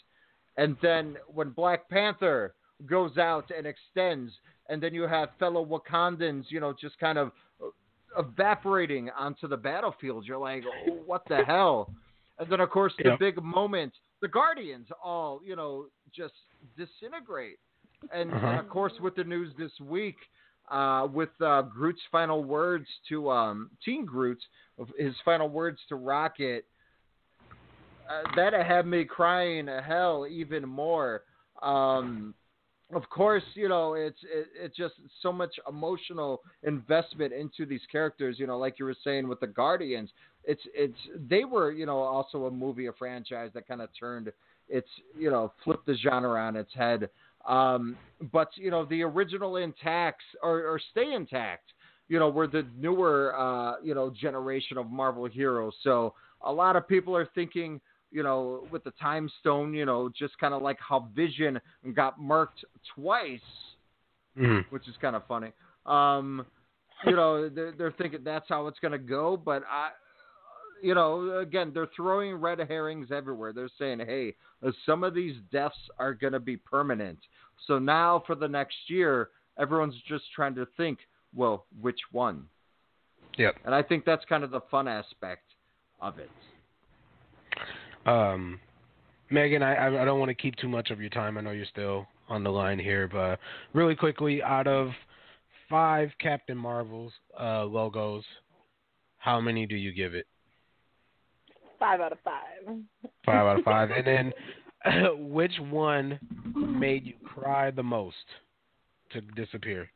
and 0.56 0.76
then 0.82 1.16
when 1.28 1.50
Black 1.50 1.88
Panther 1.88 2.54
goes 2.86 3.18
out 3.18 3.50
and 3.56 3.66
extends, 3.66 4.32
and 4.68 4.82
then 4.82 4.94
you 4.94 5.02
have 5.02 5.30
fellow 5.38 5.64
Wakandans, 5.64 6.44
you 6.48 6.60
know, 6.60 6.72
just 6.80 6.98
kind 6.98 7.18
of 7.18 7.32
evaporating 8.16 9.10
onto 9.18 9.48
the 9.48 9.56
battlefield. 9.56 10.24
You're 10.26 10.38
like, 10.38 10.64
oh, 10.88 10.98
what 11.06 11.22
the 11.28 11.44
hell? 11.44 11.92
And 12.38 12.50
then, 12.50 12.60
of 12.60 12.70
course, 12.70 12.92
the 12.98 13.16
big 13.18 13.42
moment, 13.42 13.92
the 14.22 14.28
Guardians 14.28 14.86
all, 15.02 15.40
you 15.44 15.56
know, 15.56 15.86
just 16.14 16.34
disintegrate. 16.76 17.58
And, 18.12 18.30
and 18.30 18.32
Uh-huh. 18.32 18.60
of 18.60 18.68
course, 18.68 18.92
with 19.00 19.16
the 19.16 19.24
news 19.24 19.52
this 19.58 19.72
week, 19.80 20.16
uh, 20.70 21.06
with 21.12 21.30
uh, 21.40 21.62
Groot's 21.62 22.00
final 22.10 22.44
words 22.44 22.86
to 23.08 23.30
um, 23.30 23.70
Teen 23.84 24.04
Groot, 24.04 24.38
his 24.98 25.14
final 25.24 25.48
words 25.48 25.78
to 25.88 25.96
Rocket, 25.96 26.64
uh, 28.08 28.22
that 28.36 28.52
had 28.54 28.86
me 28.86 29.04
crying 29.04 29.68
a 29.68 29.82
hell 29.82 30.26
even 30.28 30.66
more. 30.68 31.22
Um, 31.62 32.34
of 32.94 33.08
course, 33.10 33.42
you 33.54 33.68
know 33.68 33.94
it's 33.94 34.18
it, 34.22 34.46
it's 34.58 34.76
just 34.76 34.94
so 35.20 35.30
much 35.30 35.54
emotional 35.68 36.40
investment 36.62 37.34
into 37.34 37.66
these 37.66 37.82
characters. 37.92 38.36
You 38.38 38.46
know, 38.46 38.58
like 38.58 38.78
you 38.78 38.86
were 38.86 38.96
saying 39.04 39.28
with 39.28 39.40
the 39.40 39.46
Guardians, 39.46 40.10
it's 40.44 40.62
it's 40.74 40.96
they 41.28 41.44
were 41.44 41.70
you 41.70 41.84
know 41.84 41.98
also 41.98 42.46
a 42.46 42.50
movie, 42.50 42.86
a 42.86 42.92
franchise 42.94 43.50
that 43.52 43.68
kind 43.68 43.82
of 43.82 43.90
turned 43.98 44.32
it's 44.68 44.88
you 45.18 45.30
know 45.30 45.52
flipped 45.64 45.86
the 45.86 45.96
genre 45.96 46.40
on 46.40 46.56
its 46.56 46.72
head. 46.74 47.08
Um, 47.48 47.96
but 48.32 48.50
you 48.54 48.70
know 48.70 48.84
the 48.84 49.02
original 49.02 49.56
intacts 49.56 50.24
or, 50.42 50.66
or 50.66 50.80
stay 50.90 51.14
intact. 51.14 51.72
You 52.08 52.18
know, 52.18 52.28
we're 52.28 52.46
the 52.46 52.66
newer 52.76 53.34
uh, 53.36 53.76
you 53.82 53.94
know 53.94 54.10
generation 54.10 54.78
of 54.78 54.90
Marvel 54.90 55.26
heroes. 55.26 55.74
So 55.82 56.14
a 56.42 56.52
lot 56.52 56.76
of 56.76 56.86
people 56.86 57.16
are 57.16 57.28
thinking 57.34 57.80
you 58.10 58.22
know, 58.22 58.66
with 58.70 58.84
the 58.84 58.92
time 58.92 59.30
stone, 59.40 59.74
you 59.74 59.84
know, 59.84 60.10
just 60.18 60.38
kind 60.38 60.54
of 60.54 60.62
like 60.62 60.78
how 60.80 61.08
Vision 61.14 61.60
got 61.94 62.18
marked 62.18 62.64
twice, 62.94 63.40
Mhm. 64.36 64.64
which 64.70 64.88
is 64.88 64.96
kind 64.96 65.14
of 65.14 65.26
funny. 65.26 65.52
Um, 65.84 66.46
you 67.04 67.14
know, 67.14 67.48
they're, 67.48 67.72
they're 67.72 67.92
thinking 67.92 68.24
that's 68.24 68.48
how 68.48 68.66
it's 68.66 68.78
going 68.78 68.92
to 68.92 68.98
go, 68.98 69.36
but 69.36 69.62
I, 69.68 69.90
you 70.82 70.94
know, 70.94 71.38
again, 71.38 71.70
they're 71.74 71.88
throwing 71.94 72.34
red 72.34 72.58
herrings 72.58 73.08
everywhere. 73.10 73.52
They're 73.52 73.70
saying, 73.78 74.00
hey, 74.00 74.34
uh, 74.66 74.70
some 74.86 75.04
of 75.04 75.14
these 75.14 75.36
deaths 75.52 75.76
are 75.98 76.14
going 76.14 76.32
to 76.32 76.40
be 76.40 76.56
permanent. 76.56 77.18
So 77.66 77.78
now 77.78 78.22
for 78.26 78.34
the 78.34 78.48
next 78.48 78.76
year, 78.88 79.30
everyone's 79.58 80.00
just 80.08 80.24
trying 80.34 80.54
to 80.54 80.66
think, 80.76 80.98
well, 81.34 81.66
which 81.80 81.98
one? 82.12 82.44
Yep. 83.36 83.56
And 83.64 83.74
I 83.74 83.82
think 83.82 84.04
that's 84.04 84.24
kind 84.26 84.44
of 84.44 84.50
the 84.50 84.60
fun 84.70 84.88
aspect 84.88 85.44
of 86.00 86.18
it. 86.18 86.30
Um, 88.06 88.60
Megan, 89.30 89.62
I 89.62 89.74
I 89.74 90.02
I 90.02 90.04
don't 90.04 90.18
want 90.18 90.30
to 90.30 90.34
keep 90.34 90.56
too 90.56 90.68
much 90.68 90.90
of 90.90 91.00
your 91.00 91.10
time. 91.10 91.36
I 91.36 91.40
know 91.40 91.50
you're 91.50 91.66
still 91.66 92.06
on 92.28 92.42
the 92.42 92.50
line 92.50 92.78
here, 92.78 93.08
but 93.08 93.38
really 93.74 93.94
quickly, 93.94 94.42
out 94.42 94.66
of 94.66 94.88
five 95.68 96.10
Captain 96.20 96.56
Marvels 96.56 97.12
uh, 97.38 97.64
logos, 97.64 98.24
how 99.18 99.40
many 99.40 99.66
do 99.66 99.76
you 99.76 99.92
give 99.92 100.14
it? 100.14 100.26
Five 101.78 102.00
out 102.00 102.12
of 102.12 102.18
five. 102.24 102.76
Five 103.24 103.46
out 103.46 103.58
of 103.58 103.64
five. 103.64 103.90
and 103.90 104.06
then, 104.06 104.32
which 105.30 105.52
one 105.70 106.18
made 106.54 107.06
you 107.06 107.14
cry 107.24 107.70
the 107.70 107.82
most 107.82 108.16
to 109.12 109.20
disappear? 109.20 109.90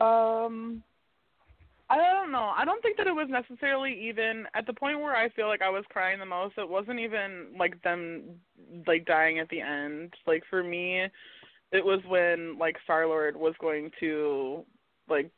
Um, 0.00 0.82
I 1.90 1.96
don't 1.96 2.30
know. 2.30 2.52
I 2.56 2.64
don't 2.64 2.82
think 2.82 2.96
that 2.98 3.06
it 3.06 3.14
was 3.14 3.28
necessarily 3.30 3.98
even 4.08 4.44
at 4.54 4.66
the 4.66 4.72
point 4.72 5.00
where 5.00 5.16
I 5.16 5.28
feel 5.30 5.48
like 5.48 5.62
I 5.62 5.70
was 5.70 5.84
crying 5.88 6.18
the 6.18 6.26
most. 6.26 6.58
It 6.58 6.68
wasn't 6.68 7.00
even 7.00 7.46
like 7.58 7.82
them 7.82 8.22
like 8.86 9.06
dying 9.06 9.38
at 9.38 9.48
the 9.48 9.60
end. 9.60 10.12
Like 10.26 10.42
for 10.50 10.62
me, 10.62 11.06
it 11.72 11.84
was 11.84 12.00
when 12.06 12.58
like 12.58 12.76
Star 12.84 13.06
Lord 13.06 13.36
was 13.36 13.54
going 13.60 13.90
to 14.00 14.64
like 15.08 15.30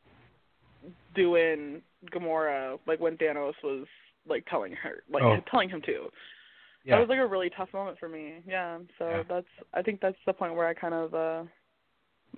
doing 1.15 1.83
Gamora, 2.13 2.79
like 2.87 3.01
when 3.01 3.17
Thanos 3.17 3.55
was 3.63 3.87
like 4.29 4.45
telling 4.47 4.73
her, 4.73 5.03
like 5.13 5.23
Oh. 5.23 5.39
telling 5.51 5.69
him 5.69 5.83
to. 5.83 6.09
Yeah. 6.85 6.95
That 6.97 7.01
was 7.01 7.09
like 7.11 7.19
a 7.19 7.27
really 7.27 7.51
tough 7.51 7.69
moment 7.75 7.99
for 7.99 8.09
me. 8.09 8.37
Yeah. 8.47 8.79
So 8.99 9.09
Yeah. 9.09 9.23
that's 9.29 9.47
I 9.75 9.83
think 9.83 10.01
that's 10.01 10.17
the 10.27 10.33
point 10.33 10.55
where 10.55 10.67
I 10.67 10.75
kind 10.75 10.95
of 10.95 11.15
uh 11.15 11.45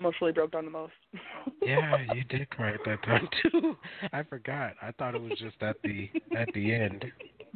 emotionally 0.00 0.32
broke 0.32 0.52
down 0.52 0.64
the 0.64 0.70
most. 0.70 0.92
Yeah, 1.64 1.96
you 2.14 2.24
did 2.24 2.50
cry 2.50 2.72
at 2.72 2.80
that 2.86 3.02
time 3.04 3.28
too. 3.40 3.76
I 4.12 4.24
forgot. 4.24 4.72
I 4.82 4.90
thought 4.92 5.14
it 5.14 5.20
was 5.22 5.38
just 5.38 5.62
at 5.62 5.76
the 5.84 6.10
at 6.36 6.48
the 6.54 6.74
end. 6.74 7.04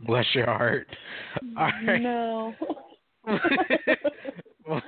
Bless 0.07 0.27
your 0.33 0.47
heart. 0.47 0.87
All 1.57 1.71
right. 1.87 2.01
No. 2.01 2.55
well, 4.69 4.83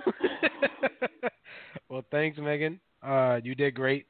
well, 1.88 2.04
thanks, 2.12 2.38
Megan. 2.38 2.78
Uh, 3.02 3.40
you 3.42 3.56
did 3.56 3.74
great. 3.74 4.06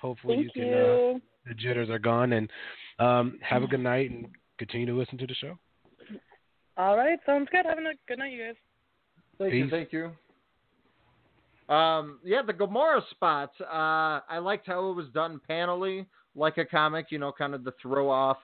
Hopefully 0.00 0.36
Thank 0.36 0.44
you 0.56 0.62
can. 0.62 0.68
you. 0.70 0.76
Uh, 0.76 1.18
the 1.46 1.54
jitters 1.54 1.88
are 1.88 1.98
gone, 1.98 2.32
and 2.34 2.50
um, 2.98 3.38
have 3.42 3.62
a 3.62 3.66
good 3.66 3.80
night 3.80 4.10
and 4.10 4.26
continue 4.58 4.86
to 4.86 4.92
listen 4.94 5.16
to 5.18 5.26
the 5.26 5.34
show. 5.34 5.58
All 6.76 6.96
right, 6.96 7.18
sounds 7.26 7.48
good. 7.50 7.64
Having 7.66 7.86
a 7.86 7.92
good 8.06 8.18
night, 8.18 8.32
you 8.32 8.44
guys. 8.44 8.54
Thank 9.38 9.54
you, 9.54 9.70
thank 9.70 9.92
you. 9.92 10.10
Um, 11.74 12.18
yeah, 12.24 12.42
the 12.42 12.52
Gamora 12.52 13.00
spot. 13.10 13.52
Uh, 13.60 14.20
I 14.28 14.38
liked 14.38 14.66
how 14.66 14.90
it 14.90 14.94
was 14.94 15.06
done 15.14 15.40
panelly, 15.48 16.06
like 16.34 16.58
a 16.58 16.64
comic. 16.64 17.06
You 17.10 17.18
know, 17.18 17.32
kind 17.32 17.54
of 17.54 17.64
the 17.64 17.72
throw 17.80 18.10
off 18.10 18.38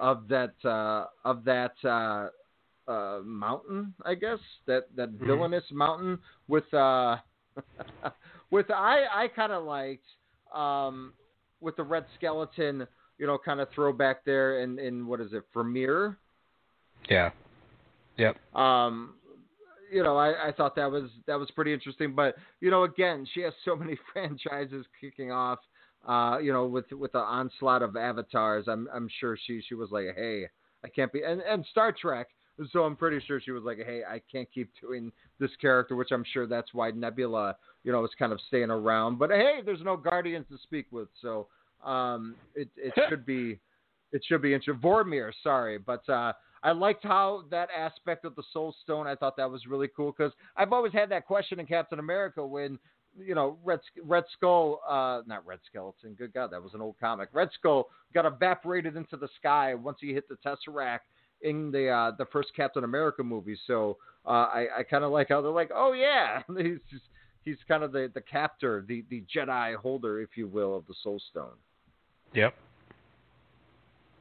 of 0.00 0.28
that 0.28 0.54
uh, 0.64 1.06
of 1.24 1.44
that 1.44 1.72
uh, 1.84 2.28
uh, 2.90 3.20
mountain. 3.24 3.94
I 4.04 4.14
guess 4.14 4.38
that 4.66 4.94
that 4.96 5.10
Mhm. 5.10 5.26
villainous 5.26 5.64
mountain 5.70 6.18
with 6.48 6.72
uh, 6.74 7.16
with 8.50 8.70
I 8.70 9.06
I 9.12 9.28
kind 9.28 9.52
of 9.52 9.64
liked 9.64 10.04
um, 10.54 11.12
with 11.60 11.76
the 11.76 11.82
red 11.82 12.04
skeleton. 12.16 12.86
You 13.18 13.26
know, 13.26 13.38
kind 13.42 13.60
of 13.60 13.68
throwback 13.74 14.26
there, 14.26 14.60
and 14.60 14.78
in 14.78 15.06
what 15.06 15.22
is 15.22 15.32
it, 15.32 15.44
Vermeer? 15.54 16.18
Yeah. 17.08 17.30
Yep. 18.18 18.36
Um, 18.54 19.14
you 19.90 20.02
know, 20.02 20.16
I, 20.16 20.48
I 20.48 20.52
thought 20.52 20.76
that 20.76 20.90
was 20.90 21.10
that 21.26 21.38
was 21.38 21.50
pretty 21.52 21.72
interesting. 21.72 22.14
But 22.14 22.36
you 22.60 22.70
know, 22.70 22.84
again, 22.84 23.26
she 23.32 23.40
has 23.42 23.52
so 23.64 23.76
many 23.76 23.96
franchises 24.12 24.84
kicking 25.00 25.30
off. 25.30 25.58
Uh, 26.06 26.38
you 26.38 26.52
know, 26.52 26.66
with 26.66 26.90
with 26.92 27.12
the 27.12 27.18
onslaught 27.18 27.82
of 27.82 27.96
avatars, 27.96 28.66
I'm 28.68 28.88
I'm 28.94 29.08
sure 29.20 29.36
she 29.46 29.62
she 29.66 29.74
was 29.74 29.90
like, 29.90 30.06
hey, 30.14 30.46
I 30.84 30.88
can't 30.88 31.12
be, 31.12 31.22
and 31.22 31.40
and 31.40 31.64
Star 31.70 31.92
Trek. 31.92 32.28
So 32.72 32.84
I'm 32.84 32.96
pretty 32.96 33.24
sure 33.26 33.40
she 33.40 33.50
was 33.50 33.64
like, 33.64 33.78
hey, 33.78 34.02
I 34.08 34.20
can't 34.30 34.48
keep 34.52 34.70
doing 34.80 35.12
this 35.38 35.50
character, 35.60 35.96
which 35.96 36.10
I'm 36.12 36.24
sure 36.32 36.46
that's 36.46 36.72
why 36.72 36.90
Nebula, 36.90 37.56
you 37.84 37.92
know, 37.92 38.04
is 38.04 38.10
kind 38.18 38.32
of 38.32 38.40
staying 38.48 38.70
around. 38.70 39.18
But 39.18 39.30
hey, 39.30 39.60
there's 39.64 39.82
no 39.82 39.96
Guardians 39.96 40.46
to 40.50 40.58
speak 40.62 40.86
with, 40.90 41.08
so 41.20 41.48
um, 41.84 42.34
it 42.54 42.68
it 42.76 42.92
should 43.08 43.26
be 43.26 43.58
it 44.12 44.22
should 44.26 44.42
be 44.42 44.54
interesting. 44.54 44.82
Vormir, 44.82 45.32
sorry, 45.42 45.78
but 45.78 46.08
uh, 46.08 46.32
I 46.62 46.72
liked 46.72 47.04
how 47.04 47.44
that 47.50 47.68
aspect 47.76 48.24
of 48.24 48.34
the 48.34 48.42
Soul 48.52 48.74
Stone. 48.82 49.06
I 49.06 49.14
thought 49.14 49.36
that 49.36 49.50
was 49.50 49.66
really 49.66 49.88
cool 49.94 50.14
because 50.16 50.32
I've 50.56 50.72
always 50.72 50.92
had 50.92 51.10
that 51.10 51.26
question 51.26 51.60
in 51.60 51.66
Captain 51.66 51.98
America 51.98 52.44
when 52.44 52.78
you 53.18 53.34
know 53.34 53.58
Red 53.64 53.80
Red 54.04 54.24
Skull, 54.32 54.80
uh, 54.88 55.22
not 55.26 55.46
Red 55.46 55.60
Skeleton. 55.66 56.14
Good 56.14 56.32
God, 56.32 56.50
that 56.52 56.62
was 56.62 56.74
an 56.74 56.80
old 56.80 56.96
comic. 56.98 57.28
Red 57.32 57.50
Skull 57.58 57.88
got 58.14 58.24
evaporated 58.24 58.96
into 58.96 59.16
the 59.16 59.28
sky 59.38 59.74
once 59.74 59.98
he 60.00 60.12
hit 60.12 60.24
the 60.28 60.36
Tesseract 60.36 61.00
in 61.46 61.70
the 61.70 61.88
uh, 61.88 62.10
the 62.18 62.26
first 62.26 62.48
Captain 62.54 62.84
America 62.84 63.22
movie. 63.22 63.58
So 63.66 63.96
uh, 64.26 64.48
I, 64.52 64.66
I 64.78 64.82
kind 64.82 65.04
of 65.04 65.12
like 65.12 65.28
how 65.28 65.40
they're 65.40 65.50
like, 65.50 65.70
oh 65.74 65.92
yeah, 65.92 66.42
he's 66.56 66.78
just, 66.90 67.04
he's 67.44 67.56
kind 67.68 67.82
of 67.82 67.92
the 67.92 68.10
the 68.14 68.20
captor, 68.20 68.84
the 68.86 69.04
the 69.10 69.24
Jedi 69.34 69.76
holder, 69.76 70.20
if 70.20 70.30
you 70.36 70.46
will, 70.48 70.76
of 70.76 70.86
the 70.86 70.94
Soul 71.02 71.20
Stone. 71.30 71.56
Yep. 72.34 72.54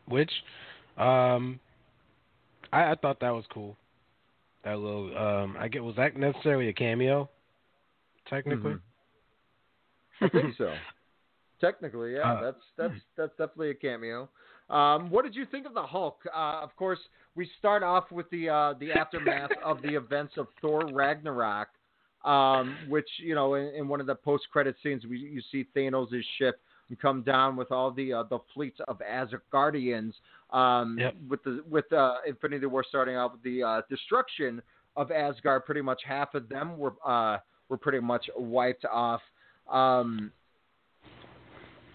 Which, 0.07 0.31
um, 0.97 1.59
I, 2.71 2.91
I 2.91 2.95
thought 2.95 3.19
that 3.21 3.31
was 3.31 3.45
cool. 3.51 3.75
That 4.63 4.77
little, 4.77 5.17
um, 5.17 5.55
I 5.59 5.67
get 5.67 5.83
was 5.83 5.95
that 5.95 6.15
necessarily 6.15 6.69
a 6.69 6.73
cameo? 6.73 7.29
Technically. 8.29 8.73
Mhm. 8.73 8.79
I 10.21 10.29
think 10.29 10.55
so. 10.57 10.73
Technically, 11.61 12.13
yeah, 12.13 12.33
Uh, 12.33 12.41
that's 12.41 12.63
that's 12.77 12.93
that's 13.17 13.31
definitely 13.37 13.71
a 13.71 13.75
cameo. 13.75 14.29
Um, 14.69 15.09
what 15.11 15.23
did 15.25 15.35
you 15.35 15.45
think 15.45 15.65
of 15.65 15.73
the 15.73 15.83
Hulk? 15.83 16.19
Uh, 16.35 16.61
of 16.61 16.75
course, 16.75 16.99
we 17.35 17.49
start 17.59 17.83
off 17.83 18.11
with 18.11 18.29
the 18.31 18.49
uh, 18.49 18.73
the 18.79 18.91
aftermath 18.91 19.51
of 19.63 19.81
the 19.81 19.95
events 19.95 20.33
of 20.37 20.47
Thor 20.61 20.87
Ragnarok, 20.91 21.67
um, 22.23 22.75
which 22.89 23.07
you 23.19 23.35
know 23.35 23.55
in, 23.55 23.67
in 23.75 23.87
one 23.87 24.01
of 24.01 24.07
the 24.07 24.15
post 24.15 24.45
credit 24.51 24.75
scenes 24.81 25.05
we 25.05 25.19
you 25.19 25.41
see 25.51 25.67
Thanos' 25.75 26.21
ship 26.37 26.59
come 27.01 27.23
down 27.23 27.55
with 27.55 27.71
all 27.71 27.91
the 27.91 28.13
uh, 28.13 28.23
the 28.23 28.39
fleets 28.53 28.79
of 28.87 28.99
Asgardians. 28.99 30.13
Um, 30.51 30.97
Yep. 30.99 31.15
With 31.29 31.43
the 31.43 31.63
with 31.69 31.91
uh, 31.91 32.17
Infinity 32.27 32.67
War 32.67 32.83
starting 32.87 33.15
out 33.15 33.33
with 33.33 33.43
the 33.43 33.63
uh, 33.63 33.81
destruction 33.89 34.61
of 34.95 35.11
Asgard, 35.11 35.65
pretty 35.65 35.81
much 35.81 36.01
half 36.07 36.35
of 36.35 36.47
them 36.49 36.77
were 36.77 36.93
uh, 37.05 37.37
were 37.69 37.77
pretty 37.77 37.99
much 37.99 38.29
wiped 38.37 38.85
off. 38.85 39.21
Um, 39.69 40.31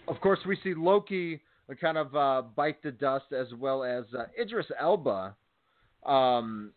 of 0.09 0.21
course, 0.21 0.41
we 0.47 0.59
see 0.63 0.75
Loki 0.75 1.41
kind 1.75 1.99
of 1.99 2.15
uh, 2.17 2.43
bite 2.55 2.83
the 2.83 2.93
dust 2.93 3.33
as 3.39 3.49
well 3.55 3.85
as 3.85 4.05
uh, 4.19 4.25
Idris 4.41 4.67
Elba. 4.79 5.35
Um, 6.05 6.73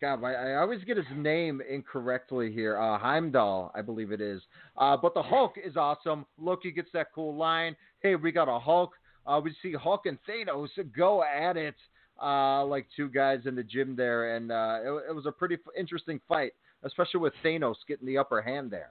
God, 0.00 0.22
I, 0.22 0.32
I 0.32 0.54
always 0.56 0.84
get 0.84 0.96
his 0.96 1.06
name 1.16 1.62
incorrectly 1.68 2.52
here. 2.52 2.78
Uh, 2.78 2.98
Heimdall, 2.98 3.72
I 3.74 3.82
believe 3.82 4.12
it 4.12 4.20
is. 4.20 4.42
Uh, 4.76 4.96
but 4.96 5.14
the 5.14 5.22
Hulk 5.22 5.54
is 5.62 5.76
awesome. 5.76 6.26
Loki 6.38 6.70
gets 6.70 6.88
that 6.92 7.08
cool 7.14 7.34
line. 7.34 7.76
Hey, 8.00 8.14
we 8.16 8.32
got 8.32 8.48
a 8.48 8.58
Hulk. 8.58 8.92
Uh, 9.26 9.40
we 9.42 9.54
see 9.62 9.72
Hulk 9.72 10.06
and 10.06 10.18
Thanos 10.28 10.68
go 10.96 11.22
at 11.22 11.56
it 11.56 11.74
uh, 12.22 12.64
like 12.64 12.86
two 12.94 13.08
guys 13.08 13.40
in 13.46 13.54
the 13.54 13.62
gym 13.62 13.96
there, 13.96 14.36
and 14.36 14.52
uh, 14.52 14.78
it, 14.82 15.10
it 15.10 15.14
was 15.14 15.26
a 15.26 15.32
pretty 15.32 15.56
interesting 15.78 16.20
fight, 16.28 16.52
especially 16.82 17.20
with 17.20 17.32
Thanos 17.44 17.76
getting 17.88 18.06
the 18.06 18.18
upper 18.18 18.42
hand 18.42 18.70
there. 18.70 18.90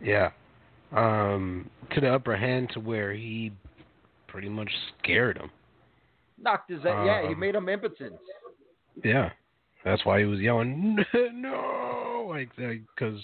Yeah. 0.00 0.30
Um, 0.92 1.70
to 1.94 2.00
the 2.00 2.12
upper 2.12 2.36
hand 2.36 2.70
to 2.74 2.80
where 2.80 3.12
he 3.12 3.52
pretty 4.30 4.48
much 4.48 4.70
scared 4.98 5.38
him. 5.38 5.50
Knocked 6.40 6.70
his 6.70 6.80
yeah, 6.84 7.22
he 7.26 7.34
Um, 7.34 7.40
made 7.40 7.54
him 7.54 7.68
impotent. 7.68 8.14
Yeah, 9.04 9.30
that's 9.84 10.04
why 10.04 10.18
he 10.20 10.24
was 10.24 10.40
yelling 10.40 10.96
no, 11.32 12.26
like 12.28 12.50
because 12.56 13.20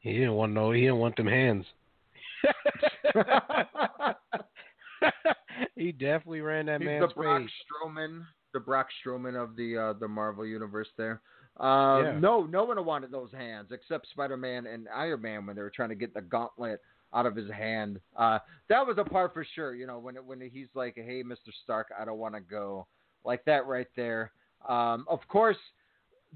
he 0.00 0.12
didn't 0.12 0.34
want 0.34 0.52
no, 0.52 0.72
he 0.72 0.82
didn't 0.82 0.98
want 0.98 1.16
them 1.16 1.26
hands. 1.26 1.64
he 5.76 5.92
definitely 5.92 6.40
ran 6.40 6.66
that 6.66 6.80
He's 6.80 6.86
man's 6.86 7.08
the 7.10 7.14
Brock 7.14 7.40
race. 7.40 7.50
Strowman, 7.66 8.24
the 8.52 8.60
Brock 8.60 8.88
Strowman 9.04 9.40
of 9.40 9.56
the 9.56 9.76
uh, 9.76 9.92
the 9.94 10.08
Marvel 10.08 10.46
universe. 10.46 10.88
There, 10.96 11.20
um, 11.58 12.04
Yeah. 12.04 12.18
no, 12.20 12.44
no 12.44 12.64
one 12.64 12.82
wanted 12.84 13.10
those 13.10 13.32
hands 13.32 13.68
except 13.72 14.08
Spider 14.08 14.36
Man 14.36 14.66
and 14.66 14.88
Iron 14.94 15.22
Man 15.22 15.46
when 15.46 15.56
they 15.56 15.62
were 15.62 15.72
trying 15.74 15.88
to 15.90 15.94
get 15.94 16.14
the 16.14 16.22
gauntlet 16.22 16.80
out 17.14 17.26
of 17.26 17.34
his 17.34 17.50
hand. 17.50 18.00
Uh, 18.16 18.38
that 18.68 18.86
was 18.86 18.98
a 18.98 19.04
part 19.04 19.32
for 19.32 19.46
sure. 19.54 19.74
You 19.74 19.86
know, 19.86 19.98
when 19.98 20.16
when 20.16 20.40
he's 20.40 20.68
like, 20.74 20.94
"Hey, 20.96 21.22
Mister 21.22 21.52
Stark, 21.64 21.88
I 21.98 22.04
don't 22.04 22.18
want 22.18 22.34
to 22.34 22.40
go," 22.40 22.86
like 23.24 23.44
that 23.44 23.66
right 23.66 23.88
there. 23.96 24.32
Um, 24.68 25.06
of 25.08 25.20
course, 25.28 25.56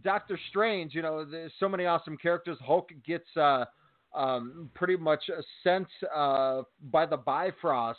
Doctor 0.03 0.39
Strange. 0.51 0.95
You 0.95 1.03
know, 1.03 1.25
there's 1.25 1.53
so 1.61 1.69
many 1.69 1.87
awesome 1.87 2.17
characters. 2.17 2.59
Hulk 2.65 2.91
gets 3.07 3.37
uh, 3.37 3.65
um, 4.15 4.71
pretty 4.75 4.97
much 4.97 5.23
sent 5.63 5.89
uh, 6.15 6.63
by 6.91 7.07
the 7.07 7.17
Bifrost 7.17 7.99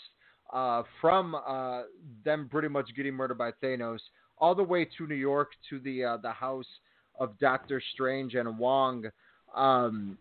uh, 0.52 0.84
from 1.02 1.36
uh, 1.36 1.84
them 2.26 2.48
pretty 2.50 2.68
much 2.68 2.90
getting 2.96 3.14
murdered 3.14 3.38
by 3.38 3.52
Thanos 3.64 4.00
all 4.38 4.56
the 4.56 4.64
way 4.64 4.86
to 4.98 5.08
New 5.08 5.16
York 5.16 5.52
to 5.70 5.80
the 5.80 6.04
uh, 6.04 6.18
the 6.18 6.32
house 6.32 6.66
of 7.20 7.38
Doctor 7.40 7.82
Strange 7.94 8.36
and 8.36 8.58
Wong. 8.58 9.06
Um, 9.56 10.18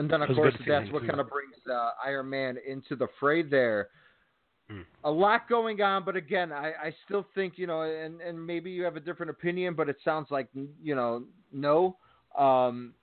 and 0.00 0.10
then 0.10 0.22
of 0.22 0.34
course 0.34 0.52
good 0.52 0.58
to 0.58 0.64
see 0.64 0.70
that's 0.70 0.90
what 0.90 1.02
too. 1.02 1.08
kind 1.08 1.20
of 1.20 1.28
brings 1.28 1.54
uh, 1.70 1.90
Iron 2.04 2.30
Man 2.30 2.56
into 2.66 2.96
the 2.96 3.06
fray 3.20 3.42
there. 3.42 3.88
Hmm. 4.70 4.80
A 5.04 5.10
lot 5.10 5.48
going 5.48 5.82
on, 5.82 6.04
but 6.04 6.16
again, 6.16 6.52
I, 6.52 6.72
I 6.82 6.94
still 7.04 7.26
think 7.34 7.54
you 7.56 7.66
know, 7.66 7.82
and, 7.82 8.20
and 8.20 8.44
maybe 8.44 8.70
you 8.70 8.82
have 8.84 8.96
a 8.96 9.00
different 9.00 9.30
opinion, 9.30 9.74
but 9.74 9.88
it 9.88 9.96
sounds 10.04 10.28
like 10.30 10.48
you 10.82 10.94
know, 10.94 11.24
no. 11.52 11.96
Um, 12.38 12.94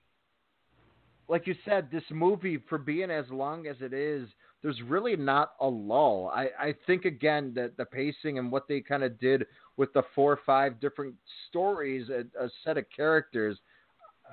like 1.28 1.46
you 1.46 1.54
said, 1.64 1.88
this 1.92 2.02
movie 2.10 2.58
for 2.68 2.78
being 2.78 3.10
as 3.10 3.26
long 3.30 3.66
as 3.66 3.76
it 3.80 3.92
is, 3.92 4.28
there's 4.62 4.80
really 4.82 5.14
not 5.14 5.52
a 5.60 5.66
lull. 5.66 6.32
I, 6.34 6.48
I 6.58 6.74
think 6.86 7.04
again 7.04 7.52
that 7.54 7.76
the 7.76 7.84
pacing 7.84 8.38
and 8.38 8.50
what 8.50 8.66
they 8.66 8.80
kind 8.80 9.04
of 9.04 9.20
did 9.20 9.46
with 9.76 9.92
the 9.92 10.02
four 10.14 10.32
or 10.32 10.40
five 10.44 10.80
different 10.80 11.14
stories, 11.48 12.08
a, 12.08 12.20
a 12.42 12.48
set 12.64 12.76
of 12.76 12.86
characters, 12.94 13.58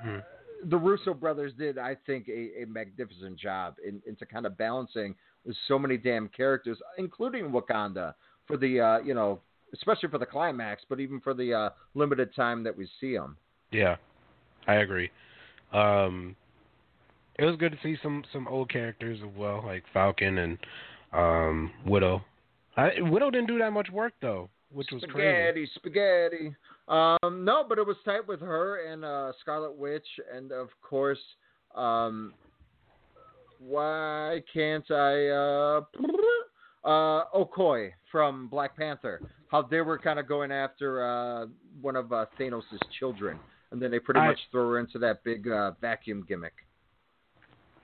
Hmm. 0.02 0.18
The 0.64 0.78
Russo 0.78 1.14
brothers 1.14 1.54
did, 1.58 1.78
I 1.78 1.96
think, 2.06 2.28
a, 2.28 2.64
a 2.64 2.66
magnificent 2.68 3.38
job 3.38 3.76
in, 3.86 4.02
into 4.06 4.26
kind 4.26 4.46
of 4.46 4.58
balancing 4.58 5.16
with 5.46 5.56
so 5.68 5.78
many 5.78 5.98
damn 5.98 6.28
characters, 6.30 6.78
including 6.98 7.52
Wakanda 7.52 8.14
for 8.48 8.58
the 8.58 8.80
uh, 8.80 9.00
you 9.00 9.14
know, 9.14 9.42
especially 9.74 10.10
for 10.10 10.18
the 10.18 10.26
climax, 10.26 10.84
but 10.90 11.00
even 11.00 11.20
for 11.20 11.34
the 11.34 11.54
uh, 11.54 11.70
limited 11.94 12.34
time 12.36 12.64
that 12.64 12.76
we 12.76 12.88
see 13.00 13.16
them. 13.16 13.38
Yeah, 13.72 13.96
I 14.68 14.76
agree. 14.76 15.12
Um, 15.74 16.36
it 17.38 17.46
was 17.46 17.56
good 17.58 17.74
to 17.74 17.78
see 17.84 17.98
some 18.02 18.24
some 18.32 18.48
old 18.48 18.70
characters 18.70 19.20
as 19.22 19.30
well, 19.38 19.64
like 19.66 19.84
Falcon 19.94 20.38
and 20.38 20.58
um, 21.14 21.72
Widow. 21.86 22.24
I, 22.78 22.92
Widow 23.00 23.32
didn't 23.32 23.48
do 23.48 23.60
that 23.60 23.72
much 23.72 23.90
work 23.92 24.14
though, 24.22 24.50
which 24.72 24.88
was 24.92 25.04
crazy. 25.10 25.12
spaghetti, 25.12 25.70
spaghetti. 25.76 26.56
Um, 26.88 27.44
no, 27.44 27.66
but 27.68 27.80
it 27.80 27.88
was 27.88 27.98
tight 28.06 28.28
with 28.28 28.42
her 28.42 28.86
and 28.92 29.04
uh, 29.04 29.32
Scarlet 29.42 29.76
Witch, 29.76 30.06
and 30.34 30.52
of 30.52 30.70
course, 30.82 31.20
um, 31.74 32.34
why 33.60 34.42
can't 34.54 34.90
I? 34.92 35.28
Uh, 35.28 35.82
uh, 36.84 37.24
Okoye 37.36 37.92
from 38.12 38.48
Black 38.48 38.78
Panther. 38.78 39.22
How 39.48 39.64
they 39.64 39.82
were 39.82 39.98
kind 39.98 40.20
of 40.20 40.28
going 40.28 40.52
after 40.52 41.04
uh, 41.04 41.48
one 41.82 41.96
of 41.96 42.12
uh, 42.14 42.26
Thanos' 42.40 42.64
children, 43.00 43.40
and 43.72 43.82
then 43.82 43.90
they 43.90 44.00
pretty 44.00 44.20
I- 44.20 44.28
much 44.28 44.40
throw 44.52 44.70
her 44.70 44.80
into 44.80 45.00
that 45.00 45.24
big 45.24 45.48
uh, 45.48 45.72
vacuum 45.82 46.24
gimmick. 46.28 46.54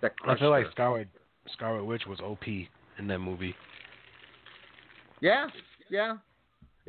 That 0.02 0.14
I 0.28 0.38
feel 0.38 0.50
like 0.50 0.66
her. 0.66 0.72
Scarlet 0.72 1.08
Scarlet 1.54 1.84
Witch 1.84 2.04
was 2.08 2.20
OP 2.20 2.46
in 2.48 3.08
that 3.08 3.20
movie. 3.20 3.56
Yeah, 5.22 5.48
yeah. 5.90 6.18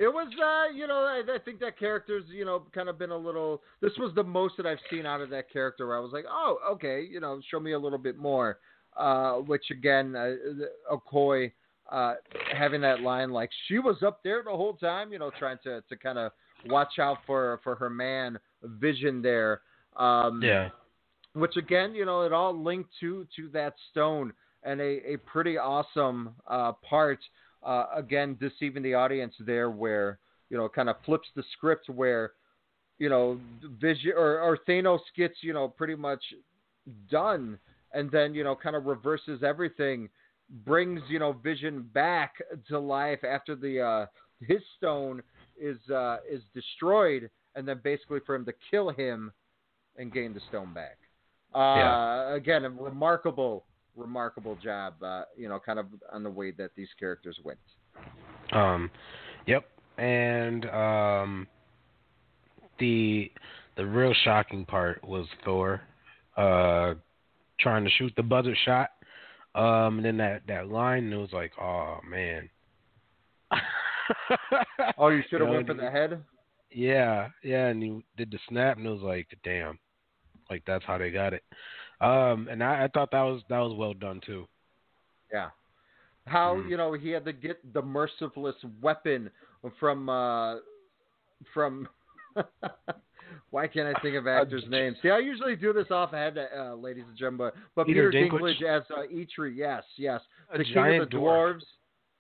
It 0.03 0.13
was, 0.13 0.27
uh, 0.43 0.75
you 0.75 0.89
know, 0.89 0.97
I, 0.97 1.23
I 1.33 1.39
think 1.39 1.61
that 1.61 1.79
character's, 1.79 2.25
you 2.27 2.45
know, 2.45 2.65
kind 2.75 2.89
of 2.89 2.99
been 2.99 3.11
a 3.13 3.17
little. 3.17 3.63
This 3.81 3.93
was 3.99 4.13
the 4.17 4.25
most 4.25 4.57
that 4.57 4.67
I've 4.67 4.81
seen 4.91 5.07
out 5.07 5.21
of 5.21 5.31
that 5.31 5.49
character. 5.53 5.87
Where 5.87 5.97
I 5.97 6.01
was 6.01 6.11
like, 6.13 6.25
oh, 6.29 6.59
okay, 6.73 7.07
you 7.09 7.21
know, 7.21 7.41
show 7.51 7.61
me 7.61 7.73
a 7.73 7.79
little 7.79 7.99
bit 7.99 8.19
more. 8.19 8.59
Uh, 8.97 9.35
which 9.35 9.71
again, 9.71 10.17
uh, 10.17 10.35
Okoye 10.93 11.53
uh, 11.91 12.15
having 12.53 12.81
that 12.81 13.01
line 13.01 13.31
like 13.31 13.49
she 13.69 13.79
was 13.79 14.03
up 14.03 14.23
there 14.25 14.43
the 14.43 14.51
whole 14.51 14.75
time, 14.75 15.13
you 15.13 15.21
know, 15.21 15.31
trying 15.39 15.59
to 15.63 15.83
to 15.89 15.97
kind 15.97 16.19
of 16.19 16.33
watch 16.67 16.99
out 16.99 17.19
for 17.25 17.61
for 17.63 17.77
her 17.77 17.89
man 17.89 18.39
Vision 18.65 19.23
there. 19.23 19.61
Um, 19.97 20.43
Yeah. 20.43 20.71
which 21.35 21.57
again, 21.57 21.95
you 21.95 22.05
know, 22.05 22.23
it 22.23 22.33
all 22.33 22.53
linked 22.61 22.91
to 23.01 23.27
to 23.37 23.49
that 23.51 23.75
stone 23.91 24.33
and 24.65 24.81
a, 24.81 25.13
a 25.13 25.17
pretty 25.19 25.59
awesome 25.59 26.35
uh, 26.49 26.73
part. 26.73 27.21
Uh, 27.65 27.87
again, 27.95 28.37
deceiving 28.41 28.83
the 28.83 28.95
audience 28.95 29.35
there, 29.41 29.71
where 29.71 30.19
you 30.51 30.57
know, 30.57 30.69
kind 30.69 30.89
of 30.89 30.97
flips 31.05 31.29
the 31.35 31.45
script 31.53 31.89
where 31.89 32.33
you 32.99 33.09
know, 33.09 33.41
Vision 33.81 34.13
or, 34.17 34.41
or 34.41 34.59
Thanos 34.69 35.01
gets 35.17 35.35
you 35.41 35.53
know 35.53 35.69
pretty 35.69 35.95
much 35.95 36.23
done, 37.11 37.59
and 37.93 38.11
then 38.11 38.35
you 38.35 38.45
know, 38.45 38.55
kind 38.55 38.77
of 38.77 38.87
reverses 38.87 39.43
everything, 39.43 40.09
brings 40.65 41.01
you 41.09 41.19
know 41.19 41.33
Vision 41.33 41.89
back 41.95 42.35
to 42.69 42.79
life 42.79 43.25
after 43.25 43.57
the 43.57 43.81
uh, 43.81 44.07
his 44.41 44.61
stone 44.77 45.23
is 45.61 45.79
uh, 45.91 46.19
is 46.31 46.43
destroyed, 46.55 47.31
and 47.57 47.67
then 47.67 47.81
basically 47.83 48.21
for 48.25 48.35
him 48.35 48.45
to 48.45 48.53
kill 48.71 48.91
him 48.91 49.33
and 49.97 50.13
gain 50.13 50.33
the 50.33 50.41
stone 50.49 50.73
back. 50.73 50.99
Uh, 51.55 51.59
Yeah. 51.59 52.35
Again, 52.35 52.65
a 52.65 52.71
remarkable, 52.71 53.65
remarkable 53.97 54.57
job. 54.63 54.95
Uh, 55.03 55.25
you 55.37 55.49
know, 55.49 55.59
kind 55.59 55.79
of 55.79 55.87
on 56.13 56.23
the 56.23 56.31
way 56.31 56.51
that 56.53 56.71
these 56.77 56.89
characters 56.99 57.39
went. 57.45 57.59
Um, 58.53 58.91
yep. 59.47 59.65
And 59.99 60.65
um, 60.67 61.47
the 62.79 63.31
the 63.77 63.87
real 63.87 64.15
shocking 64.25 64.65
part 64.65 65.03
was 65.05 65.27
Thor 65.45 65.83
uh, 66.37 66.95
trying 67.61 67.85
to 67.85 67.91
shoot 67.91 68.13
the 68.17 68.23
buzzer 68.23 68.57
shot. 68.65 68.91
Um, 69.55 69.99
and 69.99 70.05
then 70.05 70.17
that 70.19 70.43
that 70.49 70.69
line, 70.69 71.13
it 71.13 71.17
was 71.17 71.33
like, 71.33 71.53
oh 71.61 71.99
man. 72.09 72.49
Oh, 74.99 75.09
you 75.09 75.23
should 75.31 75.41
have 75.41 75.49
You 75.49 75.53
know, 75.53 75.53
went 75.59 75.67
for 75.69 75.75
the 75.75 75.91
head. 75.91 76.23
Yeah, 76.71 77.29
yeah, 77.43 77.69
and 77.69 77.83
he 77.83 78.05
did 78.17 78.31
the 78.31 78.39
snap, 78.49 78.77
and 78.77 78.87
it 78.87 78.91
was 78.91 79.03
like, 79.03 79.29
damn, 79.45 79.79
like 80.51 80.63
that's 80.67 80.85
how 80.85 80.99
they 80.99 81.11
got 81.11 81.33
it. 81.33 81.45
Um, 82.03 82.49
and 82.51 82.63
I, 82.63 82.85
I 82.85 82.89
thought 82.89 83.11
that 83.13 83.23
was 83.23 83.43
that 83.49 83.59
was 83.59 83.75
well 83.77 83.95
done 83.95 84.21
too. 84.27 84.47
Yeah. 85.33 85.51
How 86.27 86.57
Mm. 86.57 86.69
you 86.71 86.77
know 86.77 86.93
he 86.93 87.11
had 87.11 87.25
to 87.25 87.33
get 87.33 87.73
the 87.73 87.83
merciless 87.83 88.57
weapon 88.81 89.31
from 89.79 90.09
uh, 90.09 90.57
from. 91.55 91.89
Why 93.51 93.67
can't 93.67 93.95
I 93.95 94.01
think 94.01 94.17
of 94.17 94.27
actors' 94.39 94.65
names? 94.69 94.97
See, 95.03 95.11
I 95.11 95.19
usually 95.19 95.57
do 95.57 95.73
this 95.73 95.91
offhand, 95.91 96.39
uh, 96.39 96.75
ladies 96.75 97.05
and 97.09 97.17
gentlemen. 97.17 97.51
But 97.75 97.87
Peter 97.87 98.11
Peter 98.11 98.31
Dinklage? 98.31 98.59
Dinklage 98.61 98.79
as 98.79 98.83
uh, 98.91 99.03
Eitri, 99.13 99.55
yes, 99.57 99.83
yes, 99.97 100.21
the 100.57 100.65
king 100.65 100.75
giant 100.75 101.03
of 101.03 101.11
the 101.11 101.17
dwarf. 101.17 101.55
dwarves, 101.57 101.63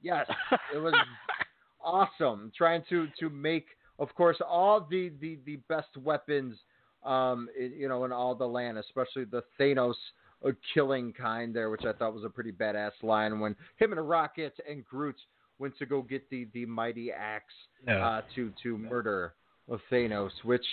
yes, 0.02 0.26
it 0.74 0.78
was 0.78 0.94
awesome. 1.84 2.52
Trying 2.56 2.82
to 2.90 3.08
to 3.18 3.30
make, 3.30 3.66
of 3.98 4.14
course, 4.14 4.36
all 4.46 4.86
the 4.90 5.10
the 5.20 5.38
the 5.46 5.56
best 5.68 5.96
weapons, 5.96 6.56
um, 7.04 7.48
in, 7.58 7.72
you 7.72 7.88
know, 7.88 8.04
in 8.04 8.12
all 8.12 8.34
the 8.34 8.46
land, 8.46 8.78
especially 8.78 9.24
the 9.24 9.42
Thanos 9.58 9.94
uh, 10.46 10.50
killing 10.74 11.12
kind 11.12 11.54
there, 11.54 11.70
which 11.70 11.84
I 11.84 11.92
thought 11.92 12.14
was 12.14 12.24
a 12.24 12.28
pretty 12.30 12.52
badass 12.52 12.92
line 13.02 13.40
when 13.40 13.54
him 13.76 13.92
and 13.92 14.08
Rocket 14.08 14.54
and 14.68 14.84
Groot 14.84 15.16
went 15.58 15.76
to 15.78 15.86
go 15.86 16.02
get 16.02 16.28
the 16.30 16.46
the 16.54 16.66
mighty 16.66 17.12
axe 17.12 17.54
Yeah. 17.86 18.04
uh, 18.06 18.22
to 18.34 18.52
to 18.62 18.78
murder 18.78 19.34
Thanos, 19.90 20.30
which. 20.44 20.64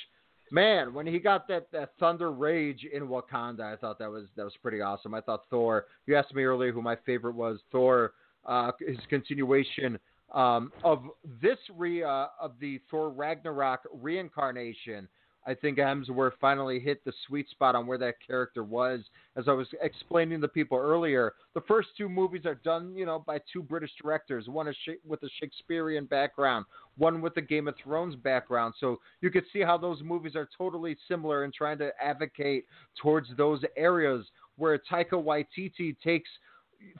Man, 0.51 0.95
when 0.95 1.05
he 1.05 1.19
got 1.19 1.47
that, 1.49 1.67
that 1.71 1.91
thunder 1.99 2.31
rage 2.31 2.83
in 2.91 3.03
Wakanda, 3.03 3.61
I 3.71 3.75
thought 3.75 3.99
that 3.99 4.09
was 4.09 4.25
that 4.35 4.43
was 4.43 4.53
pretty 4.63 4.81
awesome. 4.81 5.13
I 5.13 5.21
thought 5.21 5.43
Thor. 5.51 5.85
You 6.07 6.15
asked 6.15 6.33
me 6.33 6.41
earlier 6.41 6.71
who 6.71 6.81
my 6.81 6.95
favorite 7.05 7.35
was. 7.35 7.59
Thor, 7.71 8.13
uh, 8.47 8.71
his 8.79 8.97
continuation 9.11 9.99
um, 10.33 10.71
of 10.83 11.03
this 11.39 11.59
re 11.77 12.01
uh, 12.01 12.29
of 12.41 12.53
the 12.59 12.81
Thor 12.89 13.11
Ragnarok 13.11 13.81
reincarnation. 13.93 15.07
I 15.49 15.55
think 15.55 15.79
Hemsworth 15.79 16.33
finally 16.39 16.79
hit 16.79 17.03
the 17.03 17.13
sweet 17.25 17.49
spot 17.49 17.73
on 17.73 17.87
where 17.87 17.97
that 17.97 18.17
character 18.25 18.63
was. 18.63 18.99
As 19.35 19.47
I 19.47 19.51
was 19.51 19.67
explaining 19.81 20.41
to 20.41 20.47
people 20.47 20.77
earlier, 20.77 21.33
the 21.55 21.61
first 21.61 21.87
two 21.97 22.07
movies 22.07 22.45
are 22.45 22.53
done, 22.53 22.95
you 22.95 23.07
know, 23.07 23.23
by 23.25 23.39
two 23.51 23.63
British 23.63 23.89
directors. 23.99 24.47
One 24.47 24.71
with 25.07 25.23
a 25.23 25.29
Shakespearean 25.39 26.05
background, 26.05 26.65
one 26.99 27.19
with 27.19 27.35
a 27.37 27.41
Game 27.41 27.67
of 27.67 27.73
Thrones 27.83 28.15
background. 28.15 28.75
So 28.79 28.99
you 29.21 29.31
could 29.31 29.45
see 29.51 29.61
how 29.61 29.75
those 29.75 30.03
movies 30.03 30.35
are 30.35 30.47
totally 30.55 30.95
similar 31.07 31.43
in 31.45 31.51
trying 31.51 31.79
to 31.79 31.89
advocate 31.99 32.65
towards 33.01 33.29
those 33.35 33.63
areas 33.75 34.27
where 34.57 34.77
Taika 34.77 35.13
Waititi 35.13 35.97
takes 36.03 36.29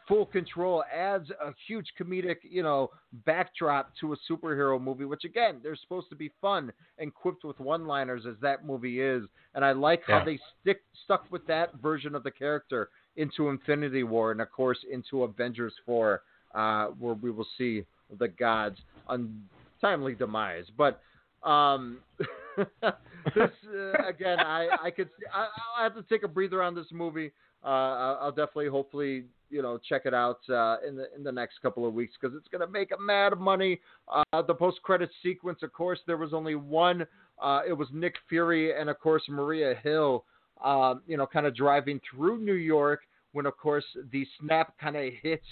full 0.07 0.26
control 0.26 0.84
adds 0.93 1.30
a 1.30 1.51
huge 1.68 1.88
comedic, 1.99 2.38
you 2.43 2.64
know, 2.64 2.89
backdrop 3.26 3.91
to 3.99 4.14
a 4.14 4.18
superhero 4.30 4.81
movie, 4.81 5.06
which 5.06 5.23
again, 5.23 5.60
they're 5.64 5.76
supposed 5.76 6.10
to 6.10 6.15
be 6.15 6.31
fun 6.41 6.72
and 6.97 7.14
quipped 7.14 7.43
with 7.43 7.60
one-liners 7.60 8.23
as 8.27 8.35
that 8.41 8.65
movie 8.65 9.01
is. 9.01 9.23
And 9.56 9.64
I 9.64 9.72
like 9.72 10.01
how 10.07 10.23
they 10.23 10.39
stick 10.61 10.81
stuck 11.06 11.26
with 11.31 11.45
that 11.47 11.76
version 11.81 12.15
of 12.15 12.23
the 12.23 12.31
character 12.31 12.89
into 13.15 13.49
Infinity 13.49 14.03
War 14.03 14.31
and 14.31 14.41
of 14.41 14.51
course 14.51 14.80
into 14.91 15.23
Avengers 15.23 15.73
4, 15.85 16.22
uh, 16.56 16.85
where 16.88 17.14
we 17.15 17.31
will 17.31 17.47
see 17.57 17.85
the 18.18 18.27
gods 18.27 18.77
untimely 19.07 20.15
demise. 20.15 20.65
But 20.77 21.01
um, 21.43 21.99
this 22.57 23.49
uh, 23.73 24.07
again, 24.07 24.39
I 24.39 24.68
I 24.84 24.91
could 24.91 25.10
I, 25.34 25.47
I'll 25.77 25.84
have 25.84 25.95
to 25.95 26.03
take 26.03 26.23
a 26.23 26.27
breather 26.27 26.61
on 26.61 26.76
this 26.76 26.88
movie. 26.91 27.31
Uh, 27.64 28.18
I'll 28.22 28.31
definitely, 28.31 28.68
hopefully, 28.68 29.26
you 29.49 29.61
know, 29.61 29.77
check 29.77 30.03
it 30.06 30.14
out 30.14 30.40
uh, 30.49 30.77
in 30.88 30.95
the 30.95 31.14
in 31.15 31.23
the 31.23 31.31
next 31.31 31.61
couple 31.61 31.88
of 31.88 31.94
weeks 31.94 32.14
because 32.19 32.36
it's 32.38 32.48
gonna 32.48 32.68
make 32.68 32.91
a 32.91 33.02
mad 33.02 33.38
money. 33.40 33.80
Uh, 34.07 34.41
the 34.41 34.53
post 34.53 34.81
credit 34.84 35.10
sequence, 35.23 35.60
of 35.64 35.73
course, 35.73 35.99
there 36.07 36.18
was 36.18 36.34
only 36.34 36.56
one. 36.56 37.06
Uh, 37.41 37.61
it 37.68 37.73
was 37.73 37.88
Nick 37.91 38.15
Fury 38.27 38.80
and 38.80 38.90
of 38.90 38.99
course 38.99 39.23
Maria 39.27 39.76
Hill. 39.84 40.23
Um, 40.64 41.02
you 41.07 41.15
know, 41.15 41.26
kind 41.26 41.45
of 41.45 41.56
driving 41.56 42.02
through 42.10 42.40
New 42.40 42.53
York 42.53 43.02
when, 43.31 43.45
of 43.45 43.56
course, 43.57 43.86
the 44.11 44.26
snap 44.40 44.73
kind 44.77 44.98
of 44.98 45.14
hits 45.22 45.45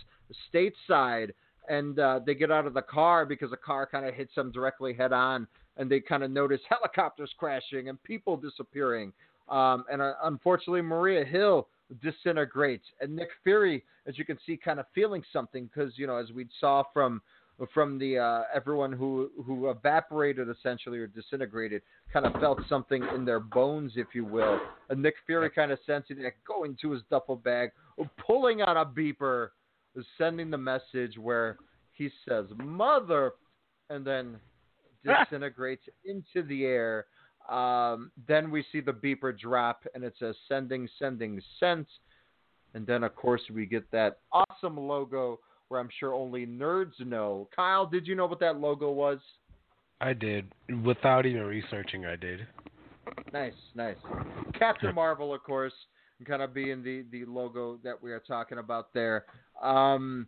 stateside 0.54 1.32
and 1.68 2.00
uh, 2.00 2.20
they 2.26 2.34
get 2.34 2.52
out 2.52 2.66
of 2.66 2.74
the 2.74 2.82
car 2.82 3.26
because 3.26 3.52
a 3.52 3.58
car 3.58 3.88
kind 3.90 4.06
of 4.06 4.14
hits 4.14 4.34
them 4.36 4.52
directly 4.52 4.94
head 4.94 5.14
on, 5.14 5.48
and 5.78 5.90
they 5.90 6.00
kind 6.00 6.24
of 6.24 6.32
notice 6.32 6.62
helicopters 6.70 7.32
crashing 7.38 7.90
and 7.90 8.02
people 8.04 8.38
disappearing. 8.38 9.12
Um, 9.50 9.86
and 9.92 10.02
uh, 10.02 10.14
unfortunately, 10.24 10.82
Maria 10.82 11.24
Hill 11.24 11.68
disintegrates, 12.02 12.86
and 13.02 13.16
Nick 13.16 13.30
Fury, 13.44 13.84
as 14.06 14.18
you 14.18 14.26
can 14.26 14.38
see, 14.46 14.58
kind 14.58 14.80
of 14.80 14.86
feeling 14.94 15.24
something 15.32 15.70
because 15.74 15.94
you 15.98 16.08
know, 16.08 16.18
as 16.18 16.32
we 16.32 16.48
saw 16.60 16.84
from 16.94 17.22
from 17.74 17.98
the 17.98 18.20
uh, 18.20 18.42
everyone 18.54 18.92
who 18.92 19.32
who 19.46 19.70
evaporated 19.70 20.48
essentially 20.50 21.00
or 21.00 21.08
disintegrated, 21.08 21.82
kind 22.12 22.26
of 22.26 22.34
felt 22.40 22.60
something 22.70 23.04
in 23.16 23.26
their 23.26 23.40
bones, 23.40 23.94
if 23.96 24.08
you 24.14 24.26
will. 24.26 24.60
And 24.90 25.02
Nick 25.02 25.16
Fury 25.26 25.50
kind 25.50 25.72
of 25.72 25.80
sensing 25.86 26.22
that 26.22 26.34
going 26.48 26.78
to 26.82 26.92
his 26.92 27.02
duffel 27.10 27.36
bag, 27.36 27.72
pulling 28.26 28.62
out 28.62 28.78
a 28.78 28.86
beeper 28.86 29.50
sending 30.18 30.50
the 30.50 30.58
message 30.58 31.18
where 31.18 31.58
he 31.94 32.10
says 32.28 32.46
"mother," 32.58 33.34
and 33.90 34.06
then 34.06 34.38
disintegrates 35.04 35.84
into 36.06 36.48
the 36.48 36.66
air. 36.66 37.06
Um, 37.50 38.12
then 38.28 38.52
we 38.52 38.66
see 38.72 38.82
the 38.82 38.92
beeper 38.92 39.38
drop, 39.38 39.86
and 39.96 40.04
it 40.04 40.14
says 40.20 40.36
"sending, 40.48 40.88
sending, 41.00 41.42
sent." 41.60 41.88
And 42.74 42.86
then, 42.86 43.04
of 43.04 43.16
course, 43.16 43.42
we 43.54 43.66
get 43.66 43.90
that 43.92 44.20
awesome 44.32 44.78
logo 44.78 45.40
where 45.70 45.80
I'm 45.80 45.90
sure 46.00 46.14
only 46.14 46.46
nerds 46.46 47.00
know. 47.00 47.48
Kyle, 47.56 47.86
did 47.86 48.08
you 48.08 48.16
know 48.16 48.26
what 48.26 48.40
that 48.40 48.58
logo 48.60 48.92
was? 48.92 49.20
I 50.00 50.14
did 50.14 50.46
without 50.86 51.26
even 51.26 51.44
researching. 51.44 52.06
I 52.06 52.16
did. 52.16 52.46
Nice, 53.34 53.54
nice. 53.74 53.96
Captain 54.58 54.94
Marvel, 54.94 55.34
of 55.34 55.44
course, 55.44 55.74
kind 56.26 56.42
of 56.42 56.54
being 56.54 56.84
the 56.84 57.06
the 57.12 57.26
logo 57.26 57.80
that 57.84 58.02
we 58.02 58.12
are 58.12 58.20
talking 58.20 58.58
about 58.58 58.94
there. 58.94 59.26
Um, 59.62 60.28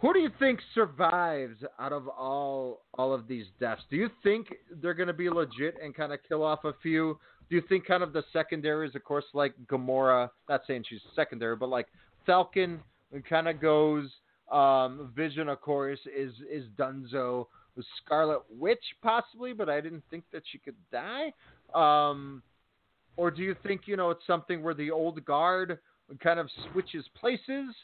who 0.00 0.12
do 0.12 0.20
you 0.20 0.30
think 0.38 0.60
survives 0.74 1.56
out 1.78 1.92
of 1.92 2.08
all 2.08 2.82
all 2.94 3.12
of 3.12 3.26
these 3.26 3.46
deaths? 3.58 3.82
Do 3.90 3.96
you 3.96 4.08
think 4.22 4.48
they're 4.80 4.94
going 4.94 5.08
to 5.08 5.12
be 5.12 5.28
legit 5.28 5.76
and 5.82 5.94
kind 5.94 6.12
of 6.12 6.20
kill 6.26 6.42
off 6.42 6.64
a 6.64 6.72
few? 6.82 7.18
Do 7.50 7.56
you 7.56 7.62
think 7.68 7.86
kind 7.86 8.02
of 8.02 8.12
the 8.12 8.22
secondaries, 8.32 8.94
of 8.94 9.02
course, 9.04 9.24
like 9.34 9.54
Gamora? 9.66 10.30
Not 10.48 10.62
saying 10.66 10.84
she's 10.88 11.00
secondary, 11.16 11.56
but 11.56 11.68
like 11.68 11.86
Falcon 12.26 12.80
kind 13.28 13.48
of 13.48 13.60
goes. 13.60 14.08
Um, 14.52 15.12
Vision, 15.14 15.48
of 15.48 15.60
course, 15.60 16.00
is 16.16 16.32
is 16.50 16.64
Dunzo. 16.78 17.46
Scarlet 18.04 18.42
Witch, 18.50 18.82
possibly, 19.02 19.52
but 19.52 19.68
I 19.68 19.80
didn't 19.80 20.02
think 20.10 20.24
that 20.32 20.42
she 20.50 20.58
could 20.58 20.74
die. 20.90 21.32
Um, 21.74 22.42
or 23.16 23.30
do 23.30 23.42
you 23.42 23.54
think 23.62 23.82
you 23.86 23.96
know 23.96 24.10
it's 24.10 24.26
something 24.26 24.62
where 24.62 24.74
the 24.74 24.90
old 24.90 25.24
guard 25.24 25.78
kind 26.20 26.40
of 26.40 26.48
switches 26.70 27.04
places, 27.18 27.74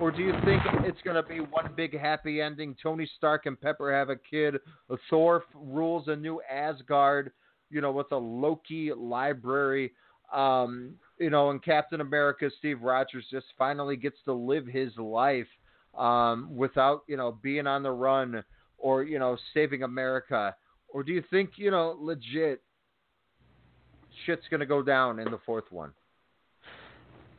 or 0.00 0.10
do 0.10 0.22
you 0.22 0.32
think 0.44 0.62
it's 0.84 1.00
going 1.02 1.16
to 1.16 1.22
be 1.22 1.40
one 1.40 1.70
big 1.76 1.98
happy 1.98 2.40
ending? 2.40 2.76
Tony 2.82 3.08
Stark 3.16 3.46
and 3.46 3.60
Pepper 3.60 3.92
have 3.92 4.10
a 4.10 4.16
kid. 4.16 4.56
Thor 5.08 5.44
rules 5.54 6.08
a 6.08 6.16
new 6.16 6.40
Asgard, 6.50 7.32
you 7.70 7.80
know, 7.80 7.92
with 7.92 8.10
a 8.12 8.16
Loki 8.16 8.92
library. 8.92 9.92
Um, 10.32 10.94
you 11.18 11.30
know, 11.30 11.50
and 11.50 11.62
Captain 11.62 12.00
America, 12.00 12.50
Steve 12.58 12.82
Rogers, 12.82 13.26
just 13.30 13.46
finally 13.58 13.96
gets 13.96 14.16
to 14.24 14.32
live 14.32 14.66
his 14.66 14.96
life 14.96 15.46
um, 15.96 16.48
without 16.54 17.02
you 17.06 17.16
know 17.16 17.38
being 17.42 17.66
on 17.66 17.82
the 17.82 17.90
run 17.90 18.42
or 18.78 19.02
you 19.04 19.18
know 19.18 19.36
saving 19.54 19.82
America. 19.82 20.54
Or 20.88 21.02
do 21.02 21.12
you 21.12 21.22
think 21.30 21.52
you 21.56 21.70
know 21.70 21.96
legit 22.00 22.62
shit's 24.26 24.46
going 24.50 24.60
to 24.60 24.66
go 24.66 24.82
down 24.82 25.18
in 25.18 25.30
the 25.30 25.38
fourth 25.44 25.70
one? 25.70 25.92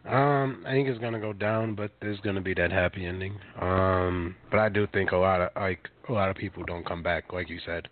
Um, 0.06 0.64
I 0.68 0.72
think 0.72 0.90
it's 0.90 1.00
gonna 1.00 1.20
go 1.20 1.32
down, 1.32 1.76
but 1.76 1.92
there's 2.02 2.20
gonna 2.22 2.42
be 2.42 2.54
that 2.56 2.72
happy 2.72 3.06
ending. 3.06 3.40
Um, 3.60 4.36
but 4.52 4.60
I 4.60 4.70
do 4.70 4.86
think 4.88 5.12
a 5.12 5.18
lot 5.18 5.42
of 5.42 5.50
like 5.56 5.88
a 6.10 6.12
lot 6.12 6.30
of 6.30 6.36
people 6.36 6.64
don't 6.66 6.86
come 6.86 7.02
back, 7.02 7.32
like 7.32 7.50
you 7.50 7.60
said. 7.66 7.88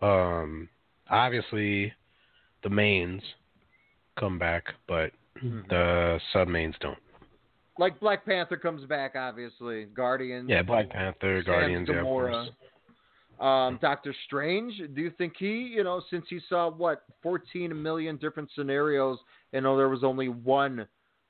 Um, 0.00 0.68
obviously, 1.10 1.92
the 2.62 2.70
mains 2.70 3.22
come 4.18 4.38
back, 4.38 4.64
but 4.88 5.12
the 5.68 6.18
sub 6.32 6.48
mains 6.48 6.74
don't. 6.80 6.98
Like 7.78 8.00
Black 8.00 8.24
Panther 8.24 8.56
comes 8.56 8.86
back, 8.86 9.14
obviously. 9.16 9.84
Guardians. 9.84 10.48
Yeah, 10.48 10.62
Black 10.62 10.88
Panther, 10.88 11.42
Sam 11.44 11.52
Guardians, 11.52 11.88
yeah, 11.90 11.96
of 11.96 12.06
Gamora. 12.06 12.30
course. 12.30 12.48
Um, 13.38 13.78
Doctor 13.82 14.14
Strange. 14.26 14.72
Do 14.94 15.02
you 15.02 15.10
think 15.18 15.34
he, 15.38 15.72
you 15.74 15.84
know, 15.84 16.00
since 16.10 16.24
he 16.30 16.40
saw 16.48 16.70
what 16.70 17.02
14 17.22 17.82
million 17.82 18.16
different 18.16 18.48
scenarios, 18.54 19.18
you 19.52 19.60
know, 19.60 19.76
there 19.76 19.90
was 19.90 20.02
only 20.02 20.28
one, 20.28 20.86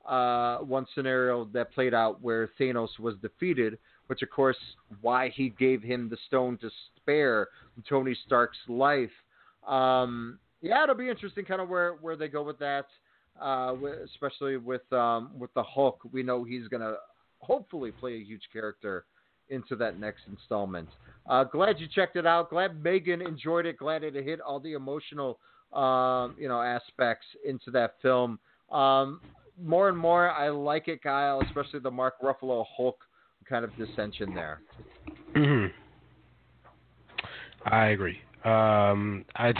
uh, 0.07 0.59
one 0.59 0.85
scenario 0.95 1.45
that 1.53 1.73
played 1.73 1.93
out 1.93 2.21
where 2.21 2.49
Thanos 2.59 2.97
was 2.99 3.15
defeated, 3.21 3.77
which 4.07 4.21
of 4.21 4.29
course 4.29 4.57
why 5.01 5.29
he 5.29 5.49
gave 5.49 5.83
him 5.83 6.09
the 6.09 6.17
stone 6.27 6.57
to 6.59 6.69
spare 6.95 7.49
Tony 7.87 8.17
Stark's 8.25 8.57
life. 8.67 9.11
Um, 9.67 10.39
yeah, 10.61 10.83
it'll 10.83 10.95
be 10.95 11.09
interesting, 11.09 11.45
kind 11.45 11.61
of 11.61 11.69
where 11.69 11.93
where 11.95 12.15
they 12.15 12.29
go 12.29 12.41
with 12.41 12.57
that, 12.59 12.87
uh, 13.41 13.75
especially 14.05 14.57
with 14.57 14.91
um, 14.93 15.31
with 15.37 15.53
the 15.53 15.63
Hulk. 15.63 15.99
We 16.11 16.23
know 16.23 16.43
he's 16.43 16.67
gonna 16.69 16.95
hopefully 17.39 17.91
play 17.91 18.15
a 18.15 18.23
huge 18.23 18.43
character 18.51 19.05
into 19.49 19.75
that 19.75 19.99
next 19.99 20.21
installment. 20.27 20.89
Uh, 21.27 21.43
glad 21.43 21.79
you 21.79 21.87
checked 21.87 22.15
it 22.15 22.25
out. 22.25 22.49
Glad 22.49 22.81
Megan 22.81 23.21
enjoyed 23.21 23.65
it. 23.65 23.77
Glad 23.77 24.03
it 24.03 24.15
hit 24.15 24.41
all 24.41 24.59
the 24.59 24.73
emotional, 24.73 25.39
um, 25.73 26.35
you 26.39 26.47
know, 26.47 26.61
aspects 26.61 27.25
into 27.45 27.71
that 27.71 27.95
film. 28.01 28.39
Um, 28.71 29.21
more 29.61 29.89
and 29.89 29.97
more, 29.97 30.29
I 30.31 30.49
like 30.49 30.87
it, 30.87 31.01
Kyle, 31.01 31.41
especially 31.41 31.79
the 31.79 31.91
Mark 31.91 32.15
Ruffalo 32.21 32.65
Hulk 32.75 32.97
kind 33.47 33.63
of 33.63 33.75
dissension 33.77 34.33
there. 34.33 34.61
Mhm. 35.33 35.71
I 37.65 37.87
agree. 37.87 38.21
Um, 38.43 39.25
I 39.35 39.53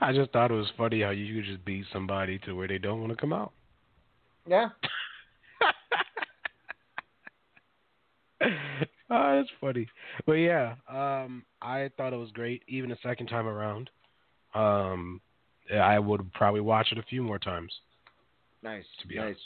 I 0.00 0.12
just 0.12 0.30
thought 0.32 0.50
it 0.50 0.54
was 0.54 0.70
funny 0.76 1.02
how 1.02 1.10
you 1.10 1.34
could 1.34 1.44
just 1.44 1.64
beat 1.64 1.84
somebody 1.92 2.38
to 2.40 2.54
where 2.54 2.68
they 2.68 2.78
don't 2.78 3.00
want 3.00 3.10
to 3.10 3.16
come 3.16 3.32
out. 3.32 3.52
Yeah. 4.46 4.70
oh, 8.40 8.48
that's 9.10 9.48
funny. 9.60 9.88
But 10.26 10.34
yeah, 10.34 10.74
um, 10.88 11.44
I 11.60 11.90
thought 11.96 12.12
it 12.12 12.16
was 12.16 12.30
great, 12.32 12.62
even 12.68 12.90
the 12.90 12.98
second 13.02 13.26
time 13.26 13.46
around. 13.46 13.90
Um, 14.54 15.20
I 15.72 15.98
would 15.98 16.32
probably 16.32 16.60
watch 16.60 16.88
it 16.92 16.98
a 16.98 17.02
few 17.02 17.22
more 17.22 17.38
times. 17.38 17.72
Nice. 18.62 18.84
To 19.00 19.08
be 19.08 19.16
nice. 19.16 19.26
honest. 19.26 19.40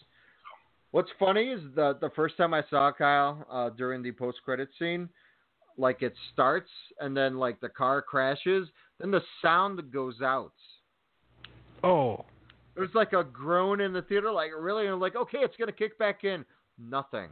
What's 0.93 1.11
funny 1.19 1.49
is 1.51 1.61
the 1.75 1.99
the 2.01 2.11
first 2.17 2.37
time 2.37 2.55
I 2.55 2.63
saw 2.71 2.93
Kyle 2.93 3.47
uh, 3.51 3.71
during 3.71 4.03
the 4.03 4.13
post 4.13 4.39
credit 4.45 4.69
scene, 4.79 5.09
like 5.77 6.03
it 6.03 6.15
starts 6.33 6.71
and 7.01 7.17
then 7.17 7.37
like 7.39 7.61
the 7.61 7.69
car 7.69 8.03
crashes, 8.03 8.69
then 8.99 9.11
the 9.11 9.23
sound 9.43 9.81
goes 9.93 10.21
out. 10.23 10.53
Oh. 11.83 12.25
There's 12.75 12.95
like 12.95 13.15
a 13.15 13.25
groan 13.25 13.81
in 13.81 13.93
the 13.93 14.03
theater, 14.03 14.31
like 14.31 14.51
really, 14.59 14.87
and 14.87 15.01
like, 15.01 15.17
okay, 15.17 15.39
it's 15.39 15.57
gonna 15.57 15.73
kick 15.73 15.99
back 15.99 16.25
in. 16.25 16.45
Nothing. 16.79 17.31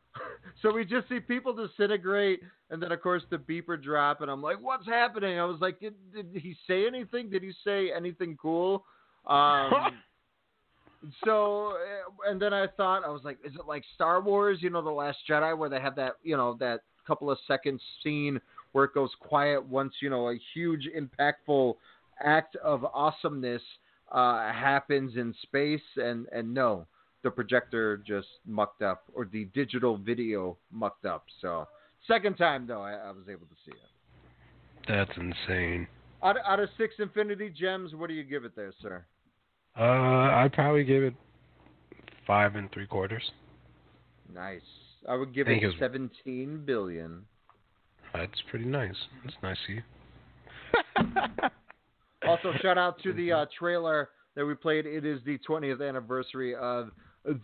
so 0.62 0.72
we 0.72 0.84
just 0.84 1.08
see 1.08 1.20
people 1.20 1.52
disintegrate, 1.52 2.40
and 2.70 2.82
then 2.82 2.92
of 2.92 3.02
course 3.02 3.22
the 3.30 3.36
beeper 3.36 3.80
drop, 3.82 4.22
and 4.22 4.30
I'm 4.30 4.42
like, 4.42 4.56
what's 4.60 4.86
happening? 4.86 5.38
I 5.38 5.44
was 5.44 5.60
like, 5.60 5.80
did, 5.80 5.94
did 6.14 6.30
he 6.34 6.56
say 6.66 6.86
anything? 6.86 7.30
Did 7.30 7.42
he 7.42 7.52
say 7.64 7.90
anything 7.96 8.36
cool? 8.40 8.84
Um, 9.26 9.72
so, 11.24 11.72
uh, 11.72 12.30
and 12.30 12.40
then 12.40 12.52
I 12.52 12.66
thought, 12.66 13.04
I 13.04 13.08
was 13.08 13.22
like, 13.24 13.38
is 13.44 13.54
it 13.54 13.66
like 13.66 13.84
Star 13.94 14.20
Wars? 14.20 14.58
You 14.60 14.70
know, 14.70 14.82
the 14.82 14.90
Last 14.90 15.18
Jedi, 15.28 15.56
where 15.56 15.68
they 15.68 15.80
have 15.80 15.96
that, 15.96 16.14
you 16.22 16.36
know, 16.36 16.56
that 16.60 16.80
couple 17.06 17.30
of 17.30 17.38
seconds 17.46 17.80
scene 18.02 18.40
where 18.72 18.84
it 18.84 18.94
goes 18.94 19.10
quiet 19.20 19.64
once 19.64 19.94
you 20.02 20.10
know 20.10 20.30
a 20.30 20.38
huge 20.54 20.88
impactful 20.96 21.74
act 22.20 22.56
of 22.56 22.84
awesomeness 22.84 23.62
uh, 24.12 24.52
happens 24.52 25.16
in 25.16 25.34
space, 25.42 25.80
and 25.96 26.26
and 26.32 26.52
no, 26.52 26.86
the 27.22 27.30
projector 27.30 27.96
just 27.98 28.28
mucked 28.46 28.82
up 28.82 29.04
or 29.14 29.28
the 29.32 29.46
digital 29.54 29.96
video 29.96 30.56
mucked 30.70 31.06
up. 31.06 31.24
So 31.40 31.66
second 32.06 32.36
time 32.36 32.66
though, 32.66 32.82
I, 32.82 32.92
I 32.92 33.10
was 33.10 33.24
able 33.30 33.46
to 33.46 33.54
see 33.64 33.72
it. 33.72 34.86
That's 34.88 35.10
insane. 35.16 35.88
Out, 36.22 36.36
out 36.46 36.60
of 36.60 36.68
six 36.78 36.94
Infinity 36.98 37.50
Gems, 37.50 37.94
what 37.94 38.08
do 38.08 38.14
you 38.14 38.22
give 38.22 38.44
it 38.44 38.54
there, 38.54 38.72
sir? 38.80 39.04
Uh, 39.78 39.82
I'd 39.82 40.52
probably 40.52 40.84
give 40.84 41.02
it 41.02 41.14
five 42.26 42.56
and 42.56 42.70
three 42.72 42.86
quarters. 42.86 43.22
Nice. 44.32 44.62
I 45.08 45.14
would 45.14 45.34
give 45.34 45.46
Think 45.46 45.62
it 45.62 45.68
it 45.68 45.74
17 45.78 46.62
billion. 46.64 47.22
That's 48.14 48.42
pretty 48.50 48.64
nice. 48.64 48.96
That's 49.24 49.36
nice 49.42 49.58
of 49.68 49.74
you. 49.74 49.82
Also, 52.26 52.52
shout 52.60 52.76
out 52.76 53.00
to 53.02 53.12
the 53.12 53.32
uh, 53.32 53.46
trailer 53.56 54.10
that 54.34 54.44
we 54.44 54.54
played. 54.54 54.84
It 54.86 55.04
is 55.04 55.20
the 55.24 55.38
20th 55.48 55.86
anniversary 55.86 56.54
of 56.54 56.90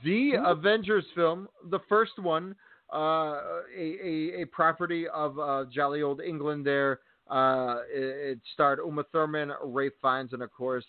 the 0.05 0.33
Avengers 0.45 1.05
film, 1.15 1.49
the 1.71 1.79
first 1.89 2.19
one, 2.19 2.55
uh, 2.93 3.41
a, 3.77 3.97
a, 4.05 4.43
a 4.43 4.45
property 4.47 5.07
of 5.09 5.39
uh, 5.39 5.65
jolly 5.73 6.03
old 6.03 6.21
England 6.21 6.67
there. 6.67 7.01
Uh, 7.31 7.79
it, 7.93 8.33
it 8.33 8.39
starred 8.53 8.81
Uma 8.85 9.05
Thurman, 9.13 9.53
Ralph 9.63 9.93
Fiennes, 10.03 10.33
and 10.33 10.43
of 10.43 10.53
course, 10.53 10.85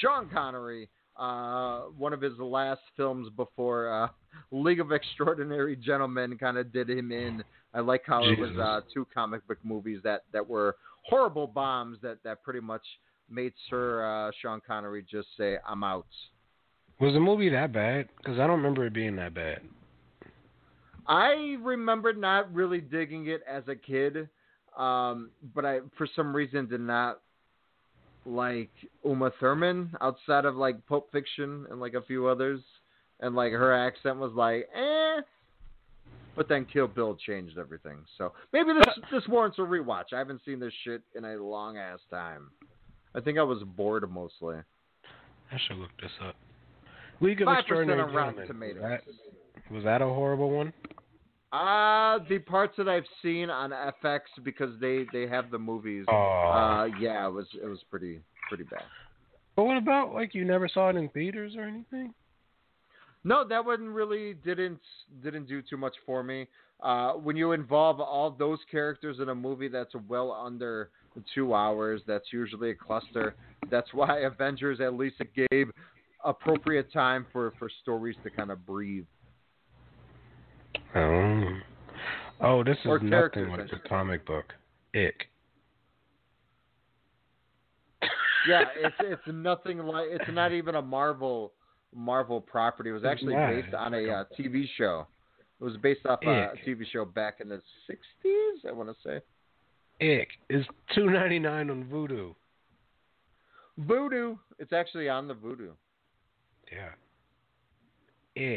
Sean 0.00 0.28
Connery. 0.28 0.88
Uh, 1.16 1.86
one 1.96 2.12
of 2.12 2.20
his 2.20 2.38
last 2.38 2.80
films 2.96 3.28
before 3.36 3.92
uh, 3.92 4.08
League 4.52 4.78
of 4.78 4.92
Extraordinary 4.92 5.74
Gentlemen 5.74 6.38
kind 6.38 6.56
of 6.56 6.72
did 6.72 6.88
him 6.88 7.10
in. 7.10 7.42
I 7.74 7.80
like 7.80 8.02
how 8.06 8.24
it 8.24 8.38
was 8.38 8.56
uh, 8.56 8.80
two 8.94 9.06
comic 9.12 9.46
book 9.48 9.58
movies 9.64 9.98
that, 10.04 10.22
that 10.32 10.48
were 10.48 10.76
horrible 11.02 11.48
bombs 11.48 11.98
that, 12.02 12.18
that 12.22 12.44
pretty 12.44 12.60
much 12.60 12.82
made 13.28 13.52
Sir 13.68 14.04
uh, 14.04 14.30
Sean 14.40 14.60
Connery 14.66 15.04
just 15.10 15.28
say, 15.36 15.56
"I'm 15.66 15.84
out." 15.84 16.06
Was 17.00 17.14
the 17.14 17.20
movie 17.20 17.48
that 17.50 17.72
bad? 17.72 18.08
Because 18.16 18.38
I 18.38 18.46
don't 18.46 18.58
remember 18.58 18.86
it 18.86 18.92
being 18.92 19.16
that 19.16 19.34
bad. 19.34 19.60
I 21.06 21.56
remember 21.62 22.12
not 22.12 22.52
really 22.52 22.80
digging 22.80 23.28
it 23.28 23.42
as 23.48 23.62
a 23.68 23.74
kid, 23.74 24.28
um, 24.76 25.30
but 25.54 25.64
I 25.64 25.80
for 25.96 26.08
some 26.14 26.34
reason 26.34 26.68
did 26.68 26.80
not 26.80 27.20
like 28.26 28.70
Uma 29.04 29.32
Thurman 29.40 29.90
outside 30.00 30.44
of 30.44 30.56
like 30.56 30.84
Pulp 30.86 31.10
Fiction 31.12 31.66
and 31.70 31.80
like 31.80 31.94
a 31.94 32.02
few 32.02 32.26
others, 32.26 32.60
and 33.20 33.34
like 33.34 33.52
her 33.52 33.72
accent 33.72 34.18
was 34.18 34.32
like, 34.34 34.68
eh. 34.74 35.20
But 36.36 36.48
then 36.48 36.66
Kill 36.72 36.86
Bill 36.86 37.16
changed 37.26 37.58
everything, 37.58 37.98
so 38.16 38.32
maybe 38.52 38.70
this 38.72 38.94
this 39.12 39.26
warrants 39.28 39.58
a 39.58 39.62
rewatch. 39.62 40.12
I 40.12 40.18
haven't 40.18 40.40
seen 40.44 40.60
this 40.60 40.72
shit 40.84 41.02
in 41.16 41.24
a 41.24 41.42
long 41.42 41.78
ass 41.78 41.98
time. 42.10 42.50
I 43.14 43.20
think 43.20 43.38
I 43.38 43.42
was 43.42 43.62
bored 43.76 44.08
mostly. 44.10 44.56
I 45.50 45.56
should 45.66 45.78
look 45.78 45.90
this 46.00 46.10
up. 46.22 46.36
League 47.20 47.42
of 47.42 47.48
Extraordinary 47.48 48.02
percent 48.02 48.10
on 48.10 48.14
Rotten 48.14 48.46
Gentlemen. 48.46 48.74
Tomatoes. 48.76 49.00
Was 49.06 49.16
that, 49.54 49.74
was 49.74 49.84
that 49.84 50.02
a 50.02 50.06
horrible 50.06 50.50
one? 50.50 50.72
Uh 51.52 52.18
the 52.28 52.38
parts 52.38 52.74
that 52.76 52.88
I've 52.88 53.06
seen 53.22 53.48
on 53.48 53.70
FX 53.70 54.20
because 54.42 54.78
they 54.80 55.06
they 55.12 55.26
have 55.26 55.50
the 55.50 55.58
movies. 55.58 56.04
Aw. 56.08 56.82
Uh 56.82 56.84
yeah, 57.00 57.26
it 57.26 57.30
was 57.30 57.46
it 57.62 57.66
was 57.66 57.80
pretty 57.90 58.20
pretty 58.48 58.64
bad. 58.64 58.84
But 59.56 59.64
what 59.64 59.76
about 59.76 60.14
like 60.14 60.34
you 60.34 60.44
never 60.44 60.68
saw 60.68 60.90
it 60.90 60.96
in 60.96 61.08
theaters 61.08 61.54
or 61.56 61.62
anything? 61.62 62.12
No, 63.24 63.46
that 63.48 63.64
one 63.64 63.88
really 63.88 64.34
didn't 64.34 64.80
didn't 65.22 65.46
do 65.46 65.62
too 65.62 65.76
much 65.76 65.94
for 66.06 66.22
me. 66.22 66.46
Uh, 66.80 67.12
when 67.12 67.36
you 67.36 67.52
involve 67.52 68.00
all 68.00 68.30
those 68.30 68.58
characters 68.70 69.16
in 69.20 69.30
a 69.30 69.34
movie 69.34 69.68
that's 69.68 69.94
well 70.08 70.32
under 70.32 70.90
two 71.34 71.54
hours, 71.54 72.00
that's 72.06 72.32
usually 72.32 72.70
a 72.70 72.74
cluster. 72.74 73.34
That's 73.70 73.92
why 73.92 74.18
Avengers 74.20 74.80
at 74.80 74.94
least 74.94 75.16
it 75.20 75.48
gave 75.50 75.70
appropriate 76.24 76.92
time 76.92 77.26
for 77.32 77.52
for 77.58 77.68
stories 77.82 78.16
to 78.22 78.30
kind 78.30 78.50
of 78.50 78.64
breathe. 78.64 79.06
Oh. 80.94 81.44
Oh, 82.40 82.64
this 82.64 82.76
is 82.84 83.02
nothing 83.02 83.50
I 83.50 83.56
the 83.56 83.80
comic 83.88 84.24
book. 84.26 84.52
Ick. 84.94 85.28
Yeah, 88.48 88.64
it's 88.76 88.96
it's 89.00 89.22
nothing 89.26 89.78
like 89.78 90.06
it's 90.10 90.30
not 90.32 90.52
even 90.52 90.76
a 90.76 90.82
Marvel 90.82 91.52
Marvel 91.94 92.40
property. 92.40 92.90
It 92.90 92.92
was 92.92 93.04
actually 93.04 93.34
not. 93.34 93.50
based 93.50 93.74
on 93.74 93.94
a 93.94 94.08
uh, 94.08 94.24
TV 94.38 94.64
show. 94.76 95.06
It 95.60 95.64
was 95.64 95.76
based 95.78 96.06
off 96.06 96.20
a 96.22 96.52
TV 96.66 96.84
show 96.92 97.04
back 97.04 97.40
in 97.40 97.48
the 97.48 97.60
'60s. 97.90 98.68
I 98.68 98.72
want 98.72 98.88
to 98.88 98.96
say. 99.04 99.20
Ick 100.00 100.28
is 100.48 100.64
two 100.94 101.10
ninety 101.10 101.40
nine 101.40 101.70
on 101.70 101.84
Vudu. 101.84 102.34
Vudu. 103.80 104.38
It's 104.60 104.72
actually 104.72 105.08
on 105.08 105.26
the 105.26 105.34
Vudu. 105.34 105.70
Yeah. 106.70 106.90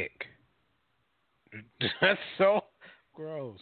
Ick. 0.04 0.26
That's 2.00 2.20
so 2.38 2.64
gross. 3.14 3.58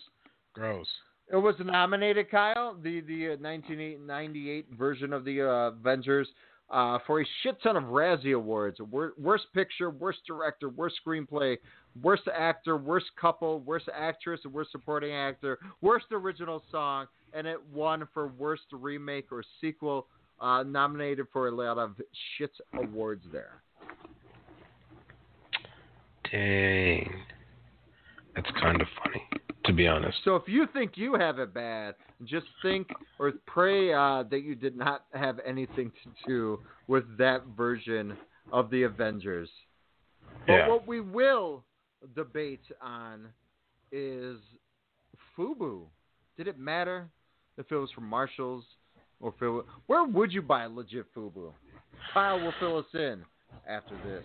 Gross. 0.54 0.86
It 1.32 1.36
was 1.36 1.54
nominated, 1.60 2.30
Kyle, 2.30 2.76
the 2.82 3.00
the 3.00 3.28
uh, 3.28 3.36
1998 3.40 4.66
version 4.76 5.12
of 5.12 5.24
the 5.24 5.42
uh, 5.42 5.70
Avengers, 5.70 6.28
uh, 6.70 6.98
for 7.06 7.20
a 7.20 7.24
shit 7.42 7.60
ton 7.62 7.76
of 7.76 7.84
Razzie 7.84 8.34
Awards: 8.34 8.78
Wor- 8.80 9.12
worst 9.16 9.46
picture, 9.54 9.90
worst 9.90 10.20
director, 10.26 10.68
worst 10.68 10.96
screenplay, 11.06 11.56
worst 12.02 12.24
actor, 12.36 12.76
worst 12.76 13.06
couple, 13.20 13.60
worst 13.60 13.88
actress, 13.96 14.40
worst 14.50 14.72
supporting 14.72 15.12
actor, 15.12 15.58
worst 15.80 16.06
original 16.10 16.62
song, 16.70 17.06
and 17.32 17.46
it 17.46 17.58
won 17.72 18.08
for 18.12 18.28
worst 18.28 18.64
remake 18.72 19.30
or 19.30 19.44
sequel. 19.60 20.06
Uh, 20.40 20.62
nominated 20.62 21.26
for 21.34 21.48
a 21.48 21.50
lot 21.50 21.76
of 21.76 22.00
shit 22.38 22.50
awards 22.72 23.22
there. 23.30 23.62
Dang. 26.32 27.12
That's 28.34 28.50
kind 28.60 28.80
of 28.80 28.86
funny, 29.02 29.22
to 29.64 29.72
be 29.72 29.86
honest. 29.86 30.18
So 30.24 30.36
if 30.36 30.44
you 30.46 30.66
think 30.72 30.92
you 30.96 31.14
have 31.14 31.38
it 31.38 31.52
bad, 31.52 31.94
just 32.24 32.46
think 32.62 32.88
or 33.18 33.32
pray 33.46 33.92
uh, 33.92 34.24
that 34.30 34.42
you 34.42 34.54
did 34.54 34.76
not 34.76 35.04
have 35.12 35.38
anything 35.46 35.90
to 36.04 36.10
do 36.26 36.60
with 36.86 37.04
that 37.18 37.42
version 37.56 38.16
of 38.52 38.70
the 38.70 38.84
Avengers. 38.84 39.48
But 40.46 40.52
Yeah. 40.54 40.68
what 40.68 40.86
we 40.86 41.00
will 41.00 41.64
debate 42.14 42.64
on 42.80 43.28
is 43.92 44.38
FUBU. 45.36 45.86
Did 46.36 46.46
it 46.48 46.58
matter 46.58 47.08
if 47.58 47.70
it 47.70 47.76
was 47.76 47.90
from 47.92 48.04
Marshalls 48.04 48.64
or 49.20 49.34
it 49.40 49.64
where 49.86 50.04
would 50.04 50.32
you 50.32 50.42
buy 50.42 50.66
legit 50.66 51.06
FUBU? 51.14 51.52
Kyle 52.14 52.40
will 52.40 52.54
fill 52.58 52.78
us 52.78 52.94
in 52.94 53.24
after 53.68 53.96
this. 54.04 54.24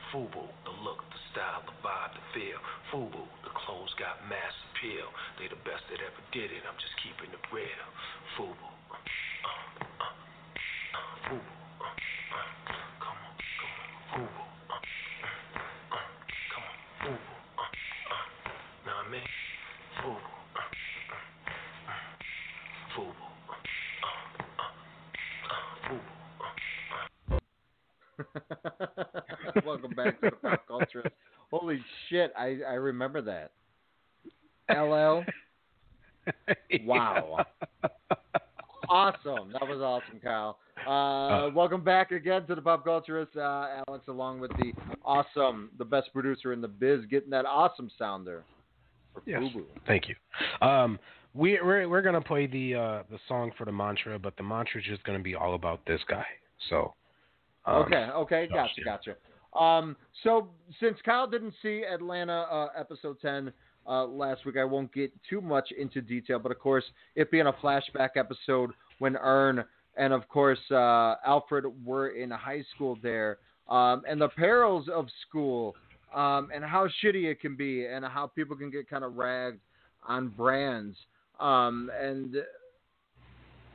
Fubu, 0.11 0.43
the 0.65 0.71
look, 0.83 0.99
the 1.09 1.19
style, 1.31 1.63
the 1.65 1.71
vibe, 1.81 2.13
the 2.13 2.21
feel. 2.33 2.59
Fubu, 2.91 3.23
the 3.43 3.49
clothes 3.55 3.93
got 3.97 4.19
mass 4.29 4.53
appeal. 4.71 5.07
They 5.39 5.47
the 5.47 5.55
best 5.63 5.83
that 5.89 6.01
ever 6.03 6.21
did 6.31 6.51
it. 6.51 6.63
I'm 6.67 6.77
just 6.77 6.95
keeping 7.01 7.31
it 7.33 7.39
real. 7.51 7.87
Fubu. 8.37 8.69
Uh, 8.91 8.97
uh, 9.47 9.79
uh, 10.03 10.13
uh, 10.97 11.15
Fubu. 11.29 11.53
Uh, 11.81 11.85
uh, 11.87 12.45
come 12.99 13.19
on, 13.23 13.35
come 13.61 13.73
on. 13.79 13.89
Fubu. 14.11 14.43
Uh, 14.69 14.75
uh, 15.23 15.97
uh, 15.97 16.07
come 16.53 16.65
on. 16.67 16.75
Fubu. 17.01 17.35
Uh, 17.57 17.63
uh, 18.11 18.25
I? 19.17 19.27
Fubu. 22.93 23.11
Uh, 23.49 23.55
uh, 24.03 24.09
uh. 24.59 24.63
Uh, 24.63 24.63
uh, 24.63 24.71
uh, 25.51 25.75
Fubu. 25.87 26.11
Welcome 29.65 29.91
back 29.91 30.19
to 30.21 30.29
the 30.29 30.35
pop 30.35 30.67
culture. 30.67 31.03
Holy 31.51 31.79
shit, 32.09 32.31
I 32.37 32.59
I 32.67 32.73
remember 32.73 33.21
that. 33.21 33.51
LL. 34.69 35.23
Wow. 36.85 37.43
awesome. 38.87 39.51
That 39.53 39.67
was 39.67 39.79
awesome, 39.81 40.19
Kyle. 40.19 40.59
Uh, 40.87 41.49
welcome 41.49 41.83
back 41.83 42.11
again 42.11 42.45
to 42.45 42.53
the 42.53 42.61
Pop 42.61 42.85
Culturist, 42.85 43.35
uh, 43.35 43.81
Alex, 43.87 44.05
along 44.07 44.39
with 44.39 44.51
the 44.57 44.71
awesome, 45.03 45.71
the 45.79 45.85
best 45.85 46.13
producer 46.13 46.53
in 46.53 46.61
the 46.61 46.67
biz, 46.67 47.01
getting 47.09 47.31
that 47.31 47.45
awesome 47.45 47.89
sound 47.97 48.25
there. 48.27 48.43
For 49.13 49.23
Yes. 49.25 49.41
Fubu. 49.41 49.63
Thank 49.87 50.03
you. 50.09 50.15
Um, 50.65 50.99
we, 51.33 51.59
we're 51.63 51.89
we're 51.89 52.01
gonna 52.03 52.21
play 52.21 52.45
the 52.45 52.75
uh, 52.75 53.03
the 53.09 53.17
song 53.27 53.51
for 53.57 53.65
the 53.65 53.71
mantra, 53.71 54.19
but 54.19 54.37
the 54.37 54.43
mantra 54.43 54.79
is 54.79 54.85
just 54.85 55.03
gonna 55.03 55.19
be 55.19 55.33
all 55.35 55.55
about 55.55 55.79
this 55.87 56.01
guy. 56.07 56.25
So. 56.69 56.93
um, 57.65 57.77
okay, 57.83 58.09
okay, 58.13 58.47
gotcha, 58.47 58.81
gotcha. 58.83 59.15
Um, 59.59 59.95
so 60.23 60.47
since 60.79 60.97
Kyle 61.03 61.27
didn't 61.27 61.53
see 61.61 61.83
Atlanta 61.83 62.45
uh, 62.51 62.67
episode 62.77 63.17
ten 63.21 63.51
uh, 63.87 64.05
last 64.05 64.45
week, 64.45 64.55
I 64.57 64.63
won't 64.63 64.93
get 64.93 65.11
too 65.29 65.41
much 65.41 65.69
into 65.77 66.01
detail. 66.01 66.39
But 66.39 66.51
of 66.51 66.59
course, 66.59 66.85
it 67.15 67.31
being 67.31 67.47
a 67.47 67.53
flashback 67.53 68.11
episode 68.15 68.71
when 68.99 69.17
Earn 69.17 69.63
and 69.97 70.13
of 70.13 70.27
course 70.29 70.59
uh, 70.71 71.15
Alfred 71.25 71.65
were 71.85 72.09
in 72.09 72.31
high 72.31 72.63
school 72.73 72.97
there, 73.03 73.39
um, 73.69 74.03
and 74.07 74.21
the 74.21 74.29
perils 74.29 74.87
of 74.93 75.07
school, 75.27 75.75
um, 76.15 76.49
and 76.53 76.63
how 76.63 76.87
shitty 77.03 77.29
it 77.29 77.41
can 77.41 77.55
be, 77.55 77.85
and 77.85 78.05
how 78.05 78.27
people 78.27 78.55
can 78.55 78.71
get 78.71 78.89
kind 78.89 79.03
of 79.03 79.17
ragged 79.17 79.59
on 80.07 80.29
brands. 80.29 80.95
Um, 81.39 81.91
and 81.99 82.35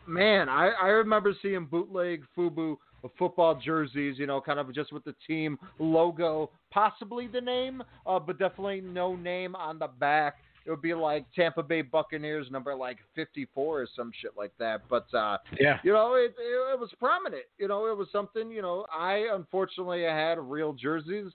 man, 0.07 0.49
I, 0.49 0.71
I 0.81 0.87
remember 0.89 1.35
seeing 1.43 1.67
bootleg 1.67 2.23
Fubu 2.37 2.77
football 3.19 3.55
jerseys, 3.63 4.19
you 4.19 4.27
know, 4.27 4.41
kind 4.41 4.59
of 4.59 4.73
just 4.75 4.93
with 4.93 5.05
the 5.05 5.15
team 5.27 5.59
logo, 5.79 6.51
possibly 6.71 7.27
the 7.27 7.41
name, 7.41 7.83
uh, 8.07 8.19
but 8.19 8.39
definitely 8.39 8.81
no 8.81 9.17
name 9.17 9.55
on 9.57 9.79
the 9.79 9.89
back. 9.89 10.37
It 10.65 10.71
would 10.71 10.83
be 10.83 10.95
like 10.95 11.27
Tampa 11.35 11.63
Bay 11.63 11.83
Buccaneers 11.83 12.51
number 12.51 12.75
like 12.75 12.99
54 13.15 13.83
or 13.83 13.87
some 13.95 14.11
shit 14.21 14.33
like 14.37 14.53
that. 14.59 14.83
But, 14.91 15.07
uh, 15.15 15.39
Yeah. 15.61 15.79
you 15.85 15.93
know, 15.93 16.15
it, 16.15 16.35
it, 16.39 16.73
it 16.73 16.81
was 16.81 16.91
prominent. 16.99 17.45
You 17.59 17.69
know, 17.69 17.87
it 17.87 17.97
was 17.97 18.09
something, 18.11 18.51
you 18.51 18.63
know, 18.63 18.85
I 18.93 19.29
unfortunately 19.33 20.03
had 20.03 20.39
real 20.41 20.73
jerseys. 20.73 21.33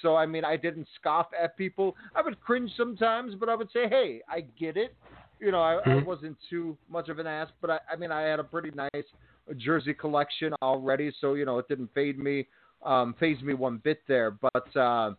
So, 0.00 0.16
I 0.16 0.24
mean, 0.26 0.44
I 0.44 0.56
didn't 0.56 0.88
scoff 0.98 1.26
at 1.38 1.56
people. 1.58 1.94
I 2.14 2.22
would 2.22 2.40
cringe 2.40 2.70
sometimes, 2.76 3.34
but 3.34 3.48
I 3.48 3.54
would 3.54 3.70
say, 3.70 3.88
hey, 3.88 4.22
I 4.28 4.42
get 4.58 4.76
it. 4.78 4.94
You 5.40 5.52
know, 5.52 5.60
I, 5.62 5.74
I 5.76 5.94
Mhm. 5.96 6.04
wasn't 6.04 6.36
too 6.48 6.76
much 6.88 7.08
of 7.08 7.18
an 7.18 7.26
ass, 7.26 7.48
but 7.60 7.70
I, 7.70 7.80
I 7.90 7.96
mean, 7.96 8.12
I 8.12 8.22
had 8.22 8.40
a 8.40 8.44
pretty 8.44 8.70
nice 8.70 9.06
jersey 9.56 9.94
collection 9.94 10.52
already, 10.62 11.12
so 11.20 11.34
you 11.34 11.44
know 11.44 11.58
it 11.58 11.68
didn't 11.68 11.90
fade 11.94 12.18
me, 12.18 12.46
um, 12.84 13.14
phase 13.18 13.40
me 13.42 13.54
one 13.54 13.80
bit 13.82 14.00
there. 14.08 14.30
But 14.30 14.76
uh, 14.76 15.12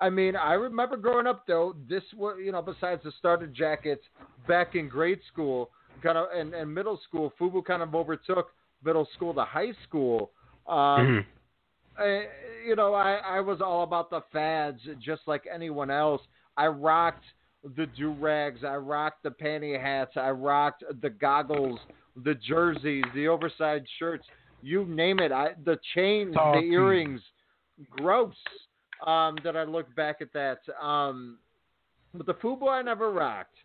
I 0.00 0.10
mean, 0.10 0.36
I 0.36 0.54
remember 0.54 0.96
growing 0.96 1.26
up 1.26 1.46
though. 1.46 1.74
This 1.88 2.02
was 2.16 2.38
you 2.42 2.52
know 2.52 2.62
besides 2.62 3.02
the 3.04 3.12
starter 3.18 3.46
jackets 3.46 4.02
back 4.46 4.74
in 4.74 4.88
grade 4.88 5.20
school, 5.32 5.70
kind 6.02 6.18
of 6.18 6.28
and, 6.34 6.54
and 6.54 6.72
middle 6.72 7.00
school, 7.08 7.32
Fubu 7.40 7.64
kind 7.64 7.82
of 7.82 7.94
overtook 7.94 8.50
middle 8.84 9.08
school 9.14 9.34
to 9.34 9.44
high 9.44 9.72
school. 9.88 10.30
Um, 10.68 11.24
I, 11.98 12.24
you 12.66 12.76
know, 12.76 12.94
I, 12.94 13.14
I 13.24 13.40
was 13.40 13.60
all 13.60 13.82
about 13.82 14.10
the 14.10 14.20
fads, 14.32 14.80
just 15.00 15.22
like 15.26 15.44
anyone 15.52 15.90
else. 15.90 16.20
I 16.56 16.66
rocked 16.66 17.24
the 17.76 17.86
do 17.86 18.12
rags, 18.12 18.60
I 18.64 18.76
rocked 18.76 19.22
the 19.22 19.30
panty 19.30 19.80
hats, 19.80 20.12
I 20.16 20.30
rocked 20.30 20.84
the 21.02 21.10
goggles, 21.10 21.78
the 22.24 22.34
jerseys, 22.34 23.04
the 23.14 23.28
oversized 23.28 23.86
shirts, 23.98 24.24
you 24.62 24.84
name 24.86 25.18
it. 25.20 25.32
I 25.32 25.50
the 25.64 25.78
chains, 25.94 26.34
Talk 26.34 26.54
the 26.54 26.60
earrings, 26.60 27.20
gross. 27.90 28.34
Um, 29.06 29.36
that 29.44 29.56
I 29.56 29.64
look 29.64 29.94
back 29.94 30.16
at 30.22 30.32
that. 30.32 30.60
Um, 30.82 31.36
but 32.14 32.24
the 32.24 32.32
Fubu 32.34 32.68
I 32.70 32.80
never 32.80 33.12
rocked. 33.12 33.56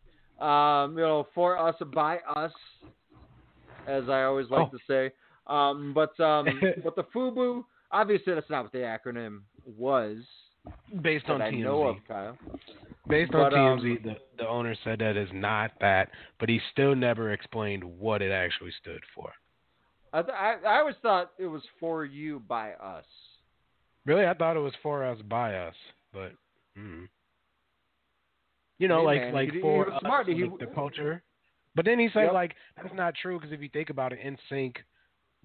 Um, 0.41 0.97
you 0.97 1.03
know, 1.03 1.27
for 1.33 1.57
us, 1.57 1.75
by 1.93 2.17
us, 2.35 2.51
as 3.87 4.09
I 4.09 4.23
always 4.23 4.49
like 4.49 4.67
Oh. 4.67 4.77
to 4.77 4.83
say. 4.87 5.11
Um, 5.47 5.93
but 5.93 6.19
um, 6.19 6.45
but 6.83 6.95
the 6.95 7.03
FUBU, 7.15 7.63
obviously 7.91 8.33
that's 8.33 8.49
not 8.49 8.63
what 8.63 8.71
the 8.73 8.79
acronym 8.79 9.41
was. 9.65 10.17
Based 11.01 11.27
on 11.29 11.41
I 11.41 11.51
TMZ. 11.51 11.63
know 11.63 11.83
of, 11.87 11.95
Kyle. 12.07 12.37
Based 13.07 13.33
on 13.33 13.51
But, 13.51 13.53
um, 13.57 13.99
the, 14.03 14.15
the 14.37 14.47
owner 14.47 14.75
said 14.83 14.99
that 14.99 15.17
is 15.17 15.29
not 15.33 15.71
that, 15.81 16.09
but 16.39 16.49
he 16.49 16.59
still 16.71 16.95
never 16.95 17.31
explained 17.33 17.83
what 17.83 18.21
it 18.21 18.31
actually 18.31 18.71
stood 18.79 19.01
for. 19.15 19.31
I, 20.13 20.21
th- 20.21 20.33
I 20.37 20.55
I 20.67 20.79
always 20.79 20.95
thought 21.01 21.31
it 21.39 21.47
was 21.47 21.63
for 21.79 22.05
you 22.05 22.41
by 22.41 22.73
us. 22.73 23.05
Really, 24.05 24.25
I 24.25 24.33
thought 24.33 24.57
it 24.57 24.59
was 24.59 24.73
for 24.83 25.03
us 25.05 25.17
by 25.29 25.55
us, 25.55 25.73
but 26.13 26.33
mm. 26.77 27.07
you 28.77 28.87
know, 28.87 28.99
Hey, 28.99 29.05
like 29.05 29.21
man, 29.21 29.33
like 29.33 29.49
he- 29.49 29.55
he 29.55 29.61
for 29.61 29.85
was 29.85 29.93
us, 29.95 29.99
smart. 30.01 30.27
He- 30.27 30.41
the 30.59 30.67
culture. 30.75 31.23
But 31.73 31.85
then 31.85 31.97
he 31.97 32.09
said 32.09 32.25
Yep. 32.25 32.33
like 32.33 32.55
that's 32.75 32.93
not 32.93 33.15
true 33.15 33.39
because 33.39 33.53
if 33.53 33.61
you 33.61 33.69
think 33.69 33.89
about 33.89 34.11
it, 34.11 34.19
NSYNC 34.19 34.75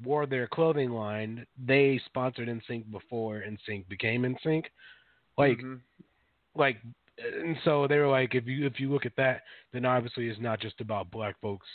wore 0.03 0.27
their 0.27 0.47
clothing 0.49 0.91
line. 0.91 1.47
They 1.65 1.99
sponsored 2.07 2.49
NSYNC 2.49 2.91
before 2.91 3.43
NSYNC 3.43 3.89
became 3.89 4.23
NSYNC. 4.25 4.65
Like, 5.39 5.59
Mhm. 5.59 5.81
like, 6.55 6.79
and 7.19 7.57
so 7.65 7.87
they 7.87 7.99
were 7.99 8.09
like, 8.09 8.35
if 8.35 8.47
you 8.47 8.67
if 8.67 8.79
you 8.79 8.93
look 8.93 9.07
at 9.07 9.17
that, 9.17 9.43
then 9.73 9.85
obviously 9.85 10.29
it's 10.29 10.41
not 10.41 10.61
just 10.61 10.81
about 10.81 11.11
black 11.11 11.41
folks, 11.41 11.67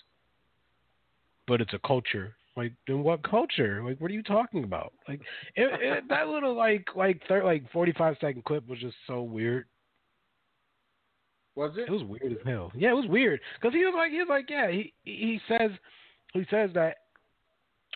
but 1.48 1.62
it's 1.62 1.74
a 1.74 1.80
culture. 1.88 2.36
Like, 2.58 2.74
then 2.86 3.02
what 3.02 3.24
culture? 3.24 3.82
Like, 3.84 4.00
what 4.02 4.12
are 4.12 4.14
you 4.14 4.24
talking 4.24 4.64
about? 4.64 4.94
Like, 5.08 5.22
it, 5.56 5.70
it, 5.82 6.04
that 6.10 6.28
little 6.28 6.56
like 6.56 6.88
like 6.96 7.22
thir- 7.28 7.46
like 7.46 7.70
forty 7.72 7.94
five 7.94 8.18
second 8.22 8.44
clip 8.46 8.68
was 8.68 8.80
just 8.80 8.96
so 9.08 9.22
weird. 9.22 9.66
Was 11.56 11.72
it? 11.78 11.88
It 11.88 11.92
was 11.92 12.04
weird 12.04 12.32
as 12.32 12.46
hell. 12.46 12.72
Yeah, 12.76 12.92
it 12.92 12.96
was 12.96 13.08
weird 13.08 13.40
because 13.60 13.74
he 13.74 13.84
was 13.84 13.94
like, 13.96 14.12
he 14.12 14.20
was 14.20 14.30
like, 14.30 14.50
yeah, 14.50 14.70
he 14.70 14.94
he 15.04 15.40
says 15.48 15.72
he 16.34 16.46
says 16.50 16.70
that 16.74 16.98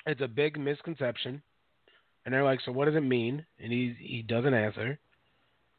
it's 0.05 0.21
a 0.21 0.27
big 0.27 0.59
misconception, 0.59 1.41
and 2.25 2.33
they're 2.33 2.43
like, 2.43 2.59
so 2.65 2.71
what 2.71 2.85
does 2.85 2.95
it 2.95 3.01
mean? 3.01 3.45
And 3.59 3.71
he 3.71 3.95
he 3.99 4.21
doesn't 4.21 4.53
answer, 4.53 4.97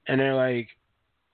and 0.09 0.21
they're 0.21 0.35
like, 0.35 0.69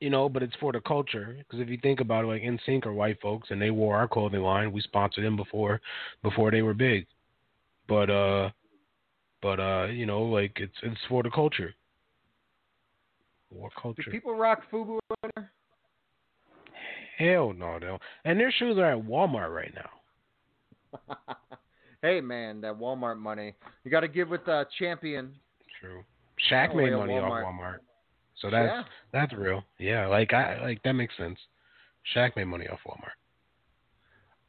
you 0.03 0.11
know, 0.11 0.29
but 0.29 0.43
it's 0.43 0.57
for 0.59 0.73
the 0.73 0.81
culture 0.81 1.37
because 1.39 1.61
if 1.61 1.69
you 1.69 1.79
think 1.81 2.01
about 2.01 2.25
it, 2.25 2.27
like 2.27 2.43
NSYNC 2.43 2.87
are 2.87 2.93
white 2.93 3.21
folks 3.21 3.51
and 3.53 3.63
they 3.63 3.71
wore 3.71 3.97
our 3.97 4.09
clothing 4.09 4.41
line. 4.41 4.73
We 4.73 4.81
sponsored 4.81 5.25
them 5.25 5.37
before 5.37 5.81
before 6.25 6.51
they 6.51 6.63
were 6.63 6.75
big, 6.75 7.07
but 7.89 8.11
uh, 8.11 8.51
but 9.41 9.61
uh, 9.61 9.87
you 9.87 10.07
know, 10.07 10.23
like 10.23 10.55
it's 10.57 10.75
it's 10.83 11.01
for 11.09 11.23
the 11.23 11.31
culture. 11.31 11.73
What 13.51 13.71
Do 13.85 14.11
people 14.11 14.35
rock 14.35 14.63
FUBU? 14.73 14.99
Hell 17.19 17.53
no, 17.53 17.79
no. 17.79 17.99
And 18.25 18.41
their 18.41 18.51
shoes 18.51 18.79
are 18.79 18.93
at 18.97 19.05
Walmart 19.05 19.55
right 19.55 19.73
now. 19.75 21.15
hey 22.03 22.21
man, 22.21 22.61
that 22.63 22.75
Walmart 22.75 23.19
money. 23.19 23.55
You 23.85 23.91
got 23.93 24.01
to 24.01 24.09
give 24.09 24.31
with 24.31 24.49
uh, 24.49 24.65
Champion. 24.81 25.33
True. 25.81 26.03
Shaq 26.51 26.75
made 26.75 26.93
money 26.93 27.13
Walmart. 27.13 27.45
off 27.45 27.55
Walmart. 27.55 27.77
So 28.43 28.51
that's 28.51 28.73
Yeah. 28.73 28.85
that's 29.13 29.33
real. 29.33 29.65
Yeah, 29.79 30.07
like 30.09 30.35
I 30.35 30.61
like 30.61 30.83
that 30.83 30.93
makes 30.93 31.17
sense. 31.17 31.39
Shaq 32.15 32.37
made 32.37 32.45
money 32.45 32.69
off 32.69 32.81
Walmart. 32.87 33.13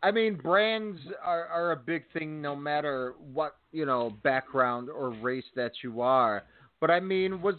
I 0.01 0.11
mean, 0.11 0.35
brands 0.35 0.99
are, 1.23 1.45
are 1.47 1.71
a 1.71 1.77
big 1.77 2.03
thing 2.11 2.41
no 2.41 2.57
matter 2.57 3.13
what, 3.31 3.55
you 3.71 3.85
know, 3.85 4.09
background 4.21 4.89
or 4.89 5.11
race 5.11 5.45
that 5.55 5.71
you 5.81 6.01
are. 6.01 6.43
But 6.81 6.91
I 6.91 6.99
mean, 6.99 7.41
was 7.41 7.55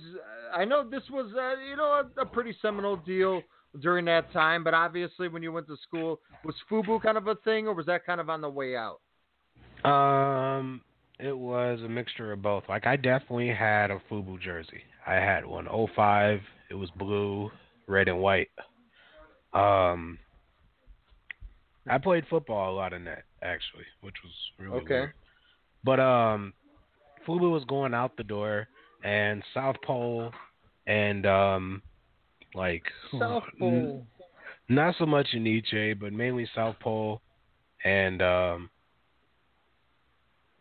I 0.55 0.67
know 0.67 0.87
this 0.89 1.05
was, 1.11 1.33
uh, 1.35 1.59
you 1.67 1.77
know, 1.77 2.03
a, 2.17 2.21
a 2.21 2.27
pretty 2.27 2.55
seminal 2.61 2.97
deal 2.97 3.41
during 3.81 4.05
that 4.07 4.31
time. 4.33 4.63
But 4.63 4.75
obviously, 4.75 5.29
when 5.29 5.43
you 5.43 5.53
went 5.53 5.69
to 5.69 5.77
school, 5.89 6.21
was 6.45 6.55
FUBU 6.71 7.01
kind 7.03 7.17
of 7.17 7.29
a 7.29 7.37
thing, 7.37 7.67
or 7.67 7.75
was 7.75 7.87
that 7.87 8.05
kind 8.05 8.21
of 8.21 8.29
on 8.29 8.43
the 8.43 8.51
way 8.51 8.77
out? 8.77 9.01
Um, 9.89 10.83
it 11.19 11.37
was 11.37 11.81
a 11.85 11.89
mixture 11.89 12.33
of 12.33 12.43
both. 12.43 12.65
Like 12.69 12.87
I 12.87 12.97
definitely 12.97 13.49
had 13.49 13.91
a 13.91 14.01
FUBU 14.11 14.41
jersey. 14.41 14.83
I 15.07 15.15
had 15.15 15.45
one. 15.45 15.67
05. 15.95 16.41
It 16.71 16.75
was 16.75 16.91
blue, 16.97 17.51
red, 17.87 18.09
and 18.09 18.19
white. 18.21 18.49
Um, 19.53 20.19
I 21.89 21.99
played 21.99 22.25
football 22.29 22.73
a 22.73 22.75
lot 22.75 22.93
in 22.93 23.05
that 23.05 23.25
actually, 23.43 23.85
which 24.01 24.17
was 24.25 24.33
really 24.59 24.83
Okay. 24.83 24.95
weird. 24.95 25.13
But 25.85 26.01
um, 26.01 26.55
FUBU 27.27 27.53
was 27.53 27.65
going 27.65 27.95
out 27.95 28.17
the 28.17 28.25
door, 28.25 28.67
and 29.05 29.43
South 29.53 29.77
Pole, 29.85 30.33
and 30.87 31.27
um, 31.27 31.83
like 32.55 32.83
South 33.19 33.45
Pole. 33.59 34.07
not 34.69 34.95
so 34.99 35.07
much 35.07 35.29
in 35.35 35.45
Enyce, 35.45 35.99
but 36.01 36.13
mainly 36.13 36.49
South 36.55 36.77
Pole, 36.81 37.21
and 37.85 38.23
um, 38.23 38.71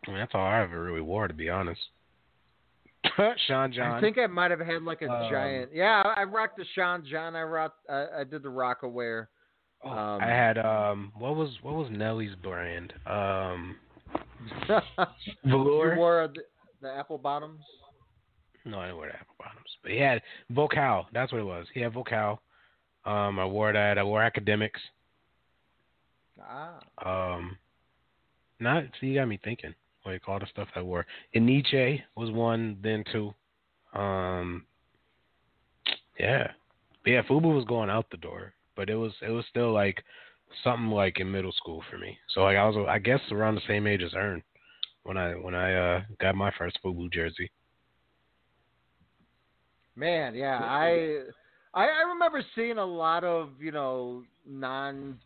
I 0.06 0.10
mean, 0.10 0.18
that's 0.18 0.34
all 0.34 0.44
I 0.46 0.62
ever 0.62 0.82
really 0.82 1.00
wore, 1.00 1.28
to 1.28 1.34
be 1.34 1.48
honest. 1.48 1.80
Sean 3.46 3.72
John. 3.72 3.92
I 3.92 4.00
think 4.00 4.18
I 4.18 4.26
might 4.26 4.50
have 4.50 4.60
had 4.60 4.82
like 4.82 5.02
a 5.02 5.10
Um, 5.10 5.30
giant. 5.30 5.70
Yeah, 5.74 6.02
I 6.04 6.20
I 6.20 6.24
rocked 6.24 6.56
the 6.56 6.64
Sean 6.74 7.04
John. 7.10 7.36
I 7.36 7.42
rocked. 7.42 7.78
I, 7.88 8.06
I 8.20 8.24
did 8.24 8.42
the 8.42 8.48
Rocawear. 8.48 9.26
Um, 9.84 9.92
Oh, 9.92 10.18
I 10.22 10.26
had 10.28 10.56
um, 10.58 11.12
what 11.18 11.36
was 11.36 11.50
what 11.62 11.74
was 11.74 11.88
Nelly's 11.90 12.34
brand? 12.36 12.92
Um, 13.06 13.76
Velour. 15.44 15.92
You 15.94 15.98
wore 15.98 16.28
the, 16.34 16.42
the 16.80 16.90
apple 16.90 17.18
bottoms. 17.18 17.60
No, 18.64 18.78
I 18.78 18.86
didn't 18.86 18.96
wear 18.98 19.08
the 19.10 19.16
apple 19.16 19.34
bottoms, 19.38 19.68
but 19.82 19.92
he 19.92 19.98
had 19.98 20.22
Vokal. 20.50 21.04
That's 21.12 21.30
what 21.32 21.40
it 21.40 21.44
was. 21.44 21.66
He 21.74 21.80
had 21.80 21.92
Vokal. 21.92 22.38
Um, 23.04 23.38
I 23.38 23.44
wore 23.44 23.72
that. 23.74 23.98
I 23.98 24.02
wore 24.02 24.20
Akademiks. 24.22 24.80
Ah. 26.42 26.78
Um, 27.04 27.58
not 28.60 28.84
see, 29.00 29.08
you 29.08 29.20
got 29.20 29.26
me 29.28 29.38
thinking. 29.44 29.74
Like 30.04 30.28
all 30.28 30.38
the 30.38 30.46
stuff 30.46 30.68
that 30.74 30.84
were. 30.84 31.06
And 31.34 31.48
Enyce 31.48 32.02
was 32.16 32.30
one 32.30 32.78
then 32.82 33.04
too. 33.10 33.32
Um, 33.98 34.66
yeah, 36.18 36.48
but 37.02 37.10
yeah. 37.10 37.22
Fubu 37.22 37.54
was 37.54 37.64
going 37.64 37.90
out 37.90 38.06
the 38.10 38.16
door, 38.18 38.52
but 38.76 38.90
it 38.90 38.96
was 38.96 39.12
it 39.22 39.30
was 39.30 39.44
still 39.48 39.72
like 39.72 40.02
something 40.62 40.90
like 40.90 41.20
in 41.20 41.30
middle 41.30 41.52
school 41.52 41.82
for 41.90 41.98
me. 41.98 42.18
So 42.34 42.42
like 42.42 42.56
I 42.56 42.68
was 42.68 42.86
I 42.88 42.98
guess 42.98 43.20
around 43.30 43.54
the 43.54 43.62
same 43.66 43.86
age 43.86 44.02
as 44.02 44.14
Earn 44.14 44.42
when 45.04 45.16
I 45.16 45.32
when 45.32 45.54
I 45.54 45.74
uh 45.74 46.02
got 46.20 46.34
my 46.34 46.52
first 46.58 46.78
Fubu 46.84 47.10
jersey. 47.12 47.50
Man, 49.96 50.34
yeah, 50.34 50.58
I, 50.58 51.20
I 51.72 51.84
I 51.84 52.02
remember 52.12 52.42
seeing 52.54 52.78
a 52.78 52.84
lot 52.84 53.22
of 53.22 53.50
you 53.60 53.70
know 53.70 54.24
non 54.46 55.18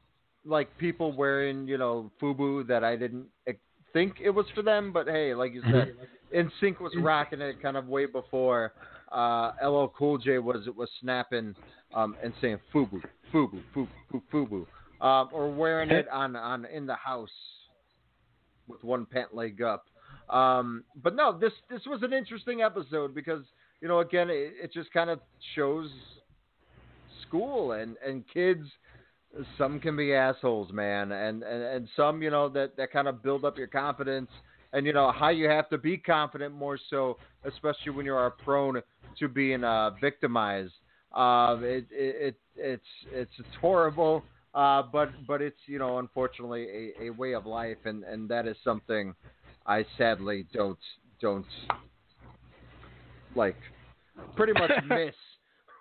like 0.45 0.77
people 0.79 1.13
wearing 1.13 1.67
you 1.67 1.79
know 1.79 2.11
FUBU 2.21 2.67
that 2.69 2.85
I 2.85 2.97
didn't 2.97 3.27
think 3.93 4.15
it 4.23 4.31
was 4.31 4.47
for 4.55 4.63
them, 4.63 4.93
but 4.93 5.07
hey, 5.07 5.35
like 5.35 5.53
you 5.53 5.63
said, 5.71 5.95
NSYNC 6.35 6.81
was 6.81 6.93
rocking 6.99 7.41
it 7.41 7.61
kind 7.63 7.77
of 7.77 7.87
way 7.87 8.07
before 8.07 8.73
uh, 9.13 9.53
LL 9.63 9.87
Cool 9.97 10.19
J 10.19 10.39
was 10.39 10.69
was 10.77 10.89
snapping 11.01 11.55
um, 11.95 12.17
and 12.23 12.33
saying 12.41 12.59
FUBU, 12.75 13.01
FUBU, 13.33 13.63
FUBU, 13.75 13.89
FUBU, 14.13 14.23
FUBU, 14.33 15.05
um, 15.05 15.29
or 15.33 15.51
wearing 15.51 15.91
it 15.91 16.07
on 16.09 16.37
on 16.37 16.65
in 16.67 16.87
the 16.87 16.95
house 16.95 17.29
with 18.67 18.83
one 18.85 19.07
pant 19.07 19.35
leg 19.35 19.63
up. 19.63 19.87
Um, 20.29 20.85
but 21.03 21.15
no, 21.17 21.39
this 21.39 21.53
this 21.71 21.83
was 21.87 22.03
an 22.03 22.13
interesting 22.13 22.61
episode 22.63 23.15
because 23.15 23.45
you 23.81 23.89
know 23.89 24.01
again 24.01 24.29
it, 24.29 24.53
it 24.63 24.73
just 24.73 24.93
kind 24.93 25.09
of 25.09 25.21
shows 25.55 25.89
school 27.27 27.73
and 27.73 27.97
and 28.07 28.25
kids. 28.33 28.67
Some 29.57 29.79
can 29.79 29.97
be 29.97 30.15
assholes, 30.15 30.73
man, 30.73 31.13
and 31.13 31.43
and, 31.43 31.63
and 31.63 31.89
some 31.97 32.23
you 32.23 32.31
know 32.31 32.49
that 32.49 32.77
that 32.77 32.93
kind 32.93 33.09
of 33.09 33.23
build 33.23 33.45
up 33.45 33.59
your 33.59 33.67
confidence 33.67 34.31
and 34.73 34.87
you 34.87 34.93
know 34.93 35.13
how 35.13 35.29
you 35.29 35.49
have 35.49 35.69
to 35.71 35.79
be 35.79 35.97
confident 35.97 36.55
more 36.55 36.79
so, 36.91 37.17
especially 37.45 37.93
when 37.93 38.07
you 38.07 38.15
are 38.15 38.31
prone 38.31 38.81
to 39.19 39.29
being 39.29 39.65
uh, 39.65 39.91
victimized. 40.01 40.73
Uh, 41.13 41.57
it, 41.61 41.87
it, 41.91 42.17
it 42.17 42.37
it's 42.57 42.83
it's 43.11 43.31
it's 43.39 43.57
horrible, 43.61 44.23
uh, 44.55 44.83
but 44.83 45.11
but 45.27 45.41
it's 45.41 45.59
you 45.67 45.79
know 45.79 45.99
unfortunately 45.99 46.93
a, 47.01 47.07
a 47.07 47.11
way 47.11 47.35
of 47.35 47.47
life, 47.47 47.79
and, 47.85 48.05
and 48.05 48.29
that 48.29 48.47
is 48.47 48.57
something 48.63 49.15
I 49.67 49.85
sadly 49.97 50.47
don't 50.53 50.79
don't 51.21 51.47
like 53.35 53.57
pretty 54.37 54.53
much 54.53 54.71
miss. 54.89 55.15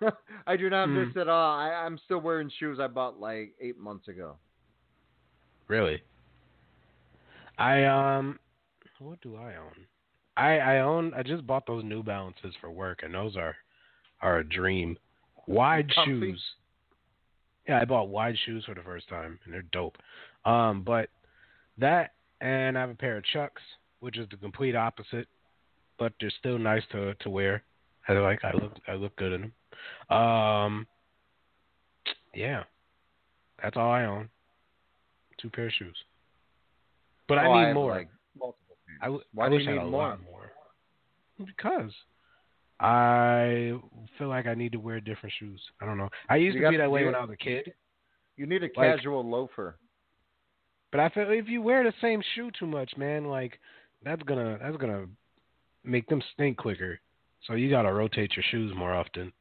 I 0.46 0.56
do 0.56 0.70
not 0.70 0.86
Hmm. 0.88 0.94
miss 1.04 1.16
at 1.16 1.28
all. 1.28 1.58
I, 1.58 1.70
I'm 1.70 1.98
still 2.04 2.20
wearing 2.20 2.50
shoes 2.58 2.78
I 2.80 2.86
bought 2.86 3.18
like 3.20 3.54
eight 3.60 3.78
months 3.78 4.08
ago. 4.08 4.36
Really? 5.68 6.02
I 7.58 7.84
um, 7.84 8.38
what 9.00 9.20
do 9.20 9.36
I 9.36 9.56
own? 9.56 9.86
I 10.36 10.58
I 10.58 10.78
own. 10.80 11.12
I 11.14 11.22
just 11.22 11.46
bought 11.46 11.66
those 11.66 11.84
New 11.84 12.02
Balances 12.02 12.54
for 12.60 12.70
work, 12.70 13.00
and 13.02 13.12
those 13.12 13.36
are 13.36 13.56
are 14.22 14.38
a 14.38 14.44
dream. 14.48 14.96
Wide 15.46 15.92
Comfy? 15.94 16.12
shoes. 16.32 16.42
Yeah, 17.68 17.80
I 17.80 17.84
bought 17.84 18.08
wide 18.08 18.36
shoes 18.46 18.64
for 18.64 18.74
the 18.74 18.82
first 18.82 19.08
time, 19.08 19.38
and 19.44 19.52
they're 19.52 19.62
dope. 19.72 19.96
Um, 20.44 20.82
but 20.82 21.10
that, 21.76 22.12
and 22.40 22.78
I 22.78 22.80
have 22.80 22.90
a 22.90 22.94
pair 22.94 23.18
of 23.18 23.24
Chucks, 23.24 23.60
which 24.00 24.16
is 24.16 24.26
the 24.30 24.36
complete 24.36 24.74
opposite, 24.74 25.26
but 25.98 26.12
they're 26.20 26.32
still 26.38 26.58
nice 26.58 26.82
to 26.92 27.14
to 27.14 27.30
wear. 27.30 27.62
I 28.08 28.12
like. 28.14 28.44
I 28.44 28.52
look. 28.52 28.72
I 28.86 28.94
look 28.94 29.14
good 29.16 29.32
in 29.32 29.40
them. 29.42 29.52
Um, 30.10 30.86
yeah, 32.34 32.64
that's 33.62 33.76
all 33.76 33.90
I 33.90 34.04
own. 34.04 34.28
Two 35.40 35.50
pair 35.50 35.66
of 35.66 35.72
shoes. 35.72 35.96
But 37.28 37.38
Oh, 37.38 37.52
I 37.52 37.60
need 37.60 37.66
have, 37.68 37.74
more. 37.74 37.90
like, 37.90 38.08
multiple 38.38 38.76
I, 39.00 39.04
w- 39.06 39.22
Why 39.34 39.46
I 39.46 39.48
do 39.50 39.54
wish 39.56 39.64
you 39.64 39.70
I 39.70 39.72
need 39.74 39.78
had 39.78 39.86
a 39.86 39.90
more? 39.90 40.08
lot 40.08 40.22
more. 40.22 40.52
Because 41.46 41.92
I 42.80 43.74
feel 44.16 44.28
like 44.28 44.46
I 44.46 44.54
need 44.54 44.72
to 44.72 44.78
wear 44.78 45.00
different 45.00 45.34
shoes. 45.38 45.60
I 45.80 45.86
don't 45.86 45.98
know. 45.98 46.08
I 46.28 46.36
used 46.36 46.56
You 46.56 46.62
to 46.64 46.70
be 46.70 46.76
that 46.78 46.90
way 46.90 47.04
when. 47.04 47.14
I 47.14 47.20
was 47.20 47.30
a 47.30 47.36
kid, 47.36 47.72
You 48.36 48.46
need 48.46 48.62
a 48.62 48.66
Like- 48.66 48.96
casual 48.96 49.28
loafer. 49.28 49.76
but 50.90 51.00
I 51.00 51.08
feel 51.10 51.30
if 51.30 51.48
you 51.48 51.60
wear 51.60 51.82
the 51.84 51.92
same 52.00 52.22
shoe 52.34 52.50
too 52.52 52.66
much, 52.66 52.96
man, 52.96 53.24
like 53.26 53.58
that's 54.02 54.22
gonna 54.22 54.58
that's 54.58 54.76
gonna 54.76 55.06
make 55.84 56.06
them 56.08 56.22
stink 56.32 56.56
quicker. 56.56 57.00
So 57.42 57.54
you 57.54 57.68
gotta 57.68 57.92
rotate 57.92 58.34
your 58.36 58.44
shoes 58.44 58.72
more 58.76 58.92
often. 58.94 59.32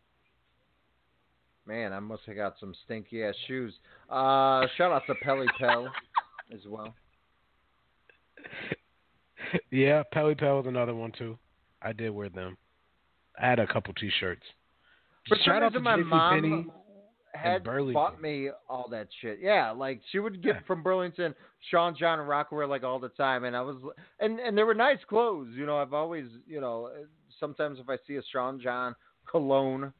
Man, 1.67 1.91
I 1.91 1.99
must 1.99 2.23
have 2.27 2.35
got 2.37 2.55
some 2.59 2.73
stinky 2.85 3.23
ass 3.23 3.35
shoes. 3.47 3.73
Uh, 4.09 4.65
shout 4.77 4.91
out 4.91 5.03
to 5.07 5.15
Pelly 5.15 5.47
Pell 5.59 5.91
as 6.53 6.61
well. 6.65 6.93
yeah, 9.71 10.03
Pelly 10.13 10.35
Pell 10.35 10.57
was 10.57 10.65
another 10.65 10.95
one 10.95 11.11
too. 11.11 11.37
I 11.81 11.91
did 11.93 12.09
wear 12.11 12.29
them. 12.29 12.57
I 13.41 13.49
had 13.49 13.59
a 13.59 13.67
couple 13.67 13.93
T-shirts. 13.93 14.43
But 15.29 15.39
Shout 15.43 15.61
out 15.61 15.73
to 15.73 15.79
my 15.79 15.97
mom 15.97 16.41
Penney 16.41 16.65
had 17.33 17.63
Burlington. 17.63 17.93
bought 17.93 18.21
me 18.21 18.49
all 18.69 18.87
that 18.89 19.07
shit. 19.21 19.39
Yeah, 19.41 19.71
like 19.71 20.01
she 20.11 20.19
would 20.19 20.41
get 20.41 20.65
from 20.65 20.81
Burlington 20.81 21.35
Sean 21.69 21.95
John 21.99 22.19
and 22.19 22.29
Rocawear 22.29 22.67
like 22.67 22.83
all 22.83 22.97
the 22.99 23.09
time, 23.09 23.43
and 23.43 23.55
I 23.55 23.61
was 23.61 23.75
and 24.19 24.39
and 24.39 24.57
they 24.57 24.63
were 24.63 24.73
nice 24.73 24.99
clothes. 25.07 25.49
You 25.53 25.65
know, 25.65 25.77
I've 25.77 25.93
always 25.93 26.27
you 26.47 26.61
know 26.61 26.89
sometimes 27.39 27.77
if 27.79 27.89
I 27.89 27.97
see 28.07 28.15
a 28.15 28.21
Sean 28.31 28.59
John 28.59 28.95
cologne, 29.29 29.91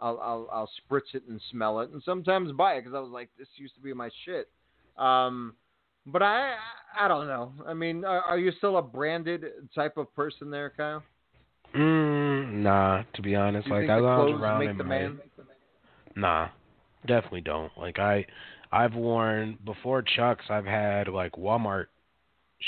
I'll 0.00 0.18
I'll, 0.20 0.48
I'll 0.52 0.70
spritz 0.80 1.14
it 1.14 1.22
and 1.28 1.40
smell 1.50 1.80
it, 1.80 1.90
and 1.90 2.02
sometimes 2.02 2.52
buy 2.52 2.74
it 2.74 2.82
because 2.82 2.94
I 2.94 3.00
was 3.00 3.10
like, 3.10 3.30
this 3.38 3.48
used 3.56 3.74
to 3.76 3.80
be 3.80 3.92
my 3.94 4.10
shit. 4.24 4.48
Um, 4.96 5.54
but 6.06 6.22
I 6.22 6.54
I 6.98 7.08
don't 7.08 7.26
know. 7.26 7.52
I 7.66 7.74
mean, 7.74 8.04
are, 8.04 8.22
are 8.22 8.38
you 8.38 8.52
still 8.58 8.76
a 8.76 8.82
branded 8.82 9.44
type 9.74 9.96
of 9.96 10.14
person 10.14 10.50
there, 10.50 10.72
Kyle? 10.76 11.02
Mm, 11.74 12.62
nah, 12.62 13.02
to 13.14 13.22
be 13.22 13.34
honest, 13.34 13.68
like 13.68 13.88
I 13.88 13.98
lounge 13.98 14.40
around 14.40 14.60
make 14.60 14.70
in 14.70 14.78
the 14.78 14.84
my 14.84 14.98
man? 14.98 15.20
Nah, 16.16 16.48
definitely 17.06 17.40
don't. 17.40 17.72
Like 17.76 17.98
I, 17.98 18.26
I've 18.70 18.94
worn 18.94 19.58
before 19.64 20.02
Chucks. 20.02 20.44
I've 20.48 20.66
had 20.66 21.08
like 21.08 21.32
Walmart 21.32 21.86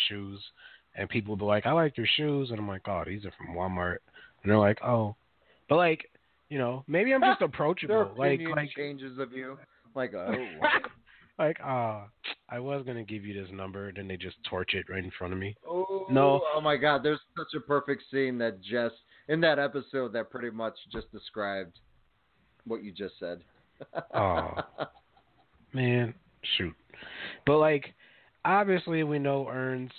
shoes, 0.08 0.40
and 0.96 1.08
people 1.08 1.36
be 1.36 1.44
like, 1.44 1.66
"I 1.66 1.72
like 1.72 1.96
your 1.96 2.08
shoes," 2.16 2.50
and 2.50 2.58
I'm 2.58 2.68
like, 2.68 2.88
"Oh, 2.88 3.04
these 3.06 3.24
are 3.24 3.32
from 3.36 3.54
Walmart," 3.54 3.98
and 4.42 4.50
they're 4.50 4.58
like, 4.58 4.82
"Oh," 4.82 5.14
but 5.68 5.76
like, 5.76 6.10
you 6.48 6.58
know, 6.58 6.84
maybe 6.86 7.12
I'm 7.12 7.20
just 7.20 7.40
approachable. 7.42 8.12
Like, 8.16 8.40
like, 8.54 8.70
changes 8.76 9.18
of 9.18 9.32
you. 9.32 9.58
Like, 9.94 10.14
oh, 10.16 10.34
like, 11.38 11.58
ah, 11.62 12.06
I 12.48 12.58
was 12.58 12.84
gonna 12.86 13.04
give 13.04 13.24
you 13.24 13.40
this 13.40 13.52
number, 13.52 13.92
then 13.92 14.08
they 14.08 14.16
just 14.16 14.36
torch 14.48 14.74
it 14.74 14.86
right 14.88 15.02
in 15.02 15.10
front 15.18 15.32
of 15.32 15.38
me. 15.38 15.56
oh, 15.68 16.06
No. 16.10 16.40
Oh 16.54 16.60
my 16.60 16.76
God, 16.76 17.02
there's 17.02 17.20
such 17.36 17.54
a 17.56 17.60
perfect 17.60 18.02
scene 18.10 18.38
that 18.38 18.60
just 18.62 18.94
in 19.28 19.40
that 19.40 19.58
episode 19.58 20.12
that 20.12 20.30
pretty 20.30 20.50
much 20.50 20.74
just 20.92 21.10
described 21.12 21.78
what 22.64 22.82
you 22.82 22.92
just 22.92 23.14
said. 23.18 23.40
Oh. 24.14 24.50
Man, 25.72 26.14
shoot. 26.56 26.74
But 27.44 27.58
like 27.58 27.94
obviously 28.44 29.02
we 29.02 29.18
know 29.18 29.48
Earn's 29.48 29.90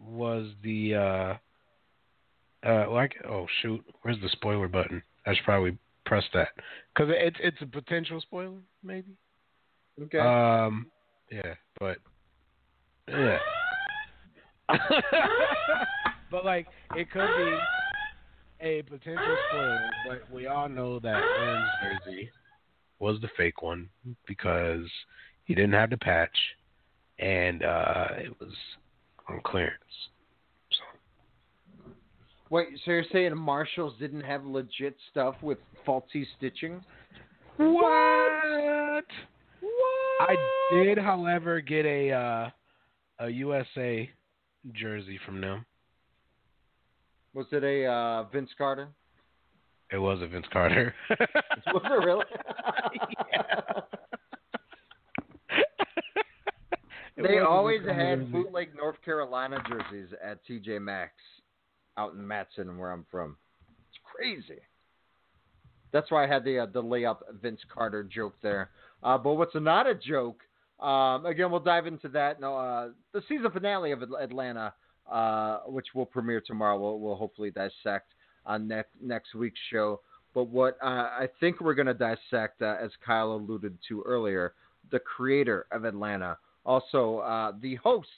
was 0.00 0.46
the 0.62 0.94
uh 0.94 1.34
uh 2.66 2.90
like 2.90 3.14
oh 3.28 3.46
shoot, 3.62 3.84
where's 4.02 4.20
the 4.20 4.28
spoiler 4.30 4.68
button? 4.68 5.02
I 5.28 5.34
should 5.34 5.44
probably 5.44 5.76
press 6.06 6.24
that 6.32 6.48
cuz 6.96 7.08
it's 7.10 7.36
it's 7.40 7.60
a 7.60 7.66
potential 7.66 8.20
spoiler 8.20 8.62
maybe. 8.82 9.12
Okay. 10.00 10.18
Um 10.18 10.90
yeah, 11.30 11.54
but 11.78 11.98
yeah. 13.06 13.38
but 16.30 16.44
like 16.44 16.66
it 16.96 17.10
could 17.10 17.28
be 17.36 17.58
a 18.60 18.82
potential 18.82 19.36
spoiler, 19.48 19.90
but 20.06 20.30
we 20.30 20.46
all 20.46 20.68
know 20.68 20.98
that 20.98 21.22
Earn's 21.22 21.70
jersey 21.82 22.30
was 22.98 23.20
the 23.20 23.28
fake 23.36 23.60
one 23.60 23.90
because 24.26 24.88
he 25.44 25.54
didn't 25.54 25.74
have 25.74 25.90
the 25.90 25.98
patch 25.98 26.38
and 27.18 27.62
uh 27.62 28.08
it 28.16 28.32
was 28.40 28.54
on 29.28 29.40
clearance. 29.44 30.08
Wait, 32.50 32.68
so 32.84 32.92
you're 32.92 33.04
saying 33.12 33.36
Marshalls 33.36 33.94
didn't 33.98 34.22
have 34.22 34.44
legit 34.44 34.96
stuff 35.10 35.34
with 35.42 35.58
faulty 35.84 36.26
stitching? 36.36 36.80
What? 37.58 39.04
What? 39.60 40.20
I 40.20 40.36
did, 40.72 40.98
however, 40.98 41.60
get 41.60 41.84
a 41.84 42.10
uh 42.10 42.50
a 43.20 43.28
USA 43.28 44.08
jersey 44.72 45.18
from 45.26 45.40
them. 45.40 45.66
Was 47.34 47.46
it 47.52 47.62
a 47.64 47.84
uh, 47.84 48.24
Vince 48.32 48.50
Carter? 48.56 48.88
It 49.92 49.98
was 49.98 50.20
a 50.22 50.26
Vince 50.26 50.46
Carter. 50.52 50.94
Was 51.66 51.82
it 51.84 52.04
really? 52.04 52.24
They 57.22 57.40
always 57.40 57.80
had 57.84 58.30
bootleg 58.30 58.76
North 58.76 59.02
Carolina 59.04 59.60
jerseys 59.68 60.14
at 60.24 60.38
TJ 60.46 60.80
Maxx 60.80 61.14
out 61.98 62.14
in 62.14 62.26
Matson, 62.26 62.78
where 62.78 62.92
I'm 62.92 63.04
from. 63.10 63.36
It's 63.90 63.98
crazy. 64.04 64.60
That's 65.92 66.10
why 66.10 66.24
I 66.24 66.26
had 66.26 66.44
the 66.44 66.60
uh, 66.60 66.66
the 66.66 66.82
layup 66.82 67.18
Vince 67.42 67.60
Carter 67.72 68.04
joke 68.04 68.34
there. 68.42 68.70
Uh, 69.02 69.18
but 69.18 69.34
what's 69.34 69.54
not 69.54 69.86
a 69.86 69.94
joke? 69.94 70.42
Um, 70.80 71.26
again, 71.26 71.50
we'll 71.50 71.60
dive 71.60 71.86
into 71.86 72.08
that. 72.10 72.40
No, 72.40 72.56
uh, 72.56 72.88
the 73.12 73.22
season 73.28 73.50
finale 73.50 73.90
of 73.90 74.02
Atlanta, 74.02 74.72
uh, 75.10 75.60
which 75.66 75.86
will 75.94 76.06
premiere 76.06 76.40
tomorrow, 76.40 76.78
we'll, 76.78 77.00
we'll 77.00 77.16
hopefully 77.16 77.50
dissect 77.50 78.12
on 78.46 78.68
next 78.68 78.90
next 79.02 79.34
week's 79.34 79.60
show. 79.72 80.00
But 80.34 80.44
what 80.44 80.78
uh, 80.82 80.86
I 80.86 81.28
think 81.40 81.60
we're 81.60 81.74
going 81.74 81.86
to 81.86 81.94
dissect, 81.94 82.62
uh, 82.62 82.76
as 82.80 82.90
Kyle 83.04 83.32
alluded 83.32 83.76
to 83.88 84.02
earlier, 84.02 84.54
the 84.92 85.00
creator 85.00 85.66
of 85.72 85.84
Atlanta, 85.84 86.38
also 86.64 87.54
the 87.60 87.76
host 87.76 88.08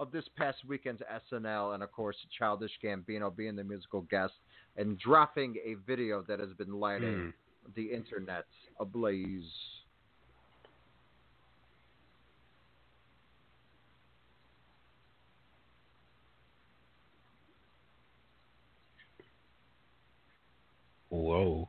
of 0.00 0.10
this 0.10 0.24
past 0.34 0.56
weekend's 0.66 1.02
SNL, 1.30 1.74
and 1.74 1.82
of 1.82 1.92
course, 1.92 2.16
Childish 2.36 2.72
Gambino 2.82 3.34
being 3.36 3.54
the 3.54 3.62
musical 3.62 4.00
guest 4.10 4.32
and 4.78 4.98
dropping 4.98 5.56
a 5.62 5.74
video 5.86 6.22
that 6.26 6.40
has 6.40 6.54
been 6.54 6.72
lighting 6.72 7.34
hmm. 7.66 7.70
the 7.76 7.92
internet 7.92 8.46
ablaze. 8.80 9.44
Whoa. 21.10 21.68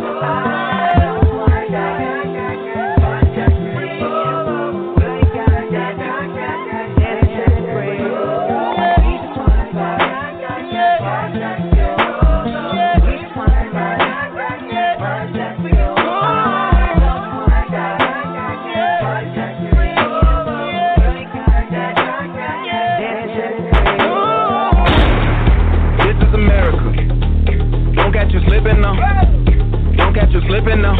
Don't 30.41 30.49
catch 30.49 30.63
you 30.63 30.71
slipping 30.71 30.81
now. 30.81 30.95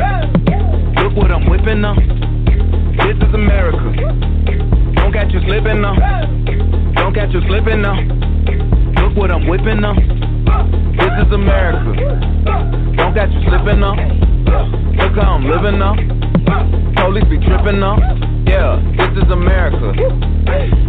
Look 1.02 1.16
what 1.18 1.32
I'm 1.32 1.50
whipping 1.50 1.82
now. 1.82 1.96
This 1.96 3.18
is 3.18 3.34
America. 3.34 3.92
Don't 4.96 5.14
catch 5.14 5.34
you 5.34 5.42
slipping 5.42 5.82
now. 5.82 5.96
Don't 6.96 7.14
catch 7.14 7.34
you 7.34 7.42
slipping 7.48 7.82
now. 7.82 7.98
Look 9.02 9.18
what 9.18 9.32
I'm 9.32 9.48
whipping 9.48 9.82
now. 9.82 9.96
This 9.96 11.26
is 11.26 11.34
America. 11.34 11.92
Don't 12.96 13.14
catch 13.16 13.32
you 13.32 13.42
slipping 13.50 13.80
now. 13.80 13.96
Look 15.00 15.16
how 15.16 15.34
I'm 15.34 15.46
living 15.46 15.80
now. 15.80 15.96
Police 17.02 17.26
be 17.26 17.38
tripping 17.38 17.80
now. 17.80 17.98
Yeah, 18.46 18.80
this 18.98 19.24
is 19.24 19.32
America. 19.32 19.94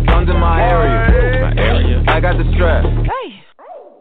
Guns 0.06 0.28
in 0.28 0.36
my 0.38 0.60
area. 0.60 1.40
My 1.40 1.62
area. 1.62 2.04
I 2.08 2.20
got 2.20 2.36
the 2.36 2.44
strap. 2.54 2.84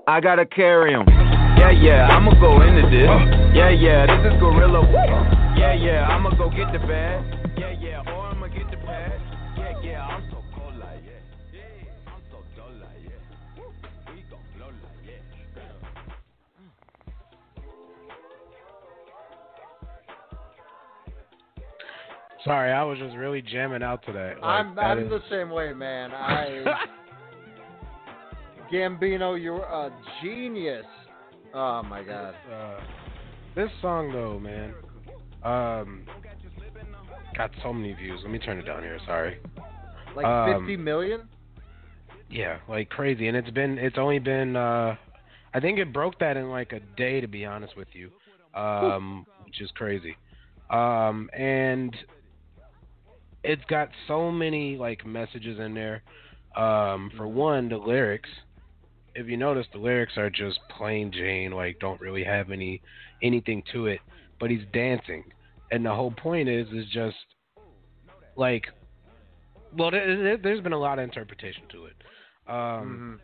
I 0.08 0.20
gotta 0.20 0.46
carry 0.46 0.94
'em. 0.94 1.21
Yeah, 1.62 1.70
yeah, 1.70 2.08
I'ma 2.10 2.32
go 2.42 2.60
into 2.64 2.82
this. 2.90 3.06
Yeah, 3.54 3.70
yeah, 3.70 4.08
this 4.10 4.34
is 4.34 4.40
Gorilla. 4.40 4.82
Yeah, 5.56 5.74
yeah, 5.74 6.08
I'ma 6.10 6.32
go 6.36 6.50
get 6.50 6.74
the 6.74 6.80
bag. 6.80 7.22
Yeah, 7.56 7.70
yeah, 7.80 8.00
or 8.12 8.26
I'ma 8.34 8.48
get 8.48 8.72
the 8.72 8.78
pad. 8.78 9.22
Yeah, 9.56 9.80
yeah, 9.84 10.02
I'm 10.08 10.24
so 10.32 10.42
cold 10.56 10.76
like 10.78 11.04
yeah. 11.06 11.22
Yeah, 11.54 11.62
I'm 12.12 12.22
so 12.32 12.42
dull 12.58 12.72
like 12.82 12.98
yeah. 13.06 14.12
We 14.12 14.22
gon' 14.32 14.40
blow 14.58 14.66
like 14.66 15.06
yeah. 15.06 15.22
Sorry, 22.44 22.72
I 22.72 22.82
was 22.84 22.98
just 22.98 23.16
really 23.16 23.44
jamming 23.44 23.84
out 23.84 24.04
today. 24.04 24.34
Like, 24.42 24.44
I'm 24.44 24.74
that 24.76 24.84
I'm 24.98 25.00
is- 25.04 25.10
the 25.12 25.22
same 25.30 25.52
way, 25.52 25.74
man. 25.74 26.12
I 26.12 26.88
Gambino, 28.74 29.40
you're 29.40 29.62
a 29.62 29.92
genius. 30.24 30.86
Oh 31.54 31.84
my 31.84 32.04
god. 32.04 32.36
Uh, 32.52 32.80
this 33.56 33.70
song 33.82 34.12
though, 34.12 34.40
man. 34.40 34.74
Um, 35.44 36.06
got 37.36 37.52
so 37.62 37.74
many 37.74 37.94
views. 37.94 38.20
Let 38.24 38.32
me 38.32 38.40
turn 38.40 38.60
it 38.60 38.66
down 38.66 38.84
here. 38.84 39.00
Sorry. 39.06 39.40
Like 40.16 40.26
Um, 40.26 40.66
50 40.66 40.78
million? 40.78 41.28
Yeah, 42.30 42.60
like 42.70 42.90
crazy, 42.90 43.28
and 43.28 43.36
it's 43.36 43.50
been 43.50 43.78
it's 43.78 43.98
only 43.98 44.20
been 44.20 44.56
uh 44.56 44.96
I 45.54 45.60
think 45.60 45.80
it 45.80 45.92
broke 45.92 46.18
that 46.20 46.38
in 46.38 46.50
like 46.50 46.72
a 46.72 46.80
day 46.96 47.20
to 47.20 47.28
be 47.28 47.46
honest 47.46 47.76
with 47.76 47.90
you, 47.94 48.10
um, 48.58 49.26
which 49.44 49.60
is 49.60 49.70
crazy, 49.72 50.16
um, 50.70 51.30
and 51.34 51.94
it's 53.44 53.64
got 53.66 53.90
so 54.08 54.32
many 54.32 54.78
like 54.78 55.06
messages 55.06 55.60
in 55.60 55.74
there. 55.74 56.04
Um, 56.56 57.12
for 57.18 57.28
one, 57.28 57.68
the 57.68 57.78
lyrics. 57.78 58.30
If 59.16 59.28
you 59.28 59.38
notice, 59.38 59.68
the 59.74 59.80
lyrics 59.80 60.14
are 60.18 60.30
just 60.30 60.60
plain 60.78 61.12
Jane, 61.12 61.52
like 61.52 61.80
don't 61.80 62.00
really 62.00 62.24
have 62.24 62.52
any 62.52 62.82
anything 63.22 63.64
to 63.74 63.88
it. 63.88 64.00
But 64.40 64.50
he's 64.50 64.66
dancing, 64.74 65.24
and 65.72 65.86
the 65.86 65.94
whole 65.94 66.12
point 66.12 66.50
is 66.50 66.68
is 66.70 66.86
just 66.92 67.18
like 68.36 68.66
well, 69.78 69.92
there, 69.92 70.38
there's 70.38 70.62
been 70.62 70.74
a 70.74 70.80
lot 70.80 71.00
of 71.00 71.04
interpretation 71.04 71.64
to 71.72 71.86
it, 71.86 71.96
um, 72.48 73.22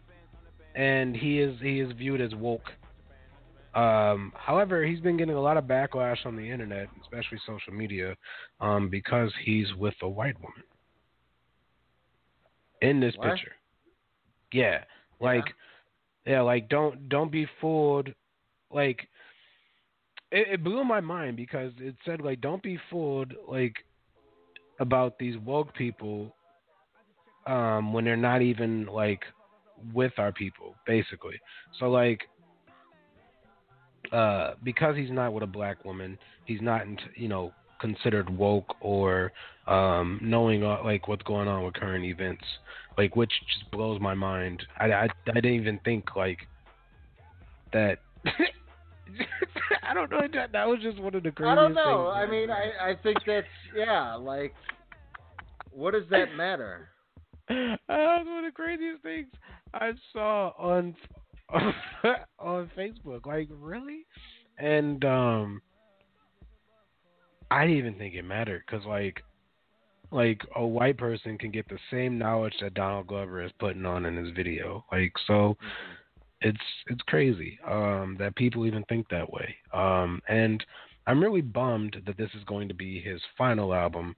and 0.75 1.15
he 1.15 1.39
is 1.39 1.59
he 1.61 1.79
is 1.79 1.91
viewed 1.93 2.21
as 2.21 2.33
woke. 2.35 2.69
Um, 3.75 4.33
however, 4.35 4.83
he's 4.83 4.99
been 4.99 5.17
getting 5.17 5.35
a 5.35 5.41
lot 5.41 5.57
of 5.57 5.65
backlash 5.65 6.25
on 6.25 6.35
the 6.35 6.49
internet, 6.49 6.87
especially 7.01 7.37
social 7.45 7.73
media, 7.73 8.15
um, 8.59 8.89
because 8.89 9.31
he's 9.43 9.67
with 9.75 9.93
a 10.01 10.09
white 10.09 10.35
woman 10.39 10.63
in 12.81 12.99
this 12.99 13.13
What? 13.17 13.35
picture. 13.35 13.51
Yeah, 14.51 14.83
like, 15.19 15.43
yeah, 16.27 16.41
like 16.41 16.67
don't 16.67 17.07
don't 17.07 17.31
be 17.31 17.47
fooled. 17.61 18.09
Like, 18.69 19.07
it, 20.31 20.47
it 20.53 20.63
blew 20.63 20.83
my 20.83 20.99
mind 20.99 21.37
because 21.37 21.71
it 21.79 21.95
said 22.05 22.19
like 22.19 22.41
don't 22.41 22.61
be 22.61 22.77
fooled 22.89 23.33
like 23.47 23.75
about 24.79 25.17
these 25.17 25.37
woke 25.39 25.73
people 25.73 26.35
um 27.47 27.93
when 27.93 28.03
they're 28.03 28.17
not 28.17 28.41
even 28.41 28.85
like 28.87 29.21
with 29.93 30.11
our 30.17 30.31
people 30.31 30.75
basically 30.85 31.39
so 31.79 31.89
like 31.89 32.21
uh 34.11 34.53
because 34.63 34.97
he's 34.97 35.11
not 35.11 35.33
with 35.33 35.43
a 35.43 35.47
black 35.47 35.83
woman 35.85 36.17
he's 36.45 36.61
not 36.61 36.81
in, 36.81 36.97
you 37.15 37.27
know 37.27 37.53
considered 37.79 38.29
woke 38.29 38.75
or 38.81 39.31
um 39.67 40.19
knowing 40.21 40.63
uh, 40.63 40.77
like 40.83 41.07
what's 41.07 41.23
going 41.23 41.47
on 41.47 41.63
with 41.63 41.73
current 41.73 42.05
events 42.05 42.43
like 42.97 43.15
which 43.15 43.31
just 43.47 43.69
blows 43.71 43.99
my 43.99 44.13
mind 44.13 44.63
i 44.79 44.85
i, 44.85 45.07
I 45.27 45.33
didn't 45.33 45.53
even 45.53 45.79
think 45.83 46.15
like 46.15 46.39
that 47.73 47.99
I 49.83 49.93
don't 49.93 50.11
know. 50.11 50.21
That, 50.33 50.51
that 50.51 50.67
was 50.67 50.79
just 50.81 50.99
one 50.99 51.15
of 51.15 51.23
the 51.23 51.31
craziest 51.31 51.57
I 51.57 51.61
don't 51.61 51.73
know. 51.73 52.11
things. 52.13 52.27
I 52.27 52.31
mean, 52.31 52.49
I, 52.49 52.91
I 52.91 52.95
think 53.01 53.17
that's, 53.25 53.47
yeah, 53.75 54.15
like, 54.15 54.53
what 55.71 55.91
does 55.91 56.03
that 56.09 56.35
matter? 56.35 56.89
that 57.47 57.79
was 57.87 58.25
one 58.27 58.45
of 58.45 58.51
the 58.51 58.55
craziest 58.55 59.01
things 59.03 59.27
I 59.73 59.91
saw 60.11 60.51
on 60.57 60.95
on 62.39 62.69
Facebook. 62.77 63.25
Like, 63.25 63.47
really? 63.49 64.05
And 64.57 65.05
um, 65.05 65.61
I 67.49 67.65
didn't 67.65 67.77
even 67.77 67.95
think 67.95 68.15
it 68.15 68.23
mattered 68.23 68.63
because, 68.65 68.85
like, 68.85 69.23
like 70.11 70.41
a 70.55 70.65
white 70.65 70.97
person 70.97 71.37
can 71.37 71.51
get 71.51 71.67
the 71.69 71.79
same 71.91 72.17
knowledge 72.17 72.55
that 72.61 72.73
Donald 72.73 73.07
Glover 73.07 73.43
is 73.43 73.51
putting 73.59 73.85
on 73.85 74.05
in 74.05 74.15
his 74.15 74.33
video. 74.35 74.85
Like, 74.91 75.13
so 75.25 75.57
it's 76.41 76.57
it's 76.87 77.01
crazy 77.03 77.59
um, 77.67 78.15
that 78.19 78.35
people 78.35 78.65
even 78.65 78.83
think 78.85 79.07
that 79.09 79.31
way. 79.31 79.55
Um, 79.73 80.21
and 80.27 80.63
I'm 81.07 81.21
really 81.21 81.41
bummed 81.41 81.97
that 82.05 82.17
this 82.17 82.29
is 82.35 82.43
going 82.45 82.67
to 82.67 82.73
be 82.73 83.01
his 83.01 83.21
final 83.37 83.73
album 83.73 84.15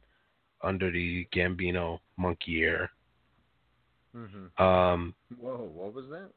under 0.63 0.91
the 0.91 1.27
Gambino 1.33 1.99
Monkey 2.17 2.61
Air. 2.63 2.91
Mm-hmm. 4.15 4.63
Um, 4.63 5.13
Whoa, 5.39 5.69
what 5.73 5.93
was 5.93 6.05
that? 6.09 6.29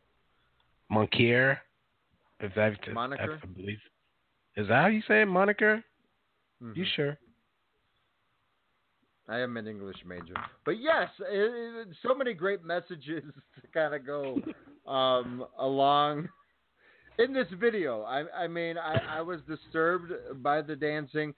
Monkey 0.90 1.30
Air, 1.30 1.62
if 2.40 2.54
that 2.54 2.72
if 2.86 2.94
Moniker? 2.94 3.40
I 3.42 3.46
believe. 3.46 3.78
Is 4.56 4.68
that 4.68 4.82
how 4.82 4.86
you 4.88 5.02
say 5.08 5.22
it, 5.22 5.26
moniker? 5.26 5.82
Mm-hmm. 6.62 6.78
You 6.78 6.86
sure? 6.96 7.18
I 9.28 9.38
am 9.38 9.56
an 9.56 9.66
English 9.66 9.96
major, 10.04 10.34
but 10.64 10.80
yes, 10.80 11.08
it, 11.20 11.88
it, 11.88 11.96
so 12.02 12.14
many 12.14 12.34
great 12.34 12.64
messages 12.64 13.22
to 13.60 13.68
kind 13.72 13.94
of 13.94 14.04
go 14.04 14.36
um, 14.90 15.44
along 15.58 16.28
in 17.18 17.32
this 17.32 17.46
video. 17.58 18.02
I, 18.02 18.24
I 18.44 18.48
mean, 18.48 18.76
I, 18.76 19.18
I 19.18 19.22
was 19.22 19.40
disturbed 19.48 20.12
by 20.42 20.60
the 20.60 20.74
dancing, 20.76 21.34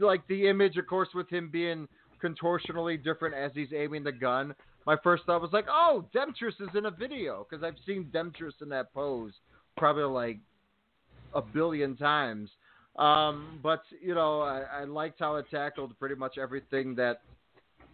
like 0.00 0.26
the 0.28 0.48
image, 0.48 0.76
of 0.76 0.86
course, 0.86 1.08
with 1.14 1.28
him 1.30 1.50
being 1.50 1.88
contortionally 2.22 3.02
different 3.02 3.34
as 3.34 3.52
he's 3.54 3.72
aiming 3.74 4.04
the 4.04 4.12
gun. 4.12 4.54
My 4.86 4.96
first 5.02 5.24
thought 5.24 5.40
was 5.40 5.52
like, 5.52 5.66
oh, 5.70 6.04
Demetrius 6.12 6.56
is 6.60 6.68
in 6.76 6.86
a 6.86 6.90
video 6.90 7.46
because 7.48 7.64
I've 7.64 7.76
seen 7.86 8.08
Demetrius 8.12 8.54
in 8.60 8.68
that 8.70 8.92
pose 8.92 9.32
probably 9.76 10.04
like 10.04 10.38
a 11.34 11.42
billion 11.42 11.96
times. 11.96 12.50
Um, 12.96 13.58
but 13.62 13.82
you 14.00 14.14
know, 14.14 14.42
I, 14.42 14.64
I 14.80 14.84
liked 14.84 15.18
how 15.20 15.36
it 15.36 15.46
tackled 15.50 15.98
pretty 15.98 16.14
much 16.14 16.36
everything 16.38 16.94
that 16.96 17.22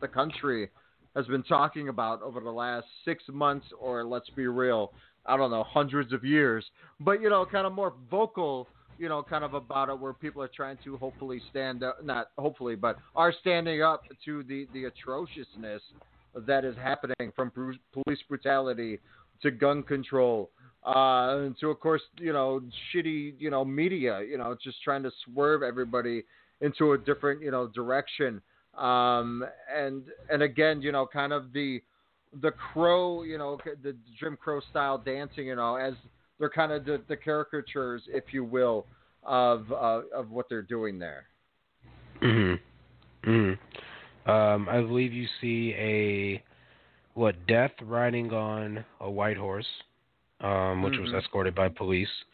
the 0.01 0.09
country 0.09 0.70
has 1.15 1.27
been 1.27 1.43
talking 1.43 1.89
about 1.89 2.23
over 2.23 2.41
the 2.41 2.51
last 2.51 2.87
six 3.05 3.23
months, 3.33 3.66
or 3.81 4.05
let's 4.05 4.29
be 4.31 4.47
real, 4.47 4.93
I 5.27 5.37
don't 5.37 5.51
know, 5.51 5.65
hundreds 5.65 6.12
of 6.12 6.25
years. 6.25 6.65
But 7.01 7.20
you 7.20 7.31
know, 7.31 7.47
kind 7.47 7.66
of 7.66 7.73
more 7.73 7.95
vocal, 8.11 8.66
you 8.99 9.09
know, 9.09 9.23
kind 9.23 9.45
of 9.45 9.55
about 9.55 9.89
it, 9.89 9.99
where 9.99 10.12
people 10.12 10.43
are 10.43 10.51
trying 10.55 10.79
to 10.85 10.97
hopefully 10.97 11.41
stand 11.51 11.85
up, 11.85 12.05
not 12.05 12.31
hopefully, 12.37 12.75
but 12.75 12.99
are 13.15 13.33
standing 13.41 13.83
up 13.83 14.03
to 14.25 14.43
the 14.45 14.66
the 14.73 14.85
atrociousness 14.85 15.83
that 16.35 16.65
is 16.65 16.77
happening 16.77 17.33
from 17.35 17.51
police 17.93 18.19
brutality 18.29 18.99
to 19.43 19.51
gun 19.51 19.83
control 19.83 20.51
uh, 20.86 21.44
and 21.44 21.59
to 21.59 21.70
of 21.70 21.80
course 21.80 22.02
you 22.18 22.32
know 22.32 22.60
shitty 22.92 23.34
you 23.38 23.50
know 23.50 23.64
media 23.64 24.20
you 24.22 24.38
know 24.38 24.56
just 24.62 24.82
trying 24.82 25.02
to 25.02 25.10
swerve 25.24 25.62
everybody 25.62 26.24
into 26.60 26.92
a 26.92 26.98
different 26.98 27.42
you 27.42 27.50
know 27.50 27.66
direction 27.68 28.40
um, 28.76 29.44
and 29.74 30.05
and 30.30 30.42
again 30.42 30.80
you 30.80 30.92
know 30.92 31.06
kind 31.06 31.32
of 31.32 31.52
the 31.52 31.80
the 32.42 32.50
crow 32.50 33.22
you 33.22 33.38
know 33.38 33.59
the 33.82 33.96
Jim 34.18 34.36
Crow 34.40 34.60
style 34.70 34.98
dancing 34.98 35.46
you 35.46 35.56
know 35.56 35.76
as 35.76 35.94
they're 36.38 36.50
kind 36.50 36.72
of 36.72 36.84
the, 36.84 37.00
the 37.09 37.16
caricatures 37.16 38.02
if 38.09 38.24
you 38.32 38.44
will 38.44 38.86
of 39.24 39.70
uh, 39.72 40.02
of 40.14 40.30
what 40.30 40.48
they're 40.48 40.62
doing 40.62 40.98
there. 40.98 41.24
Mm-hmm. 42.22 43.30
Mm-hmm. 43.30 44.30
Um, 44.30 44.68
I 44.68 44.80
believe 44.80 45.12
you 45.12 45.26
see 45.40 45.74
a 45.76 46.42
what 47.14 47.34
death 47.46 47.72
riding 47.82 48.32
on 48.32 48.84
a 49.00 49.10
white 49.10 49.36
horse, 49.36 49.66
um, 50.40 50.82
which 50.82 50.98
was 50.98 51.10
Mhm. 51.10 51.19
escorted 51.19 51.55
by 51.55 51.69
police. 51.69 52.24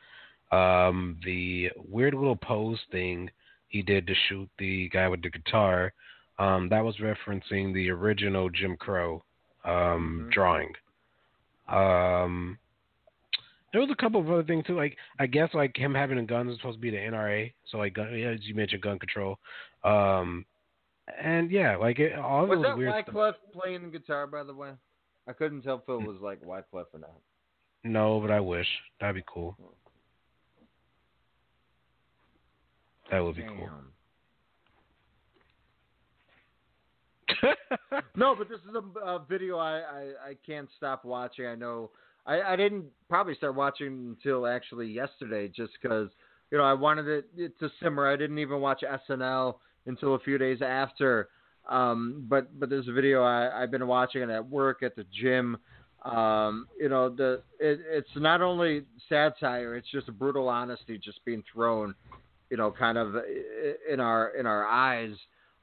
Um, 0.52 1.18
the 1.24 1.70
weird 1.89 2.14
little 2.14 2.36
pose 2.36 2.81
thing 2.90 3.31
he 3.68 3.82
did 3.82 4.06
to 4.06 4.14
shoot 4.14 4.48
the 4.59 4.89
guy 4.90 5.09
with 5.09 5.22
the 5.22 5.31
guitar, 5.31 5.93
um, 6.39 6.68
that 6.68 6.85
was 6.85 6.97
referencing 6.98 7.72
the 7.72 7.90
original 7.90 8.48
Jim 8.51 8.76
Crow 8.76 9.24
um, 9.64 10.28
drawing. 10.31 10.74
Um, 11.68 12.59
there 13.72 13.81
was 13.81 13.90
a 13.90 13.97
couple 13.97 14.20
of 14.20 14.31
other 14.31 14.43
things 14.44 14.64
too. 14.66 14.76
Like 14.76 14.97
I 15.18 15.26
guess 15.26 15.52
like 15.55 15.76
him 15.76 15.94
having 15.94 16.18
a 16.18 16.22
gun 16.22 16.48
is 16.48 16.56
supposed 16.59 16.76
to 16.76 16.81
be 16.81 16.90
the 16.90 16.98
NRA, 16.98 17.52
so 17.66 17.78
like 17.78 17.94
gun, 17.94 18.16
yeah, 18.16 18.28
as 18.28 18.44
you 18.47 18.55
mentioned, 18.55 18.82
gun 18.82 18.98
control. 18.98 19.39
Um, 19.82 20.44
and 21.20 21.51
yeah, 21.51 21.76
like 21.76 21.98
it, 21.98 22.16
all 22.18 22.47
Was 22.47 22.59
those 22.59 22.64
that 22.66 22.76
weird 22.78 23.02
stuff. 23.02 23.14
Wyclef 23.14 23.35
playing 23.52 23.82
the 23.82 23.98
guitar 23.98 24.26
by 24.26 24.43
the 24.44 24.55
way? 24.55 24.70
I 25.26 25.32
couldn't 25.32 25.62
tell 25.62 25.76
if 25.76 25.89
it 25.89 26.06
was 26.06 26.20
like 26.20 26.40
Wyclef 26.43 26.86
or 26.93 27.01
not. 27.01 27.10
No, 27.85 28.19
but 28.20 28.31
I 28.31 28.40
wish 28.40 28.66
that'd 29.01 29.15
be 29.15 29.24
cool. 29.27 29.56
That 33.11 33.20
would 33.20 33.36
be 33.36 33.43
cool. 33.43 33.69
no, 38.16 38.35
but 38.36 38.48
this 38.48 38.59
is 38.61 38.74
a, 38.74 39.01
a 39.01 39.24
video 39.28 39.59
I, 39.59 39.78
I, 39.78 40.01
I 40.31 40.36
can't 40.47 40.69
stop 40.77 41.05
watching. 41.05 41.47
I 41.47 41.55
know 41.55 41.90
I, 42.27 42.40
I 42.40 42.56
didn't 42.56 42.86
probably 43.09 43.35
start 43.35 43.55
watching 43.55 44.16
until 44.16 44.47
actually 44.47 44.89
yesterday, 44.89 45.48
just 45.48 45.73
because 45.81 46.09
you 46.51 46.59
know 46.59 46.65
I 46.65 46.73
wanted 46.73 47.06
it, 47.06 47.27
it 47.36 47.59
to 47.61 47.69
simmer. 47.82 48.11
I 48.11 48.16
didn't 48.16 48.39
even 48.39 48.61
watch 48.61 48.82
SNL 49.11 49.56
until 49.86 50.15
a 50.15 50.19
few 50.20 50.39
days 50.39 50.61
after. 50.62 51.28
Um, 51.69 52.24
but 52.28 52.59
but 52.59 52.70
there's 52.70 52.89
a 52.89 52.93
video 52.93 53.23
I, 53.23 53.62
I've 53.62 53.70
been 53.70 53.86
watching 53.86 54.23
it 54.23 54.31
at 54.31 54.48
work, 54.48 54.82
at 54.82 54.97
the 54.97 55.05
gym. 55.12 55.59
Um, 56.05 56.68
you 56.78 56.89
know, 56.89 57.09
the 57.09 57.43
it, 57.59 57.81
it's 57.89 58.09
not 58.16 58.43
only 58.43 58.85
satire; 59.09 59.76
it's 59.76 59.90
just 59.90 60.06
brutal 60.18 60.48
honesty 60.48 60.98
just 60.98 61.24
being 61.24 61.43
thrown, 61.52 61.94
you 62.51 62.56
know, 62.56 62.70
kind 62.70 62.98
of 62.98 63.14
in 63.90 64.01
our 64.01 64.28
in 64.36 64.47
our 64.47 64.66
eyes. 64.66 65.14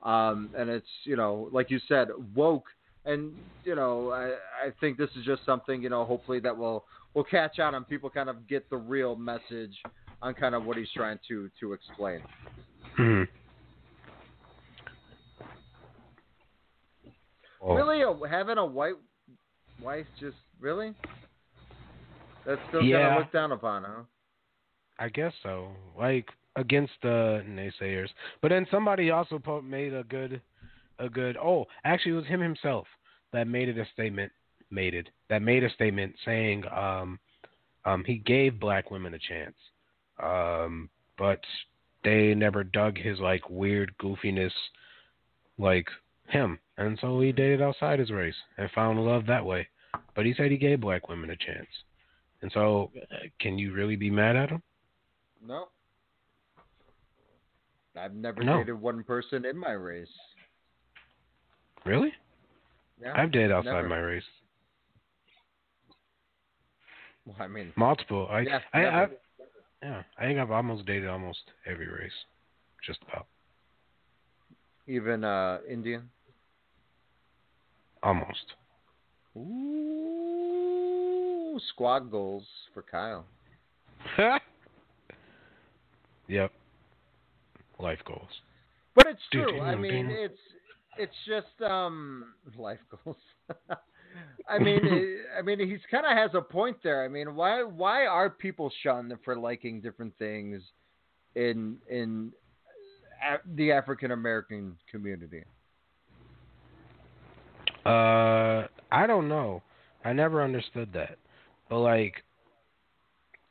Um, 0.01 0.49
and 0.57 0.69
it's 0.69 0.87
you 1.03 1.15
know, 1.15 1.49
like 1.51 1.69
you 1.69 1.79
said, 1.87 2.09
woke. 2.35 2.65
And 3.05 3.33
you 3.63 3.75
know, 3.75 4.11
I, 4.11 4.67
I 4.67 4.71
think 4.79 4.97
this 4.97 5.09
is 5.15 5.25
just 5.25 5.45
something 5.45 5.81
you 5.81 5.89
know. 5.89 6.05
Hopefully, 6.05 6.39
that 6.39 6.57
will 6.57 6.85
will 7.13 7.23
catch 7.23 7.59
on 7.59 7.75
and 7.75 7.87
people 7.87 8.09
kind 8.09 8.29
of 8.29 8.47
get 8.47 8.69
the 8.69 8.77
real 8.77 9.15
message 9.15 9.75
on 10.21 10.33
kind 10.33 10.55
of 10.55 10.65
what 10.65 10.77
he's 10.77 10.91
trying 10.95 11.19
to 11.27 11.49
to 11.59 11.73
explain. 11.73 12.19
Mm-hmm. 12.97 13.23
Really, 17.63 18.03
oh. 18.03 18.19
a, 18.23 18.27
having 18.27 18.57
a 18.57 18.65
white 18.65 18.95
wife 19.81 20.05
just 20.19 20.37
really? 20.59 20.93
That's 22.45 22.61
still 22.69 22.83
Yeah. 22.83 22.99
kind 22.99 23.13
of 23.13 23.19
looked 23.19 23.33
down 23.33 23.51
upon, 23.51 23.83
huh? 23.83 24.03
I 24.99 25.09
guess 25.09 25.33
so. 25.43 25.69
Like 25.97 26.27
against 26.55 26.93
the 27.01 27.43
naysayers. 27.47 28.09
But 28.41 28.49
then 28.49 28.67
somebody 28.69 29.09
also 29.09 29.41
made 29.63 29.93
a 29.93 30.03
good, 30.03 30.41
a 30.99 31.09
good. 31.09 31.37
Oh, 31.37 31.65
actually, 31.83 32.13
it 32.13 32.15
was 32.15 32.25
him 32.25 32.41
himself 32.41 32.87
that 33.33 33.47
made 33.47 33.69
it 33.69 33.77
a 33.77 33.85
statement. 33.93 34.31
Made 34.73 34.93
it 34.93 35.09
that 35.29 35.41
made 35.41 35.65
a 35.65 35.69
statement 35.71 36.15
saying, 36.23 36.63
um, 36.73 37.19
um, 37.83 38.05
he 38.05 38.19
gave 38.19 38.57
black 38.57 38.89
women 38.89 39.13
a 39.13 39.19
chance, 39.19 39.55
um, 40.23 40.89
but 41.17 41.41
they 42.05 42.33
never 42.33 42.63
dug 42.63 42.97
his 42.97 43.19
like 43.19 43.49
weird 43.49 43.93
goofiness, 44.01 44.53
like 45.57 45.87
him, 46.31 46.59
and 46.77 46.97
so 47.01 47.19
he 47.19 47.31
dated 47.31 47.61
outside 47.61 47.99
his 47.99 48.11
race 48.11 48.35
and 48.57 48.69
found 48.71 49.03
love 49.03 49.25
that 49.27 49.45
way. 49.45 49.67
But 50.15 50.25
he 50.25 50.33
said 50.33 50.51
he 50.51 50.57
gave 50.57 50.81
black 50.81 51.09
women 51.09 51.29
a 51.29 51.35
chance, 51.35 51.67
and 52.41 52.51
so 52.53 52.91
can 53.39 53.57
you 53.57 53.73
really 53.73 53.95
be 53.95 54.09
mad 54.09 54.35
at 54.35 54.49
him? 54.49 54.61
No. 55.45 55.65
I've 57.97 58.13
never 58.13 58.43
No. 58.43 58.59
dated 58.59 58.79
one 58.79 59.03
person 59.03 59.45
in 59.45 59.57
my 59.57 59.71
race. 59.71 60.07
Really? 61.85 62.13
Yeah, 63.01 63.13
I've 63.15 63.31
dated 63.31 63.51
outside 63.51 63.73
never. 63.73 63.89
my 63.89 63.97
race. 63.99 64.23
Well, 67.25 67.35
I 67.39 67.47
mean, 67.47 67.73
Multiple. 67.75 68.27
I, 68.29 68.41
Yeah, 68.41 68.59
I. 68.73 68.79
I, 68.85 69.07
yeah. 69.83 70.03
I 70.17 70.23
think 70.23 70.39
I've 70.39 70.51
almost 70.51 70.85
dated 70.85 71.09
almost 71.09 71.39
every 71.65 71.87
race, 71.87 72.11
just 72.85 72.99
about. 73.03 73.27
even 74.87 75.23
uh 75.23 75.59
Indian. 75.67 76.09
Almost. 78.03 78.53
Ooh, 79.37 79.59
squad 81.69 82.11
goals 82.11 82.45
for 82.73 82.81
Kyle. 82.83 83.25
Yep. 86.27 86.51
Life 87.79 87.99
goals. 88.05 88.29
But 88.95 89.07
it's 89.07 89.19
true. 89.33 89.59
I 89.59 89.75
mean, 89.75 90.07
it's 90.09 90.37
it's 90.97 91.15
just 91.27 91.61
um 91.69 92.33
life 92.57 92.79
goals. 93.03 93.17
I 94.49 94.59
mean, 94.59 94.79
it, 94.83 95.19
I 95.37 95.41
mean, 95.41 95.59
he's 95.59 95.81
kind 95.89 96.05
of 96.05 96.17
has 96.17 96.31
a 96.33 96.41
point 96.41 96.77
there. 96.83 97.03
I 97.03 97.09
mean, 97.09 97.35
why 97.35 97.63
why 97.63 98.05
are 98.05 98.29
people 98.29 98.71
shunned 98.81 99.13
for 99.25 99.35
liking 99.35 99.81
different 99.81 100.17
things 100.17 100.61
in 101.35 101.77
in 101.89 102.31
a- 103.29 103.55
the 103.55 103.73
African 103.73 104.11
American 104.11 104.77
community? 104.89 105.43
Uh, 107.85 108.67
I 108.91 109.07
don't 109.07 109.27
know. 109.27 109.61
I 110.03 110.13
never 110.13 110.43
understood 110.43 110.91
that. 110.93 111.17
But 111.69 111.79
like, 111.79 112.23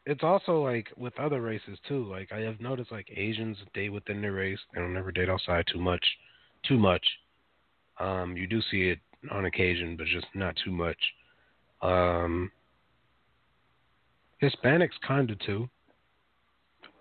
it's 0.07 0.23
also 0.23 0.63
like 0.63 0.89
with 0.97 1.19
other 1.19 1.41
races 1.41 1.79
too. 1.87 2.05
Like 2.05 2.33
I 2.33 2.41
have 2.41 2.61
noticed, 2.61 2.93
like 2.93 3.09
Asians 3.15 3.57
date 3.75 3.91
within 3.91 4.21
their 4.21 4.33
race. 4.33 4.59
They 4.75 4.81
don't 4.81 4.97
ever 4.97 5.13
date 5.13 5.29
outside 5.29 5.65
too 5.73 5.81
much. 5.81 6.05
Too 6.67 6.79
much. 6.79 7.07
Um, 7.99 8.37
you 8.37 8.47
do 8.47 8.61
see 8.71 8.89
it 8.89 8.99
on 9.31 9.45
occasion, 9.45 9.97
but 9.97 10.07
just 10.07 10.27
not 10.35 10.57
too 10.65 10.71
much. 10.71 10.97
Um, 11.83 12.51
Hispanics 14.43 14.99
kind 15.07 15.31
of 15.31 15.39
too. 15.41 15.69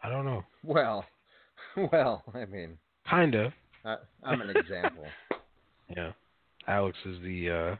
I 0.03 0.09
don't 0.09 0.25
know. 0.25 0.43
Well, 0.63 1.05
well, 1.91 2.23
I 2.33 2.45
mean, 2.45 2.77
Kind 3.09 3.35
of. 3.35 3.53
I, 3.83 3.95
I'm 4.23 4.41
an 4.41 4.55
example. 4.55 5.05
Yeah. 5.97 6.11
Alex 6.67 6.97
is 7.05 7.21
the 7.21 7.49
uh 7.49 7.75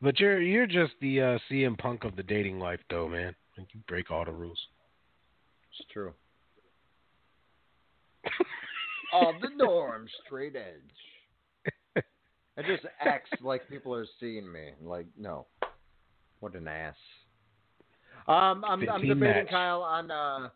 but 0.00 0.18
you're 0.20 0.40
you're 0.40 0.66
just 0.66 0.92
the 1.00 1.20
uh 1.20 1.38
CM 1.50 1.76
Punk 1.78 2.04
of 2.04 2.16
the 2.16 2.22
dating 2.22 2.58
life 2.58 2.80
though, 2.90 3.08
man. 3.08 3.34
Like 3.56 3.68
you 3.72 3.80
break 3.88 4.10
all 4.10 4.24
the 4.24 4.32
rules. 4.32 4.58
It's 5.72 5.88
true. 5.92 6.12
Of 9.10 9.36
the 9.40 9.48
norm, 9.56 10.06
straight 10.26 10.54
edge. 10.54 12.04
It 12.58 12.66
just 12.66 12.84
acts 13.00 13.30
like 13.40 13.68
people 13.68 13.94
are 13.94 14.06
seeing 14.18 14.50
me. 14.50 14.72
Like, 14.82 15.06
no. 15.16 15.46
What 16.40 16.54
an 16.56 16.66
ass. 16.66 16.96
Um, 18.26 18.64
I'm, 18.64 18.64
I'm 18.64 18.80
15 18.80 19.08
debating 19.08 19.20
match. 19.20 19.48
Kyle 19.48 19.82
on 19.82 20.10
uh, 20.10 20.48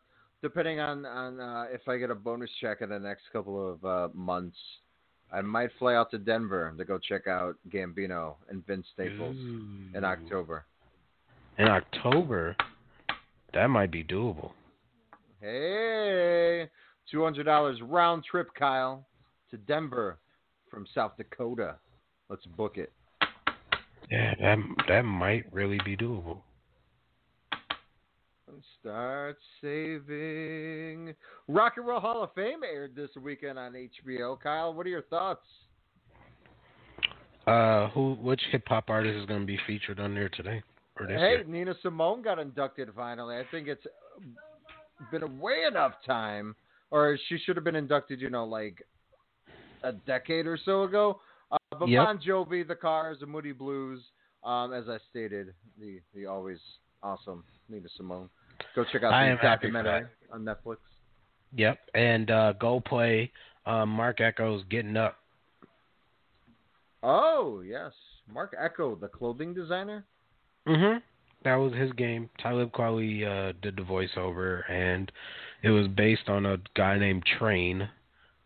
depending 0.42 0.80
on 0.80 1.06
on 1.06 1.40
uh, 1.40 1.66
if 1.72 1.88
I 1.88 1.96
get 1.98 2.10
a 2.10 2.14
bonus 2.14 2.50
check 2.60 2.78
in 2.80 2.88
the 2.90 2.98
next 2.98 3.22
couple 3.32 3.70
of 3.70 3.84
uh, 3.84 4.08
months. 4.14 4.56
I 5.32 5.40
might 5.40 5.70
fly 5.78 5.94
out 5.94 6.10
to 6.10 6.18
Denver 6.18 6.74
to 6.76 6.84
go 6.84 6.98
check 6.98 7.26
out 7.26 7.56
Gambino 7.70 8.34
and 8.50 8.66
Vince 8.66 8.86
Staples 8.92 9.36
in 9.94 10.04
October. 10.04 10.66
In 11.58 11.68
October, 11.68 12.54
that 13.54 13.68
might 13.68 13.90
be 13.90 14.04
doable. 14.04 14.52
Hey, 15.40 16.68
two 17.10 17.22
hundred 17.22 17.44
dollars 17.44 17.80
round 17.82 18.24
trip, 18.24 18.48
Kyle, 18.58 19.06
to 19.50 19.56
Denver 19.56 20.18
from 20.70 20.86
South 20.94 21.16
Dakota. 21.16 21.76
Let's 22.28 22.44
book 22.46 22.76
it. 22.76 22.92
Yeah, 24.10 24.34
that 24.40 24.58
that 24.88 25.02
might 25.02 25.44
really 25.52 25.80
be 25.84 25.96
doable. 25.96 26.40
Start 28.80 29.38
saving. 29.60 31.14
Rock 31.48 31.74
and 31.76 31.86
Roll 31.86 32.00
Hall 32.00 32.22
of 32.22 32.32
Fame 32.34 32.60
aired 32.64 32.94
this 32.94 33.10
weekend 33.20 33.58
on 33.58 33.72
HBO. 33.72 34.38
Kyle, 34.40 34.74
what 34.74 34.86
are 34.86 34.90
your 34.90 35.02
thoughts? 35.02 35.46
Uh 37.46 37.88
who 37.88 38.14
which 38.14 38.40
hip 38.52 38.62
hop 38.66 38.88
artist 38.88 39.16
is 39.16 39.26
gonna 39.26 39.44
be 39.44 39.58
featured 39.66 39.98
on 39.98 40.14
there 40.14 40.28
today? 40.28 40.62
Or 40.98 41.06
this 41.06 41.18
Hey, 41.18 41.30
year? 41.30 41.44
Nina 41.44 41.74
Simone 41.82 42.22
got 42.22 42.38
inducted 42.38 42.88
finally. 42.94 43.36
I 43.36 43.44
think 43.50 43.66
it's 43.68 43.84
been 45.10 45.22
a 45.22 45.26
way 45.26 45.64
enough 45.68 45.94
time, 46.06 46.54
or 46.90 47.18
she 47.28 47.38
should 47.38 47.56
have 47.56 47.64
been 47.64 47.74
inducted, 47.76 48.20
you 48.20 48.30
know, 48.30 48.44
like 48.44 48.86
a 49.82 49.92
decade 49.92 50.46
or 50.46 50.56
so 50.64 50.84
ago. 50.84 51.20
Uh, 51.50 51.56
but 51.78 51.88
Yep. 51.88 52.04
Bon 52.04 52.18
Jovi, 52.18 52.66
The 52.66 52.76
Cars, 52.76 53.18
The 53.20 53.26
Moody 53.26 53.52
Blues, 53.52 54.00
um, 54.44 54.72
as 54.72 54.88
I 54.88 54.98
stated, 55.10 55.54
the 55.80 56.00
the 56.14 56.26
always 56.26 56.60
awesome 57.02 57.42
Nina 57.68 57.88
Simone. 57.96 58.28
Go 58.74 58.84
check 58.92 59.02
out 59.02 59.10
the 59.10 59.16
am 59.16 59.38
happy 59.38 59.68
for 59.68 59.72
documentary 59.72 60.08
on 60.32 60.44
Netflix. 60.44 60.76
Yep. 61.54 61.78
And 61.94 62.30
uh 62.30 62.52
go 62.54 62.80
play 62.80 63.30
um 63.66 63.88
Marc 63.88 64.18
Ecko's 64.18 64.64
Getting 64.70 64.96
Up. 64.96 65.16
Oh 67.02 67.62
yes, 67.66 67.92
Mark 68.32 68.54
Echo, 68.58 68.94
the 68.94 69.08
clothing 69.08 69.54
designer. 69.54 70.04
Mhm. 70.66 71.02
That 71.44 71.56
was 71.56 71.72
his 71.74 71.92
game. 71.92 72.30
Talib 72.38 72.70
Kweli 72.72 73.26
uh, 73.26 73.52
did 73.62 73.76
the 73.76 73.82
voiceover, 73.82 74.62
and 74.70 75.10
it 75.62 75.70
was 75.70 75.88
based 75.88 76.28
on 76.28 76.46
a 76.46 76.58
guy 76.76 76.98
named 76.98 77.24
Trane, 77.38 77.88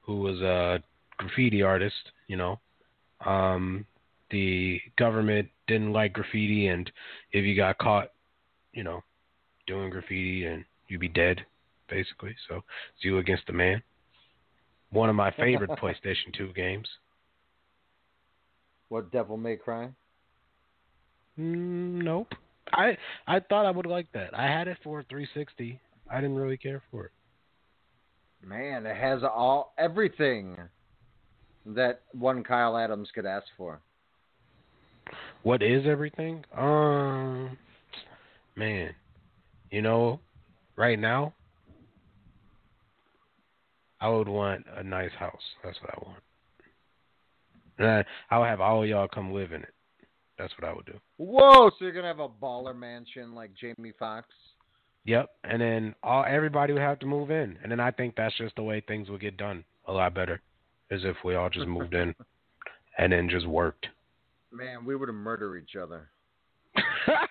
who 0.01 0.16
was 0.16 0.40
a 0.40 0.82
graffiti 1.18 1.62
artist. 1.62 2.12
You 2.26 2.38
know, 2.38 2.60
um, 3.24 3.84
the 4.30 4.80
government 4.97 5.48
didn't 5.66 5.93
like 5.93 6.14
graffiti, 6.14 6.68
and 6.68 6.90
if 7.32 7.44
you 7.44 7.55
got 7.55 7.78
caught, 7.78 8.12
you 8.72 8.82
know, 8.82 9.02
doing 9.66 9.90
graffiti, 9.90 10.47
and 10.47 10.64
you'd 10.88 11.01
be 11.01 11.09
dead, 11.09 11.44
basically. 11.88 12.34
So 12.48 12.56
it's 12.56 13.05
you 13.05 13.18
against 13.18 13.47
the 13.47 13.52
man. 13.52 13.82
One 14.90 15.09
of 15.09 15.16
my 15.16 15.30
favorite 15.32 15.70
PlayStation 15.82 16.32
2 16.36 16.52
games. 16.55 16.88
What 18.88 19.10
Devil 19.10 19.36
May 19.36 19.56
Cry? 19.56 19.88
Mm, 21.38 22.02
nope. 22.02 22.32
I 22.72 22.97
I 23.26 23.40
thought 23.40 23.66
I 23.66 23.70
would 23.70 23.86
like 23.86 24.10
that. 24.12 24.36
I 24.36 24.47
had 24.47 24.68
it 24.68 24.78
for 24.82 25.02
360. 25.09 25.78
I 26.10 26.20
didn't 26.20 26.36
really 26.36 26.56
care 26.56 26.82
for 26.90 27.06
it. 27.06 27.12
Man, 28.44 28.86
it 28.86 28.97
has 28.97 29.22
all 29.22 29.72
everything 29.78 30.56
that 31.66 32.02
one 32.12 32.44
Kyle 32.44 32.76
Adams 32.76 33.09
could 33.14 33.26
ask 33.26 33.47
for. 33.56 33.80
What 35.43 35.62
is 35.62 35.84
everything? 35.86 36.44
Um, 36.56 37.56
man, 38.56 38.94
you 39.70 39.82
know, 39.82 40.20
right 40.76 40.98
now, 40.98 41.34
I 44.01 44.09
would 44.09 44.28
want 44.28 44.64
a 44.76 44.82
nice 44.82 45.12
house. 45.18 45.43
That's 45.64 45.78
what 45.80 45.90
I 45.90 45.98
want. 46.06 46.22
And 47.78 47.88
I, 47.88 48.05
I 48.30 48.38
would 48.38 48.48
have 48.48 48.60
all 48.60 48.86
y'all 48.86 49.09
come 49.09 49.32
live 49.32 49.52
in 49.52 49.62
it. 49.62 49.74
That's 50.38 50.52
what 50.59 50.68
I 50.68 50.72
would 50.74 50.86
do. 50.86 50.98
Whoa! 51.16 51.70
So 51.70 51.76
you're 51.84 51.93
gonna 51.93 52.09
have 52.09 52.20
a 52.20 52.28
baller 52.28 52.76
mansion 52.76 53.34
like 53.34 53.52
Jamie 53.55 53.93
Foxx? 53.98 54.28
Yep. 55.06 55.30
And 55.44 55.60
then 55.62 55.94
all 56.02 56.24
everybody 56.28 56.72
would 56.72 56.82
have 56.82 56.98
to 57.01 57.06
move 57.06 57.30
in, 57.30 57.56
and 57.62 57.72
then 57.72 57.80
I 57.80 57.90
think 57.90 58.16
that's 58.16 58.36
just 58.36 58.56
the 58.56 58.62
way 58.62 58.82
things 58.86 59.09
would 59.09 59.20
get 59.20 59.36
done 59.36 59.64
a 59.86 59.93
lot 59.93 60.14
better, 60.14 60.43
is 60.90 61.02
if 61.05 61.16
we 61.24 61.36
all 61.36 61.48
just 61.48 61.66
moved 61.66 61.94
in, 61.94 62.14
and 62.98 63.12
then 63.12 63.30
just 63.30 63.47
worked. 63.47 63.86
Man, 64.52 64.84
we 64.84 64.94
would 64.94 65.10
murder 65.10 65.56
each 65.56 65.76
other. 65.76 66.09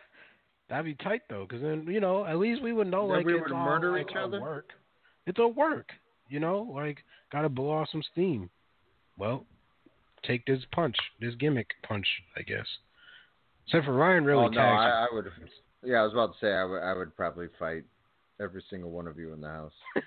That'd 0.69 0.85
be 0.85 1.03
tight 1.03 1.21
though, 1.29 1.45
because 1.47 1.61
then 1.61 1.85
you 1.87 1.99
know 1.99 2.25
at 2.25 2.37
least 2.37 2.61
we 2.61 2.73
would 2.73 2.87
know 2.87 3.07
Then 3.07 3.17
like 3.17 3.25
we 3.25 3.39
would 3.39 3.51
all, 3.51 3.65
murder 3.65 3.91
like, 3.91 4.07
each 4.09 4.15
other? 4.15 4.41
Work. 4.41 4.69
It's 5.27 5.39
a 5.39 5.47
work, 5.47 5.89
you 6.29 6.39
know. 6.39 6.69
Like 6.73 6.97
gotta 7.31 7.49
blow 7.49 7.71
off 7.71 7.89
some 7.91 8.03
steam. 8.11 8.49
Well, 9.17 9.45
take 10.23 10.45
this 10.45 10.59
punch, 10.71 10.95
this 11.21 11.35
gimmick 11.35 11.69
punch, 11.87 12.07
I 12.35 12.41
guess. 12.41 12.65
Except 13.67 13.85
for 13.85 13.93
Ryan 13.93 14.25
really 14.25 14.45
oh, 14.45 14.49
no. 14.49 14.61
I, 14.61 15.05
I 15.05 15.07
would. 15.13 15.25
Yeah, 15.83 15.97
I 15.97 16.03
was 16.03 16.13
about 16.13 16.33
to 16.33 16.39
say 16.41 16.51
I 16.51 16.63
would. 16.63 16.81
I 16.81 16.93
would 16.93 17.15
probably 17.15 17.47
fight 17.59 17.83
every 18.41 18.63
single 18.69 18.91
one 18.91 19.07
of 19.07 19.19
you 19.19 19.33
in 19.33 19.41
the 19.41 19.47
house. 19.47 19.73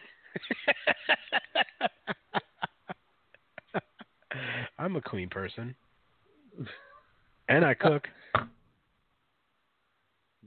I'm 4.78 4.96
a 4.96 5.00
clean 5.00 5.28
person, 5.28 5.74
and 7.48 7.64
I 7.64 7.74
cook. 7.74 8.08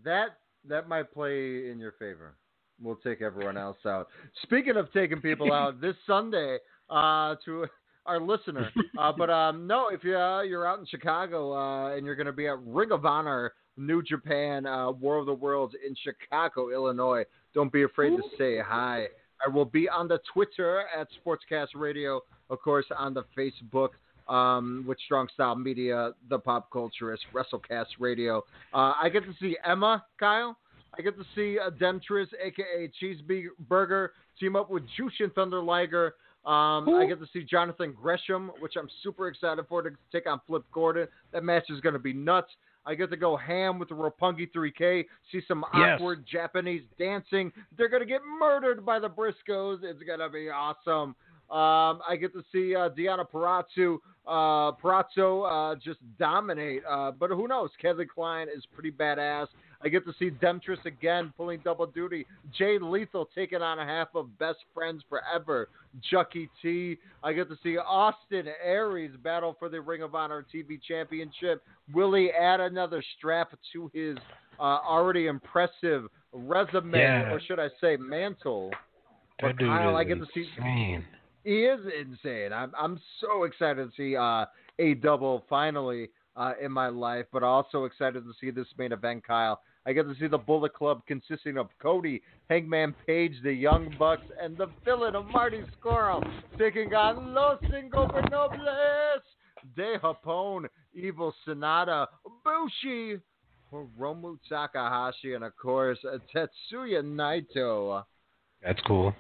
That 0.04 0.38
that 0.68 0.88
might 0.88 1.12
play 1.14 1.70
in 1.70 1.78
your 1.80 1.94
favor. 1.94 2.36
We'll 2.82 2.96
take 2.96 3.22
everyone 3.22 3.58
else 3.58 3.78
out. 3.86 4.08
Speaking 4.44 4.78
of 4.78 4.92
taking 4.92 5.22
people 5.22 5.54
out, 5.54 5.82
this 5.82 5.96
Sunday 6.08 6.58
uh, 6.90 7.36
to 7.46 7.68
our 8.06 8.20
listener. 8.20 8.70
Uh, 8.98 9.12
but 9.16 9.30
um, 9.30 9.68
no, 9.68 9.90
if 9.90 10.04
you, 10.04 10.18
uh, 10.18 10.42
you're 10.42 10.68
out 10.68 10.80
in 10.80 10.86
Chicago 10.86 11.54
uh, 11.54 11.96
and 11.96 12.06
you're 12.06 12.16
going 12.16 12.26
to 12.26 12.34
be 12.34 12.48
at 12.48 12.60
Ring 12.64 12.92
of 12.92 13.06
Honor 13.06 13.54
New 13.78 14.02
Japan 14.02 14.66
uh, 14.66 14.92
War 14.92 15.18
of 15.18 15.26
the 15.26 15.34
Worlds 15.34 15.76
in 15.86 15.96
Chicago, 16.04 16.72
Illinois, 16.72 17.24
don't 17.54 17.72
be 17.72 17.84
afraid 17.84 18.12
to 18.12 18.24
say 18.38 18.60
hi. 18.60 19.08
I 19.46 19.50
will 19.50 19.66
be 19.66 19.90
on 19.90 20.08
the 20.08 20.20
Twitter 20.34 20.84
at 20.98 21.08
Sportscast 21.26 21.70
Radio, 21.76 22.22
of 22.50 22.60
course, 22.62 22.86
on 22.98 23.14
the 23.14 23.24
Facebook 23.38 23.90
um, 24.32 24.86
with 24.88 24.98
Strong 25.06 25.28
Style 25.34 25.56
Media, 25.56 26.12
the 26.30 26.40
Pop 26.40 26.72
Culturist, 26.72 27.20
WrestleCast 27.34 27.88
Radio. 28.00 28.44
Uh, 28.74 28.94
I 29.02 29.10
get 29.12 29.24
to 29.26 29.34
see 29.40 29.58
Emma, 29.66 30.04
Kyle. 30.20 30.58
I 30.98 31.02
get 31.02 31.18
to 31.18 31.26
see 31.36 31.58
uh, 31.60 31.70
Demetris, 31.72 32.28
aka 32.44 32.90
Cheeseburger, 33.02 34.10
team 34.40 34.56
up 34.56 34.70
with 34.70 34.84
Jushin 34.98 35.34
Thunder 35.34 35.62
Liger. 35.62 36.16
Um, 36.46 36.90
I 36.90 37.06
get 37.08 37.20
to 37.20 37.28
see 37.32 37.44
Jonathan 37.44 37.94
Gresham, 38.00 38.52
which 38.60 38.74
I'm 38.78 38.90
super 39.04 39.28
excited 39.28 39.64
for 39.70 39.84
to 39.84 39.92
take 40.12 40.28
on 40.28 40.42
Flip 40.48 40.64
Gordon. 40.74 41.08
That 41.34 41.44
match 41.44 41.66
is 41.70 41.80
going 41.82 41.94
to 41.94 42.00
be 42.00 42.14
nuts. 42.14 42.50
I 42.84 42.96
get 42.96 43.12
to 43.12 43.18
go 43.18 43.38
ham 43.38 43.78
with 43.78 43.90
the 43.90 43.96
Roppongi 43.96 44.52
3K, 44.52 45.06
see 45.32 45.42
some 45.48 45.64
Yes. 45.76 45.98
awkward 46.00 46.26
Japanese 46.26 46.82
dancing. 46.98 47.52
They're 47.78 47.90
going 47.90 48.02
to 48.02 48.08
get 48.08 48.22
murdered 48.40 48.84
by 48.84 48.98
the 48.98 49.08
Briscoes. 49.08 49.84
It's 49.84 50.02
going 50.02 50.20
to 50.20 50.30
be 50.30 50.50
awesome. 50.50 51.16
Um, 51.52 52.02
I 52.10 52.16
get 52.20 52.34
to 52.34 52.44
see 52.52 52.76
uh, 52.76 52.90
Deonna 52.90 53.30
Purrazzo, 53.30 53.98
uh, 54.28 54.72
Purrazzo 54.74 55.74
uh, 55.74 55.76
just 55.84 56.00
dominate. 56.20 56.84
Uh, 56.90 57.12
but 57.12 57.30
who 57.32 57.48
knows? 57.48 57.70
Kevin 57.82 58.08
Klein 58.14 58.48
is 58.56 58.64
pretty 58.74 58.92
badass. 58.92 59.48
I 59.84 59.90
get 59.90 60.06
to 60.06 60.14
see 60.20 60.30
Demetris 60.30 60.86
again 60.86 61.34
pulling 61.36 61.60
double 61.64 61.88
duty. 61.88 62.28
Jay 62.56 62.78
Lethal 62.80 63.28
taking 63.34 63.64
on 63.64 63.80
a 63.80 63.86
half 63.86 64.10
of 64.14 64.38
Best 64.38 64.60
Friends 64.76 65.04
Forever. 65.10 65.70
Chuckie 66.10 66.50
T. 66.62 66.98
I 67.24 67.34
get 67.34 67.50
to 67.50 67.58
see 67.64 67.78
Austin 67.78 68.46
Aries 68.64 69.12
battle 69.24 69.56
for 69.58 69.70
the 69.70 69.82
Ring 69.82 70.04
of 70.04 70.14
Honor 70.14 70.46
TV 70.54 70.80
Championship. 70.88 71.64
Will 71.94 72.14
he 72.14 72.30
add 72.30 72.60
another 72.60 73.04
strap 73.18 73.58
to 73.74 73.90
his 73.92 74.18
uh, 74.60 74.78
already 74.88 75.26
impressive 75.26 76.08
resume, 76.32 77.00
Yeah. 77.00 77.32
or 77.32 77.42
should 77.42 77.60
I 77.60 77.70
say 77.82 77.98
mantle? 77.98 78.70
But 79.42 79.58
Kyle, 79.58 79.96
I 79.96 80.04
get 80.04 80.20
to 80.20 80.28
see 80.36 80.46
insane. 80.58 81.04
He 81.44 81.64
is 81.64 81.80
insane. 82.00 82.54
I'm 82.54 82.72
I'm 82.78 83.00
so 83.20 83.44
excited 83.44 83.90
to 83.90 83.96
see 83.96 84.16
uh, 84.16 84.46
a 84.80 84.94
double 84.96 85.44
finally 85.50 86.10
uh, 86.36 86.54
in 86.62 86.72
my 86.72 86.88
life, 86.88 87.26
but 87.32 87.44
also 87.44 87.86
excited 87.86 88.24
to 88.24 88.32
see 88.40 88.52
this 88.52 88.68
main 88.78 88.92
event, 88.92 89.26
Kyle. 89.26 89.62
I 89.86 89.94
get 89.94 90.04
to 90.04 90.16
see 90.20 90.28
the 90.28 90.38
Bullet 90.38 90.74
Club 90.74 91.02
consisting 91.08 91.58
of 91.58 91.68
Cody, 91.82 92.22
Hangman 92.50 92.94
Page, 93.08 93.34
the 93.44 93.52
Young 93.52 93.94
Bucks, 93.98 94.26
and 94.40 94.56
the 94.56 94.68
villain 94.86 95.16
of 95.16 95.26
Marty 95.26 95.64
Scurll 95.82 96.24
taking 96.60 96.94
on 96.94 97.34
Los 97.34 97.60
Ingobernables, 97.64 99.22
De 99.76 99.98
Japón, 99.98 100.68
Evil 100.94 101.34
Sanada, 101.48 102.06
Bushi, 102.44 103.20
Hiromu 103.74 104.38
Takahashi, 104.48 105.34
and 105.34 105.44
of 105.44 105.58
course 105.58 105.98
Tetsuya 106.34 107.02
Naito. 107.02 108.04
That's 108.64 108.82
cool. 108.86 109.16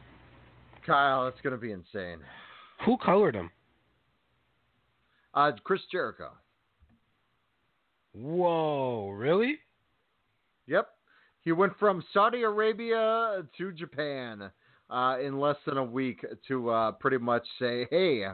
Kyle, 0.85 1.27
it's 1.27 1.41
gonna 1.43 1.57
be 1.57 1.71
insane. 1.71 2.19
Who 2.85 2.97
colored 2.97 3.35
him? 3.35 3.51
Uh, 5.33 5.51
Chris 5.63 5.81
Jericho. 5.91 6.31
Whoa, 8.13 9.09
really? 9.09 9.57
Yep. 10.67 10.87
He 11.43 11.51
went 11.51 11.73
from 11.79 12.03
Saudi 12.13 12.41
Arabia 12.43 13.43
to 13.57 13.71
Japan 13.71 14.51
uh, 14.89 15.17
in 15.23 15.39
less 15.39 15.55
than 15.65 15.77
a 15.77 15.83
week 15.83 16.25
to 16.47 16.69
uh, 16.69 16.91
pretty 16.93 17.17
much 17.17 17.43
say, 17.59 17.87
hey, 17.89 18.25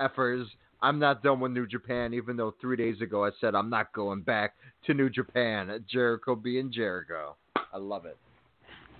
effers, 0.00 0.46
I'm 0.82 0.98
not 0.98 1.22
done 1.22 1.40
with 1.40 1.52
New 1.52 1.66
Japan, 1.66 2.14
even 2.14 2.36
though 2.36 2.54
three 2.60 2.76
days 2.76 3.00
ago 3.00 3.24
I 3.24 3.30
said 3.40 3.54
I'm 3.54 3.70
not 3.70 3.92
going 3.92 4.22
back 4.22 4.54
to 4.86 4.94
New 4.94 5.10
Japan. 5.10 5.84
Jericho 5.90 6.34
being 6.34 6.72
Jericho. 6.72 7.36
I 7.72 7.78
love 7.78 8.06
it. 8.06 8.16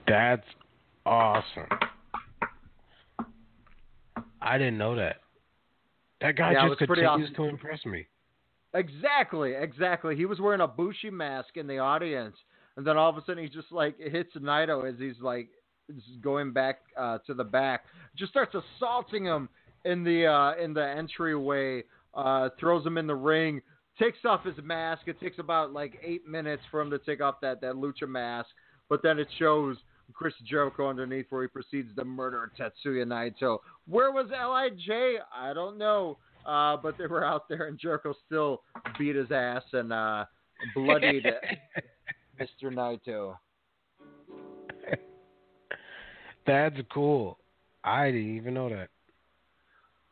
That's 0.07 0.47
awesome. 1.05 1.69
I 4.47 4.59
didn't 4.59 4.79
know 4.79 4.95
that. 4.97 5.17
That 6.21 6.37
guy 6.37 6.53
Yeah, 6.53 6.69
just 6.69 6.79
continues 6.79 7.07
awesome. 7.07 7.35
to 7.35 7.43
impress 7.45 7.85
me. 7.85 8.07
Exactly, 8.75 9.55
exactly. 9.55 10.17
He 10.17 10.27
was 10.27 10.41
wearing 10.41 10.61
a 10.61 10.69
Bushi 10.69 11.11
mask 11.11 11.57
in 11.57 11.67
the 11.67 11.79
audience, 11.79 12.37
and 12.77 12.87
then 12.87 12.97
all 12.97 13.11
of 13.11 13.17
a 13.17 13.25
sudden 13.25 13.43
he 13.43 13.49
just 13.49 13.73
like 13.73 13.99
hits 13.99 14.35
Naito 14.37 14.89
as 14.91 14.99
he's 14.99 15.21
like 15.21 15.49
going 16.21 16.53
back 16.53 16.81
uh, 16.97 17.19
to 17.27 17.35
the 17.35 17.45
back, 17.45 17.85
just 18.17 18.31
starts 18.31 18.55
assaulting 18.55 19.25
him 19.25 19.49
in 19.85 20.05
the 20.05 20.27
uh, 20.27 20.55
in 20.63 20.75
the 20.75 20.87
entryway, 20.87 21.83
uh, 22.15 22.51
throws 22.61 22.85
him 22.87 22.99
in 22.99 23.07
the 23.07 23.15
ring, 23.15 23.63
takes 23.99 24.19
off 24.25 24.45
his 24.45 24.57
mask. 24.63 25.03
It 25.07 25.19
takes 25.21 25.39
about 25.39 25.73
like 25.73 25.99
eight 26.03 26.27
minutes 26.27 26.63
for 26.71 26.81
him 26.81 26.91
to 26.91 26.99
take 26.99 27.21
off 27.21 27.41
that 27.43 27.61
that 27.63 27.75
lucha 27.75 28.09
mask, 28.09 28.51
but 28.89 29.03
then 29.03 29.19
it 29.19 29.29
shows 29.39 29.77
Chris 30.13 30.35
Jericho 30.45 30.89
underneath 30.89 31.27
where 31.31 31.43
he 31.43 31.49
proceeds 31.49 31.95
to 31.97 32.05
murder 32.05 32.51
Tetsuya 32.59 33.05
Naito. 33.05 33.59
Where 33.87 34.13
was 34.13 34.27
Lij? 34.31 35.19
I 35.35 35.53
don't 35.53 35.79
know. 35.79 36.19
Uh, 36.47 36.77
but 36.77 36.97
they 36.97 37.07
were 37.07 37.25
out 37.25 37.49
there, 37.49 37.67
and 37.67 37.77
Jericho 37.79 38.15
still 38.25 38.63
beat 38.99 39.17
his 39.17 39.33
ass 39.33 39.65
and 39.73 39.93
uh, 39.93 40.25
bloodied 40.75 41.25
Mr. 42.41 42.73
Naito. 42.73 43.37
That's 46.47 46.77
cool. 46.93 47.39
I 47.83 48.13
didn't 48.13 48.37
even 48.37 48.55
know 48.55 48.69
that. 48.69 48.89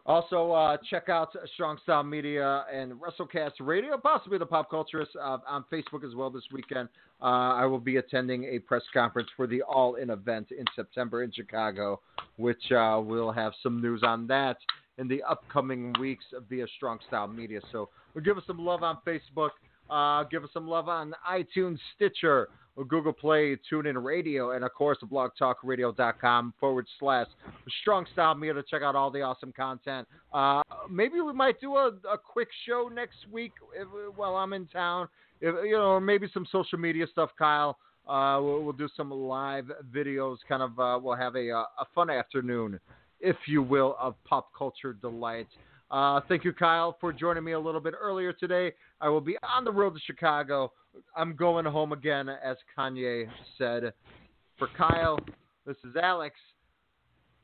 Also, 0.06 0.52
uh, 0.52 0.76
check 0.90 1.09
out 1.09 1.35
Strong 1.55 1.78
Style 1.82 2.02
Media 2.02 2.66
and 2.70 2.93
WrestleCast 2.93 3.52
Radio, 3.60 3.97
possibly 3.97 4.36
the 4.36 4.44
Pop 4.44 4.70
Culturist, 4.70 5.16
uh, 5.18 5.39
on 5.48 5.64
Facebook 5.72 6.06
as 6.06 6.14
well 6.14 6.28
this 6.28 6.44
weekend. 6.52 6.90
Uh, 7.22 7.55
I 7.55 7.64
will 7.64 7.78
be 7.78 7.97
attending 7.97 8.44
a 8.44 8.59
press 8.59 8.82
conference 8.93 9.31
for 9.35 9.47
the 9.47 9.62
All 9.62 9.94
In 9.94 10.10
event 10.10 10.48
in 10.51 10.66
September 10.76 11.22
in 11.22 11.32
Chicago, 11.32 12.01
which 12.36 12.70
uh, 12.70 13.01
we'll 13.02 13.32
have 13.32 13.55
some 13.62 13.81
news 13.81 14.02
on 14.02 14.26
that 14.26 14.59
in 14.98 15.09
the 15.09 15.22
upcoming 15.22 15.94
weeks 15.98 16.24
via 16.51 16.66
Strong 16.76 16.98
Style 17.09 17.26
Media. 17.26 17.60
So 17.72 17.89
give 18.22 18.36
us 18.36 18.44
some 18.47 18.59
love 18.59 18.82
on 18.82 18.98
Facebook. 19.06 19.51
Uh, 19.94 20.24
give 20.24 20.42
us 20.42 20.50
some 20.52 20.66
love 20.66 20.88
on 20.88 21.14
iTunes, 21.30 21.78
Stitcher, 21.94 22.48
or 22.74 22.84
Google 22.84 23.12
Play, 23.12 23.56
TuneIn 23.70 24.02
Radio, 24.02 24.50
and 24.50 24.64
of 24.64 24.74
course, 24.74 24.98
blogtalkradio.com 25.04 26.54
forward 26.58 26.86
slash 26.98 27.28
Strong 27.80 28.06
Style 28.12 28.34
Media 28.34 28.54
to 28.54 28.64
check 28.68 28.82
out 28.82 28.96
all 28.96 29.12
the 29.12 29.22
awesome 29.22 29.52
content. 29.52 30.08
Uh, 30.32 30.62
maybe 30.90 31.20
we 31.20 31.32
might 31.32 31.60
do 31.60 31.76
a, 31.76 31.92
a 32.12 32.18
quick 32.18 32.48
show 32.66 32.90
next 32.92 33.18
week 33.30 33.52
if, 33.72 33.86
while 34.16 34.34
I'm 34.34 34.52
in 34.52 34.66
town, 34.66 35.06
if, 35.40 35.54
you 35.64 35.76
know, 35.76 35.92
or 35.92 36.00
maybe 36.00 36.26
some 36.34 36.46
social 36.50 36.78
media 36.78 37.06
stuff, 37.12 37.30
Kyle. 37.38 37.78
Uh, 38.08 38.40
we'll, 38.42 38.64
we'll 38.64 38.72
do 38.72 38.88
some 38.96 39.12
live 39.12 39.70
videos. 39.94 40.38
Kind 40.48 40.62
of, 40.64 40.76
uh, 40.80 40.98
we'll 41.00 41.14
have 41.16 41.36
a, 41.36 41.52
uh, 41.52 41.64
a 41.78 41.86
fun 41.94 42.10
afternoon, 42.10 42.80
if 43.20 43.36
you 43.46 43.62
will, 43.62 43.96
of 44.00 44.16
pop 44.24 44.50
culture 44.58 44.92
delight. 44.92 45.46
Uh, 45.94 46.20
thank 46.28 46.42
you, 46.42 46.52
Kyle, 46.52 46.96
for 47.00 47.12
joining 47.12 47.44
me 47.44 47.52
a 47.52 47.60
little 47.60 47.80
bit 47.80 47.94
earlier 47.96 48.32
today. 48.32 48.72
I 49.00 49.08
will 49.08 49.20
be 49.20 49.36
on 49.44 49.64
the 49.64 49.70
road 49.70 49.94
to 49.94 50.00
Chicago. 50.00 50.72
I'm 51.16 51.36
going 51.36 51.64
home 51.66 51.92
again, 51.92 52.28
as 52.28 52.56
Kanye 52.76 53.28
said. 53.56 53.92
For 54.58 54.66
Kyle, 54.76 55.20
this 55.64 55.76
is 55.88 55.94
Alex. 55.94 56.34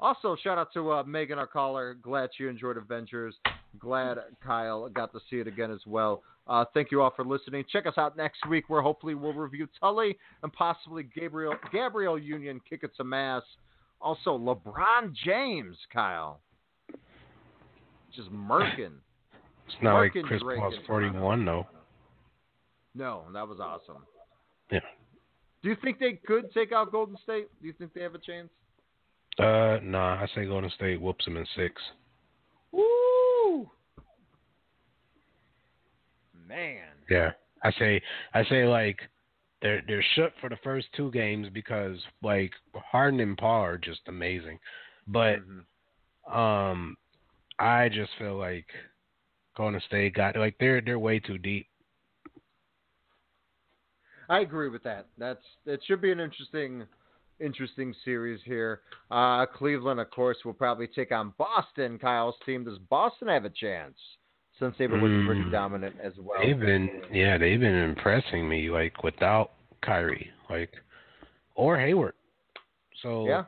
Also, 0.01 0.37
shout 0.43 0.59
out 0.59 0.73
to 0.73 0.91
uh, 0.91 1.05
Megan, 1.05 1.39
our 1.39 1.47
caller. 1.47 1.95
Glad 2.03 2.31
you 2.41 2.49
enjoyed 2.49 2.77
Avengers. 2.77 3.37
Glad 3.79 4.19
Kyle 4.45 4.89
got 4.89 5.13
to 5.13 5.21
see 5.31 5.37
it 5.37 5.47
again 5.47 5.71
as 5.71 5.87
well. 5.87 6.25
Uh, 6.49 6.65
thank 6.75 6.91
you 6.91 7.03
all 7.03 7.13
for 7.15 7.25
listening. 7.25 7.65
Check 7.71 7.87
us 7.87 7.95
out 7.99 8.17
next 8.17 8.45
week, 8.49 8.69
where 8.69 8.83
hopefully 8.83 9.15
we'll 9.15 9.33
review 9.33 9.69
Tully 9.79 10.19
and 10.43 10.53
possibly 10.53 11.05
Gabrielle 11.05 11.55
Gabrielle 11.73 12.19
Union 12.19 12.61
kicking 12.69 12.91
some 12.97 13.13
ass. 13.13 13.45
Also, 14.01 14.37
LeBron 14.37 15.15
James, 15.25 15.77
Kyle, 15.93 16.41
just 18.15 18.31
murking. 18.31 18.93
It's 19.67 19.77
not 19.83 19.99
like 20.01 20.13
Chris 20.25 20.43
Paul's 20.43 20.75
41, 20.87 21.45
though. 21.45 21.67
No, 22.95 23.23
that 23.33 23.47
was 23.47 23.61
awesome. 23.61 24.03
Yeah. 24.71 24.81
Do 25.63 25.69
you 25.69 25.77
think 25.83 25.99
they 25.99 26.19
could 26.27 26.53
take 26.53 26.73
out 26.73 26.91
Golden 26.91 27.17
State? 27.23 27.49
Do 27.61 27.67
you 27.69 27.75
think 27.75 27.93
they 27.95 28.03
have 28.03 28.15
a 28.15 28.19
chance? 28.19 28.49
Uh, 29.39 29.79
nah, 29.83 30.15
I 30.15 30.29
say 30.35 30.47
Golden 30.47 30.71
State 30.71 31.01
whoops 31.01 31.25
them 31.25 31.37
in 31.37 31.47
six. 31.57 31.81
Woo! 32.73 33.71
Man. 36.49 36.89
Yeah. 37.09 37.31
I 37.63 37.71
say 37.79 38.03
I 38.35 38.45
say 38.45 38.65
like 38.67 38.99
they're 39.63 39.83
they're 39.87 40.05
shook 40.15 40.33
for 40.41 40.49
the 40.49 40.57
first 40.65 40.87
two 40.97 41.11
games 41.11 41.49
because 41.53 41.97
like 42.23 42.51
Harden 42.75 43.21
and 43.21 43.37
Paul 43.37 43.63
are 43.63 43.79
just 43.79 44.01
amazing, 44.09 44.59
but 45.07 45.37
Mm-hmm. 45.41 46.39
um, 46.39 46.97
I 47.61 47.89
just 47.89 48.11
feel 48.19 48.37
like 48.39 48.67
Golden 49.57 49.81
State 49.87 50.15
got 50.15 50.37
like 50.37 50.57
they're 50.59 50.81
they're 50.81 50.99
way 50.99 51.19
too 51.21 51.39
deep. 51.39 51.67
I 54.29 54.41
agree 54.41 54.69
with 54.69 54.83
that. 54.85 55.07
That's 55.19 55.43
it 55.67 55.81
should 55.87 56.01
be 56.01 56.13
an 56.13 56.21
interesting 56.21 56.85
interesting 57.41 57.95
series 58.05 58.41
here. 58.45 58.81
Uh, 59.11 59.47
Cleveland, 59.47 59.99
of 60.01 60.11
course, 60.11 60.39
will 60.45 60.53
probably 60.53 60.87
take 60.87 61.11
on 61.11 61.33
Boston. 61.39 61.99
Kyle's 61.99 62.35
team. 62.47 62.65
Does 62.65 62.79
Boston 62.91 63.29
have 63.29 63.45
a 63.45 63.51
chance? 63.51 63.97
Since 64.59 64.75
they've 64.79 64.91
been 64.91 65.01
looking 65.01 65.27
pretty 65.27 65.43
Mm. 65.43 65.53
dominant 65.53 65.97
as 66.03 66.13
well. 66.19 66.39
They've 66.41 66.59
been 66.59 67.03
yeah 67.11 67.39
they've 67.39 67.61
been 67.61 67.75
impressing 67.75 68.49
me 68.49 68.71
like 68.71 69.03
without 69.03 69.53
Kyrie 69.83 70.31
like 70.49 70.75
or 71.55 71.79
Hayward. 71.79 72.15
So 73.03 73.27
Yeah. 73.27 73.45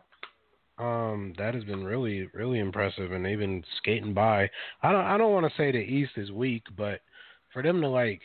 Um 0.82 1.34
that 1.38 1.54
has 1.54 1.64
been 1.64 1.84
really 1.84 2.28
really 2.34 2.58
impressive 2.58 3.12
and 3.12 3.24
they've 3.24 3.38
been 3.38 3.64
skating 3.78 4.14
by. 4.14 4.50
I 4.82 4.92
don't 4.92 5.04
I 5.04 5.16
don't 5.16 5.32
want 5.32 5.46
to 5.46 5.56
say 5.56 5.70
the 5.70 5.78
East 5.78 6.12
is 6.16 6.30
weak, 6.30 6.64
but 6.76 7.00
for 7.52 7.62
them 7.62 7.80
to 7.80 7.88
like 7.88 8.20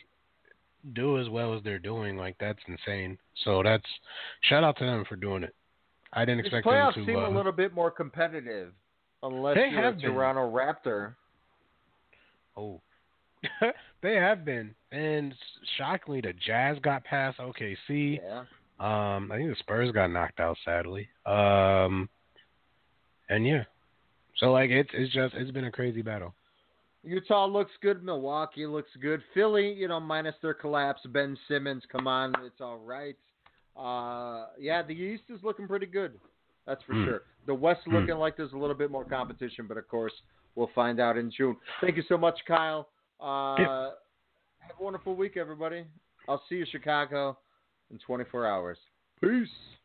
do 0.94 1.18
as 1.18 1.28
well 1.28 1.54
as 1.54 1.62
they're 1.62 1.78
doing 1.78 2.16
like 2.16 2.36
that's 2.38 2.58
insane. 2.66 3.18
So 3.44 3.62
that's 3.62 3.84
shout 4.42 4.64
out 4.64 4.76
to 4.78 4.84
them 4.84 5.04
for 5.08 5.16
doing 5.16 5.42
it. 5.42 5.54
I 6.12 6.24
didn't 6.24 6.40
expect 6.40 6.64
them 6.64 6.74
playoffs 6.74 6.94
to. 6.94 7.06
seem 7.06 7.16
uh, 7.16 7.28
a 7.28 7.34
little 7.36 7.52
bit 7.52 7.74
more 7.74 7.90
competitive, 7.90 8.72
unless 9.22 9.56
They 9.56 9.68
you're 9.68 9.82
have 9.82 9.94
a 9.94 10.00
been. 10.00 10.12
Toronto 10.12 10.50
Raptor. 10.50 11.14
Oh, 12.56 12.80
they 14.02 14.14
have 14.14 14.44
been, 14.44 14.74
and 14.90 15.34
shockingly, 15.76 16.20
the 16.20 16.32
Jazz 16.44 16.78
got 16.82 17.04
past 17.04 17.38
OKC. 17.38 18.20
Yeah. 18.22 18.44
Um, 18.80 19.30
I 19.30 19.36
think 19.36 19.50
the 19.50 19.56
Spurs 19.58 19.92
got 19.92 20.08
knocked 20.10 20.40
out 20.40 20.56
sadly. 20.64 21.08
Um, 21.26 22.08
and 23.28 23.46
yeah, 23.46 23.64
so 24.36 24.52
like 24.52 24.70
it's 24.70 24.90
it's 24.92 25.12
just 25.12 25.34
it's 25.34 25.50
been 25.50 25.64
a 25.64 25.70
crazy 25.70 26.02
battle. 26.02 26.34
Utah 27.04 27.46
looks 27.46 27.70
good. 27.80 28.02
Milwaukee 28.02 28.66
looks 28.66 28.90
good. 29.00 29.22
Philly, 29.32 29.72
you 29.72 29.88
know, 29.88 30.00
minus 30.00 30.34
their 30.42 30.54
collapse. 30.54 31.00
Ben 31.06 31.38
Simmons, 31.46 31.82
come 31.90 32.06
on, 32.08 32.34
it's 32.44 32.60
all 32.60 32.78
right. 32.78 33.16
Uh, 33.76 34.46
yeah, 34.58 34.82
the 34.82 34.92
East 34.92 35.22
is 35.28 35.38
looking 35.44 35.68
pretty 35.68 35.86
good. 35.86 36.18
That's 36.66 36.82
for 36.82 36.94
Hmm. 36.94 37.04
sure. 37.04 37.22
The 37.46 37.54
West 37.54 37.82
Hmm. 37.84 37.94
looking 37.94 38.16
like 38.16 38.36
there's 38.36 38.52
a 38.52 38.58
little 38.58 38.74
bit 38.74 38.90
more 38.90 39.04
competition, 39.04 39.66
but 39.66 39.76
of 39.78 39.86
course, 39.88 40.12
we'll 40.56 40.66
find 40.74 40.98
out 40.98 41.16
in 41.16 41.30
June. 41.30 41.56
Thank 41.80 41.96
you 41.96 42.02
so 42.08 42.18
much, 42.18 42.44
Kyle. 42.46 42.88
Uh, 43.20 43.56
Yeah. 43.58 43.90
Have 44.60 44.80
a 44.80 44.82
wonderful 44.82 45.14
week, 45.14 45.38
everybody. 45.38 45.86
I'll 46.28 46.42
see 46.48 46.56
you, 46.56 46.66
Chicago, 46.66 47.38
in 47.90 47.98
24 48.00 48.44
hours. 48.46 48.76
Peace. 49.20 49.77